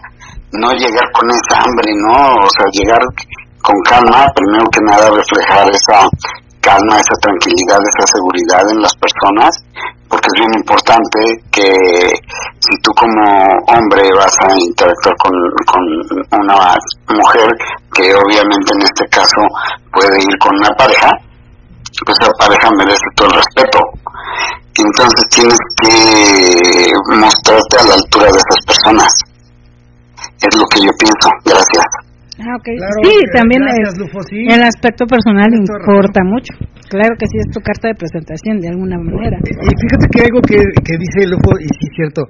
no 0.60 0.72
llegar 0.74 1.08
con 1.16 1.32
esa 1.32 1.64
hambre, 1.64 1.92
¿no? 1.96 2.36
O 2.44 2.50
sea, 2.52 2.68
llegar 2.72 3.02
con 3.64 3.76
calma, 3.88 4.28
primero 4.36 4.68
que 4.70 4.82
nada 4.84 5.10
reflejar 5.10 5.68
esa 5.72 6.04
calma, 6.60 7.00
esa 7.00 7.16
tranquilidad, 7.24 7.80
esa 7.80 8.06
seguridad 8.12 8.64
en 8.70 8.82
las 8.82 8.94
personas, 8.96 9.56
porque 10.10 10.28
es 10.28 10.40
bien 10.40 10.54
importante 10.60 11.20
que 11.52 11.72
si 12.60 12.74
tú 12.84 12.92
como 12.96 13.24
hombre 13.68 14.12
vas 14.16 14.36
a 14.44 14.54
interactuar 14.60 15.16
con, 15.24 15.34
con 15.66 15.84
una 16.40 16.76
mujer, 17.16 17.50
que 17.96 18.14
obviamente 18.14 18.74
en 18.76 18.82
este 18.84 19.08
caso 19.08 19.42
puede 19.92 20.20
ir 20.20 20.38
con 20.40 20.56
una 20.56 20.70
pareja, 20.76 21.10
pues 22.06 22.18
esa 22.20 22.32
pareja 22.40 22.70
merece 22.78 23.08
todo 23.16 23.28
el 23.30 23.36
respeto. 23.36 23.80
Entonces 24.74 25.24
tienes 25.30 25.60
que 25.82 25.94
mostrarte 27.14 27.76
a 27.78 27.86
la 27.88 27.96
altura 27.96 28.26
de 28.26 28.38
esas 28.42 28.60
personas. 28.66 29.12
Es 30.42 30.54
lo 30.58 30.66
que 30.66 30.80
yo 30.82 30.92
pienso. 30.98 31.28
Gracias. 31.46 31.86
Ah, 32.42 32.58
ok. 32.58 32.66
Claro, 32.66 32.98
sí, 33.06 33.14
eh, 33.14 33.30
también 33.38 33.62
gracias, 33.62 33.94
eh, 33.94 34.00
Lufo, 34.02 34.20
sí. 34.26 34.40
el 34.50 34.64
aspecto 34.66 35.06
personal 35.06 35.54
importa 35.54 36.26
mucho. 36.26 36.54
Claro 36.90 37.14
que 37.18 37.30
sí, 37.30 37.38
es 37.38 37.50
tu 37.54 37.62
carta 37.62 37.94
de 37.94 37.96
presentación 37.96 38.58
de 38.60 38.70
alguna 38.70 38.98
manera. 38.98 39.38
Y 39.38 39.74
fíjate 39.78 40.06
que 40.10 40.20
algo 40.26 40.42
que, 40.42 40.58
que 40.58 40.98
dice 40.98 41.30
Lufo, 41.30 41.54
y 41.62 41.70
sí 41.70 41.86
es 41.86 41.94
cierto, 41.94 42.26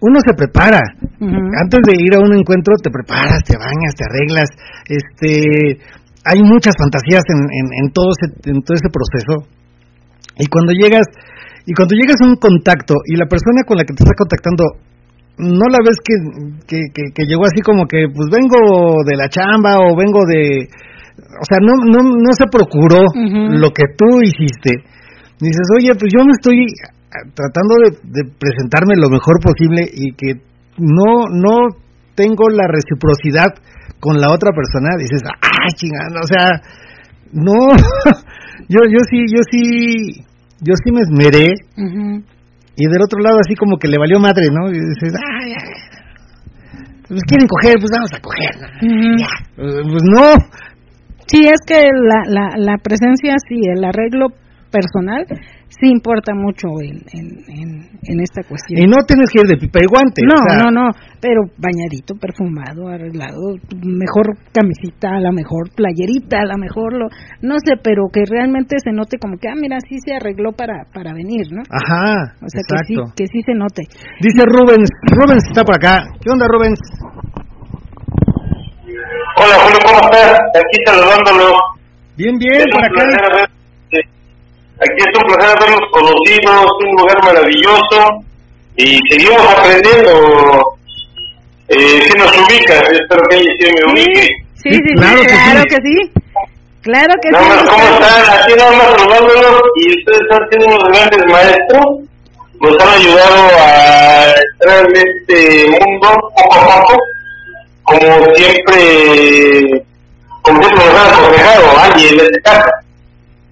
uno 0.00 0.20
se 0.20 0.34
prepara. 0.34 0.80
Antes 1.20 1.80
de 1.84 1.96
ir 1.96 2.12
a 2.16 2.20
un 2.20 2.32
encuentro 2.36 2.76
te 2.82 2.90
preparas, 2.90 3.40
te 3.44 3.56
bañas, 3.56 3.96
te 3.96 4.04
arreglas. 4.04 4.48
Este, 4.84 5.80
hay 6.24 6.40
muchas 6.44 6.76
fantasías 6.76 7.24
en, 7.28 7.40
en, 7.40 7.66
en 7.84 7.92
todo 7.92 8.12
ese, 8.12 8.28
en 8.48 8.60
todo 8.62 8.76
ese 8.76 8.88
proceso. 8.92 9.48
Y 10.38 10.46
cuando 10.46 10.72
llegas 10.72 11.04
y 11.70 11.72
cuando 11.72 11.94
llegas 11.94 12.18
a 12.18 12.26
un 12.26 12.34
contacto 12.34 12.98
y 13.06 13.14
la 13.14 13.30
persona 13.30 13.62
con 13.62 13.78
la 13.78 13.86
que 13.86 13.94
te 13.94 14.02
está 14.02 14.10
contactando 14.18 14.64
no 15.38 15.70
la 15.70 15.78
ves 15.86 16.02
que, 16.02 16.18
que, 16.66 16.90
que, 16.90 17.14
que 17.14 17.24
llegó 17.30 17.46
así 17.46 17.62
como 17.62 17.86
que 17.86 18.10
pues 18.10 18.26
vengo 18.26 18.98
de 19.06 19.14
la 19.14 19.30
chamba 19.30 19.78
o 19.78 19.94
vengo 19.94 20.26
de 20.26 20.66
o 20.66 21.44
sea 21.46 21.62
no 21.62 21.78
no 21.86 22.02
no 22.02 22.32
se 22.34 22.50
procuró 22.50 23.06
lo 23.54 23.70
que 23.70 23.86
tú 23.94 24.18
hiciste. 24.18 24.82
Dices 25.38 25.70
oye 25.78 25.94
pues 25.94 26.10
yo 26.10 26.26
me 26.26 26.34
estoy 26.34 26.66
ah, 27.14 27.22
tratando 27.38 27.86
de, 27.86 27.90
de 28.02 28.22
presentarme 28.34 28.98
lo 28.98 29.08
mejor 29.08 29.38
posible 29.38 29.86
y 29.86 30.10
que 30.18 30.42
no 30.74 31.30
no 31.30 31.70
tengo 32.18 32.50
la 32.50 32.66
reciprocidad 32.66 33.54
con 34.00 34.18
la 34.18 34.34
otra 34.34 34.50
persona 34.50 34.98
dices 34.98 35.22
ah 35.22 35.70
chingada 35.78 36.18
o 36.18 36.26
sea 36.26 36.46
no 37.30 37.54
yo 38.68 38.80
yo 38.90 38.98
sí 39.08 39.22
yo 39.30 39.40
sí 39.46 40.26
yo 40.60 40.74
sí 40.84 40.92
me 40.92 41.00
esmeré. 41.00 41.54
Y 42.76 42.86
del 42.88 43.02
otro 43.02 43.20
lado 43.20 43.38
así 43.40 43.54
como 43.56 43.76
que 43.76 43.88
le 43.88 43.98
valió 43.98 44.18
madre, 44.20 44.46
¿no? 44.50 44.68
Y 44.70 44.78
dices, 44.78 45.12
ay, 45.42 45.52
ay, 45.52 45.74
pues 47.08 47.20
quieren 47.24 47.46
coger, 47.48 47.74
pues 47.78 47.90
vamos 47.94 48.12
a 48.14 48.20
coger. 48.20 48.54
Eh, 49.58 49.82
Pues 49.84 50.02
no, 50.04 50.34
Sí, 51.26 51.44
es 51.46 51.60
que 51.64 51.76
la, 51.76 52.24
la, 52.26 52.56
la 52.56 52.76
presencia, 52.78 53.34
sí, 53.48 53.60
el 53.72 53.84
arreglo 53.84 54.28
personal, 54.70 55.24
sí 55.70 55.86
importa 55.88 56.34
mucho 56.34 56.66
en, 56.82 56.98
en, 57.14 57.26
en, 57.48 57.68
en 58.02 58.20
esta 58.20 58.42
cuestión. 58.42 58.82
y 58.82 58.86
no 58.90 58.98
tienes 59.06 59.30
que 59.30 59.40
ir 59.40 59.46
de 59.46 59.56
pipa 59.56 59.78
y 59.80 59.86
guante. 59.88 60.22
No, 60.26 60.34
o 60.34 60.44
sea, 60.44 60.58
no, 60.58 60.70
no, 60.70 60.90
pero 61.20 61.40
bañadito, 61.56 62.14
perfumado, 62.18 62.88
arreglado, 62.88 63.56
mejor 63.80 64.36
camisita, 64.52 65.14
a 65.16 65.20
la 65.20 65.30
mejor 65.32 65.70
playerita, 65.74 66.40
a 66.42 66.46
la 66.46 66.56
mejor 66.58 66.92
lo, 66.98 67.06
no 67.42 67.54
sé, 67.64 67.78
pero 67.82 68.10
que 68.12 68.24
realmente 68.28 68.76
se 68.82 68.92
note 68.92 69.18
como 69.18 69.38
que, 69.38 69.48
ah, 69.48 69.54
mira, 69.56 69.78
sí 69.88 69.96
se 70.04 70.14
arregló 70.14 70.52
para, 70.52 70.84
para 70.92 71.14
venir, 71.14 71.46
¿no? 71.52 71.62
Ajá, 71.70 72.34
O 72.42 72.48
sea, 72.50 72.62
que 72.66 72.76
sí, 72.86 72.94
exacto. 72.94 73.14
que 73.16 73.26
sí 73.26 73.40
se 73.46 73.54
note. 73.54 73.82
Dice 74.20 74.42
Rubens, 74.44 74.90
Rubens 75.14 75.44
está 75.48 75.62
por 75.64 75.76
acá. 75.76 76.02
¿Qué 76.20 76.30
onda, 76.30 76.46
Rubens? 76.50 76.80
Hola 79.40 79.54
Julio, 79.62 79.78
¿cómo 79.86 79.98
estás? 80.04 80.36
Aquí 80.54 80.78
saludándolo. 80.84 81.54
Bien, 82.16 82.36
bien, 82.36 82.64
por 82.72 82.84
acá. 82.84 83.59
Sí. 84.80 84.86
Aquí 84.90 85.10
es 85.10 85.18
un 85.18 85.24
placer 85.34 85.56
haberlos 85.56 85.90
conocido, 85.92 86.52
es 86.52 86.86
un 86.88 86.96
lugar 86.96 87.22
maravilloso 87.24 88.24
y 88.76 88.98
seguimos 89.10 89.46
aprendiendo. 89.46 90.76
Eh, 91.68 92.00
si 92.02 92.18
nos 92.18 92.36
ubicas, 92.36 92.82
espero 92.90 93.22
que 93.30 93.36
ella 93.36 93.52
sí 93.60 93.72
me 93.72 93.92
ubique. 93.92 94.26
Sí, 94.62 94.70
sí, 94.70 94.74
Sí, 94.74 94.80
sí, 94.88 94.94
claro 94.96 95.22
claro, 95.22 95.62
que 95.62 95.68
que 95.68 95.76
sí. 95.76 95.82
sí. 96.02 96.12
Claro 96.82 97.14
que 97.22 97.30
Nada 97.30 97.44
sí. 97.44 97.50
más, 97.50 97.68
¿cómo 97.68 97.84
están? 97.84 98.40
Aquí 98.40 98.54
nada 98.56 98.72
más 98.72 98.86
saludándolos 98.98 99.62
y 99.76 99.98
ustedes 99.98 100.20
están 100.22 100.48
siendo 100.48 100.66
unos 100.68 100.88
grandes 100.88 101.26
maestros. 101.26 101.84
Nos 102.60 102.80
han 102.80 102.88
ayudado 103.00 103.48
a 103.58 104.24
entrar 104.52 104.86
en 104.86 104.96
este 104.96 105.68
mundo 105.68 106.08
poco 106.36 106.54
a 106.60 106.82
poco, 106.82 106.98
como 107.84 108.34
siempre, 108.34 109.84
como 110.42 110.62
siempre 110.62 110.84
nos 110.86 110.94
han 110.94 111.14
aconsejado, 111.14 111.78
Angie 111.78 112.08
en 112.10 112.20
este 112.20 112.40
caso. 112.42 112.70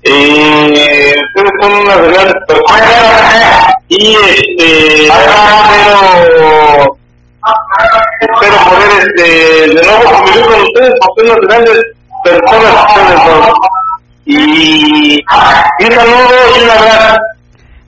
Eh, 0.03 1.15
ustedes 1.35 1.53
son 1.61 1.73
unas 1.73 1.99
grandes 1.99 2.35
personas 2.47 3.75
y 3.89 4.15
este 4.15 5.07
espero 5.07 6.97
espero 8.21 8.57
poder 8.65 8.91
este 9.01 9.29
de 9.69 9.83
nuevo 9.83 10.05
convivir 10.11 10.45
con 10.45 10.61
ustedes 10.63 10.95
porque 11.01 11.21
son 11.21 11.31
unas 11.31 11.41
grandes 11.49 11.79
personas 12.25 12.73
ustedes 12.89 13.21
dos 13.27 13.55
y 14.25 15.25
un 15.85 15.93
saludo 15.93 16.37
y 16.57 16.63
un 16.63 16.71
abrazo 16.71 17.17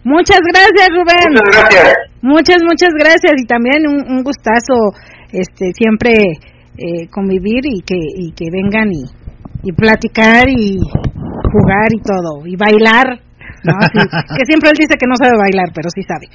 Muchas 0.02 0.40
gracias, 0.52 0.88
Rubén. 0.88 1.34
muchas 1.34 1.60
gracias. 1.60 1.94
Muchas, 2.22 2.56
muchas 2.62 2.88
gracias. 2.98 3.32
Y 3.36 3.46
también 3.46 3.86
un, 3.86 4.10
un 4.10 4.22
gustazo 4.22 4.74
este 5.30 5.72
siempre 5.74 6.14
eh, 6.78 7.06
convivir 7.12 7.66
y 7.66 7.82
que 7.82 7.98
y 8.16 8.32
que 8.32 8.46
vengan 8.50 8.88
y, 8.90 9.04
y 9.62 9.72
platicar 9.72 10.48
y 10.48 10.80
jugar 11.52 11.88
y 11.92 12.00
todo 12.02 12.46
y 12.46 12.56
bailar 12.56 13.20
¿no? 13.64 13.72
Sí, 13.92 13.98
que 14.38 14.44
siempre 14.46 14.70
él 14.70 14.76
dice 14.78 14.96
que 14.98 15.06
no 15.06 15.16
sabe 15.16 15.36
bailar 15.36 15.70
pero 15.74 15.90
sí 15.90 16.02
sabe 16.02 16.26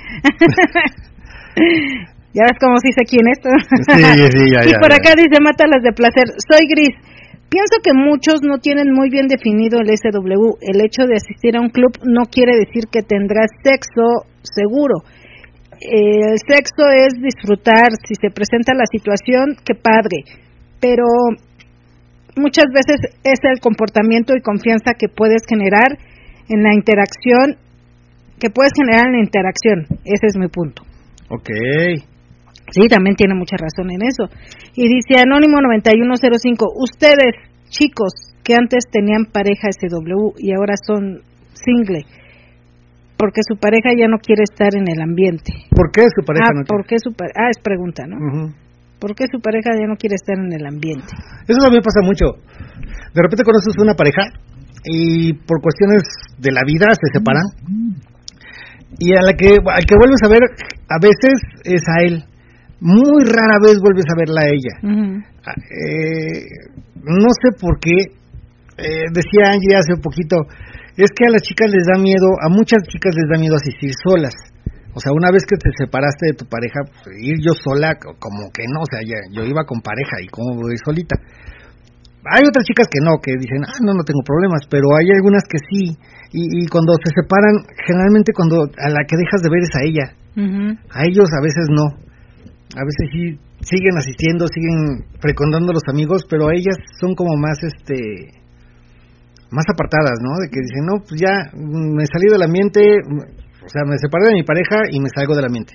ya 2.35 2.43
ves 2.43 2.59
cómo 2.59 2.77
sí 2.83 2.91
sé 2.91 3.05
quién 3.07 3.27
es 3.31 3.39
Sí, 3.39 4.03
sí, 4.35 4.51
ya, 4.51 4.65
y 4.67 4.71
ya, 4.71 4.79
por 4.79 4.91
ya. 4.91 4.97
acá 4.99 5.15
dice 5.15 5.39
mátalas 5.41 5.81
de 5.81 5.93
placer 5.93 6.27
soy 6.43 6.67
gris 6.67 6.95
Pienso 7.55 7.79
que 7.83 7.93
muchos 7.93 8.41
no 8.41 8.57
tienen 8.57 8.91
muy 8.91 9.09
bien 9.09 9.27
definido 9.27 9.79
el 9.79 9.87
SW. 9.87 10.57
El 10.59 10.83
hecho 10.83 11.07
de 11.07 11.15
asistir 11.15 11.55
a 11.55 11.61
un 11.61 11.69
club 11.69 11.91
no 12.03 12.25
quiere 12.25 12.57
decir 12.57 12.87
que 12.91 13.01
tendrás 13.01 13.47
sexo 13.63 14.27
seguro. 14.41 14.95
Eh, 15.79 16.33
el 16.33 16.39
sexo 16.39 16.89
es 16.91 17.13
disfrutar, 17.21 17.91
si 18.07 18.15
se 18.15 18.33
presenta 18.33 18.73
la 18.73 18.85
situación, 18.91 19.55
qué 19.63 19.75
padre, 19.75 20.23
pero 20.81 21.05
muchas 22.35 22.65
veces 22.73 22.97
es 23.23 23.39
el 23.43 23.59
comportamiento 23.59 24.33
y 24.35 24.41
confianza 24.41 24.93
que 24.97 25.07
puedes 25.07 25.43
generar 25.47 25.97
en 26.49 26.63
la 26.63 26.73
interacción, 26.73 27.57
que 28.39 28.49
puedes 28.49 28.71
generar 28.75 29.07
en 29.07 29.13
la 29.13 29.23
interacción, 29.23 29.85
ese 30.03 30.27
es 30.27 30.37
mi 30.37 30.47
punto. 30.47 30.83
Ok. 31.29 31.49
Sí, 32.71 32.87
también 32.87 33.15
tiene 33.15 33.35
mucha 33.35 33.57
razón 33.57 33.91
en 33.91 34.01
eso. 34.01 34.25
Y 34.75 34.87
dice 34.89 35.21
Anónimo 35.21 35.61
9105, 35.61 36.65
ustedes, 36.75 37.33
chicos, 37.69 38.11
que 38.43 38.53
antes 38.55 38.85
tenían 38.91 39.25
pareja 39.31 39.69
SW 39.71 40.33
y 40.37 40.53
ahora 40.53 40.73
son 40.85 41.21
single, 41.53 42.03
porque 43.17 43.41
su 43.47 43.57
pareja 43.57 43.89
ya 43.97 44.07
no 44.07 44.17
quiere 44.17 44.43
estar 44.43 44.75
en 44.75 44.85
el 44.89 45.01
ambiente. 45.01 45.53
¿Por 45.71 45.91
qué 45.91 46.01
su 46.13 46.25
pareja 46.25 46.45
ah, 46.49 46.53
no 46.53 46.63
¿por 46.65 46.85
qué 46.85 46.97
su 46.99 47.13
pa- 47.13 47.31
ah, 47.35 47.49
es 47.49 47.59
pregunta, 47.63 48.03
¿no? 48.07 48.17
Ujú. 48.17 48.53
¿Por 48.99 49.15
qué 49.15 49.25
su 49.31 49.39
pareja 49.39 49.71
ya 49.75 49.87
no 49.87 49.95
quiere 49.95 50.15
estar 50.15 50.37
en 50.37 50.53
el 50.53 50.65
ambiente? 50.65 51.11
Eso 51.47 51.59
también 51.61 51.83
pasa 51.83 52.01
mucho. 52.01 52.39
De 53.13 53.21
repente 53.21 53.43
conoces 53.43 53.75
una 53.79 53.93
pareja 53.93 54.23
y 54.85 55.33
por 55.33 55.61
cuestiones 55.61 56.03
de 56.37 56.51
la 56.51 56.61
vida 56.65 56.87
se 56.93 57.07
separan. 57.11 57.43
Y 58.97 59.11
a 59.11 59.21
la 59.21 59.33
que, 59.33 59.55
al 59.55 59.85
que 59.85 59.95
vuelves 59.95 60.21
a 60.23 60.29
ver, 60.29 60.43
a 60.87 60.97
veces 61.01 61.35
es 61.63 61.81
a 61.87 62.03
él. 62.05 62.23
Muy 62.79 63.23
rara 63.25 63.59
vez 63.61 63.79
vuelves 63.81 64.05
a 64.07 64.17
verla 64.17 64.41
a 64.41 64.47
ella. 64.47 64.73
Ah, 65.45 65.53
eh, 65.55 66.43
no 67.03 67.29
sé 67.41 67.57
por 67.59 67.79
qué. 67.79 68.15
Eh, 68.77 69.07
decía 69.13 69.53
Angie 69.53 69.75
hace 69.77 69.93
un 69.95 70.01
poquito, 70.01 70.35
es 70.97 71.07
que 71.15 71.25
a 71.27 71.31
las 71.31 71.41
chicas 71.41 71.71
les 71.71 71.85
da 71.87 71.97
miedo, 71.97 72.35
a 72.41 72.49
muchas 72.49 72.83
chicas 72.87 73.15
les 73.15 73.29
da 73.31 73.39
miedo 73.39 73.55
asistir 73.55 73.91
solas. 74.03 74.33
O 74.95 74.99
sea, 75.03 75.11
una 75.11 75.29
vez 75.29 75.43
que 75.43 75.57
te 75.59 75.69
separaste 75.75 76.31
de 76.31 76.35
tu 76.39 76.45
pareja, 76.47 76.79
pues, 76.87 77.11
ir 77.19 77.35
yo 77.43 77.51
sola, 77.53 77.93
co- 77.99 78.15
como 78.17 78.47
que 78.55 78.63
no, 78.71 78.79
o 78.79 78.87
sea, 78.89 79.03
ya, 79.03 79.19
yo 79.35 79.43
iba 79.43 79.63
con 79.67 79.81
pareja 79.83 80.23
y 80.23 80.27
como 80.31 80.55
voy 80.55 80.77
solita. 80.83 81.15
Hay 82.31 82.41
otras 82.47 82.65
chicas 82.65 82.87
que 82.89 83.03
no, 83.03 83.19
que 83.21 83.35
dicen, 83.37 83.61
ah, 83.67 83.77
no, 83.85 83.93
no 83.93 84.03
tengo 84.07 84.23
problemas, 84.25 84.63
pero 84.71 84.87
hay 84.97 85.11
algunas 85.13 85.43
que 85.45 85.59
sí. 85.69 85.93
Y, 86.33 86.63
y 86.63 86.67
cuando 86.71 86.95
se 87.03 87.11
separan, 87.13 87.53
generalmente 87.85 88.33
cuando 88.33 88.63
a 88.65 88.89
la 88.89 89.03
que 89.05 89.19
dejas 89.19 89.41
de 89.45 89.49
ver 89.51 89.61
es 89.61 89.75
a 89.75 89.83
ella. 89.85 90.05
A 90.89 91.05
ellos 91.05 91.29
a 91.29 91.41
veces 91.43 91.67
no. 91.69 91.85
A 92.75 92.83
veces 92.83 93.05
sí 93.13 93.21
siguen 93.61 93.95
asistiendo, 93.99 94.47
siguen 94.47 95.05
frecuentando 95.21 95.69
a 95.71 95.75
los 95.77 95.85
amigos, 95.87 96.25
pero 96.29 96.49
a 96.49 96.53
ellas 96.55 96.75
son 96.99 97.13
como 97.15 97.35
más 97.37 97.59
este 97.61 98.31
más 99.51 99.63
apartadas, 99.71 100.17
¿no? 100.21 100.35
De 100.41 100.49
que 100.49 100.59
dicen, 100.59 100.83
"No, 100.89 100.99
pues 101.07 101.21
ya 101.21 101.31
me 101.55 102.05
salí 102.07 102.27
del 102.31 102.41
ambiente, 102.41 102.81
o 103.65 103.69
sea, 103.69 103.83
me 103.85 103.97
separé 103.97 104.27
de 104.29 104.35
mi 104.35 104.43
pareja 104.43 104.83
y 104.91 104.99
me 104.99 105.09
salgo 105.09 105.35
del 105.35 105.45
ambiente." 105.45 105.73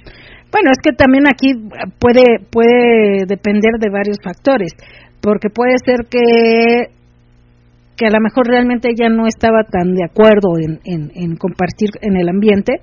Bueno, 0.53 0.71
es 0.71 0.79
que 0.83 0.93
también 0.97 1.27
aquí 1.29 1.53
puede 1.99 2.41
puede 2.51 3.27
depender 3.27 3.79
de 3.79 3.91
varios 3.91 4.19
factores, 4.23 4.73
porque 5.21 5.49
puede 5.51 5.77
ser 5.85 6.07
que 6.09 6.95
que 7.97 8.07
a 8.07 8.11
lo 8.11 8.21
mejor 8.21 8.47
realmente 8.47 8.89
ella 8.89 9.11
no 9.11 9.27
estaba 9.27 9.62
tan 9.65 9.95
de 9.95 10.05
acuerdo 10.05 10.57
en, 10.59 10.81
en, 10.85 11.12
en 11.15 11.37
compartir 11.37 11.91
en 12.01 12.17
el 12.17 12.31
ambiente 12.31 12.81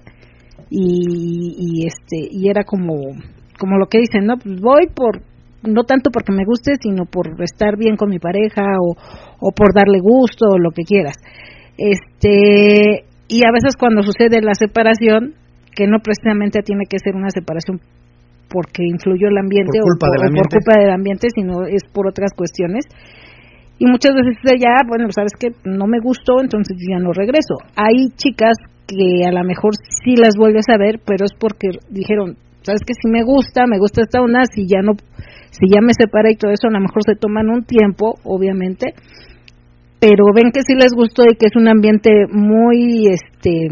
y, 0.70 1.56
y 1.58 1.88
este 1.88 2.28
y 2.30 2.50
era 2.50 2.64
como 2.64 2.94
como 3.60 3.78
lo 3.78 3.88
que 3.88 3.98
dicen, 4.00 4.26
no, 4.26 4.38
pues 4.38 4.62
voy 4.62 4.88
por 4.94 5.22
no 5.64 5.84
tanto 5.84 6.12
porque 6.12 6.32
me 6.32 6.46
guste, 6.46 6.74
sino 6.80 7.06
por 7.06 7.42
estar 7.42 7.78
bien 7.78 7.98
con 7.98 8.10
mi 8.10 8.20
pareja 8.20 8.64
o, 8.80 8.96
o 9.40 9.52
por 9.52 9.74
darle 9.74 10.00
gusto 10.00 10.46
o 10.52 10.60
lo 10.60 10.70
que 10.72 10.84
quieras. 10.84 11.16
Este 11.78 13.06
y 13.28 13.46
a 13.46 13.52
veces 13.52 13.76
cuando 13.78 14.02
sucede 14.04 14.42
la 14.42 14.54
separación, 14.54 15.36
que 15.76 15.88
no 15.88 16.00
precisamente 16.00 16.62
tiene 16.62 16.86
que 16.90 16.98
ser 17.00 17.16
una 17.16 17.30
separación 17.30 17.80
porque 18.50 18.84
influyó 18.84 19.28
el 19.28 19.38
ambiente, 19.38 19.80
Por 19.80 20.00
culpa 20.00 20.08
o, 20.08 20.12
del 20.12 20.32
o 20.32 20.36
por 20.36 20.50
culpa 20.50 20.80
del 20.80 20.92
ambiente, 20.92 21.28
sino 21.36 21.68
es 21.68 21.84
por 21.92 22.08
otras 22.08 22.32
cuestiones. 22.36 22.86
Y 23.78 23.86
muchas 23.86 24.16
veces 24.16 24.38
ya, 24.58 24.82
bueno, 24.88 25.06
sabes 25.12 25.34
que 25.38 25.50
no 25.66 25.86
me 25.86 26.00
gustó, 26.00 26.42
entonces 26.42 26.78
ya 26.80 26.98
no 26.98 27.14
regreso. 27.14 27.62
Hay 27.76 28.10
chicas 28.16 28.58
que 28.88 29.28
a 29.28 29.32
lo 29.32 29.44
mejor 29.44 29.76
sí 29.76 30.16
las 30.16 30.36
vuelves 30.38 30.66
a 30.70 30.78
ver, 30.78 31.00
pero 31.06 31.26
es 31.26 31.34
porque 31.38 31.70
dijeron, 31.90 32.38
sabes 32.64 32.82
que 32.88 32.96
si 32.96 33.12
me 33.12 33.24
gusta, 33.24 33.68
me 33.68 33.78
gusta 33.78 34.02
esta 34.02 34.22
onda, 34.22 34.46
si 34.52 34.66
ya 34.66 34.82
no, 34.82 34.94
si 35.52 35.68
ya 35.70 35.82
me 35.82 35.94
separé 35.94 36.32
y 36.32 36.38
todo 36.38 36.52
eso, 36.52 36.68
a 36.68 36.72
lo 36.72 36.80
mejor 36.80 37.04
se 37.06 37.16
toman 37.16 37.50
un 37.50 37.66
tiempo, 37.66 38.16
obviamente, 38.24 38.96
pero 40.00 40.26
ven 40.36 40.52
que 40.52 40.62
sí 40.62 40.74
les 40.76 40.94
gustó 40.94 41.24
y 41.24 41.36
que 41.36 41.48
es 41.48 41.56
un 41.56 41.68
ambiente 41.68 42.10
muy, 42.32 43.08
este, 43.08 43.68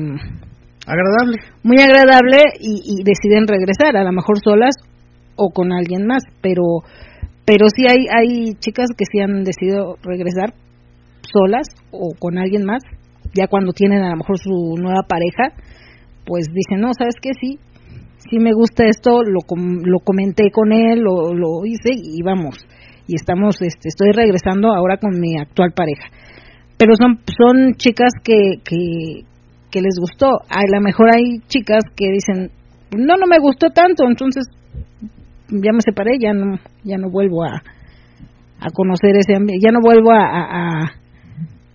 Agradable. 0.87 1.37
muy 1.63 1.77
agradable 1.81 2.37
y, 2.59 2.81
y 2.99 3.03
deciden 3.03 3.47
regresar, 3.47 3.95
a 3.97 4.03
lo 4.03 4.11
mejor 4.11 4.37
solas 4.43 4.75
o 5.35 5.49
con 5.49 5.71
alguien 5.73 6.05
más, 6.05 6.23
pero 6.41 6.63
pero 7.45 7.67
sí 7.69 7.83
hay 7.87 8.05
hay 8.09 8.53
chicas 8.59 8.87
que 8.97 9.05
sí 9.05 9.19
han 9.19 9.43
decidido 9.43 9.95
regresar 10.01 10.53
solas 11.21 11.67
o 11.91 12.13
con 12.17 12.37
alguien 12.37 12.65
más, 12.65 12.81
ya 13.35 13.47
cuando 13.47 13.71
tienen 13.73 14.03
a 14.03 14.11
lo 14.11 14.17
mejor 14.17 14.37
su 14.39 14.75
nueva 14.79 15.01
pareja, 15.07 15.53
pues 16.25 16.47
dicen, 16.53 16.81
"No, 16.81 16.91
¿sabes 16.97 17.15
qué? 17.21 17.31
Sí, 17.39 17.59
sí 18.29 18.39
me 18.39 18.53
gusta 18.53 18.85
esto, 18.85 19.21
lo 19.23 19.41
com- 19.45 19.81
lo 19.83 19.99
comenté 19.99 20.49
con 20.51 20.71
él, 20.71 21.01
lo 21.01 21.33
lo 21.33 21.65
hice 21.65 21.91
y 21.93 22.21
vamos." 22.23 22.55
Y 23.07 23.15
estamos 23.15 23.61
este 23.61 23.89
estoy 23.89 24.11
regresando 24.11 24.73
ahora 24.73 24.97
con 24.97 25.19
mi 25.19 25.37
actual 25.39 25.71
pareja. 25.73 26.07
Pero 26.77 26.93
son 26.95 27.19
son 27.37 27.75
chicas 27.75 28.11
que 28.23 28.61
que 28.63 29.25
que 29.71 29.81
les 29.81 29.95
gustó. 29.99 30.27
A 30.49 30.61
lo 30.73 30.81
mejor 30.81 31.09
hay 31.13 31.39
chicas 31.47 31.83
que 31.95 32.11
dicen, 32.11 32.51
no, 32.91 33.15
no 33.17 33.27
me 33.27 33.39
gustó 33.39 33.69
tanto, 33.71 34.05
entonces 34.07 34.45
ya 35.49 35.71
me 35.73 35.81
separé, 35.81 36.17
ya 36.19 36.33
no, 36.33 36.57
ya 36.83 36.97
no 36.97 37.09
vuelvo 37.09 37.43
a, 37.43 37.61
a 38.59 38.69
conocer 38.73 39.17
ese 39.17 39.35
ambiente, 39.35 39.65
ya 39.65 39.71
no 39.71 39.79
vuelvo 39.83 40.11
a, 40.11 40.91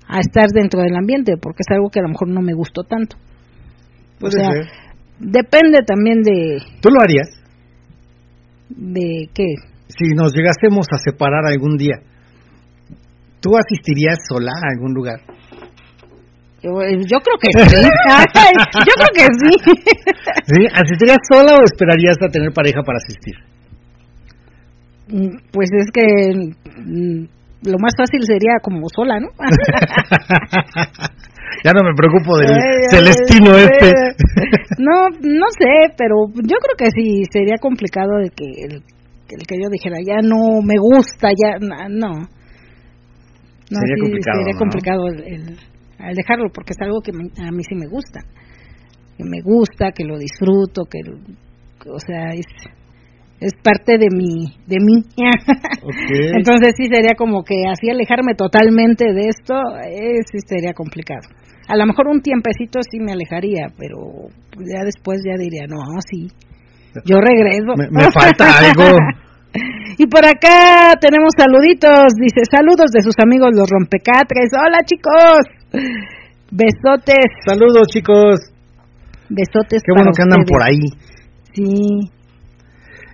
a, 0.08 0.18
estar 0.18 0.48
dentro 0.48 0.80
del 0.80 0.96
ambiente, 0.96 1.34
porque 1.36 1.60
es 1.60 1.74
algo 1.74 1.90
que 1.90 2.00
a 2.00 2.02
lo 2.02 2.08
mejor 2.08 2.28
no 2.28 2.40
me 2.40 2.54
gustó 2.54 2.82
tanto. 2.82 3.16
Puede 4.18 4.32
sea, 4.32 4.50
ser. 4.50 4.66
Depende 5.18 5.78
también 5.86 6.22
de, 6.22 6.62
¿Tú 6.80 6.88
lo 6.88 7.00
harías 7.00 7.28
de 8.70 9.28
qué. 9.34 9.44
Si 9.98 10.14
nos 10.14 10.32
llegásemos 10.34 10.86
a 10.92 10.98
separar 10.98 11.44
algún 11.46 11.76
día? 11.76 11.96
¿Tú 13.40 13.56
asistirías 13.56 14.18
sola 14.28 14.52
a 14.52 14.68
algún 14.74 14.92
lugar? 14.94 15.20
Yo, 16.62 16.70
yo 16.72 17.18
creo 17.20 17.38
que 17.40 17.50
sí. 17.68 17.76
Yo 18.86 18.92
creo 18.96 19.12
que 19.14 19.26
sí. 19.40 19.52
¿Sí? 20.44 20.66
¿Asistirías 20.74 21.18
sola 21.30 21.56
o 21.56 21.64
esperarías 21.64 22.16
a 22.22 22.28
tener 22.28 22.52
pareja 22.52 22.82
para 22.82 22.98
asistir? 22.98 23.34
Mm, 25.08 25.38
Pues 25.52 25.70
es 25.72 25.90
que 25.90 26.04
mm, 26.76 27.24
lo 27.70 27.78
más 27.78 27.94
fácil 27.96 28.22
sería 28.24 28.58
como 28.62 28.88
sola, 28.94 29.18
¿no? 29.20 29.28
ya 31.64 31.72
no 31.72 31.82
me 31.82 31.94
preocupo 31.94 32.36
del 32.38 32.54
celestino 32.90 33.56
este. 33.56 33.92
No, 34.78 35.08
no 35.20 35.46
sé, 35.58 35.92
pero 35.96 36.26
yo 36.34 36.56
creo 36.58 36.76
que 36.78 36.90
sí 36.90 37.24
sería 37.32 37.56
complicado 37.60 38.18
de 38.18 38.30
que 38.30 38.44
que 39.30 39.36
el 39.38 39.46
que 39.46 39.54
yo 39.62 39.68
dijera 39.70 39.96
ya 40.02 40.18
no 40.26 40.58
me 40.66 40.74
gusta, 40.82 41.30
ya 41.30 41.58
no. 41.88 42.26
No, 43.70 43.78
Sería 43.78 43.94
sí, 43.94 44.00
complicado, 44.02 44.38
Sería 44.40 44.52
¿no? 44.54 44.58
complicado 44.58 45.02
el, 45.06 45.18
el- 45.22 46.16
dejarlo 46.16 46.50
porque 46.52 46.72
es 46.74 46.80
algo 46.82 47.00
que 47.00 47.12
me- 47.12 47.30
a 47.46 47.52
mí 47.52 47.62
sí 47.62 47.76
me 47.76 47.86
gusta, 47.86 48.20
que 49.16 49.22
me 49.24 49.40
gusta, 49.42 49.92
que 49.92 50.02
lo 50.04 50.18
disfruto, 50.18 50.82
que, 50.90 50.98
o 51.88 51.98
sea 52.00 52.34
es 52.34 52.46
es 53.40 53.52
parte 53.62 53.96
de 53.96 54.08
mi 54.12 54.52
de 54.66 54.76
mí. 54.84 55.00
Entonces 56.36 56.74
sí 56.76 56.88
sería 56.92 57.14
como 57.16 57.42
que 57.42 57.54
así 57.70 57.88
alejarme 57.88 58.34
totalmente 58.34 59.12
de 59.14 59.28
esto, 59.28 59.54
eh, 59.86 60.20
sí 60.30 60.38
sería 60.46 60.74
complicado. 60.74 61.22
A 61.68 61.76
lo 61.76 61.86
mejor 61.86 62.08
un 62.08 62.20
tiempecito 62.20 62.80
sí 62.82 62.98
me 62.98 63.12
alejaría, 63.12 63.68
pero 63.78 64.28
ya 64.58 64.84
después 64.84 65.20
ya 65.24 65.38
diría, 65.38 65.66
no, 65.68 65.78
sí, 66.10 66.28
yo 67.04 67.16
regreso. 67.20 67.74
Me, 67.76 67.88
me 67.90 68.10
falta 68.12 68.58
algo. 68.58 68.96
Y 69.98 70.06
por 70.06 70.24
acá 70.24 70.94
tenemos 71.00 71.34
saluditos, 71.36 72.14
dice 72.16 72.40
saludos 72.48 72.88
de 72.94 73.02
sus 73.02 73.12
amigos 73.18 73.50
los 73.52 73.68
rompecatres. 73.68 74.48
Hola 74.54 74.78
chicos, 74.86 75.42
besotes, 76.50 77.26
Saludos, 77.44 77.88
chicos. 77.88 78.40
besotes. 79.28 79.82
Qué 79.84 79.92
bueno 79.92 80.10
para 80.10 80.16
que 80.16 80.22
andan 80.22 80.40
ustedes. 80.40 80.50
por 80.54 80.62
ahí. 80.64 80.86
Sí, 81.52 81.66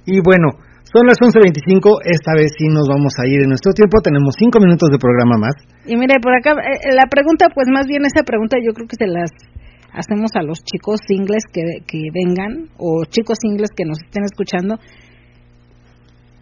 Y 0.06 0.20
bueno, 0.20 0.48
son 0.84 1.06
las 1.08 1.18
11.25. 1.18 2.04
Esta 2.04 2.32
vez 2.36 2.52
sí 2.56 2.68
nos 2.68 2.86
vamos 2.86 3.14
a 3.18 3.26
ir 3.26 3.42
en 3.42 3.48
nuestro 3.48 3.72
tiempo. 3.72 3.98
Tenemos 4.04 4.34
cinco 4.38 4.60
minutos 4.60 4.90
de 4.90 4.98
programa 4.98 5.38
más. 5.40 5.54
y 5.86 5.96
mire 5.96 6.20
por 6.22 6.34
acá 6.36 6.52
eh, 6.52 6.94
la 6.94 7.06
pregunta, 7.10 7.46
pues 7.52 7.66
más 7.72 7.86
bien 7.86 8.02
esa 8.04 8.22
pregunta 8.24 8.58
yo 8.62 8.72
creo 8.74 8.86
que 8.86 8.96
se 8.96 9.06
las 9.08 9.30
hacemos 9.96 10.30
a 10.34 10.42
los 10.42 10.62
chicos 10.62 11.00
singles 11.08 11.44
que, 11.52 11.80
que 11.86 12.10
vengan 12.12 12.68
o 12.76 13.04
chicos 13.06 13.38
singles 13.40 13.70
que 13.74 13.84
nos 13.84 13.98
estén 14.04 14.24
escuchando. 14.24 14.78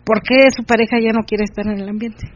¿Por 0.04 0.20
qué 0.22 0.50
su 0.54 0.64
pareja 0.64 0.98
ya 1.00 1.12
no 1.12 1.24
quiere 1.24 1.44
estar 1.44 1.66
en 1.66 1.80
el 1.80 1.88
ambiente? 1.88 2.26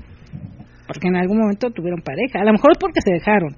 Porque 0.86 1.08
en 1.08 1.16
algún 1.16 1.38
momento 1.38 1.70
tuvieron 1.70 2.00
pareja, 2.00 2.40
a 2.40 2.44
lo 2.44 2.52
mejor 2.52 2.72
es 2.72 2.78
porque 2.78 3.02
se 3.02 3.12
dejaron. 3.12 3.56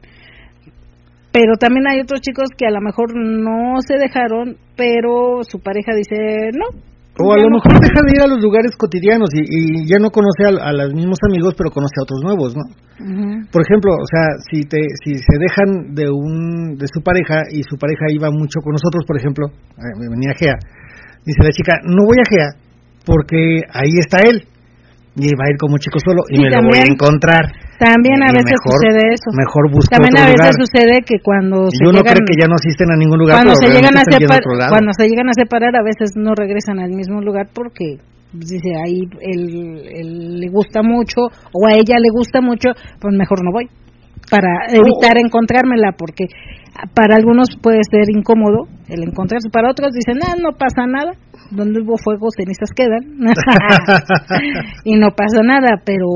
Pero 1.32 1.54
también 1.60 1.86
hay 1.86 2.00
otros 2.00 2.20
chicos 2.20 2.48
que 2.56 2.66
a 2.66 2.72
lo 2.72 2.80
mejor 2.80 3.14
no 3.14 3.80
se 3.86 3.94
dejaron, 3.98 4.56
pero 4.76 5.44
su 5.44 5.60
pareja 5.60 5.94
dice 5.94 6.50
no. 6.52 6.89
O 7.22 7.32
a 7.32 7.36
ya 7.38 7.44
lo 7.44 7.50
no 7.50 7.56
mejor 7.56 7.72
quiero". 7.76 7.86
deja 7.86 8.00
de 8.06 8.12
ir 8.16 8.22
a 8.22 8.28
los 8.28 8.40
lugares 8.42 8.72
cotidianos 8.76 9.30
y, 9.34 9.42
y 9.44 9.86
ya 9.86 9.98
no 9.98 10.10
conoce 10.10 10.42
a, 10.48 10.68
a 10.68 10.72
los 10.72 10.94
mismos 10.94 11.18
amigos, 11.28 11.54
pero 11.56 11.70
conoce 11.70 11.94
a 12.00 12.04
otros 12.04 12.20
nuevos, 12.22 12.56
¿no? 12.56 12.64
Por 13.50 13.62
ejemplo, 13.64 13.92
o 13.96 14.06
sea, 14.08 14.26
si 14.50 14.64
te 14.68 14.76
si 15.02 15.16
se 15.16 15.36
dejan 15.40 15.94
de 15.94 16.10
un 16.10 16.76
de 16.76 16.86
su 16.92 17.00
pareja 17.02 17.42
y 17.50 17.62
su 17.64 17.76
pareja 17.76 18.04
iba 18.12 18.28
mucho 18.30 18.60
con 18.62 18.72
nosotros, 18.72 19.04
por 19.06 19.16
ejemplo, 19.16 19.46
eh, 19.48 19.96
venía 20.10 20.34
Gea, 20.36 20.56
dice 21.24 21.42
la 21.42 21.50
chica, 21.50 21.80
no 21.84 22.04
voy 22.04 22.18
a 22.20 22.28
Gea 22.28 22.48
porque 23.06 23.62
ahí 23.72 23.96
está 23.98 24.22
él 24.28 24.44
y 25.16 25.26
va 25.34 25.44
a 25.46 25.50
ir 25.50 25.58
como 25.58 25.78
chico 25.78 25.98
solo 25.98 26.22
y 26.30 26.36
Sí, 26.36 26.42
me 26.42 26.50
lo 26.50 26.62
voy 26.62 26.78
a 26.78 26.86
también. 26.86 26.92
encontrar. 26.94 27.44
También 27.80 28.18
a 28.22 28.28
Y 28.30 28.36
veces 28.44 28.54
mejor- 28.60 28.76
sucede 28.78 29.02
eso. 29.16 29.28
Mejor 29.32 29.64
busca 29.72 29.96
También 29.96 30.14
otro 30.14 30.22
a 30.22 30.28
veces 30.30 30.52
lugar. 30.52 30.66
sucede 30.68 30.94
que 31.02 31.16
cuando 31.24 31.56
y 31.66 31.76
se 31.76 31.82
uno 31.88 31.98
llegan 31.98 32.12
cree 32.14 32.26
que 32.28 32.36
ya 32.40 32.46
no 32.46 32.54
asisten 32.60 32.88
a 32.92 32.96
ningún 32.96 33.18
lugar, 33.18 33.34
cuando 33.40 33.54
se 33.56 33.66
llegan 33.66 33.84
a 33.96 34.04
realmente 34.04 34.10
están 34.10 34.20
yendo 34.20 34.34
separ- 34.34 34.44
otro 34.46 34.54
lado. 34.60 34.70
cuando 34.70 34.90
se 34.92 35.04
llegan 35.08 35.28
a 35.28 35.34
separar 35.34 35.72
a 35.76 35.82
veces 35.82 36.08
no 36.16 36.30
regresan 36.36 36.76
al 36.78 36.92
mismo 36.92 37.18
lugar 37.24 37.46
porque 37.52 37.86
pues, 38.30 38.46
dice 38.46 38.70
ahí 38.78 39.00
él, 39.26 39.42
él 39.90 40.10
le 40.38 40.48
gusta 40.52 40.82
mucho 40.86 41.26
o 41.50 41.60
a 41.66 41.72
ella 41.74 41.96
le 41.98 42.10
gusta 42.12 42.40
mucho 42.40 42.70
pues 43.00 43.12
mejor 43.16 43.42
no 43.42 43.50
voy 43.50 43.66
para 44.30 44.66
evitar 44.68 45.18
encontrármela 45.18 45.92
porque 45.98 46.26
para 46.94 47.16
algunos 47.16 47.48
puede 47.60 47.80
ser 47.90 48.08
incómodo 48.14 48.68
el 48.88 49.02
encontrarse 49.02 49.50
para 49.50 49.70
otros 49.70 49.90
dicen 49.92 50.20
ah 50.22 50.36
no 50.40 50.56
pasa 50.56 50.86
nada 50.86 51.12
donde 51.50 51.82
hubo 51.82 51.96
fuego 51.98 52.28
cenizas 52.30 52.70
quedan 52.74 53.02
y 54.84 54.94
no 54.96 55.08
pasa 55.10 55.42
nada 55.42 55.82
pero 55.84 56.06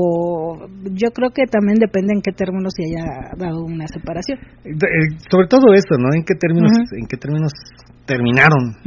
yo 0.91 1.11
creo 1.11 1.31
que 1.31 1.43
también 1.45 1.77
depende 1.77 2.13
en 2.13 2.21
qué 2.21 2.31
términos 2.31 2.73
se 2.75 2.83
haya 2.85 3.35
dado 3.37 3.65
una 3.65 3.87
separación. 3.87 4.39
Eh, 4.63 5.17
sobre 5.29 5.47
todo 5.47 5.73
eso, 5.73 5.97
¿no? 5.99 6.07
¿En 6.15 6.23
qué 6.23 6.35
términos 6.39 6.71
en 6.97 7.05
qué 7.07 7.17
términos 7.17 7.51
terminaron, 8.05 8.77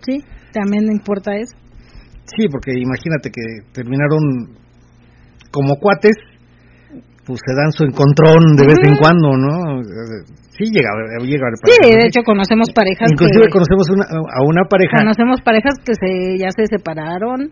sí 0.00 0.24
también 0.52 0.84
importa 0.92 1.34
eso. 1.34 1.56
Sí, 2.24 2.46
porque 2.50 2.72
imagínate 2.78 3.30
que 3.30 3.72
terminaron 3.72 4.54
como 5.50 5.76
cuates, 5.76 6.16
pues 7.26 7.38
se 7.44 7.54
dan 7.54 7.70
su 7.70 7.84
encontrón 7.84 8.56
de 8.58 8.66
vez 8.66 8.80
en 8.82 8.96
cuando, 8.96 9.36
¿no? 9.38 9.82
Sí 10.52 10.68
llega, 10.68 10.90
llega 11.22 11.46
a 11.48 11.54
Sí, 11.64 11.90
de 11.90 12.06
hecho 12.06 12.22
conocemos 12.24 12.68
parejas 12.74 13.10
Inclusive 13.10 13.46
que 13.46 13.52
conocemos 13.52 13.88
una, 13.90 14.04
a 14.04 14.40
una 14.44 14.64
pareja. 14.68 14.98
conocemos 14.98 15.40
parejas 15.40 15.78
que 15.84 15.94
se 15.94 16.38
ya 16.38 16.50
se 16.50 16.66
separaron 16.66 17.50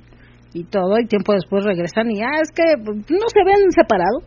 y 0.53 0.65
todo 0.65 0.99
y 0.99 1.07
tiempo 1.07 1.33
después 1.33 1.65
regresan 1.65 2.11
y 2.11 2.21
ah 2.23 2.43
es 2.43 2.51
que 2.51 2.77
no 2.77 3.27
se 3.31 3.41
ven 3.47 3.71
separados. 3.71 4.25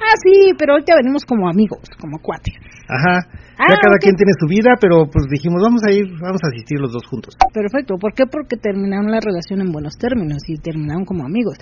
Ah 0.00 0.16
sí, 0.24 0.54
pero 0.58 0.72
ahorita 0.72 0.96
venimos 0.96 1.24
como 1.24 1.48
amigos, 1.48 1.84
como 2.00 2.18
cuates. 2.18 2.56
Ajá. 2.88 3.20
Ah, 3.60 3.68
ya 3.68 3.76
cada 3.76 4.00
ok. 4.00 4.02
quien 4.02 4.16
tiene 4.16 4.32
su 4.40 4.48
vida, 4.48 4.72
pero 4.80 5.04
pues 5.04 5.28
dijimos, 5.28 5.60
vamos 5.62 5.82
a 5.84 5.92
ir, 5.92 6.08
vamos 6.18 6.40
a 6.42 6.48
asistir 6.48 6.80
los 6.80 6.92
dos 6.92 7.06
juntos. 7.06 7.36
Perfecto. 7.52 7.96
¿Por 8.00 8.14
qué? 8.14 8.24
Porque 8.24 8.56
terminaron 8.56 9.12
la 9.12 9.20
relación 9.20 9.60
en 9.60 9.70
buenos 9.70 9.94
términos 10.00 10.40
y 10.48 10.56
terminaron 10.56 11.04
como 11.04 11.26
amigos. 11.26 11.58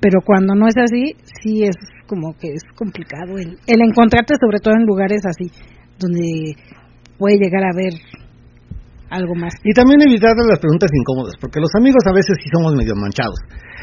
Pero 0.00 0.20
cuando 0.24 0.54
no 0.54 0.66
es 0.66 0.76
así, 0.76 1.14
sí 1.42 1.62
es 1.64 1.76
como 2.06 2.32
que 2.40 2.48
es 2.54 2.62
complicado 2.74 3.36
el, 3.38 3.58
el 3.66 3.80
encontrarte, 3.86 4.34
sobre 4.40 4.58
todo 4.58 4.74
en 4.74 4.86
lugares 4.86 5.20
así, 5.26 5.50
donde 5.98 6.56
puede 7.18 7.36
llegar 7.36 7.62
a 7.64 7.70
haber 7.72 7.92
algo 9.10 9.34
más. 9.34 9.52
Y 9.64 9.72
también 9.74 10.00
evitar 10.02 10.32
las 10.36 10.58
preguntas 10.58 10.90
incómodas, 10.94 11.34
porque 11.40 11.60
los 11.60 11.70
amigos 11.76 12.02
a 12.06 12.12
veces 12.14 12.36
sí 12.42 12.48
somos 12.52 12.74
medio 12.74 12.94
manchados. 12.96 13.38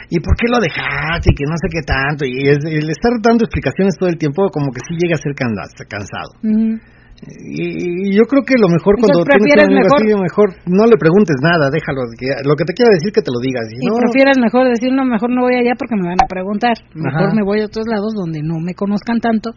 ¿Y 0.10 0.20
por 0.20 0.36
qué 0.38 0.48
lo 0.48 0.60
dejaste? 0.60 1.32
Y 1.32 1.36
que 1.36 1.44
no 1.46 1.56
sé 1.60 1.68
qué 1.70 1.84
tanto. 1.86 2.24
Y 2.26 2.48
el 2.48 2.90
estar 2.90 3.12
dando 3.22 3.44
explicaciones 3.44 3.96
todo 4.00 4.08
el 4.10 4.18
tiempo 4.18 4.48
como 4.50 4.72
que 4.72 4.80
sí 4.88 4.96
llega 4.98 5.16
a 5.16 5.22
ser 5.22 5.36
cansa- 5.36 5.86
cansado. 5.88 6.32
Ujú. 6.44 6.80
Y, 7.18 8.14
y 8.14 8.16
yo 8.16 8.24
creo 8.30 8.46
que 8.46 8.54
lo 8.62 8.70
mejor 8.70 8.94
cuando 9.02 9.26
Entonces, 9.26 9.42
tienes 9.42 9.66
prefieres 9.66 9.90
así, 9.90 10.14
mejor 10.14 10.48
no 10.70 10.86
le 10.86 10.98
preguntes 11.02 11.36
nada, 11.42 11.74
déjalo. 11.74 12.06
que 12.14 12.30
lo 12.46 12.54
que 12.54 12.64
te 12.64 12.74
quiera 12.78 12.94
decir 12.94 13.10
que 13.10 13.26
te 13.26 13.34
lo 13.34 13.42
digas. 13.42 13.66
Y 13.74 13.82
Y 13.82 13.90
no, 13.90 13.98
prefieres 13.98 14.38
mejor 14.38 14.70
decir, 14.70 14.94
no, 14.94 15.02
mejor 15.04 15.34
no 15.34 15.42
voy 15.50 15.56
allá 15.58 15.74
porque 15.74 15.98
me 15.98 16.06
van 16.14 16.22
a 16.22 16.30
preguntar. 16.30 16.78
Mejor 16.94 17.34
Ajá. 17.34 17.36
me 17.36 17.42
voy 17.42 17.62
a 17.62 17.66
otros 17.66 17.90
lados 17.90 18.14
donde 18.14 18.46
no 18.46 18.62
me 18.62 18.78
conozcan 18.78 19.18
tanto 19.20 19.50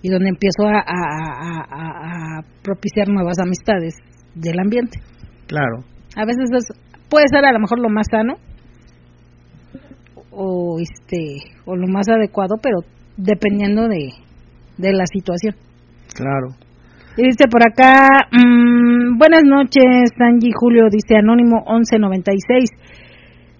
y 0.00 0.08
donde 0.14 0.30
empiezo 0.30 0.62
a, 0.70 0.78
a, 0.78 1.00
a- 1.18 1.66
a- 1.74 1.98
a 2.38 2.42
propiciar 2.62 3.10
nuevas 3.10 3.38
amistades 3.42 3.94
del 4.38 4.58
ambiente. 4.62 5.02
Claro. 5.50 5.82
A 6.14 6.22
veces 6.24 6.54
es- 6.54 6.70
puede 7.10 7.26
ser 7.34 7.42
a 7.44 7.52
lo 7.52 7.58
mejor 7.58 7.80
lo 7.82 7.90
más 7.90 8.06
sano 8.10 8.34
o 10.30 10.78
este 10.80 11.50
o 11.66 11.74
lo 11.76 11.86
más 11.88 12.08
adecuado, 12.08 12.56
pero 12.62 12.78
dependiendo 13.16 13.88
de, 13.88 14.10
de 14.78 14.92
la 14.92 15.04
situación. 15.06 15.54
Claro. 16.14 16.48
Y 17.16 17.22
dice 17.24 17.44
por 17.50 17.60
acá, 17.62 18.08
mm, 18.32 19.18
buenas 19.18 19.44
noches, 19.44 20.10
Angie 20.18 20.52
Julio, 20.58 20.88
dice 20.90 21.16
Anónimo 21.16 21.62
1196. 21.68 22.70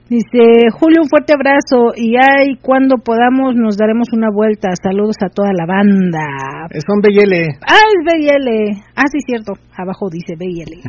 Dice, 0.09 0.69
Julio, 0.79 1.03
un 1.03 1.09
fuerte 1.09 1.33
abrazo 1.33 1.93
y 1.97 2.17
ay, 2.17 2.57
cuando 2.61 2.97
podamos 2.99 3.55
nos 3.55 3.77
daremos 3.79 4.09
una 4.13 4.29
vuelta. 4.31 4.69
Saludos 4.77 5.17
a 5.25 5.29
toda 5.29 5.53
la 5.57 5.65
banda. 5.65 6.69
Eh, 6.69 6.81
Son 6.85 7.01
BL. 7.01 7.33
Ah, 7.65 7.81
es 7.89 8.05
BL. 8.05 8.49
Ah, 8.95 9.09
sí, 9.11 9.21
cierto. 9.25 9.55
Abajo 9.75 10.11
dice 10.11 10.35
BL. 10.37 10.69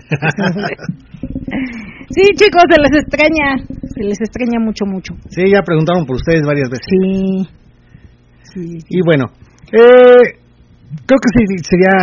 sí, 2.10 2.23
chicos, 2.35 2.64
se 2.68 2.81
les 2.81 2.91
extraña. 2.99 3.64
Se 3.95 4.03
les 4.03 4.19
extraña 4.19 4.60
mucho, 4.60 4.85
mucho. 4.85 5.14
Sí, 5.30 5.44
ya 5.49 5.61
preguntaron 5.61 6.06
por 6.06 6.18
ustedes 6.18 6.44
varias 6.45 6.69
veces. 6.69 6.85
Sí. 6.90 7.48
Sí, 8.44 8.80
sí. 8.81 8.88
Y 8.90 8.99
bueno, 9.06 9.31
eh, 9.72 10.43
creo 11.06 11.20
que 11.20 11.30
sí, 11.34 11.41
sería. 11.65 11.94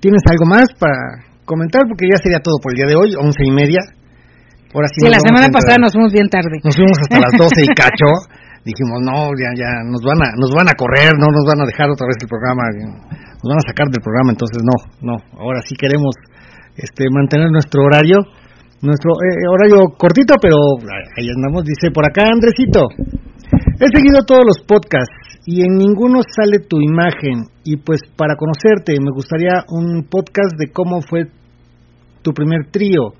¿Tienes 0.00 0.22
algo 0.28 0.46
más 0.46 0.66
para 0.78 1.26
comentar? 1.44 1.82
Porque 1.88 2.06
ya 2.10 2.18
sería 2.22 2.40
todo 2.40 2.58
por 2.62 2.72
el 2.72 2.76
día 2.76 2.88
de 2.88 2.96
hoy, 2.96 3.14
once 3.18 3.42
y 3.44 3.50
media. 3.50 3.80
Ahora 4.74 4.86
sí, 4.88 5.02
Sí, 5.02 5.10
la 5.10 5.18
semana 5.18 5.50
pasada 5.50 5.82
nos 5.82 5.92
fuimos 5.92 6.12
bien 6.12 6.28
tarde. 6.30 6.62
Nos 6.62 6.76
fuimos 6.76 6.94
hasta 7.02 7.18
las 7.18 7.34
12 7.34 7.64
y 7.64 7.70
cacho. 7.74 8.10
Dijimos, 8.60 9.00
no, 9.00 9.32
ya, 9.40 9.50
ya, 9.56 9.80
nos 9.88 10.04
van 10.04 10.20
a, 10.20 10.36
nos 10.36 10.52
van 10.52 10.68
a 10.68 10.76
correr, 10.76 11.16
no 11.16 11.32
nos 11.32 11.48
van 11.48 11.64
a 11.64 11.66
dejar 11.66 11.88
otra 11.88 12.04
vez 12.04 12.20
el 12.20 12.28
programa, 12.28 12.60
nos 13.40 13.48
van 13.48 13.56
a 13.56 13.64
sacar 13.64 13.88
del 13.88 14.04
programa, 14.04 14.36
entonces 14.36 14.60
no, 14.60 14.76
no, 15.00 15.16
ahora 15.40 15.64
sí 15.64 15.72
queremos, 15.80 16.12
este, 16.76 17.08
mantener 17.08 17.48
nuestro 17.48 17.80
horario, 17.88 18.20
nuestro 18.84 19.16
eh, 19.16 19.48
horario 19.48 19.96
cortito, 19.96 20.36
pero 20.36 20.60
ahí 21.16 21.24
andamos, 21.32 21.64
dice 21.64 21.88
por 21.88 22.04
acá 22.04 22.28
Andresito, 22.28 22.84
he 23.80 23.88
seguido 23.88 24.28
todos 24.28 24.44
los 24.44 24.60
podcasts 24.68 25.19
y 25.46 25.62
en 25.62 25.78
ninguno 25.78 26.20
sale 26.22 26.58
tu 26.58 26.80
imagen 26.80 27.48
y 27.64 27.76
pues 27.76 28.00
para 28.16 28.36
conocerte 28.36 28.94
me 29.00 29.10
gustaría 29.10 29.64
un 29.68 30.04
podcast 30.04 30.56
de 30.58 30.70
cómo 30.72 31.00
fue 31.00 31.26
tu 32.22 32.32
primer 32.32 32.70
trío. 32.70 33.14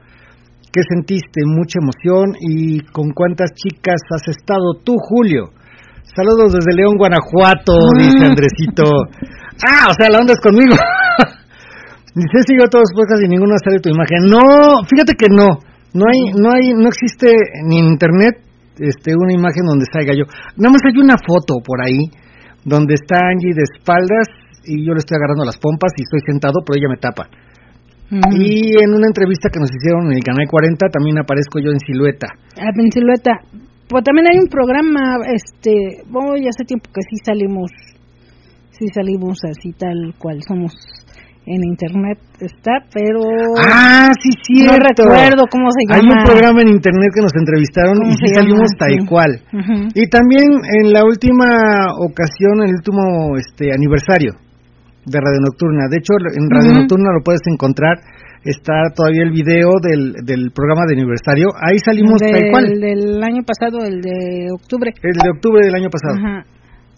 ¿Qué 0.73 0.83
sentiste? 0.89 1.43
Mucha 1.47 1.81
emoción 1.83 2.37
y 2.39 2.81
con 2.93 3.11
cuántas 3.11 3.51
chicas 3.55 4.01
has 4.15 4.29
estado 4.29 4.75
tú, 4.85 4.95
Julio. 4.99 5.51
Saludos 6.15 6.53
desde 6.53 6.77
León, 6.77 6.97
Guanajuato, 6.97 7.75
dice 7.99 8.25
Andresito. 8.25 8.85
Ah, 9.61 9.89
o 9.91 9.93
sea, 9.93 10.09
la 10.09 10.21
onda 10.21 10.33
es 10.33 10.41
conmigo. 10.41 10.73
dice, 12.15 12.39
sigo 12.49 12.65
todos 12.71 12.89
los 12.89 12.97
podcasts 12.97 13.27
y 13.27 13.29
ninguno 13.29 13.53
sale 13.63 13.79
tu 13.79 13.91
imagen. 13.91 14.25
No, 14.25 14.81
fíjate 14.89 15.13
que 15.13 15.27
no. 15.29 15.61
No 15.93 16.07
hay, 16.09 16.33
no 16.33 16.49
hay, 16.51 16.73
no 16.73 16.89
existe 16.89 17.29
ni 17.69 17.81
en 17.81 17.93
internet 17.93 18.41
este 18.81 19.13
una 19.17 19.33
imagen 19.33 19.65
donde 19.67 19.85
salga 19.93 20.15
yo. 20.17 20.25
Nada 20.57 20.73
más 20.73 20.83
hay 20.85 20.97
una 21.01 21.17
foto 21.21 21.61
por 21.65 21.85
ahí 21.85 22.09
donde 22.65 22.95
está 22.95 23.17
Angie 23.29 23.55
de 23.55 23.65
espaldas 23.65 24.27
y 24.65 24.85
yo 24.85 24.93
le 24.93 25.01
estoy 25.01 25.17
agarrando 25.17 25.45
las 25.45 25.59
pompas 25.59 25.93
y 25.97 26.03
estoy 26.03 26.21
sentado, 26.27 26.61
pero 26.65 26.77
ella 26.77 26.89
me 26.89 27.01
tapa. 27.01 27.29
Mm. 28.11 28.43
Y 28.43 28.75
en 28.83 28.91
una 28.91 29.07
entrevista 29.07 29.49
que 29.49 29.61
nos 29.61 29.71
hicieron 29.71 30.11
en 30.11 30.19
el 30.19 30.25
canal 30.25 30.45
40 30.49 30.89
también 30.89 31.19
aparezco 31.19 31.61
yo 31.61 31.71
en 31.71 31.79
silueta. 31.81 32.27
Ah, 32.59 32.73
en 32.75 32.91
silueta. 32.91 33.33
Pues 33.89 34.05
también 34.05 34.27
hay 34.31 34.39
un 34.39 34.49
programa, 34.49 35.19
este, 35.35 36.03
bueno, 36.07 36.37
ya 36.37 36.51
hace 36.51 36.65
tiempo 36.65 36.91
que 36.95 37.03
sí 37.03 37.17
salimos, 37.25 37.71
sí 38.71 38.87
salimos 38.95 39.39
así 39.43 39.73
tal 39.73 40.15
cual 40.17 40.39
somos 40.47 40.73
en 41.47 41.65
internet 41.65 42.19
está, 42.41 42.85
pero 42.93 43.21
Ah, 43.59 44.11
sí, 44.23 44.31
sí. 44.45 44.63
no 44.63 44.77
recuerdo 44.77 45.45
cómo 45.51 45.67
se 45.73 45.83
Hay 45.95 46.01
llama. 46.03 46.21
un 46.21 46.25
programa 46.25 46.61
en 46.63 46.69
internet 46.69 47.11
que 47.15 47.23
nos 47.23 47.35
entrevistaron 47.35 47.97
¿Cómo 47.99 48.13
y 48.13 48.15
sí 48.15 48.35
salimos 48.35 48.71
tal 48.79 48.97
cual. 49.09 49.33
Y 49.95 50.07
también 50.09 50.47
en 50.81 50.93
la 50.93 51.05
última 51.05 51.49
ocasión, 51.99 52.63
el 52.63 52.75
último 52.77 53.37
este 53.37 53.73
aniversario 53.73 54.33
de 55.07 55.19
Radio 55.19 55.41
Nocturna. 55.41 55.89
De 55.91 55.97
hecho, 55.97 56.13
en 56.21 56.45
Radio. 56.51 56.73
Nocturna 56.81 57.09
lo 57.17 57.23
puedes 57.25 57.41
encontrar. 57.51 57.97
Está 58.45 58.73
todavía 58.95 59.23
el 59.25 59.33
video 59.33 59.69
del, 59.83 60.13
del 60.25 60.51
programa 60.53 60.83
de 60.89 60.95
aniversario. 60.95 61.49
Ahí 61.61 61.79
salimos 61.85 62.21
tal 62.21 62.41
cual. 62.53 62.69
del 62.81 63.23
año 63.23 63.43
pasado, 63.45 63.85
el 63.85 64.01
de 64.01 64.49
octubre. 64.53 64.93
El 65.03 65.13
de 65.13 65.29
octubre 65.31 65.61
del 65.67 65.75
año 65.75 65.89
pasado. 65.91 66.17
Ajá. 66.17 66.45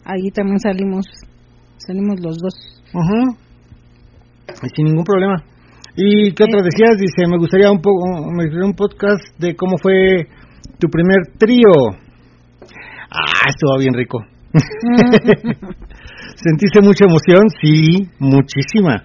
Ahí 0.05 0.31
también 0.35 0.59
salimos, 0.61 1.07
salimos 1.79 2.21
los 2.21 2.37
dos. 2.39 2.55
Y 2.93 3.42
sin 4.75 4.87
ningún 4.87 5.05
problema. 5.05 5.37
¿Y 5.97 6.33
qué 6.33 6.45
otra 6.45 6.61
Eh. 6.61 6.65
decías? 6.65 6.99
Dice, 6.99 7.27
me 7.29 7.39
gustaría 7.39 7.71
un 7.71 7.81
poco, 7.81 8.07
me 8.33 8.45
gustaría 8.45 8.67
un 8.67 8.75
podcast 8.75 9.23
de 9.39 9.55
cómo 9.55 9.77
fue 9.79 10.27
tu 10.79 10.89
primer 10.89 11.19
trío. 11.39 11.71
Ah, 13.11 13.49
estuvo 13.49 13.79
bien 13.79 13.95
rico. 13.95 14.19
¿Sentiste 16.37 16.81
mucha 16.83 17.05
emoción? 17.05 17.49
Sí, 17.61 18.09
muchísima. 18.19 19.05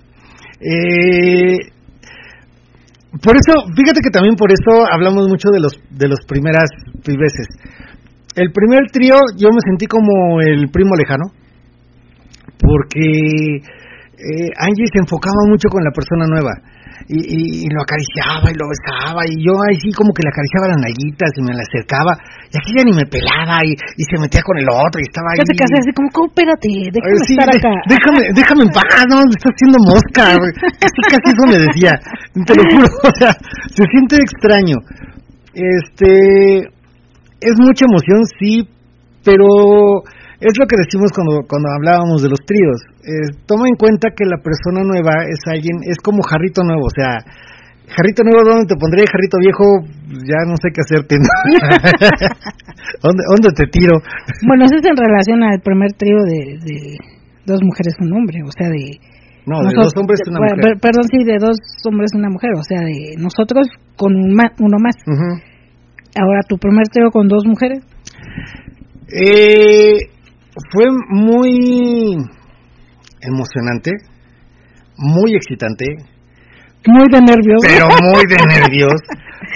Eh, 0.59 1.57
por 3.21 3.35
eso, 3.35 3.67
fíjate 3.75 4.01
que 4.01 4.09
también 4.11 4.35
por 4.35 4.51
eso 4.51 4.85
hablamos 4.91 5.27
mucho 5.27 5.49
de 5.51 5.59
los 5.59 5.73
de 5.89 6.07
los 6.07 6.19
primeras 6.27 6.69
veces. 7.05 7.47
El 8.35 8.51
primer 8.51 8.89
trío 8.91 9.15
yo 9.37 9.49
me 9.49 9.61
sentí 9.65 9.87
como 9.87 10.39
el 10.41 10.69
primo 10.69 10.95
lejano, 10.95 11.31
porque 12.59 13.61
eh, 14.17 14.49
Angie 14.57 14.89
se 14.91 14.99
enfocaba 14.99 15.45
mucho 15.47 15.69
con 15.69 15.83
la 15.85 15.91
persona 15.93 16.25
nueva 16.25 16.49
y, 17.07 17.21
y- 17.21 17.51
y 17.63 17.67
lo 17.69 17.85
acariciaba 17.85 18.49
y 18.49 18.57
lo 18.57 18.65
besaba 18.67 19.21
y 19.29 19.37
yo 19.45 19.53
ahí 19.69 19.77
sí 19.77 19.93
como 19.93 20.09
que 20.11 20.25
le 20.25 20.33
acariciaba 20.33 20.73
las 20.73 20.81
nalguitas 20.81 21.29
y 21.37 21.41
me 21.45 21.53
la 21.53 21.61
acercaba 21.61 22.17
y 22.49 22.55
aquella 22.57 22.81
ni 22.89 22.93
me 22.97 23.05
pelaba 23.05 23.61
y, 23.61 23.77
y 23.77 24.03
se 24.09 24.17
metía 24.17 24.41
con 24.41 24.57
el 24.57 24.65
otro 24.67 24.97
y 24.99 25.05
estaba 25.05 25.29
ahí. 25.31 25.39
Casi 25.45 25.53
casi 25.53 25.73
así 25.77 25.91
como, 25.93 26.09
"Co, 26.09 26.25
espérate, 26.25 26.67
déjame 26.89 27.21
sí, 27.29 27.33
estar 27.37 27.49
de- 27.53 27.59
acá. 27.61 27.73
déjame, 27.85 28.19
déjame 28.33 28.61
en 28.65 28.71
paz, 28.73 29.01
no, 29.07 29.15
me 29.21 29.35
está 29.37 29.47
haciendo 29.53 29.77
mosca. 29.85 30.23
Casi, 30.81 30.99
casi 31.13 31.27
eso 31.37 31.43
me 31.45 31.59
decía. 31.61 31.93
Te 32.41 32.53
lo 32.57 32.63
juro, 32.73 32.87
o 33.11 33.13
sea, 33.21 33.31
se 33.69 33.83
siente 33.93 34.17
extraño. 34.17 34.77
Este, 35.53 36.59
es 37.39 37.55
mucha 37.61 37.85
emoción, 37.85 38.21
sí, 38.39 38.67
pero 39.23 39.47
es 40.39 40.53
lo 40.59 40.65
que 40.67 40.77
decimos 40.77 41.09
cuando, 41.13 41.41
cuando 41.47 41.69
hablábamos 41.73 42.21
de 42.21 42.29
los 42.29 42.39
tríos. 42.45 42.77
Eh, 43.01 43.33
toma 43.47 43.67
en 43.67 43.75
cuenta 43.75 44.09
que 44.15 44.25
la 44.25 44.37
persona 44.37 44.83
nueva 44.85 45.25
es 45.29 45.39
alguien, 45.47 45.81
es 45.89 45.97
como 46.03 46.21
jarrito 46.21 46.61
nuevo, 46.63 46.85
o 46.85 46.93
sea, 46.93 47.17
jarrito 47.89 48.21
nuevo, 48.23 48.43
¿dónde 48.45 48.67
te 48.69 48.75
pondré? 48.79 49.05
Jarrito 49.09 49.37
viejo, 49.39 49.65
ya 50.27 50.45
no 50.45 50.55
sé 50.61 50.69
qué 50.73 50.81
hacerte. 50.85 51.17
¿no? 51.17 51.25
¿Dónde, 53.03 53.23
¿Dónde 53.33 53.49
te 53.55 53.65
tiro? 53.71 53.97
Bueno, 54.47 54.65
eso 54.65 54.75
es 54.77 54.85
en 54.85 54.97
relación 54.97 55.43
al 55.43 55.59
primer 55.61 55.91
trío 55.97 56.17
de, 56.23 56.57
de 56.61 56.77
dos 57.45 57.59
mujeres 57.63 57.95
y 57.99 58.03
un 58.05 58.13
hombre, 58.13 58.39
o 58.45 58.51
sea, 58.51 58.69
de... 58.69 58.99
No, 59.47 59.63
de 59.63 59.71
dos 59.73 59.95
hombres 59.95 60.19
y 60.25 60.29
una 60.29 60.39
mujer. 60.43 60.59
per- 60.59 60.79
Perdón, 60.81 61.03
sí, 61.09 61.23
de 61.23 61.37
dos 61.39 61.55
hombres 61.87 62.11
y 62.13 62.17
una 62.17 62.29
mujer, 62.29 62.51
o 62.59 62.63
sea, 62.63 62.81
de 62.81 63.15
nosotros 63.17 63.65
con 63.95 64.13
un 64.13 64.35
ma- 64.35 64.51
uno 64.59 64.75
más. 64.77 64.95
Ahora, 66.19 66.41
tu 66.49 66.57
primer 66.57 66.83
trío 66.91 67.09
con 67.11 67.27
dos 67.29 67.45
mujeres. 67.45 67.79
Eh, 69.07 69.99
fue 70.71 70.85
muy 71.09 72.17
emocionante, 73.21 73.91
muy 74.97 75.35
excitante, 75.35 75.85
Muy 76.87 77.05
de 77.11 77.21
nervios. 77.21 77.61
pero 77.61 77.87
muy 78.13 78.23
de 78.25 78.37
nervios, 78.47 78.95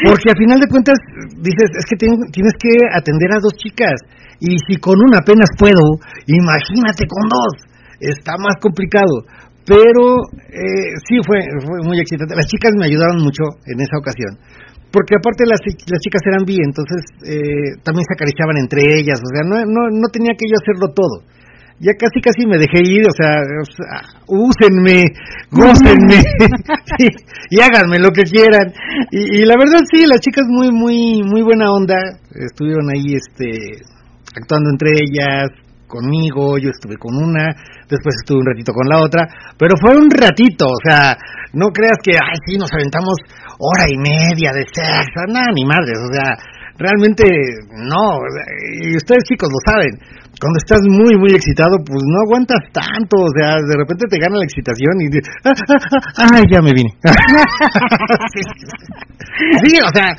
porque 0.05 0.29
al 0.31 0.37
final 0.37 0.59
de 0.59 0.67
cuentas 0.67 0.95
dices, 1.37 1.69
es 1.77 1.85
que 1.89 1.95
ten- 1.97 2.31
tienes 2.31 2.53
que 2.59 2.69
atender 2.93 3.29
a 3.33 3.39
dos 3.41 3.53
chicas, 3.53 3.95
y 4.39 4.57
si 4.67 4.77
con 4.77 4.95
una 4.99 5.19
apenas 5.19 5.49
puedo, 5.57 5.81
imagínate 6.27 7.05
con 7.07 7.29
dos, 7.29 7.53
está 7.99 8.33
más 8.37 8.55
complicado. 8.61 9.25
Pero 9.63 10.17
eh, 10.49 10.89
sí 11.07 11.17
fue, 11.25 11.37
fue 11.63 11.79
muy 11.85 11.99
excitante. 11.99 12.35
Las 12.35 12.47
chicas 12.47 12.71
me 12.75 12.85
ayudaron 12.87 13.21
mucho 13.21 13.43
en 13.67 13.79
esa 13.79 13.95
ocasión. 14.01 14.33
Porque 14.91 15.15
aparte 15.15 15.47
las, 15.47 15.59
las 15.63 15.99
chicas 16.03 16.21
eran 16.27 16.43
bi, 16.43 16.59
entonces 16.59 17.01
eh, 17.23 17.79
también 17.83 18.03
se 18.03 18.13
acariciaban 18.13 18.57
entre 18.59 18.83
ellas, 18.99 19.23
o 19.23 19.29
sea, 19.31 19.47
no, 19.47 19.55
no, 19.63 19.87
no 19.87 20.07
tenía 20.11 20.35
que 20.35 20.47
yo 20.47 20.59
hacerlo 20.59 20.93
todo. 20.93 21.23
Ya 21.79 21.93
casi 21.97 22.21
casi 22.21 22.45
me 22.45 22.59
dejé 22.59 22.83
ir, 22.85 23.01
o 23.07 23.15
sea, 23.15 23.41
o 23.41 23.65
sea, 23.65 24.21
úsenme, 24.27 25.01
gócenme, 25.49 26.21
sí, 26.99 27.07
y 27.49 27.59
háganme 27.59 27.97
lo 27.97 28.11
que 28.11 28.23
quieran. 28.23 28.69
Y, 29.09 29.41
y 29.41 29.45
la 29.45 29.55
verdad 29.57 29.79
sí, 29.89 30.05
las 30.05 30.19
chicas 30.19 30.45
muy, 30.47 30.71
muy, 30.71 31.23
muy 31.23 31.41
buena 31.41 31.71
onda, 31.71 31.95
estuvieron 32.35 32.91
ahí, 32.91 33.15
este, 33.15 33.81
actuando 34.35 34.69
entre 34.69 34.91
ellas, 34.91 35.49
conmigo, 35.91 36.57
yo 36.57 36.71
estuve 36.71 36.95
con 36.95 37.15
una, 37.19 37.51
después 37.89 38.15
estuve 38.23 38.39
un 38.39 38.47
ratito 38.47 38.71
con 38.71 38.87
la 38.87 39.03
otra, 39.03 39.27
pero 39.59 39.75
fue 39.75 39.99
un 39.99 40.09
ratito, 40.09 40.65
o 40.65 40.79
sea, 40.79 41.17
no 41.53 41.67
creas 41.75 41.99
que, 42.01 42.13
ay, 42.15 42.39
sí, 42.47 42.57
nos 42.57 42.71
aventamos 42.71 43.19
hora 43.61 43.85
y 43.85 43.97
media 43.97 44.49
de 44.57 44.65
sexo, 44.73 45.21
nada, 45.29 45.53
ni 45.53 45.63
madres, 45.65 45.99
o 46.01 46.09
sea, 46.11 46.33
realmente 46.81 47.23
no, 47.85 48.17
y 48.81 48.97
ustedes 48.97 49.21
chicos 49.29 49.49
lo 49.53 49.61
saben, 49.61 49.93
cuando 50.41 50.57
estás 50.57 50.81
muy, 50.89 51.13
muy 51.21 51.29
excitado, 51.37 51.77
pues 51.85 52.01
no 52.01 52.17
aguantas 52.25 52.57
tanto, 52.73 53.21
o 53.21 53.29
sea, 53.37 53.61
de 53.61 53.75
repente 53.77 54.09
te 54.09 54.17
gana 54.17 54.41
la 54.41 54.45
excitación 54.49 54.97
y, 55.05 55.07
de- 55.13 55.21
ah, 55.45 55.53
ah, 55.53 55.77
ah, 56.17 56.27
ay, 56.41 56.43
ya 56.49 56.61
me 56.65 56.73
vine. 56.73 56.89
sí, 58.33 58.41
sí, 59.69 59.77
o 59.85 59.91
sea, 59.93 60.09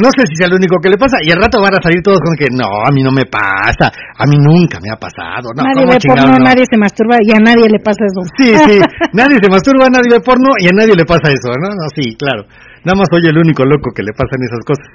no 0.00 0.08
sé 0.16 0.24
si 0.28 0.36
sea 0.36 0.48
lo 0.48 0.56
único 0.56 0.76
que 0.80 0.88
le 0.88 0.96
pasa, 0.96 1.16
y 1.20 1.30
al 1.30 1.40
rato 1.40 1.60
van 1.60 1.76
a 1.76 1.82
salir 1.82 2.00
todos 2.00 2.20
con 2.24 2.32
que, 2.36 2.48
no, 2.48 2.64
a 2.84 2.90
mí 2.92 3.02
no 3.02 3.12
me 3.12 3.24
pasa, 3.28 3.92
a 3.92 4.24
mí 4.24 4.36
nunca 4.40 4.80
me 4.80 4.88
ha 4.92 4.96
pasado, 4.96 5.52
no, 5.52 5.60
nadie 5.60 5.84
¿cómo 5.84 5.92
ve 5.92 5.98
porno, 6.00 6.32
no? 6.32 6.44
nadie 6.44 6.64
se 6.64 6.76
masturba 6.80 7.16
y 7.20 7.30
a 7.36 7.40
nadie 7.40 7.68
le 7.68 7.80
pasa 7.84 8.02
eso. 8.08 8.20
Sí, 8.40 8.48
sí, 8.64 8.76
nadie 9.12 9.36
se 9.40 9.48
masturba, 9.48 9.88
nadie 9.92 10.08
ve 10.12 10.20
porno 10.24 10.48
y 10.56 10.68
a 10.68 10.72
nadie 10.72 10.94
le 10.96 11.04
pasa 11.04 11.28
eso, 11.28 11.52
¿no? 11.60 11.68
No, 11.76 11.84
sí, 11.92 12.16
claro. 12.16 12.44
Nada 12.84 12.96
más 12.96 13.08
soy 13.10 13.28
el 13.28 13.36
único 13.36 13.64
loco 13.64 13.90
que 13.94 14.02
le 14.02 14.12
pasan 14.12 14.40
esas 14.40 14.64
cosas. 14.64 14.86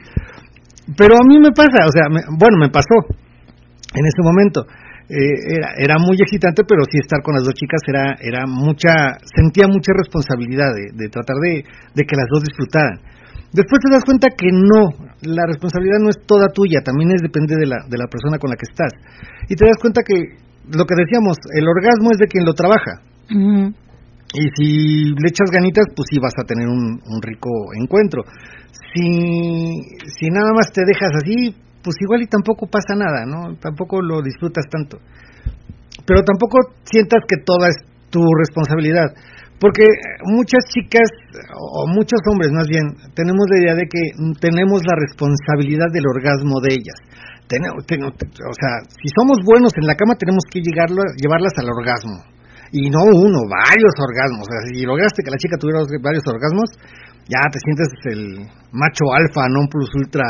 Pero 0.97 1.15
a 1.15 1.25
mí 1.27 1.39
me 1.39 1.51
pasa, 1.51 1.85
o 1.85 1.91
sea, 1.91 2.05
bueno, 2.09 2.57
me 2.57 2.69
pasó 2.69 2.97
en 3.09 4.05
ese 4.05 4.21
momento. 4.21 4.65
Eh, 5.05 5.61
era, 5.61 5.69
era 5.77 5.95
muy 6.01 6.17
excitante, 6.17 6.63
pero 6.65 6.81
sí 6.89 6.97
estar 6.97 7.21
con 7.21 7.35
las 7.35 7.43
dos 7.43 7.53
chicas 7.53 7.81
era, 7.85 8.17
era 8.21 8.45
mucha, 8.47 9.21
sentía 9.21 9.67
mucha 9.67 9.93
responsabilidad 9.93 10.73
de, 10.73 10.97
de 10.97 11.09
tratar 11.09 11.37
de, 11.37 11.61
de 11.93 12.03
que 12.05 12.17
las 12.17 12.25
dos 12.29 12.41
disfrutaran. 12.41 12.97
Después 13.53 13.79
te 13.79 13.93
das 13.93 14.03
cuenta 14.03 14.27
que 14.35 14.49
no, 14.51 14.91
la 15.21 15.45
responsabilidad 15.45 16.01
no 16.01 16.09
es 16.09 16.17
toda 16.25 16.49
tuya, 16.49 16.81
también 16.83 17.11
es 17.13 17.21
depende 17.21 17.55
de 17.55 17.65
la, 17.65 17.77
de 17.87 17.97
la 17.97 18.07
persona 18.07 18.37
con 18.37 18.49
la 18.49 18.57
que 18.57 18.67
estás. 18.67 18.91
Y 19.47 19.55
te 19.55 19.65
das 19.65 19.77
cuenta 19.79 20.01
que 20.01 20.41
lo 20.73 20.83
que 20.85 20.95
decíamos, 20.97 21.37
el 21.53 21.67
orgasmo 21.67 22.11
es 22.11 22.17
de 22.17 22.27
quien 22.27 22.43
lo 22.43 22.53
trabaja. 22.53 22.99
Ujú. 23.29 23.73
Y 24.35 24.43
si 24.55 24.67
le 25.15 25.27
echas 25.31 25.49
ganitas, 25.51 25.85
pues 25.95 26.07
sí 26.11 26.19
vas 26.19 26.33
a 26.37 26.43
tener 26.43 26.67
un, 26.67 26.99
un 27.07 27.21
rico 27.21 27.49
encuentro. 27.79 28.23
Si, 28.93 29.71
si 30.19 30.29
nada 30.29 30.51
más 30.53 30.71
te 30.71 30.83
dejas 30.85 31.11
así, 31.23 31.55
pues 31.83 31.95
igual 32.01 32.21
y 32.23 32.27
tampoco 32.27 32.67
pasa 32.67 32.95
nada, 32.95 33.25
¿no? 33.25 33.55
Tampoco 33.59 34.01
lo 34.01 34.21
disfrutas 34.21 34.65
tanto. 34.69 34.97
Pero 36.05 36.21
tampoco 36.23 36.75
sientas 36.83 37.23
que 37.27 37.37
toda 37.45 37.69
es 37.69 37.77
tu 38.09 38.19
responsabilidad. 38.37 39.07
Porque 39.59 39.87
muchas 40.27 40.59
chicas, 40.67 41.07
o 41.55 41.87
muchos 41.87 42.19
hombres 42.29 42.51
más 42.51 42.67
bien, 42.67 42.91
tenemos 43.15 43.45
la 43.49 43.59
idea 43.63 43.75
de 43.75 43.87
que 43.87 44.01
tenemos 44.41 44.81
la 44.83 44.95
responsabilidad 44.99 45.87
del 45.93 46.03
orgasmo 46.07 46.59
de 46.59 46.75
ellas. 46.75 46.99
Tenemos, 47.47 47.85
ten- 47.87 48.03
o 48.03 48.55
sea, 48.59 48.73
si 48.89 49.07
somos 49.15 49.39
buenos 49.45 49.71
en 49.79 49.87
la 49.87 49.95
cama, 49.95 50.15
tenemos 50.19 50.43
que 50.51 50.59
llegarlo, 50.59 51.01
llevarlas 51.15 51.53
al 51.57 51.69
orgasmo. 51.71 52.34
Y 52.75 52.89
no 52.91 53.07
uno, 53.07 53.39
varios 53.47 53.95
orgasmos. 54.03 54.43
O 54.43 54.51
sea, 54.51 54.61
si 54.67 54.83
lograste 54.83 55.23
que 55.23 55.31
la 55.31 55.39
chica 55.39 55.55
tuviera 55.55 55.79
varios 56.03 56.27
orgasmos, 56.27 56.67
ya 57.31 57.39
te 57.47 57.59
sientes 57.63 57.87
el 58.11 58.21
macho 58.75 59.05
alfa, 59.15 59.47
non 59.47 59.65
plus 59.71 59.87
ultra, 59.95 60.27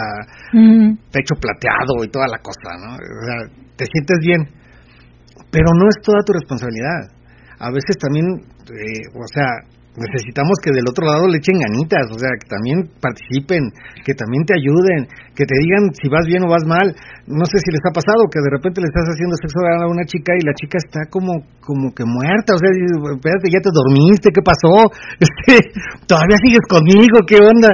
pecho 1.10 1.36
plateado 1.42 2.06
y 2.06 2.08
toda 2.14 2.30
la 2.30 2.38
cosa, 2.40 2.70
¿no? 2.78 2.96
O 3.02 3.24
sea, 3.26 3.38
te 3.76 3.86
sientes 3.90 4.18
bien. 4.22 4.42
Pero 5.50 5.74
no 5.74 5.90
es 5.90 5.98
toda 6.06 6.22
tu 6.22 6.34
responsabilidad. 6.34 7.10
A 7.60 7.72
veces 7.72 7.98
también, 7.98 8.26
eh, 8.30 9.10
o 9.10 9.28
sea, 9.34 9.50
necesitamos 9.96 10.60
que 10.60 10.76
del 10.76 10.88
otro 10.88 11.08
lado 11.08 11.28
le 11.28 11.40
echen 11.40 11.56
ganitas, 11.56 12.12
o 12.12 12.20
sea, 12.20 12.32
que 12.36 12.48
también 12.52 12.92
participen, 13.00 13.72
que 14.04 14.14
también 14.14 14.44
te 14.44 14.56
ayuden, 14.60 15.08
que 15.32 15.48
te 15.48 15.56
digan 15.56 15.96
si 15.96 16.12
vas 16.12 16.28
bien 16.28 16.44
o 16.44 16.52
vas 16.52 16.68
mal. 16.68 16.92
No 17.28 17.46
sé 17.48 17.58
si 17.64 17.72
les 17.72 17.84
ha 17.88 17.96
pasado 17.96 18.28
que 18.28 18.44
de 18.44 18.52
repente 18.52 18.84
le 18.84 18.92
estás 18.92 19.08
haciendo 19.08 19.40
sexo 19.40 19.60
a 19.64 19.88
una 19.88 20.04
chica 20.04 20.36
y 20.36 20.44
la 20.44 20.54
chica 20.54 20.78
está 20.78 21.08
como 21.08 21.44
como 21.64 21.90
que 21.96 22.06
muerta, 22.06 22.54
o 22.54 22.60
sea, 22.62 22.70
espérate, 22.70 23.50
ya 23.50 23.62
te 23.64 23.74
dormiste, 23.74 24.30
¿qué 24.30 24.44
pasó? 24.44 24.92
Este, 25.26 25.58
todavía 26.06 26.38
sigues 26.44 26.66
conmigo, 26.70 27.26
¿qué 27.26 27.38
onda? 27.42 27.70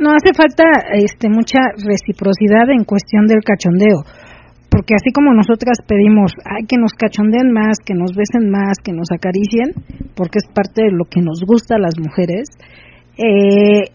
No 0.00 0.10
hace 0.10 0.32
falta 0.34 0.64
este 0.96 1.28
mucha 1.28 1.60
reciprocidad 1.76 2.66
en 2.72 2.84
cuestión 2.84 3.26
del 3.26 3.44
cachondeo. 3.44 4.02
Porque 4.70 4.94
así 4.94 5.10
como 5.12 5.34
nosotras 5.34 5.78
pedimos 5.86 6.32
ay, 6.44 6.64
que 6.66 6.78
nos 6.78 6.92
cachondeen 6.94 7.52
más, 7.52 7.78
que 7.84 7.94
nos 7.94 8.14
besen 8.14 8.50
más, 8.50 8.78
que 8.82 8.92
nos 8.92 9.10
acaricien, 9.10 9.74
porque 10.14 10.38
es 10.38 10.48
parte 10.54 10.84
de 10.84 10.92
lo 10.92 11.04
que 11.04 11.20
nos 11.20 11.42
gusta 11.44 11.74
a 11.76 11.82
las 11.82 11.98
mujeres, 11.98 12.48
eh, 13.18 13.90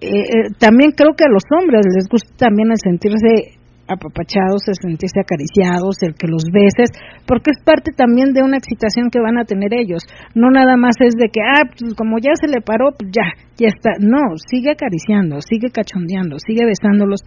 eh, 0.00 0.52
también 0.58 0.92
creo 0.92 1.14
que 1.16 1.24
a 1.24 1.32
los 1.32 1.44
hombres 1.50 1.82
les 1.94 2.08
gusta 2.08 2.30
también 2.36 2.70
el 2.70 2.78
sentirse 2.78 3.58
apapachados, 3.86 4.64
el 4.68 4.76
sentirse 4.80 5.20
acariciados, 5.20 6.00
el 6.02 6.14
que 6.14 6.28
los 6.28 6.44
beses, 6.52 6.88
porque 7.26 7.50
es 7.52 7.60
parte 7.64 7.92
también 7.92 8.32
de 8.32 8.42
una 8.42 8.56
excitación 8.56 9.10
que 9.10 9.20
van 9.20 9.38
a 9.38 9.44
tener 9.44 9.72
ellos. 9.74 10.04
No 10.34 10.50
nada 10.50 10.76
más 10.76 10.96
es 11.00 11.14
de 11.16 11.28
que, 11.28 11.40
ah, 11.40 11.68
pues 11.68 11.94
como 11.94 12.18
ya 12.18 12.32
se 12.34 12.48
le 12.48 12.60
paró, 12.60 12.92
pues 12.96 13.10
ya, 13.12 13.28
ya 13.56 13.68
está. 13.68 13.92
No, 14.00 14.36
sigue 14.48 14.72
acariciando, 14.72 15.40
sigue 15.40 15.70
cachondeando, 15.70 16.38
sigue 16.38 16.64
besándolos, 16.64 17.20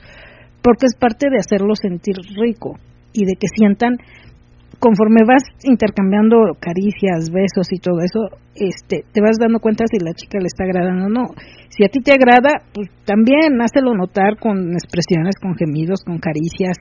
porque 0.68 0.88
es 0.88 1.00
parte 1.00 1.30
de 1.32 1.40
hacerlos 1.40 1.80
sentir 1.82 2.18
rico 2.36 2.76
y 3.14 3.24
de 3.24 3.40
que 3.40 3.48
sientan 3.48 3.96
conforme 4.80 5.24
vas 5.26 5.44
intercambiando 5.64 6.60
caricias, 6.60 7.32
besos 7.32 7.72
y 7.72 7.80
todo 7.80 8.04
eso, 8.04 8.36
este, 8.54 9.06
te 9.14 9.22
vas 9.22 9.38
dando 9.40 9.60
cuenta 9.60 9.86
si 9.88 9.98
la 10.04 10.12
chica 10.12 10.40
le 10.40 10.48
está 10.52 10.66
agradando 10.66 11.06
o 11.06 11.10
no. 11.10 11.24
Si 11.70 11.86
a 11.86 11.88
ti 11.88 12.02
te 12.04 12.12
agrada, 12.12 12.68
pues 12.74 12.90
también 13.06 13.56
hácelo 13.62 13.96
notar 13.96 14.36
con 14.44 14.74
expresiones, 14.74 15.40
con 15.42 15.56
gemidos, 15.56 16.04
con 16.04 16.20
caricias, 16.20 16.76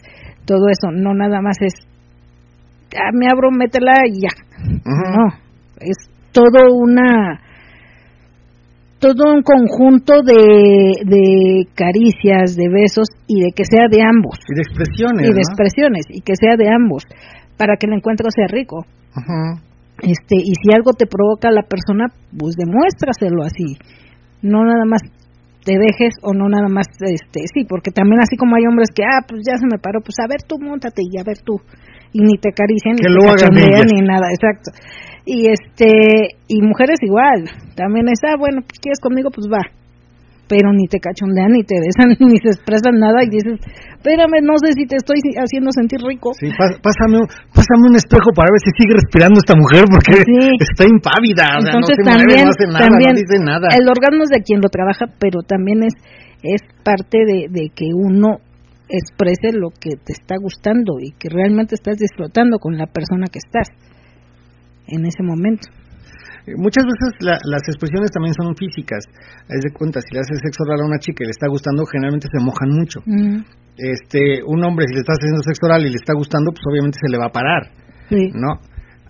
todo 0.44 0.66
eso. 0.66 0.90
No 0.90 1.14
nada 1.14 1.40
más 1.40 1.56
es, 1.60 1.74
ah, 2.90 3.14
me 3.14 3.28
abro, 3.30 3.52
métela 3.52 4.02
y 4.10 4.26
ya. 4.26 4.34
No, 4.82 5.30
es 5.78 6.10
todo 6.32 6.74
una 6.74 7.38
todo 8.98 9.32
un 9.32 9.42
conjunto 9.42 10.22
de, 10.22 11.04
de 11.04 11.68
caricias, 11.74 12.56
de 12.56 12.68
besos 12.68 13.08
y 13.26 13.40
de 13.40 13.50
que 13.54 13.64
sea 13.64 13.88
de 13.90 14.02
ambos. 14.02 14.38
Y 14.48 14.54
de 14.54 14.62
expresiones. 14.62 15.22
Y 15.22 15.32
de 15.32 15.40
¿no? 15.40 15.44
expresiones, 15.44 16.04
y 16.08 16.20
que 16.22 16.34
sea 16.34 16.56
de 16.56 16.68
ambos, 16.68 17.04
para 17.56 17.76
que 17.76 17.86
el 17.86 17.94
encuentro 17.94 18.28
sea 18.30 18.46
rico. 18.48 18.84
Ajá. 19.12 19.62
Este, 20.02 20.36
y 20.36 20.52
si 20.60 20.74
algo 20.74 20.92
te 20.92 21.06
provoca 21.06 21.48
a 21.48 21.52
la 21.52 21.62
persona, 21.62 22.12
pues 22.36 22.56
demuéstraselo 22.56 23.42
así. 23.44 23.76
No 24.42 24.64
nada 24.64 24.84
más 24.84 25.00
te 25.64 25.74
dejes 25.74 26.14
o 26.22 26.32
no 26.32 26.48
nada 26.48 26.68
más, 26.68 26.86
este, 27.00 27.42
sí, 27.52 27.64
porque 27.66 27.90
también 27.90 28.20
así 28.22 28.36
como 28.36 28.54
hay 28.54 28.66
hombres 28.70 28.88
que, 28.94 29.02
ah, 29.02 29.26
pues 29.26 29.42
ya 29.42 29.58
se 29.58 29.66
me 29.66 29.82
paró, 29.82 30.00
pues 30.00 30.14
a 30.22 30.28
ver 30.30 30.46
tú, 30.46 30.62
montate 30.62 31.02
y 31.02 31.18
a 31.18 31.24
ver 31.24 31.38
tú. 31.42 31.58
Y 32.12 32.22
ni 32.22 32.38
te 32.38 32.54
acarician, 32.54 32.94
ni 32.94 33.02
Que 33.02 33.10
te 33.10 33.14
lo 33.14 33.26
hagan 33.26 33.50
cachondean, 33.50 33.86
ni 33.90 34.00
nada, 34.06 34.30
exacto. 34.30 34.70
Y 35.26 35.50
este, 35.50 36.38
y 36.46 36.62
mujeres 36.62 37.02
igual, 37.02 37.50
también 37.74 38.06
es, 38.08 38.22
ah, 38.22 38.36
bueno, 38.38 38.62
pues 38.62 38.78
quieres 38.78 39.00
conmigo, 39.02 39.28
pues 39.34 39.50
va. 39.50 39.58
Pero 40.46 40.70
ni 40.70 40.86
te 40.86 41.02
cachondean, 41.02 41.50
ni 41.50 41.66
te 41.66 41.74
besan, 41.82 42.14
ni 42.30 42.38
se 42.38 42.54
expresan 42.54 43.02
nada 43.02 43.26
y 43.26 43.28
dices, 43.34 43.58
espérame, 43.98 44.38
no 44.46 44.54
sé 44.62 44.70
si 44.78 44.86
te 44.86 44.94
estoy 44.94 45.18
haciendo 45.34 45.74
sentir 45.74 45.98
rico. 46.06 46.30
Sí, 46.38 46.46
pá- 46.54 46.78
pásame, 46.78 47.18
un- 47.18 47.30
pásame 47.50 47.90
un 47.90 47.96
espejo 47.98 48.30
para 48.30 48.54
ver 48.54 48.62
si 48.62 48.70
sigue 48.78 48.94
respirando 48.94 49.42
esta 49.42 49.58
mujer 49.58 49.90
porque 49.90 50.22
Sí. 50.22 50.38
está 50.70 50.86
impávida, 50.86 51.58
o 51.58 51.62
sea, 51.66 51.74
Entonces 51.74 51.98
no 51.98 52.06
se 52.06 52.06
también, 52.06 52.30
mueve, 52.30 52.46
no 52.46 52.54
hace 52.54 52.66
nada, 52.70 52.86
también 52.86 53.12
no 53.12 53.18
dice 53.26 53.38
nada. 53.42 53.66
el 53.74 53.84
orgasmo 53.90 54.22
es 54.22 54.30
de 54.30 54.40
quien 54.46 54.62
lo 54.62 54.70
trabaja, 54.70 55.10
pero 55.18 55.42
también 55.42 55.82
es 55.82 55.94
es 56.46 56.62
parte 56.86 57.18
de, 57.26 57.50
de 57.50 57.74
que 57.74 57.90
uno 57.90 58.38
exprese 58.88 59.50
lo 59.50 59.70
que 59.74 59.98
te 59.98 60.12
está 60.14 60.36
gustando 60.40 61.00
y 61.02 61.10
que 61.18 61.26
realmente 61.28 61.74
estás 61.74 61.98
disfrutando 61.98 62.58
con 62.62 62.78
la 62.78 62.86
persona 62.86 63.26
que 63.26 63.40
estás 63.42 63.66
en 64.88 65.04
ese 65.06 65.22
momento. 65.22 65.68
Eh, 66.46 66.54
Muchas 66.56 66.84
veces 66.84 67.08
la- 67.20 67.40
las 67.44 67.62
expresiones 67.66 68.10
también 68.10 68.34
son 68.34 68.54
físicas. 68.54 69.02
Es 69.48 69.60
de 69.66 69.72
cuenta, 69.74 70.00
si 70.00 70.14
le 70.14 70.20
haces 70.20 70.38
sexo 70.42 70.62
oral 70.64 70.80
a 70.82 70.86
una 70.86 70.98
chica 70.98 71.24
y 71.24 71.26
le 71.26 71.34
está 71.34 71.48
gustando, 71.48 71.84
generalmente 71.86 72.28
se 72.30 72.38
mojan 72.44 72.70
mucho. 72.70 73.00
Este, 73.76 74.40
un 74.46 74.64
hombre 74.64 74.86
si 74.88 74.94
le 74.94 75.00
estás 75.00 75.18
haciendo 75.20 75.42
sexo 75.42 75.66
oral 75.66 75.82
y 75.84 75.90
le 75.90 75.96
está 76.00 76.14
gustando, 76.14 76.50
pues 76.50 76.62
obviamente 76.70 76.96
se 77.02 77.10
le 77.12 77.18
va 77.18 77.26
a 77.26 77.32
parar, 77.34 77.68
sí. 78.08 78.30
¿no? 78.32 78.56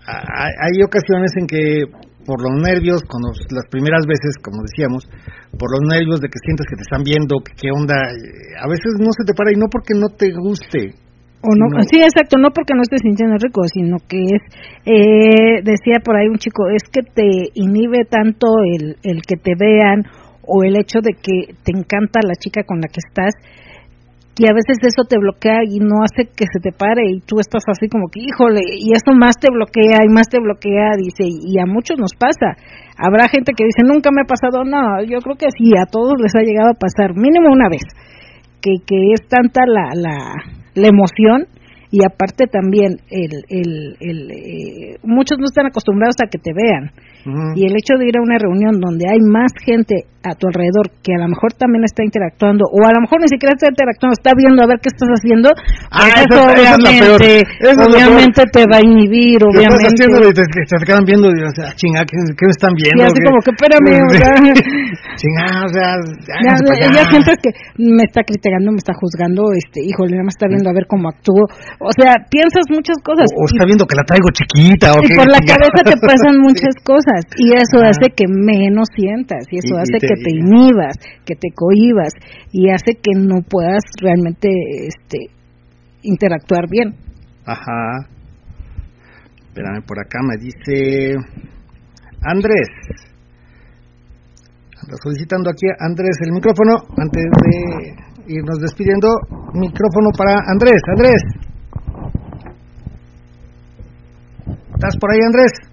Hay, 0.06 0.52
hay 0.58 0.82
ocasiones 0.82 1.30
en 1.38 1.46
que 1.46 1.82
por 2.26 2.42
los 2.42 2.58
nervios, 2.62 3.02
cuando 3.06 3.30
las 3.54 3.66
primeras 3.70 4.02
veces, 4.06 4.34
como 4.42 4.62
decíamos, 4.66 5.06
por 5.54 5.70
los 5.70 5.86
nervios 5.86 6.18
de 6.20 6.26
que 6.26 6.38
sientes 6.42 6.66
que 6.66 6.74
te 6.76 6.82
están 6.82 7.02
viendo, 7.06 7.38
que 7.38 7.54
qué 7.54 7.68
onda, 7.70 7.94
eh, 7.94 8.58
a 8.58 8.66
veces 8.66 8.98
no 8.98 9.10
se 9.14 9.22
te 9.24 9.34
para 9.34 9.52
y 9.52 9.56
no 9.56 9.66
porque 9.70 9.94
no 9.94 10.08
te 10.10 10.32
guste. 10.34 10.94
O 11.42 11.54
no, 11.54 11.66
No. 11.68 11.82
sí, 11.82 12.00
exacto, 12.00 12.38
no 12.38 12.50
porque 12.50 12.74
no 12.74 12.82
estés 12.82 13.02
sintiendo 13.02 13.36
rico, 13.38 13.62
sino 13.72 13.98
que 14.08 14.18
es, 14.18 14.42
eh, 14.86 15.62
decía 15.62 16.00
por 16.04 16.16
ahí 16.16 16.28
un 16.28 16.38
chico, 16.38 16.68
es 16.70 16.82
que 16.90 17.02
te 17.02 17.50
inhibe 17.54 18.04
tanto 18.08 18.46
el, 18.64 18.96
el 19.02 19.22
que 19.22 19.36
te 19.36 19.52
vean 19.58 20.02
o 20.42 20.64
el 20.64 20.76
hecho 20.78 21.00
de 21.02 21.12
que 21.12 21.54
te 21.62 21.72
encanta 21.76 22.20
la 22.22 22.34
chica 22.34 22.62
con 22.64 22.80
la 22.80 22.88
que 22.88 23.00
estás, 23.04 23.34
y 24.38 24.44
a 24.50 24.52
veces 24.52 24.76
eso 24.84 25.08
te 25.08 25.16
bloquea 25.18 25.64
y 25.64 25.80
no 25.80 26.04
hace 26.04 26.28
que 26.28 26.44
se 26.44 26.60
te 26.60 26.70
pare 26.70 27.08
y 27.08 27.20
tú 27.20 27.40
estás 27.40 27.64
así 27.68 27.88
como 27.88 28.08
que, 28.12 28.20
híjole, 28.20 28.60
y 28.76 28.92
eso 28.92 29.16
más 29.16 29.36
te 29.40 29.48
bloquea 29.50 30.04
y 30.04 30.12
más 30.12 30.28
te 30.28 30.38
bloquea, 30.40 30.92
dice, 30.98 31.24
y 31.24 31.58
a 31.58 31.64
muchos 31.64 31.96
nos 31.98 32.12
pasa. 32.18 32.52
Habrá 32.98 33.28
gente 33.28 33.52
que 33.56 33.64
dice, 33.64 33.80
nunca 33.84 34.10
me 34.12 34.22
ha 34.22 34.28
pasado, 34.28 34.64
no, 34.64 35.00
yo 35.08 35.20
creo 35.24 35.36
que 35.36 35.48
sí, 35.56 35.72
a 35.80 35.86
todos 35.88 36.14
les 36.20 36.34
ha 36.36 36.44
llegado 36.44 36.68
a 36.68 36.78
pasar, 36.78 37.16
mínimo 37.16 37.48
una 37.50 37.68
vez, 37.70 37.84
que, 38.60 38.76
que 38.84 39.12
es 39.16 39.26
tanta 39.28 39.62
la, 39.64 39.88
la, 39.96 40.16
la 40.76 40.88
emoción 40.88 41.48
y 41.90 42.04
aparte 42.04 42.46
también 42.46 42.98
el, 43.10 43.44
el, 43.48 43.96
el, 44.00 44.30
eh, 44.30 44.98
muchos 45.02 45.38
no 45.38 45.46
están 45.46 45.66
acostumbrados 45.66 46.16
a 46.22 46.28
que 46.28 46.38
te 46.38 46.52
vean. 46.52 46.92
Y 47.56 47.66
el 47.66 47.72
hecho 47.72 47.94
de 47.98 48.06
ir 48.06 48.18
a 48.18 48.22
una 48.22 48.38
reunión 48.38 48.78
donde 48.78 49.06
hay 49.10 49.18
más 49.18 49.50
gente 49.64 50.04
a 50.26 50.34
tu 50.34 50.46
alrededor 50.50 50.90
que 51.02 51.14
a 51.14 51.20
lo 51.22 51.28
mejor 51.28 51.52
también 51.54 51.84
está 51.84 52.02
interactuando 52.02 52.64
o 52.70 52.78
a 52.84 52.92
lo 52.92 53.00
mejor 53.00 53.20
ni 53.22 53.28
siquiera 53.28 53.54
está 53.54 53.68
interactuando, 53.70 54.12
está 54.18 54.32
viendo 54.36 54.62
a 54.62 54.66
ver 54.66 54.78
qué 54.82 54.90
estás 54.90 55.08
haciendo, 55.14 55.48
Ah, 55.90 56.08
eso 56.26 56.36
obviamente, 56.50 57.44
obviamente 57.78 58.42
te 58.52 58.62
va 58.70 58.76
a 58.78 58.84
inhibir, 58.84 59.38
Lo 59.40 59.48
estás 59.50 59.74
obviamente. 59.74 60.04
haciendo 60.04 60.18
y 60.28 60.32
te, 60.34 60.42
te- 60.46 60.86
quedan 60.86 61.04
viendo 61.04 61.26
y 61.30 61.40
o 61.42 61.50
sea, 61.54 61.72
chinga, 61.74 62.04
¿qué, 62.06 62.16
qué 62.36 62.44
me 62.46 62.54
están 62.54 62.72
Y 62.76 62.82
viendo? 62.82 63.02
así 63.06 63.18
¿Qué? 63.18 63.24
como 63.26 63.38
que 63.42 63.50
espérame, 63.54 63.94
o 64.06 64.10
sea, 64.14 64.30
Chinga, 65.16 65.46
o 65.64 65.70
sea, 65.72 65.88
ya, 66.44 66.52
ya 66.92 67.04
sientes 67.08 67.36
que 67.42 67.50
me 67.78 68.04
está 68.04 68.20
criticando, 68.22 68.70
me 68.72 68.78
está 68.78 68.92
juzgando, 68.94 69.48
este, 69.56 69.80
híjole, 69.82 70.12
nada 70.12 70.24
más 70.28 70.34
está 70.36 70.46
viendo 70.48 70.68
a 70.68 70.74
ver 70.74 70.84
cómo 70.86 71.08
actúo. 71.08 71.40
O 71.80 71.92
sea, 71.96 72.14
piensas 72.28 72.68
muchas 72.68 72.96
cosas. 73.02 73.26
O, 73.32 73.42
o 73.42 73.46
y- 73.48 73.56
está 73.56 73.64
viendo 73.64 73.86
que 73.88 73.96
la 73.96 74.04
traigo 74.04 74.28
chiquita 74.32 74.92
o 74.92 75.00
y 75.00 75.08
qué 75.08 75.16
por 75.16 75.28
la 75.30 75.40
chingada. 75.40 75.56
cabeza 75.72 75.80
te 75.88 75.96
pasan 76.04 76.36
muchas 76.46 76.74
cosas 76.84 77.20
y 77.40 77.52
eso 77.56 77.80
hace 77.80 78.12
que 78.12 78.28
menos 78.28 78.88
sientas 78.94 79.48
y 79.50 79.58
eso 79.64 79.74
Y- 79.74 79.78
y 79.78 79.82
hace 79.82 79.96
te- 80.00 80.06
que 80.06 80.15
te 80.22 80.30
inhibas, 80.36 80.97
que 81.24 81.34
te 81.34 81.48
cohibas 81.55 82.12
y 82.52 82.70
hace 82.70 82.94
que 82.94 83.12
no 83.16 83.43
puedas 83.43 83.82
realmente 84.01 84.48
este 84.86 85.30
interactuar 86.02 86.68
bien. 86.70 86.94
Ajá. 87.44 88.09
Espérame, 89.48 89.82
por 89.86 89.98
acá 89.98 90.18
me 90.22 90.36
dice 90.36 91.14
Andrés. 92.22 92.68
Solicitando 95.02 95.51
aquí 95.51 95.66
a 95.66 95.86
Andrés 95.86 96.16
el 96.24 96.32
micrófono 96.32 96.74
antes 96.98 97.24
de 97.24 98.34
irnos 98.34 98.59
despidiendo. 98.60 99.09
Micrófono 99.55 100.10
para 100.16 100.38
Andrés. 100.47 100.80
Andrés. 100.93 101.22
¿Estás 104.74 104.97
por 105.01 105.10
ahí, 105.10 105.20
Andrés? 105.24 105.65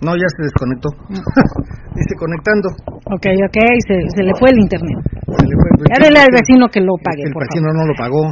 No, 0.00 0.12
ya 0.12 0.28
se 0.28 0.42
desconectó. 0.44 0.88
Dice 1.96 2.14
conectando. 2.18 2.68
Ok, 3.08 3.26
ok, 3.48 3.58
se, 3.88 3.96
se 4.12 4.22
le 4.22 4.32
fue 4.38 4.50
el 4.50 4.58
internet. 4.60 4.98
Se 5.24 5.46
le 5.46 5.54
fue 5.56 5.68
Ya 5.88 6.22
al 6.22 6.32
vecino 6.32 6.68
que 6.68 6.80
lo 6.80 6.94
pague, 7.02 7.24
El 7.24 7.32
por 7.32 7.44
vecino 7.48 7.68
favor. 7.72 7.80
no 7.80 7.86
lo 7.88 7.94
pagó. 7.96 8.22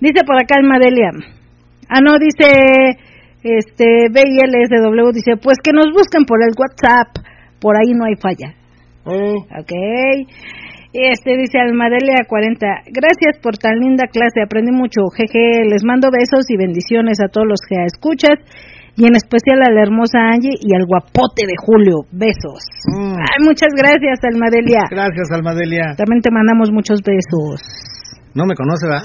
Dice 0.00 0.24
por 0.24 0.36
acá 0.40 0.56
el 0.58 0.66
Madelia. 0.66 1.10
Ah, 1.88 2.00
no, 2.00 2.16
dice 2.18 2.96
este 3.42 4.08
BILSW, 4.12 5.12
dice, 5.12 5.36
pues 5.36 5.58
que 5.62 5.72
nos 5.72 5.92
busquen 5.92 6.24
por 6.24 6.38
el 6.42 6.52
WhatsApp, 6.56 7.08
por 7.60 7.76
ahí 7.76 7.92
no 7.92 8.04
hay 8.04 8.16
falla. 8.16 8.54
Ok. 9.04 9.72
Este 10.92 11.36
dice 11.36 11.58
Almadelia 11.58 12.26
40, 12.26 12.66
gracias 12.90 13.38
por 13.40 13.56
tan 13.56 13.78
linda 13.78 14.06
clase, 14.10 14.42
aprendí 14.42 14.72
mucho, 14.72 15.02
jeje, 15.14 15.62
les 15.68 15.84
mando 15.84 16.08
besos 16.10 16.50
y 16.50 16.56
bendiciones 16.56 17.20
a 17.20 17.28
todos 17.28 17.46
los 17.46 17.60
que 17.60 17.76
escuchas 17.84 18.34
y 18.96 19.06
en 19.06 19.14
especial 19.16 19.58
a 19.66 19.70
la 19.72 19.82
hermosa 19.82 20.18
Angie 20.32 20.56
y 20.60 20.74
al 20.74 20.86
guapote 20.86 21.46
de 21.46 21.54
Julio, 21.64 22.04
besos. 22.12 22.60
Mm. 22.86 23.14
Ay, 23.18 23.38
muchas 23.44 23.70
gracias 23.76 24.18
Almadelia. 24.24 24.82
Gracias, 24.90 25.30
Almadelia. 25.32 25.94
También 25.96 26.20
te 26.22 26.30
mandamos 26.30 26.70
muchos 26.70 27.00
besos. 27.02 27.60
No 28.34 28.44
me 28.46 28.54
conoce, 28.54 28.86
¿va? 28.88 29.00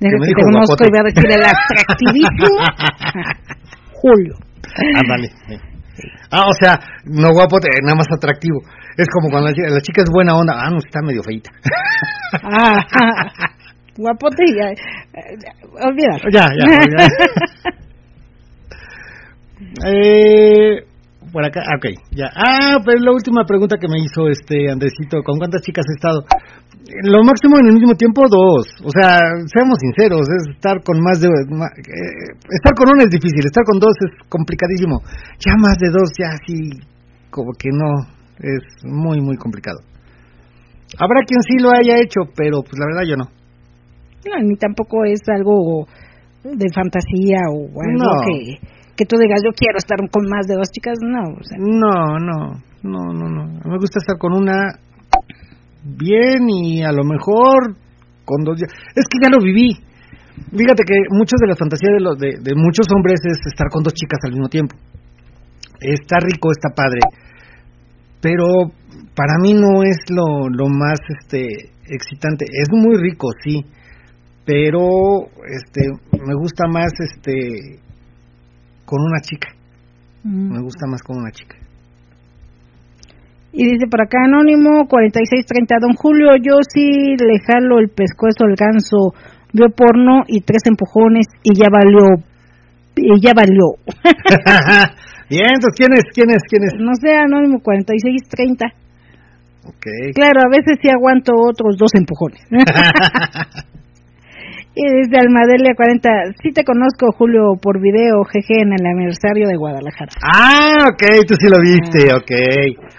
Deja 0.00 0.14
me 0.18 0.26
que 0.26 0.26
dijo 0.30 0.38
te 0.38 0.44
conozco 0.52 0.76
guapote. 0.76 0.86
y 0.86 0.90
voy 0.90 1.00
a 1.00 1.06
decir 1.10 1.28
el 1.32 1.42
atractivísimo 1.42 2.54
Julio. 4.00 4.34
Ándale. 4.94 5.30
Ah, 6.30 6.44
o 6.46 6.52
sea, 6.54 6.78
no 7.04 7.32
guapo, 7.32 7.58
te- 7.58 7.68
nada 7.82 7.96
más 7.96 8.06
atractivo. 8.14 8.60
Es 8.96 9.06
como 9.12 9.28
cuando 9.30 9.48
la 9.48 9.54
chica, 9.54 9.68
la 9.70 9.80
chica 9.80 10.02
es 10.02 10.10
buena 10.12 10.36
onda. 10.36 10.54
Ah, 10.56 10.70
no, 10.70 10.78
está 10.78 11.00
medio 11.02 11.22
feita. 11.22 11.50
Ah, 12.44 12.78
guapote 13.96 14.44
y 14.46 14.54
ya, 14.56 14.70
eh, 14.70 14.76
olvídalo. 15.82 16.30
ya, 16.30 16.46
ya. 16.54 16.66
ya. 16.96 17.08
eh, 19.86 20.84
por 21.32 21.44
acá. 21.44 21.60
Ah, 21.60 21.76
ok, 21.76 21.86
ya. 22.12 22.26
Ah, 22.34 22.78
pues 22.84 22.96
la 23.00 23.12
última 23.12 23.44
pregunta 23.44 23.76
que 23.78 23.88
me 23.88 23.98
hizo 24.00 24.28
este 24.28 24.70
Andresito, 24.70 25.22
¿con 25.22 25.38
cuántas 25.38 25.62
chicas 25.62 25.84
he 25.88 25.94
estado? 25.94 26.24
Lo 27.04 27.22
máximo 27.22 27.58
en 27.60 27.66
el 27.68 27.74
mismo 27.74 27.94
tiempo, 27.94 28.22
dos. 28.28 28.66
O 28.82 28.90
sea, 28.90 29.18
seamos 29.52 29.76
sinceros, 29.78 30.26
es 30.28 30.54
estar 30.56 30.82
con 30.82 31.00
más 31.02 31.20
de... 31.20 31.28
eh, 31.28 32.32
estar 32.48 32.72
con 32.74 32.88
una 32.90 33.04
es 33.04 33.10
difícil, 33.10 33.44
estar 33.44 33.64
con 33.64 33.78
dos 33.78 33.92
es 34.00 34.28
complicadísimo. 34.28 35.00
Ya 35.44 35.52
más 35.60 35.76
de 35.78 35.90
dos, 35.90 36.08
ya 36.18 36.30
sí, 36.46 36.80
como 37.30 37.52
que 37.58 37.68
no, 37.72 38.08
es 38.40 38.62
muy, 38.84 39.20
muy 39.20 39.36
complicado. 39.36 39.80
Habrá 40.98 41.20
quien 41.26 41.42
sí 41.42 41.58
lo 41.58 41.70
haya 41.70 42.00
hecho, 42.00 42.20
pero 42.34 42.62
pues 42.62 42.78
la 42.78 42.86
verdad 42.86 43.04
yo 43.06 43.16
no. 43.16 43.24
No, 44.24 44.42
ni 44.42 44.56
tampoco 44.56 45.04
es 45.04 45.20
algo 45.28 45.86
de 46.42 46.66
fantasía 46.74 47.40
o 47.52 47.68
algo 47.82 47.98
No. 47.98 48.20
que, 48.24 48.56
que 48.98 49.06
tú 49.06 49.14
digas, 49.16 49.40
yo 49.46 49.54
quiero 49.54 49.78
estar 49.78 49.96
con 50.10 50.26
más 50.28 50.46
de 50.48 50.56
dos 50.58 50.68
chicas. 50.74 50.98
No, 51.00 51.22
o 51.22 51.44
sea, 51.46 51.56
No, 51.56 52.18
no, 52.18 52.58
no, 52.82 53.02
no, 53.14 53.26
no. 53.30 53.44
Me 53.62 53.78
gusta 53.78 54.02
estar 54.02 54.18
con 54.18 54.34
una 54.34 54.74
bien 55.84 56.50
y 56.50 56.82
a 56.82 56.90
lo 56.90 57.04
mejor 57.04 57.78
con 58.24 58.42
dos. 58.42 58.58
Es 58.60 59.06
que 59.06 59.22
ya 59.22 59.30
lo 59.30 59.38
viví. 59.38 59.78
Fíjate 60.50 60.82
que 60.82 60.98
muchas 61.10 61.38
de 61.38 61.46
las 61.46 61.58
fantasías 61.58 61.92
de, 61.94 62.00
los, 62.00 62.18
de, 62.18 62.42
de 62.42 62.54
muchos 62.54 62.86
hombres 62.94 63.20
es 63.22 63.38
estar 63.46 63.68
con 63.70 63.82
dos 63.84 63.94
chicas 63.94 64.18
al 64.24 64.32
mismo 64.32 64.48
tiempo. 64.48 64.74
Está 65.80 66.18
rico, 66.18 66.50
está 66.50 66.74
padre, 66.74 66.98
pero 68.20 68.46
para 69.14 69.38
mí 69.40 69.54
no 69.54 69.82
es 69.84 69.98
lo, 70.10 70.48
lo 70.48 70.66
más 70.68 70.98
este 71.20 71.70
excitante. 71.86 72.46
Es 72.46 72.68
muy 72.72 72.96
rico, 72.96 73.28
sí, 73.44 73.64
pero 74.44 74.88
este 75.46 75.86
me 76.18 76.34
gusta 76.34 76.66
más 76.66 76.90
este 76.98 77.78
con 78.88 79.04
una 79.04 79.20
chica. 79.20 79.48
mm. 80.24 80.52
Me 80.56 80.60
gusta 80.62 80.88
más 80.88 81.02
con 81.02 81.18
una 81.18 81.30
chica. 81.30 81.56
Y 83.52 83.64
dice 83.72 83.86
por 83.90 84.00
acá 84.00 84.24
Anónimo 84.24 84.88
4630, 84.88 85.76
don 85.80 85.92
Julio, 85.92 86.36
yo 86.40 86.56
sí 86.72 87.16
le 87.20 87.38
jalo 87.44 87.80
el 87.80 87.88
pescuezo 87.88 88.44
al 88.44 88.56
ganso, 88.56 89.12
vio 89.52 89.68
porno 89.68 90.24
y 90.26 90.40
tres 90.40 90.62
empujones 90.64 91.26
y 91.42 91.52
ya 91.54 91.68
valió, 91.68 92.24
y 92.96 93.20
ya 93.20 93.32
valió. 93.34 93.76
Bien, 95.28 95.52
entonces, 95.52 95.76
¿quién 95.76 95.92
es? 95.92 96.04
¿Quién 96.14 96.30
es? 96.30 96.42
¿Quién 96.48 96.64
es? 96.64 96.72
no 96.78 96.94
sé, 96.94 97.12
Anónimo 97.12 97.60
4630. 97.60 98.66
Ok. 99.68 100.14
Claro, 100.14 100.40
a 100.40 100.48
veces 100.48 100.78
sí 100.80 100.88
aguanto 100.88 101.32
otros 101.36 101.76
dos 101.76 101.92
empujones. 101.94 102.40
y 104.74 104.82
desde 104.86 105.18
Almadelia 105.18 105.74
40, 105.74 106.08
sí 106.42 106.50
te 106.52 106.62
conozco, 106.64 107.10
Julio, 107.16 107.56
por 107.60 107.80
video, 107.80 108.22
jeje, 108.30 108.62
en 108.62 108.72
el 108.72 108.86
aniversario 108.86 109.48
de 109.48 109.56
Guadalajara. 109.56 110.12
Ah, 110.22 110.86
ok, 110.92 111.02
tú 111.26 111.34
sí 111.34 111.48
lo 111.48 111.60
viste, 111.60 112.12
ok. 112.14 112.32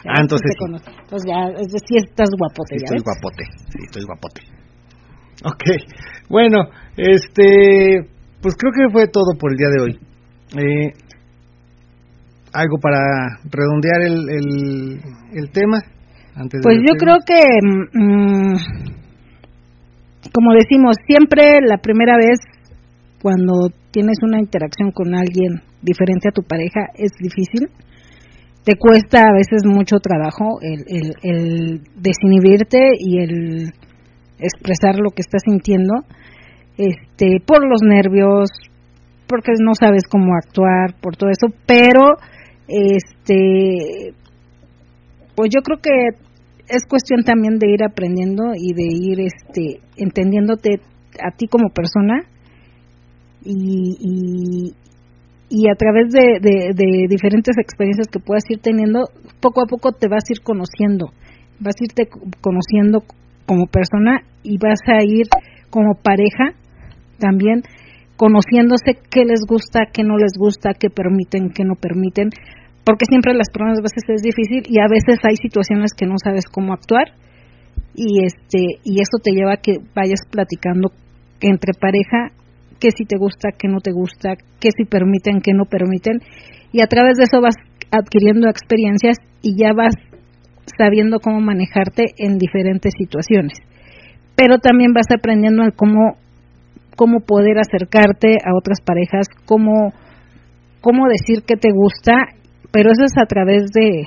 Ah, 0.06 0.16
Sí 0.16 0.22
entonces 0.22 0.48
te 0.48 0.52
sí. 0.54 0.60
conozco. 0.60 0.92
Entonces 0.92 1.26
ya, 1.32 1.40
es 1.62 1.68
decir, 1.72 1.98
estás 2.10 2.30
guapote, 2.38 2.76
Sí, 2.76 2.80
¿ya 2.80 2.86
estoy 2.86 2.98
ves? 2.98 3.04
guapote, 3.06 3.44
sí, 3.72 3.80
estoy 3.86 4.04
guapote. 4.06 4.42
Ok, 5.46 5.64
bueno, 6.30 6.58
este, 6.98 8.08
pues 8.42 8.56
creo 8.58 8.74
que 8.74 8.92
fue 8.92 9.08
todo 9.08 9.32
por 9.40 9.52
el 9.52 9.58
día 9.58 9.70
de 9.70 9.82
hoy. 9.82 10.00
Eh, 10.58 10.94
algo 12.52 12.78
para 12.82 13.00
redondear 13.50 14.02
el, 14.02 14.18
el, 14.30 15.02
el 15.34 15.52
tema 15.52 15.78
antes 16.36 16.60
de 16.60 16.64
Pues 16.64 16.78
yo 16.80 16.94
creo 16.98 17.18
que, 17.26 17.42
mm, 17.94 18.56
como 20.40 20.54
decimos, 20.54 20.96
siempre 21.06 21.60
la 21.68 21.80
primera 21.80 22.16
vez 22.16 22.40
cuando 23.22 23.68
tienes 23.92 24.20
una 24.24 24.40
interacción 24.40 24.92
con 24.92 25.14
alguien 25.14 25.62
diferente 25.82 26.30
a 26.30 26.32
tu 26.32 26.44
pareja 26.44 26.88
es 26.96 27.12
difícil. 27.20 27.68
Te 28.64 28.78
cuesta 28.78 29.20
a 29.20 29.34
veces 29.34 29.66
mucho 29.66 29.98
trabajo 29.98 30.60
el, 30.62 30.86
el, 30.88 31.14
el 31.24 31.82
desinhibirte 31.94 32.80
y 32.98 33.20
el 33.20 33.74
expresar 34.40 34.96
lo 35.00 35.10
que 35.10 35.24
estás 35.28 35.42
sintiendo, 35.44 35.94
este, 36.78 37.42
por 37.46 37.68
los 37.68 37.82
nervios, 37.84 38.48
porque 39.28 39.52
no 39.60 39.74
sabes 39.78 40.04
cómo 40.10 40.36
actuar, 40.36 40.96
por 41.02 41.18
todo 41.18 41.32
eso, 41.32 41.48
pero 41.66 42.16
este 42.66 44.14
pues 45.36 45.50
yo 45.54 45.62
creo 45.64 45.80
que 45.82 46.29
es 46.70 46.86
cuestión 46.88 47.24
también 47.24 47.58
de 47.58 47.72
ir 47.72 47.84
aprendiendo 47.84 48.52
y 48.56 48.74
de 48.74 48.86
ir 48.86 49.20
este 49.20 49.82
entendiéndote 49.98 50.80
a 51.22 51.36
ti 51.36 51.48
como 51.48 51.70
persona 51.70 52.24
y, 53.44 53.98
y, 54.00 54.74
y 55.50 55.70
a 55.70 55.76
través 55.76 56.12
de, 56.12 56.40
de, 56.40 56.74
de 56.76 57.08
diferentes 57.10 57.58
experiencias 57.58 58.08
que 58.08 58.20
puedas 58.20 58.44
ir 58.50 58.60
teniendo, 58.60 59.06
poco 59.42 59.62
a 59.62 59.66
poco 59.66 59.92
te 59.94 60.08
vas 60.08 60.24
a 60.30 60.34
ir 60.34 60.42
conociendo, 60.44 61.08
vas 61.60 61.76
a 61.80 61.84
irte 61.84 62.08
conociendo 62.42 63.04
como 63.48 63.66
persona 63.66 64.22
y 64.44 64.58
vas 64.58 64.80
a 64.88 65.04
ir 65.04 65.28
como 65.70 65.96
pareja 65.96 66.54
también 67.18 67.64
conociéndose 68.16 69.00
qué 69.10 69.24
les 69.24 69.42
gusta, 69.48 69.88
qué 69.94 70.04
no 70.04 70.18
les 70.18 70.34
gusta, 70.38 70.74
qué 70.78 70.90
permiten, 70.90 71.52
qué 71.56 71.64
no 71.64 71.76
permiten, 71.76 72.30
porque 72.90 73.06
siempre 73.08 73.36
las 73.36 73.52
primeras 73.54 73.78
veces 73.86 74.02
es 74.10 74.24
difícil 74.24 74.64
y 74.66 74.82
a 74.82 74.90
veces 74.90 75.22
hay 75.22 75.36
situaciones 75.36 75.94
que 75.94 76.08
no 76.08 76.16
sabes 76.18 76.46
cómo 76.52 76.74
actuar 76.74 77.14
y 77.94 78.26
este 78.26 78.82
y 78.84 79.00
eso 79.00 79.22
te 79.22 79.30
lleva 79.30 79.54
a 79.54 79.62
que 79.62 79.78
vayas 79.94 80.22
platicando 80.28 80.90
entre 81.40 81.74
pareja 81.80 82.34
qué 82.80 82.90
si 82.90 83.06
te 83.06 83.20
gusta, 83.20 83.50
qué 83.56 83.68
no 83.68 83.78
te 83.78 83.92
gusta, 83.92 84.34
qué 84.60 84.70
si 84.76 84.86
permiten, 84.86 85.42
qué 85.42 85.54
no 85.54 85.66
permiten 85.66 86.18
y 86.72 86.82
a 86.82 86.88
través 86.88 87.18
de 87.18 87.26
eso 87.26 87.40
vas 87.42 87.54
adquiriendo 87.92 88.50
experiencias 88.50 89.18
y 89.44 89.54
ya 89.56 89.72
vas 89.74 89.94
sabiendo 90.76 91.20
cómo 91.20 91.42
manejarte 91.42 92.06
en 92.18 92.40
diferentes 92.40 92.94
situaciones. 92.98 93.54
Pero 94.36 94.58
también 94.58 94.94
vas 94.94 95.14
aprendiendo 95.16 95.62
al 95.62 95.76
cómo 95.76 96.18
cómo 96.96 97.20
poder 97.20 97.60
acercarte 97.60 98.38
a 98.44 98.58
otras 98.58 98.82
parejas, 98.82 99.28
cómo 99.46 99.94
cómo 100.82 101.08
decir 101.08 101.44
que 101.46 101.56
te 101.56 101.70
gusta, 101.72 102.39
pero 102.72 102.92
eso 102.92 103.04
es 103.06 103.18
a 103.18 103.26
través 103.26 103.72
de 103.74 104.04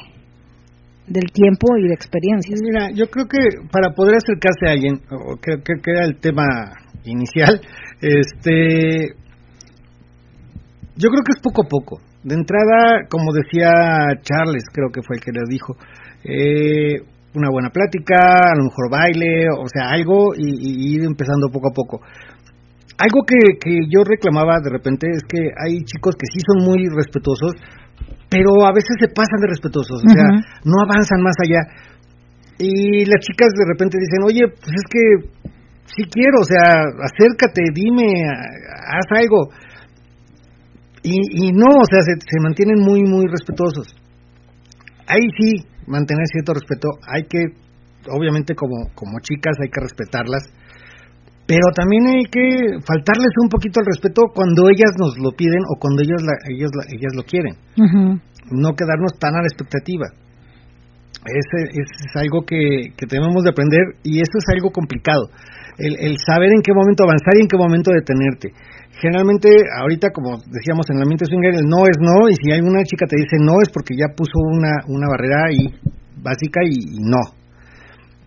del 1.07 1.31
tiempo 1.33 1.77
y 1.79 1.89
de 1.89 1.95
experiencias. 1.95 2.61
Mira, 2.63 2.91
yo 2.95 3.07
creo 3.11 3.27
que 3.27 3.39
para 3.71 3.91
poder 3.91 4.17
acercarse 4.17 4.67
a 4.67 4.73
alguien, 4.73 5.01
que, 5.43 5.91
era 5.91 6.05
el 6.05 6.19
tema 6.21 6.47
inicial, 7.05 7.61
este, 8.01 9.15
yo 10.97 11.11
creo 11.11 11.23
que 11.25 11.35
es 11.37 11.41
poco 11.43 11.65
a 11.65 11.69
poco. 11.69 12.01
De 12.23 12.35
entrada, 12.35 13.09
como 13.11 13.33
decía 13.33 13.73
Charles, 14.23 14.65
creo 14.73 14.91
que 14.93 15.03
fue 15.03 15.17
el 15.17 15.23
que 15.23 15.33
lo 15.33 15.43
dijo, 15.49 15.75
eh, 16.25 17.03
una 17.35 17.51
buena 17.51 17.71
plática, 17.71 18.53
a 18.53 18.57
lo 18.57 18.65
mejor 18.65 18.91
baile, 18.91 19.49
o 19.59 19.67
sea, 19.67 19.91
algo 19.91 20.35
y, 20.37 20.47
y 20.47 20.95
ir 20.95 21.05
empezando 21.05 21.49
poco 21.51 21.69
a 21.69 21.75
poco. 21.75 22.01
Algo 22.99 23.25
que, 23.27 23.59
que 23.59 23.81
yo 23.91 24.05
reclamaba 24.05 24.61
de 24.63 24.71
repente 24.71 25.09
es 25.11 25.25
que 25.25 25.51
hay 25.59 25.83
chicos 25.83 26.15
que 26.15 26.31
sí 26.31 26.39
son 26.47 26.63
muy 26.65 26.87
respetuosos, 26.95 27.53
pero 28.33 28.65
a 28.65 28.73
veces 28.73 28.97
se 28.99 29.09
pasan 29.13 29.39
de 29.45 29.49
respetuosos, 29.53 30.01
o 30.01 30.09
sea, 30.09 30.25
no 30.65 30.81
avanzan 30.81 31.21
más 31.21 31.37
allá. 31.45 31.61
Y 32.59 33.05
las 33.05 33.21
chicas 33.21 33.53
de 33.53 33.67
repente 33.69 33.99
dicen, 34.01 34.25
oye, 34.25 34.49
pues 34.49 34.73
es 34.73 34.87
que 34.89 35.03
sí 35.93 36.03
quiero, 36.09 36.41
o 36.41 36.49
sea, 36.49 36.81
acércate, 37.05 37.61
dime, 37.75 38.25
ha- 38.25 38.97
haz 38.97 39.09
algo. 39.21 39.53
Y, 41.03 41.49
y 41.49 41.53
no, 41.53 41.67
o 41.67 41.87
sea, 41.91 42.01
se, 42.03 42.15
se 42.15 42.41
mantienen 42.41 42.79
muy, 42.81 43.03
muy 43.03 43.27
respetuosos. 43.27 43.95
Ahí 45.07 45.27
sí, 45.39 45.67
mantener 45.87 46.25
cierto 46.31 46.55
respeto, 46.55 46.89
hay 47.07 47.25
que, 47.29 47.39
obviamente 48.09 48.55
como, 48.55 48.89
como 48.95 49.19
chicas 49.21 49.57
hay 49.61 49.69
que 49.69 49.81
respetarlas, 49.81 50.45
pero 51.53 51.69
también 51.77 52.03
hay 52.09 52.25
que 52.33 52.81
faltarles 52.89 53.33
un 53.45 53.49
poquito 53.53 53.81
el 53.81 53.87
respeto 53.93 54.33
cuando 54.33 54.69
ellas 54.73 54.93
nos 54.97 55.13
lo 55.21 55.31
piden 55.37 55.61
o 55.69 55.77
cuando 55.79 56.01
ellas, 56.03 56.21
la, 56.25 56.33
ellos 56.49 56.71
la- 56.73 56.89
ellas 56.89 57.13
lo 57.15 57.23
quieren 57.29 57.55
no 58.51 58.73
quedarnos 58.75 59.13
tan 59.21 59.33
a 59.37 59.41
la 59.45 59.49
expectativa. 59.53 60.07
Ese, 61.23 61.59
ese 61.71 61.95
es 62.03 62.15
algo 62.19 62.43
que, 62.43 62.91
que 62.99 63.07
debemos 63.07 63.45
de 63.45 63.51
aprender 63.51 63.95
y 64.03 64.19
eso 64.19 64.35
es 64.43 64.47
algo 64.53 64.71
complicado. 64.75 65.31
El, 65.79 65.95
el 66.11 66.17
saber 66.19 66.51
en 66.51 66.61
qué 66.63 66.75
momento 66.75 67.05
avanzar 67.05 67.33
y 67.39 67.43
en 67.43 67.49
qué 67.49 67.57
momento 67.57 67.93
detenerte. 67.95 68.51
Generalmente, 69.01 69.49
ahorita, 69.81 70.11
como 70.13 70.37
decíamos 70.51 70.85
en 70.91 70.97
el 70.99 71.03
ambiente 71.07 71.25
swinger, 71.27 71.55
el 71.55 71.67
no 71.71 71.87
es 71.87 71.97
no, 72.03 72.29
y 72.29 72.35
si 72.43 72.51
hay 72.53 72.61
una 72.61 72.83
chica 72.83 73.07
te 73.07 73.17
dice 73.17 73.37
no 73.41 73.63
es 73.63 73.71
porque 73.71 73.95
ya 73.97 74.11
puso 74.15 74.35
una, 74.51 74.83
una 74.89 75.07
barrera 75.09 75.47
ahí 75.49 75.71
básica 76.21 76.61
y, 76.67 76.99
y 76.99 77.01
no. 77.07 77.23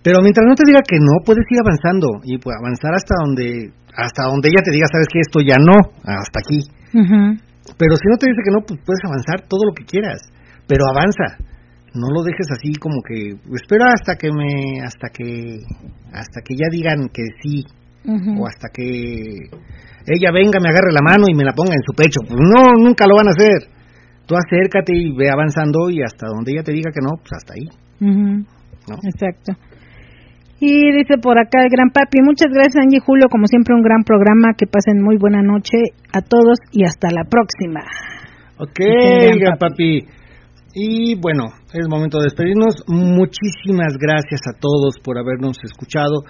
Pero 0.05 0.21
mientras 0.21 0.45
no 0.45 0.53
te 0.53 0.69
diga 0.69 0.85
que 0.85 1.01
no, 1.01 1.25
puedes 1.25 1.49
ir 1.49 1.57
avanzando 1.65 2.21
y 2.21 2.37
pues, 2.37 2.53
avanzar 2.61 2.93
hasta 2.93 3.17
donde 3.25 3.73
hasta 3.97 4.29
donde 4.29 4.49
ella 4.53 4.61
te 4.61 4.69
diga, 4.69 4.85
sabes 4.91 5.07
que 5.09 5.23
esto 5.23 5.39
ya 5.41 5.57
no, 5.57 5.73
hasta 6.05 6.37
aquí. 6.45 6.61
Pero 6.93 7.95
si 7.97 8.05
no 8.05 8.17
te 8.21 8.29
dice 8.29 8.43
que 8.45 8.53
no, 8.53 8.61
pues 8.61 8.77
puedes 8.85 9.01
avanzar 9.01 9.47
todo 9.49 9.65
lo 9.65 9.73
que 9.73 9.87
quieras, 9.87 10.21
pero 10.67 10.85
avanza. 10.85 11.41
No 11.95 12.11
lo 12.13 12.21
dejes 12.21 12.45
así 12.51 12.75
como 12.75 13.01
que 13.01 13.39
espera 13.55 13.95
hasta 13.95 14.19
que 14.19 14.29
me 14.29 14.83
hasta 14.83 15.09
que 15.09 15.63
hasta 16.11 16.43
que 16.43 16.53
ya 16.53 16.67
digan 16.69 17.09
que 17.09 17.23
sí 17.41 17.65
o 18.05 18.45
hasta 18.45 18.67
que 18.69 18.85
ella 20.05 20.29
venga, 20.29 20.59
me 20.61 20.69
agarre 20.69 20.93
la 20.93 21.01
mano 21.01 21.25
y 21.31 21.33
me 21.33 21.47
la 21.47 21.53
ponga 21.53 21.73
en 21.73 21.81
su 21.81 21.95
pecho. 21.97 22.19
Pues 22.27 22.37
no, 22.37 22.77
nunca 22.77 23.07
lo 23.07 23.15
van 23.15 23.29
a 23.29 23.33
hacer. 23.33 23.71
tú 24.27 24.35
acércate 24.35 24.93
y 24.93 25.15
ve 25.17 25.31
avanzando 25.31 25.89
y 25.89 26.03
hasta 26.03 26.27
donde 26.27 26.51
ella 26.51 26.63
te 26.63 26.73
diga 26.73 26.91
que 26.93 27.01
no, 27.01 27.17
pues 27.17 27.31
hasta 27.33 27.53
ahí. 27.55 27.65
¿no? 28.85 28.99
Exacto. 29.01 29.53
Y 30.59 30.91
dice 30.93 31.17
por 31.21 31.37
acá 31.37 31.63
el 31.63 31.69
gran 31.69 31.89
papi, 31.91 32.21
muchas 32.23 32.47
gracias 32.51 32.83
Angie 32.83 32.97
y 32.97 33.05
Julio, 33.05 33.27
como 33.29 33.45
siempre 33.47 33.75
un 33.75 33.81
gran 33.81 34.03
programa, 34.03 34.55
que 34.57 34.67
pasen 34.67 35.03
muy 35.03 35.17
buena 35.17 35.41
noche 35.41 35.91
a 36.13 36.21
todos 36.21 36.59
y 36.71 36.85
hasta 36.85 37.09
la 37.11 37.23
próxima. 37.29 37.81
Ok, 38.57 38.79
gran 38.79 39.39
gran 39.39 39.57
papi. 39.57 40.05
Y 40.73 41.15
bueno, 41.15 41.47
es 41.73 41.87
momento 41.87 42.19
de 42.19 42.25
despedirnos. 42.25 42.83
Muchísimas 42.87 43.95
gracias 43.99 44.41
a 44.47 44.59
todos 44.59 44.95
por 45.03 45.17
habernos 45.17 45.57
escuchado. 45.63 46.23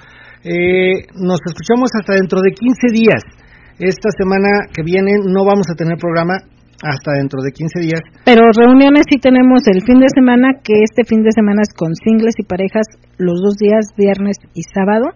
Eh, 0.43 1.06
nos 1.18 1.39
escuchamos 1.45 1.89
hasta 1.93 2.14
dentro 2.14 2.39
de 2.41 2.52
15 2.52 2.93
días. 2.93 3.22
Esta 3.77 4.10
semana 4.18 4.69
que 4.73 4.84
viene 4.84 5.18
no 5.26 5.45
vamos 5.45 5.65
a 5.69 5.76
tener 5.76 5.97
programa 5.97 6.38
hasta 6.86 7.14
dentro 7.18 7.41
de 7.41 7.49
15 7.52 7.80
días. 7.82 8.02
Pero 8.24 8.45
reuniones 8.53 9.06
sí 9.10 9.18
tenemos 9.18 9.66
el 9.66 9.82
fin 9.82 9.98
de 9.99 10.06
semana, 10.14 10.62
que 10.64 10.84
este 10.86 11.02
fin 11.03 11.24
de 11.24 11.32
semana 11.34 11.64
es 11.66 11.74
con 11.74 11.95
singles 11.98 12.36
y 12.38 12.44
parejas 12.45 12.86
los 13.18 13.41
dos 13.41 13.57
días, 13.57 13.90
viernes 13.98 14.38
y 14.53 14.62
sábado. 14.70 15.10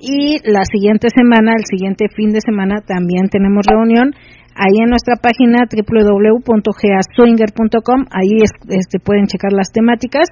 Y 0.00 0.40
la 0.48 0.64
siguiente 0.64 1.08
semana, 1.14 1.52
el 1.56 1.64
siguiente 1.64 2.08
fin 2.14 2.30
de 2.32 2.40
semana, 2.40 2.80
también 2.80 3.28
tenemos 3.30 3.66
reunión. 3.68 4.14
Ahí 4.56 4.78
en 4.80 4.88
nuestra 4.88 5.16
página 5.16 5.68
www.gaswinger.com, 5.68 8.04
ahí 8.10 8.38
es- 8.42 8.52
este, 8.68 8.98
pueden 9.00 9.26
checar 9.26 9.52
las 9.52 9.70
temáticas. 9.72 10.28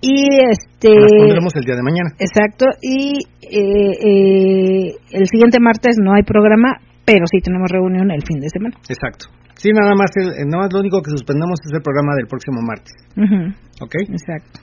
Y 0.00 0.28
este. 0.36 0.90
Las 1.00 1.12
pondremos 1.16 1.54
el 1.56 1.64
día 1.64 1.76
de 1.76 1.82
mañana. 1.82 2.10
Exacto, 2.18 2.66
y 2.82 3.18
eh, 3.40 3.92
eh, 4.04 4.96
el 5.12 5.26
siguiente 5.28 5.60
martes 5.60 5.96
no 6.02 6.12
hay 6.14 6.22
programa, 6.24 6.76
pero 7.04 7.24
sí 7.30 7.38
tenemos 7.44 7.70
reunión 7.70 8.10
el 8.10 8.22
fin 8.26 8.40
de 8.40 8.48
semana. 8.48 8.74
Exacto. 8.88 9.26
Sí, 9.54 9.70
nada 9.72 9.94
más, 9.94 10.10
el- 10.16 10.34
eh, 10.34 10.44
nada 10.46 10.64
más 10.64 10.72
lo 10.72 10.80
único 10.80 11.00
que 11.00 11.10
suspendemos 11.10 11.56
es 11.64 11.72
el 11.72 11.82
programa 11.82 12.14
del 12.16 12.26
próximo 12.26 12.60
martes. 12.60 12.92
Ujú, 13.16 13.54
¿Ok? 13.84 13.94
Exacto. 14.10 14.60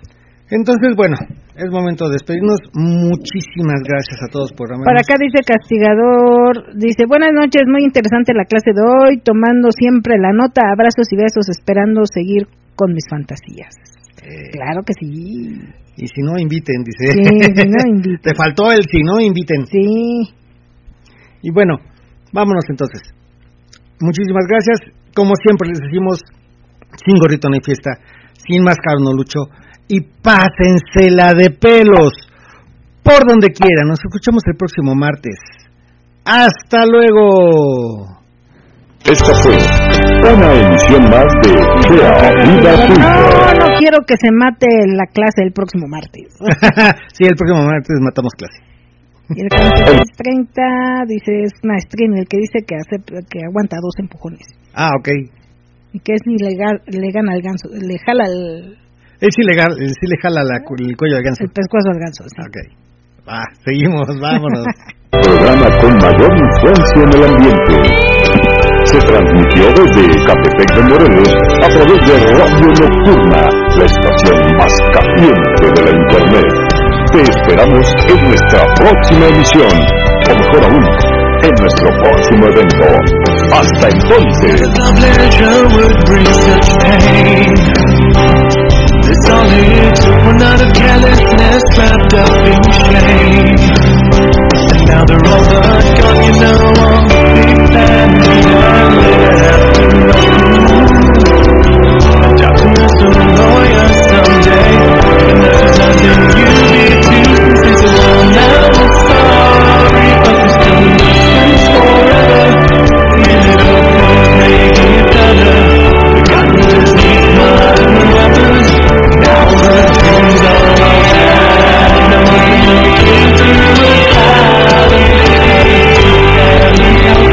Entonces, 0.52 0.92
bueno, 1.00 1.16
es 1.56 1.72
momento 1.72 2.12
de 2.12 2.20
despedirnos. 2.20 2.60
Muchísimas 2.76 3.80
gracias 3.88 4.20
a 4.20 4.28
todos 4.28 4.52
por 4.52 4.68
Por 4.68 4.98
acá 5.00 5.16
dice 5.16 5.40
Castigador, 5.48 6.76
dice, 6.76 7.06
buenas 7.08 7.32
noches, 7.32 7.64
muy 7.72 7.84
interesante 7.88 8.34
la 8.36 8.44
clase 8.44 8.76
de 8.76 8.84
hoy, 8.84 9.22
tomando 9.24 9.72
siempre 9.72 10.20
la 10.20 10.34
nota, 10.36 10.68
abrazos 10.76 11.08
y 11.12 11.16
besos, 11.16 11.48
esperando 11.50 12.02
seguir 12.04 12.48
con 12.76 12.92
mis 12.92 13.08
fantasías. 13.10 13.72
Eh, 14.28 14.52
Claro 14.52 14.84
que 14.84 14.92
sí. 15.00 15.56
Y 15.96 16.08
si 16.08 16.22
no, 16.22 16.38
inviten, 16.38 16.84
dice. 16.84 17.16
Sí, 17.16 17.24
si 17.56 17.70
no, 17.72 17.78
inviten. 17.88 18.20
Te 18.22 18.36
faltó 18.36 18.72
el 18.72 18.84
si 18.92 19.02
no, 19.04 19.20
inviten. 19.24 19.66
Sí. 19.68 20.36
Y 21.44 21.52
bueno, 21.52 21.80
vámonos 22.32 22.66
entonces. 22.70 23.02
Muchísimas 24.00 24.46
gracias. 24.48 24.80
Como 25.14 25.34
siempre 25.36 25.70
les 25.70 25.80
decimos, 25.80 26.20
sin 27.06 27.18
gorrito 27.18 27.50
no 27.50 27.56
hay 27.56 27.62
fiesta, 27.64 27.92
sin 28.48 28.64
máscara 28.64 28.98
no 29.00 29.14
lucho. 29.14 29.40
Y 29.88 30.02
pásensela 30.02 31.34
de 31.34 31.52
pelos. 31.52 32.14
Por 33.04 33.28
donde 33.28 33.50
quiera. 33.50 33.84
Nos 33.86 34.00
escuchamos 34.00 34.44
el 34.48 34.56
próximo 34.56 34.96
martes. 34.96 35.38
Hasta 36.24 36.86
luego. 36.86 38.22
Esta 39.04 39.34
fue 39.34 39.58
una 40.32 40.54
emisión 40.54 41.04
más 41.10 41.26
de 41.42 41.52
Vida 41.90 42.88
No, 42.88 43.54
no 43.54 43.80
quiero 43.80 43.98
que 44.06 44.16
se 44.16 44.30
mate 44.32 44.68
la 44.86 45.08
clase 45.12 45.42
el 45.44 45.52
próximo 45.52 45.88
martes. 45.88 46.38
sí, 47.14 47.26
el 47.26 47.36
próximo 47.36 47.64
martes 47.64 47.98
matamos 48.00 48.34
clase. 48.38 48.71
Y 49.36 49.42
el 49.42 49.50
30 49.50 50.62
dice, 51.08 51.44
es 51.44 51.54
Maestrín, 51.64 52.18
el 52.18 52.28
que 52.28 52.38
dice 52.38 52.66
que, 52.66 52.76
hace, 52.76 52.98
que 53.30 53.40
aguanta 53.48 53.78
dos 53.82 53.96
empujones. 54.00 54.42
Ah, 54.74 54.92
ok. 55.00 55.10
Y 55.94 56.00
que 56.00 56.14
es 56.14 56.22
ilegal, 56.26 56.82
le 56.88 57.12
gana 57.12 57.34
al 57.34 57.42
ganso, 57.42 57.68
le 57.72 57.98
jala 58.00 58.26
el, 58.26 58.78
Es 59.20 59.36
ilegal, 59.38 59.72
eh, 59.80 59.90
sí 59.90 60.08
le 60.08 60.18
jala 60.22 60.44
la 60.44 60.58
el 60.58 60.98
cuello 60.98 61.16
de 61.18 61.24
ganso. 61.24 61.44
el 61.44 61.52
pescuezo 61.52 61.90
al 61.90 62.00
ganso. 62.00 62.24
sí. 62.28 62.42
Ok. 62.42 62.58
Va, 63.28 63.44
seguimos, 63.64 64.08
vámonos. 64.20 64.66
Programa 65.12 65.68
con 65.80 65.94
mayor 65.98 66.32
influencia 66.32 67.04
en 67.04 67.12
el 67.14 67.24
ambiente. 67.30 68.22
Se 68.86 68.98
transmitió 69.00 69.68
desde 69.76 70.26
Catepec 70.26 70.76
de 70.76 70.84
Morelos 70.90 71.36
a 71.62 71.68
través 71.68 72.00
de 72.08 72.34
Radio 72.34 72.68
Nocturna, 72.80 73.42
la 73.78 73.86
estación 73.86 74.58
más 74.58 74.74
caliente 74.94 75.66
de 75.76 75.84
la 75.84 75.92
Internet. 75.92 76.61
Te 77.12 77.22
esperamos 77.24 77.88
en 78.08 78.24
nuestra 78.24 78.66
próxima 78.76 79.26
emisión, 79.28 79.68
o 80.30 80.34
mejor 80.34 80.64
aún, 80.64 80.86
en 81.44 81.52
nuestro 81.60 81.90
próximo 82.04 82.48
evento. 82.48 82.86
Hasta 83.52 83.90
entonces. 83.90 84.62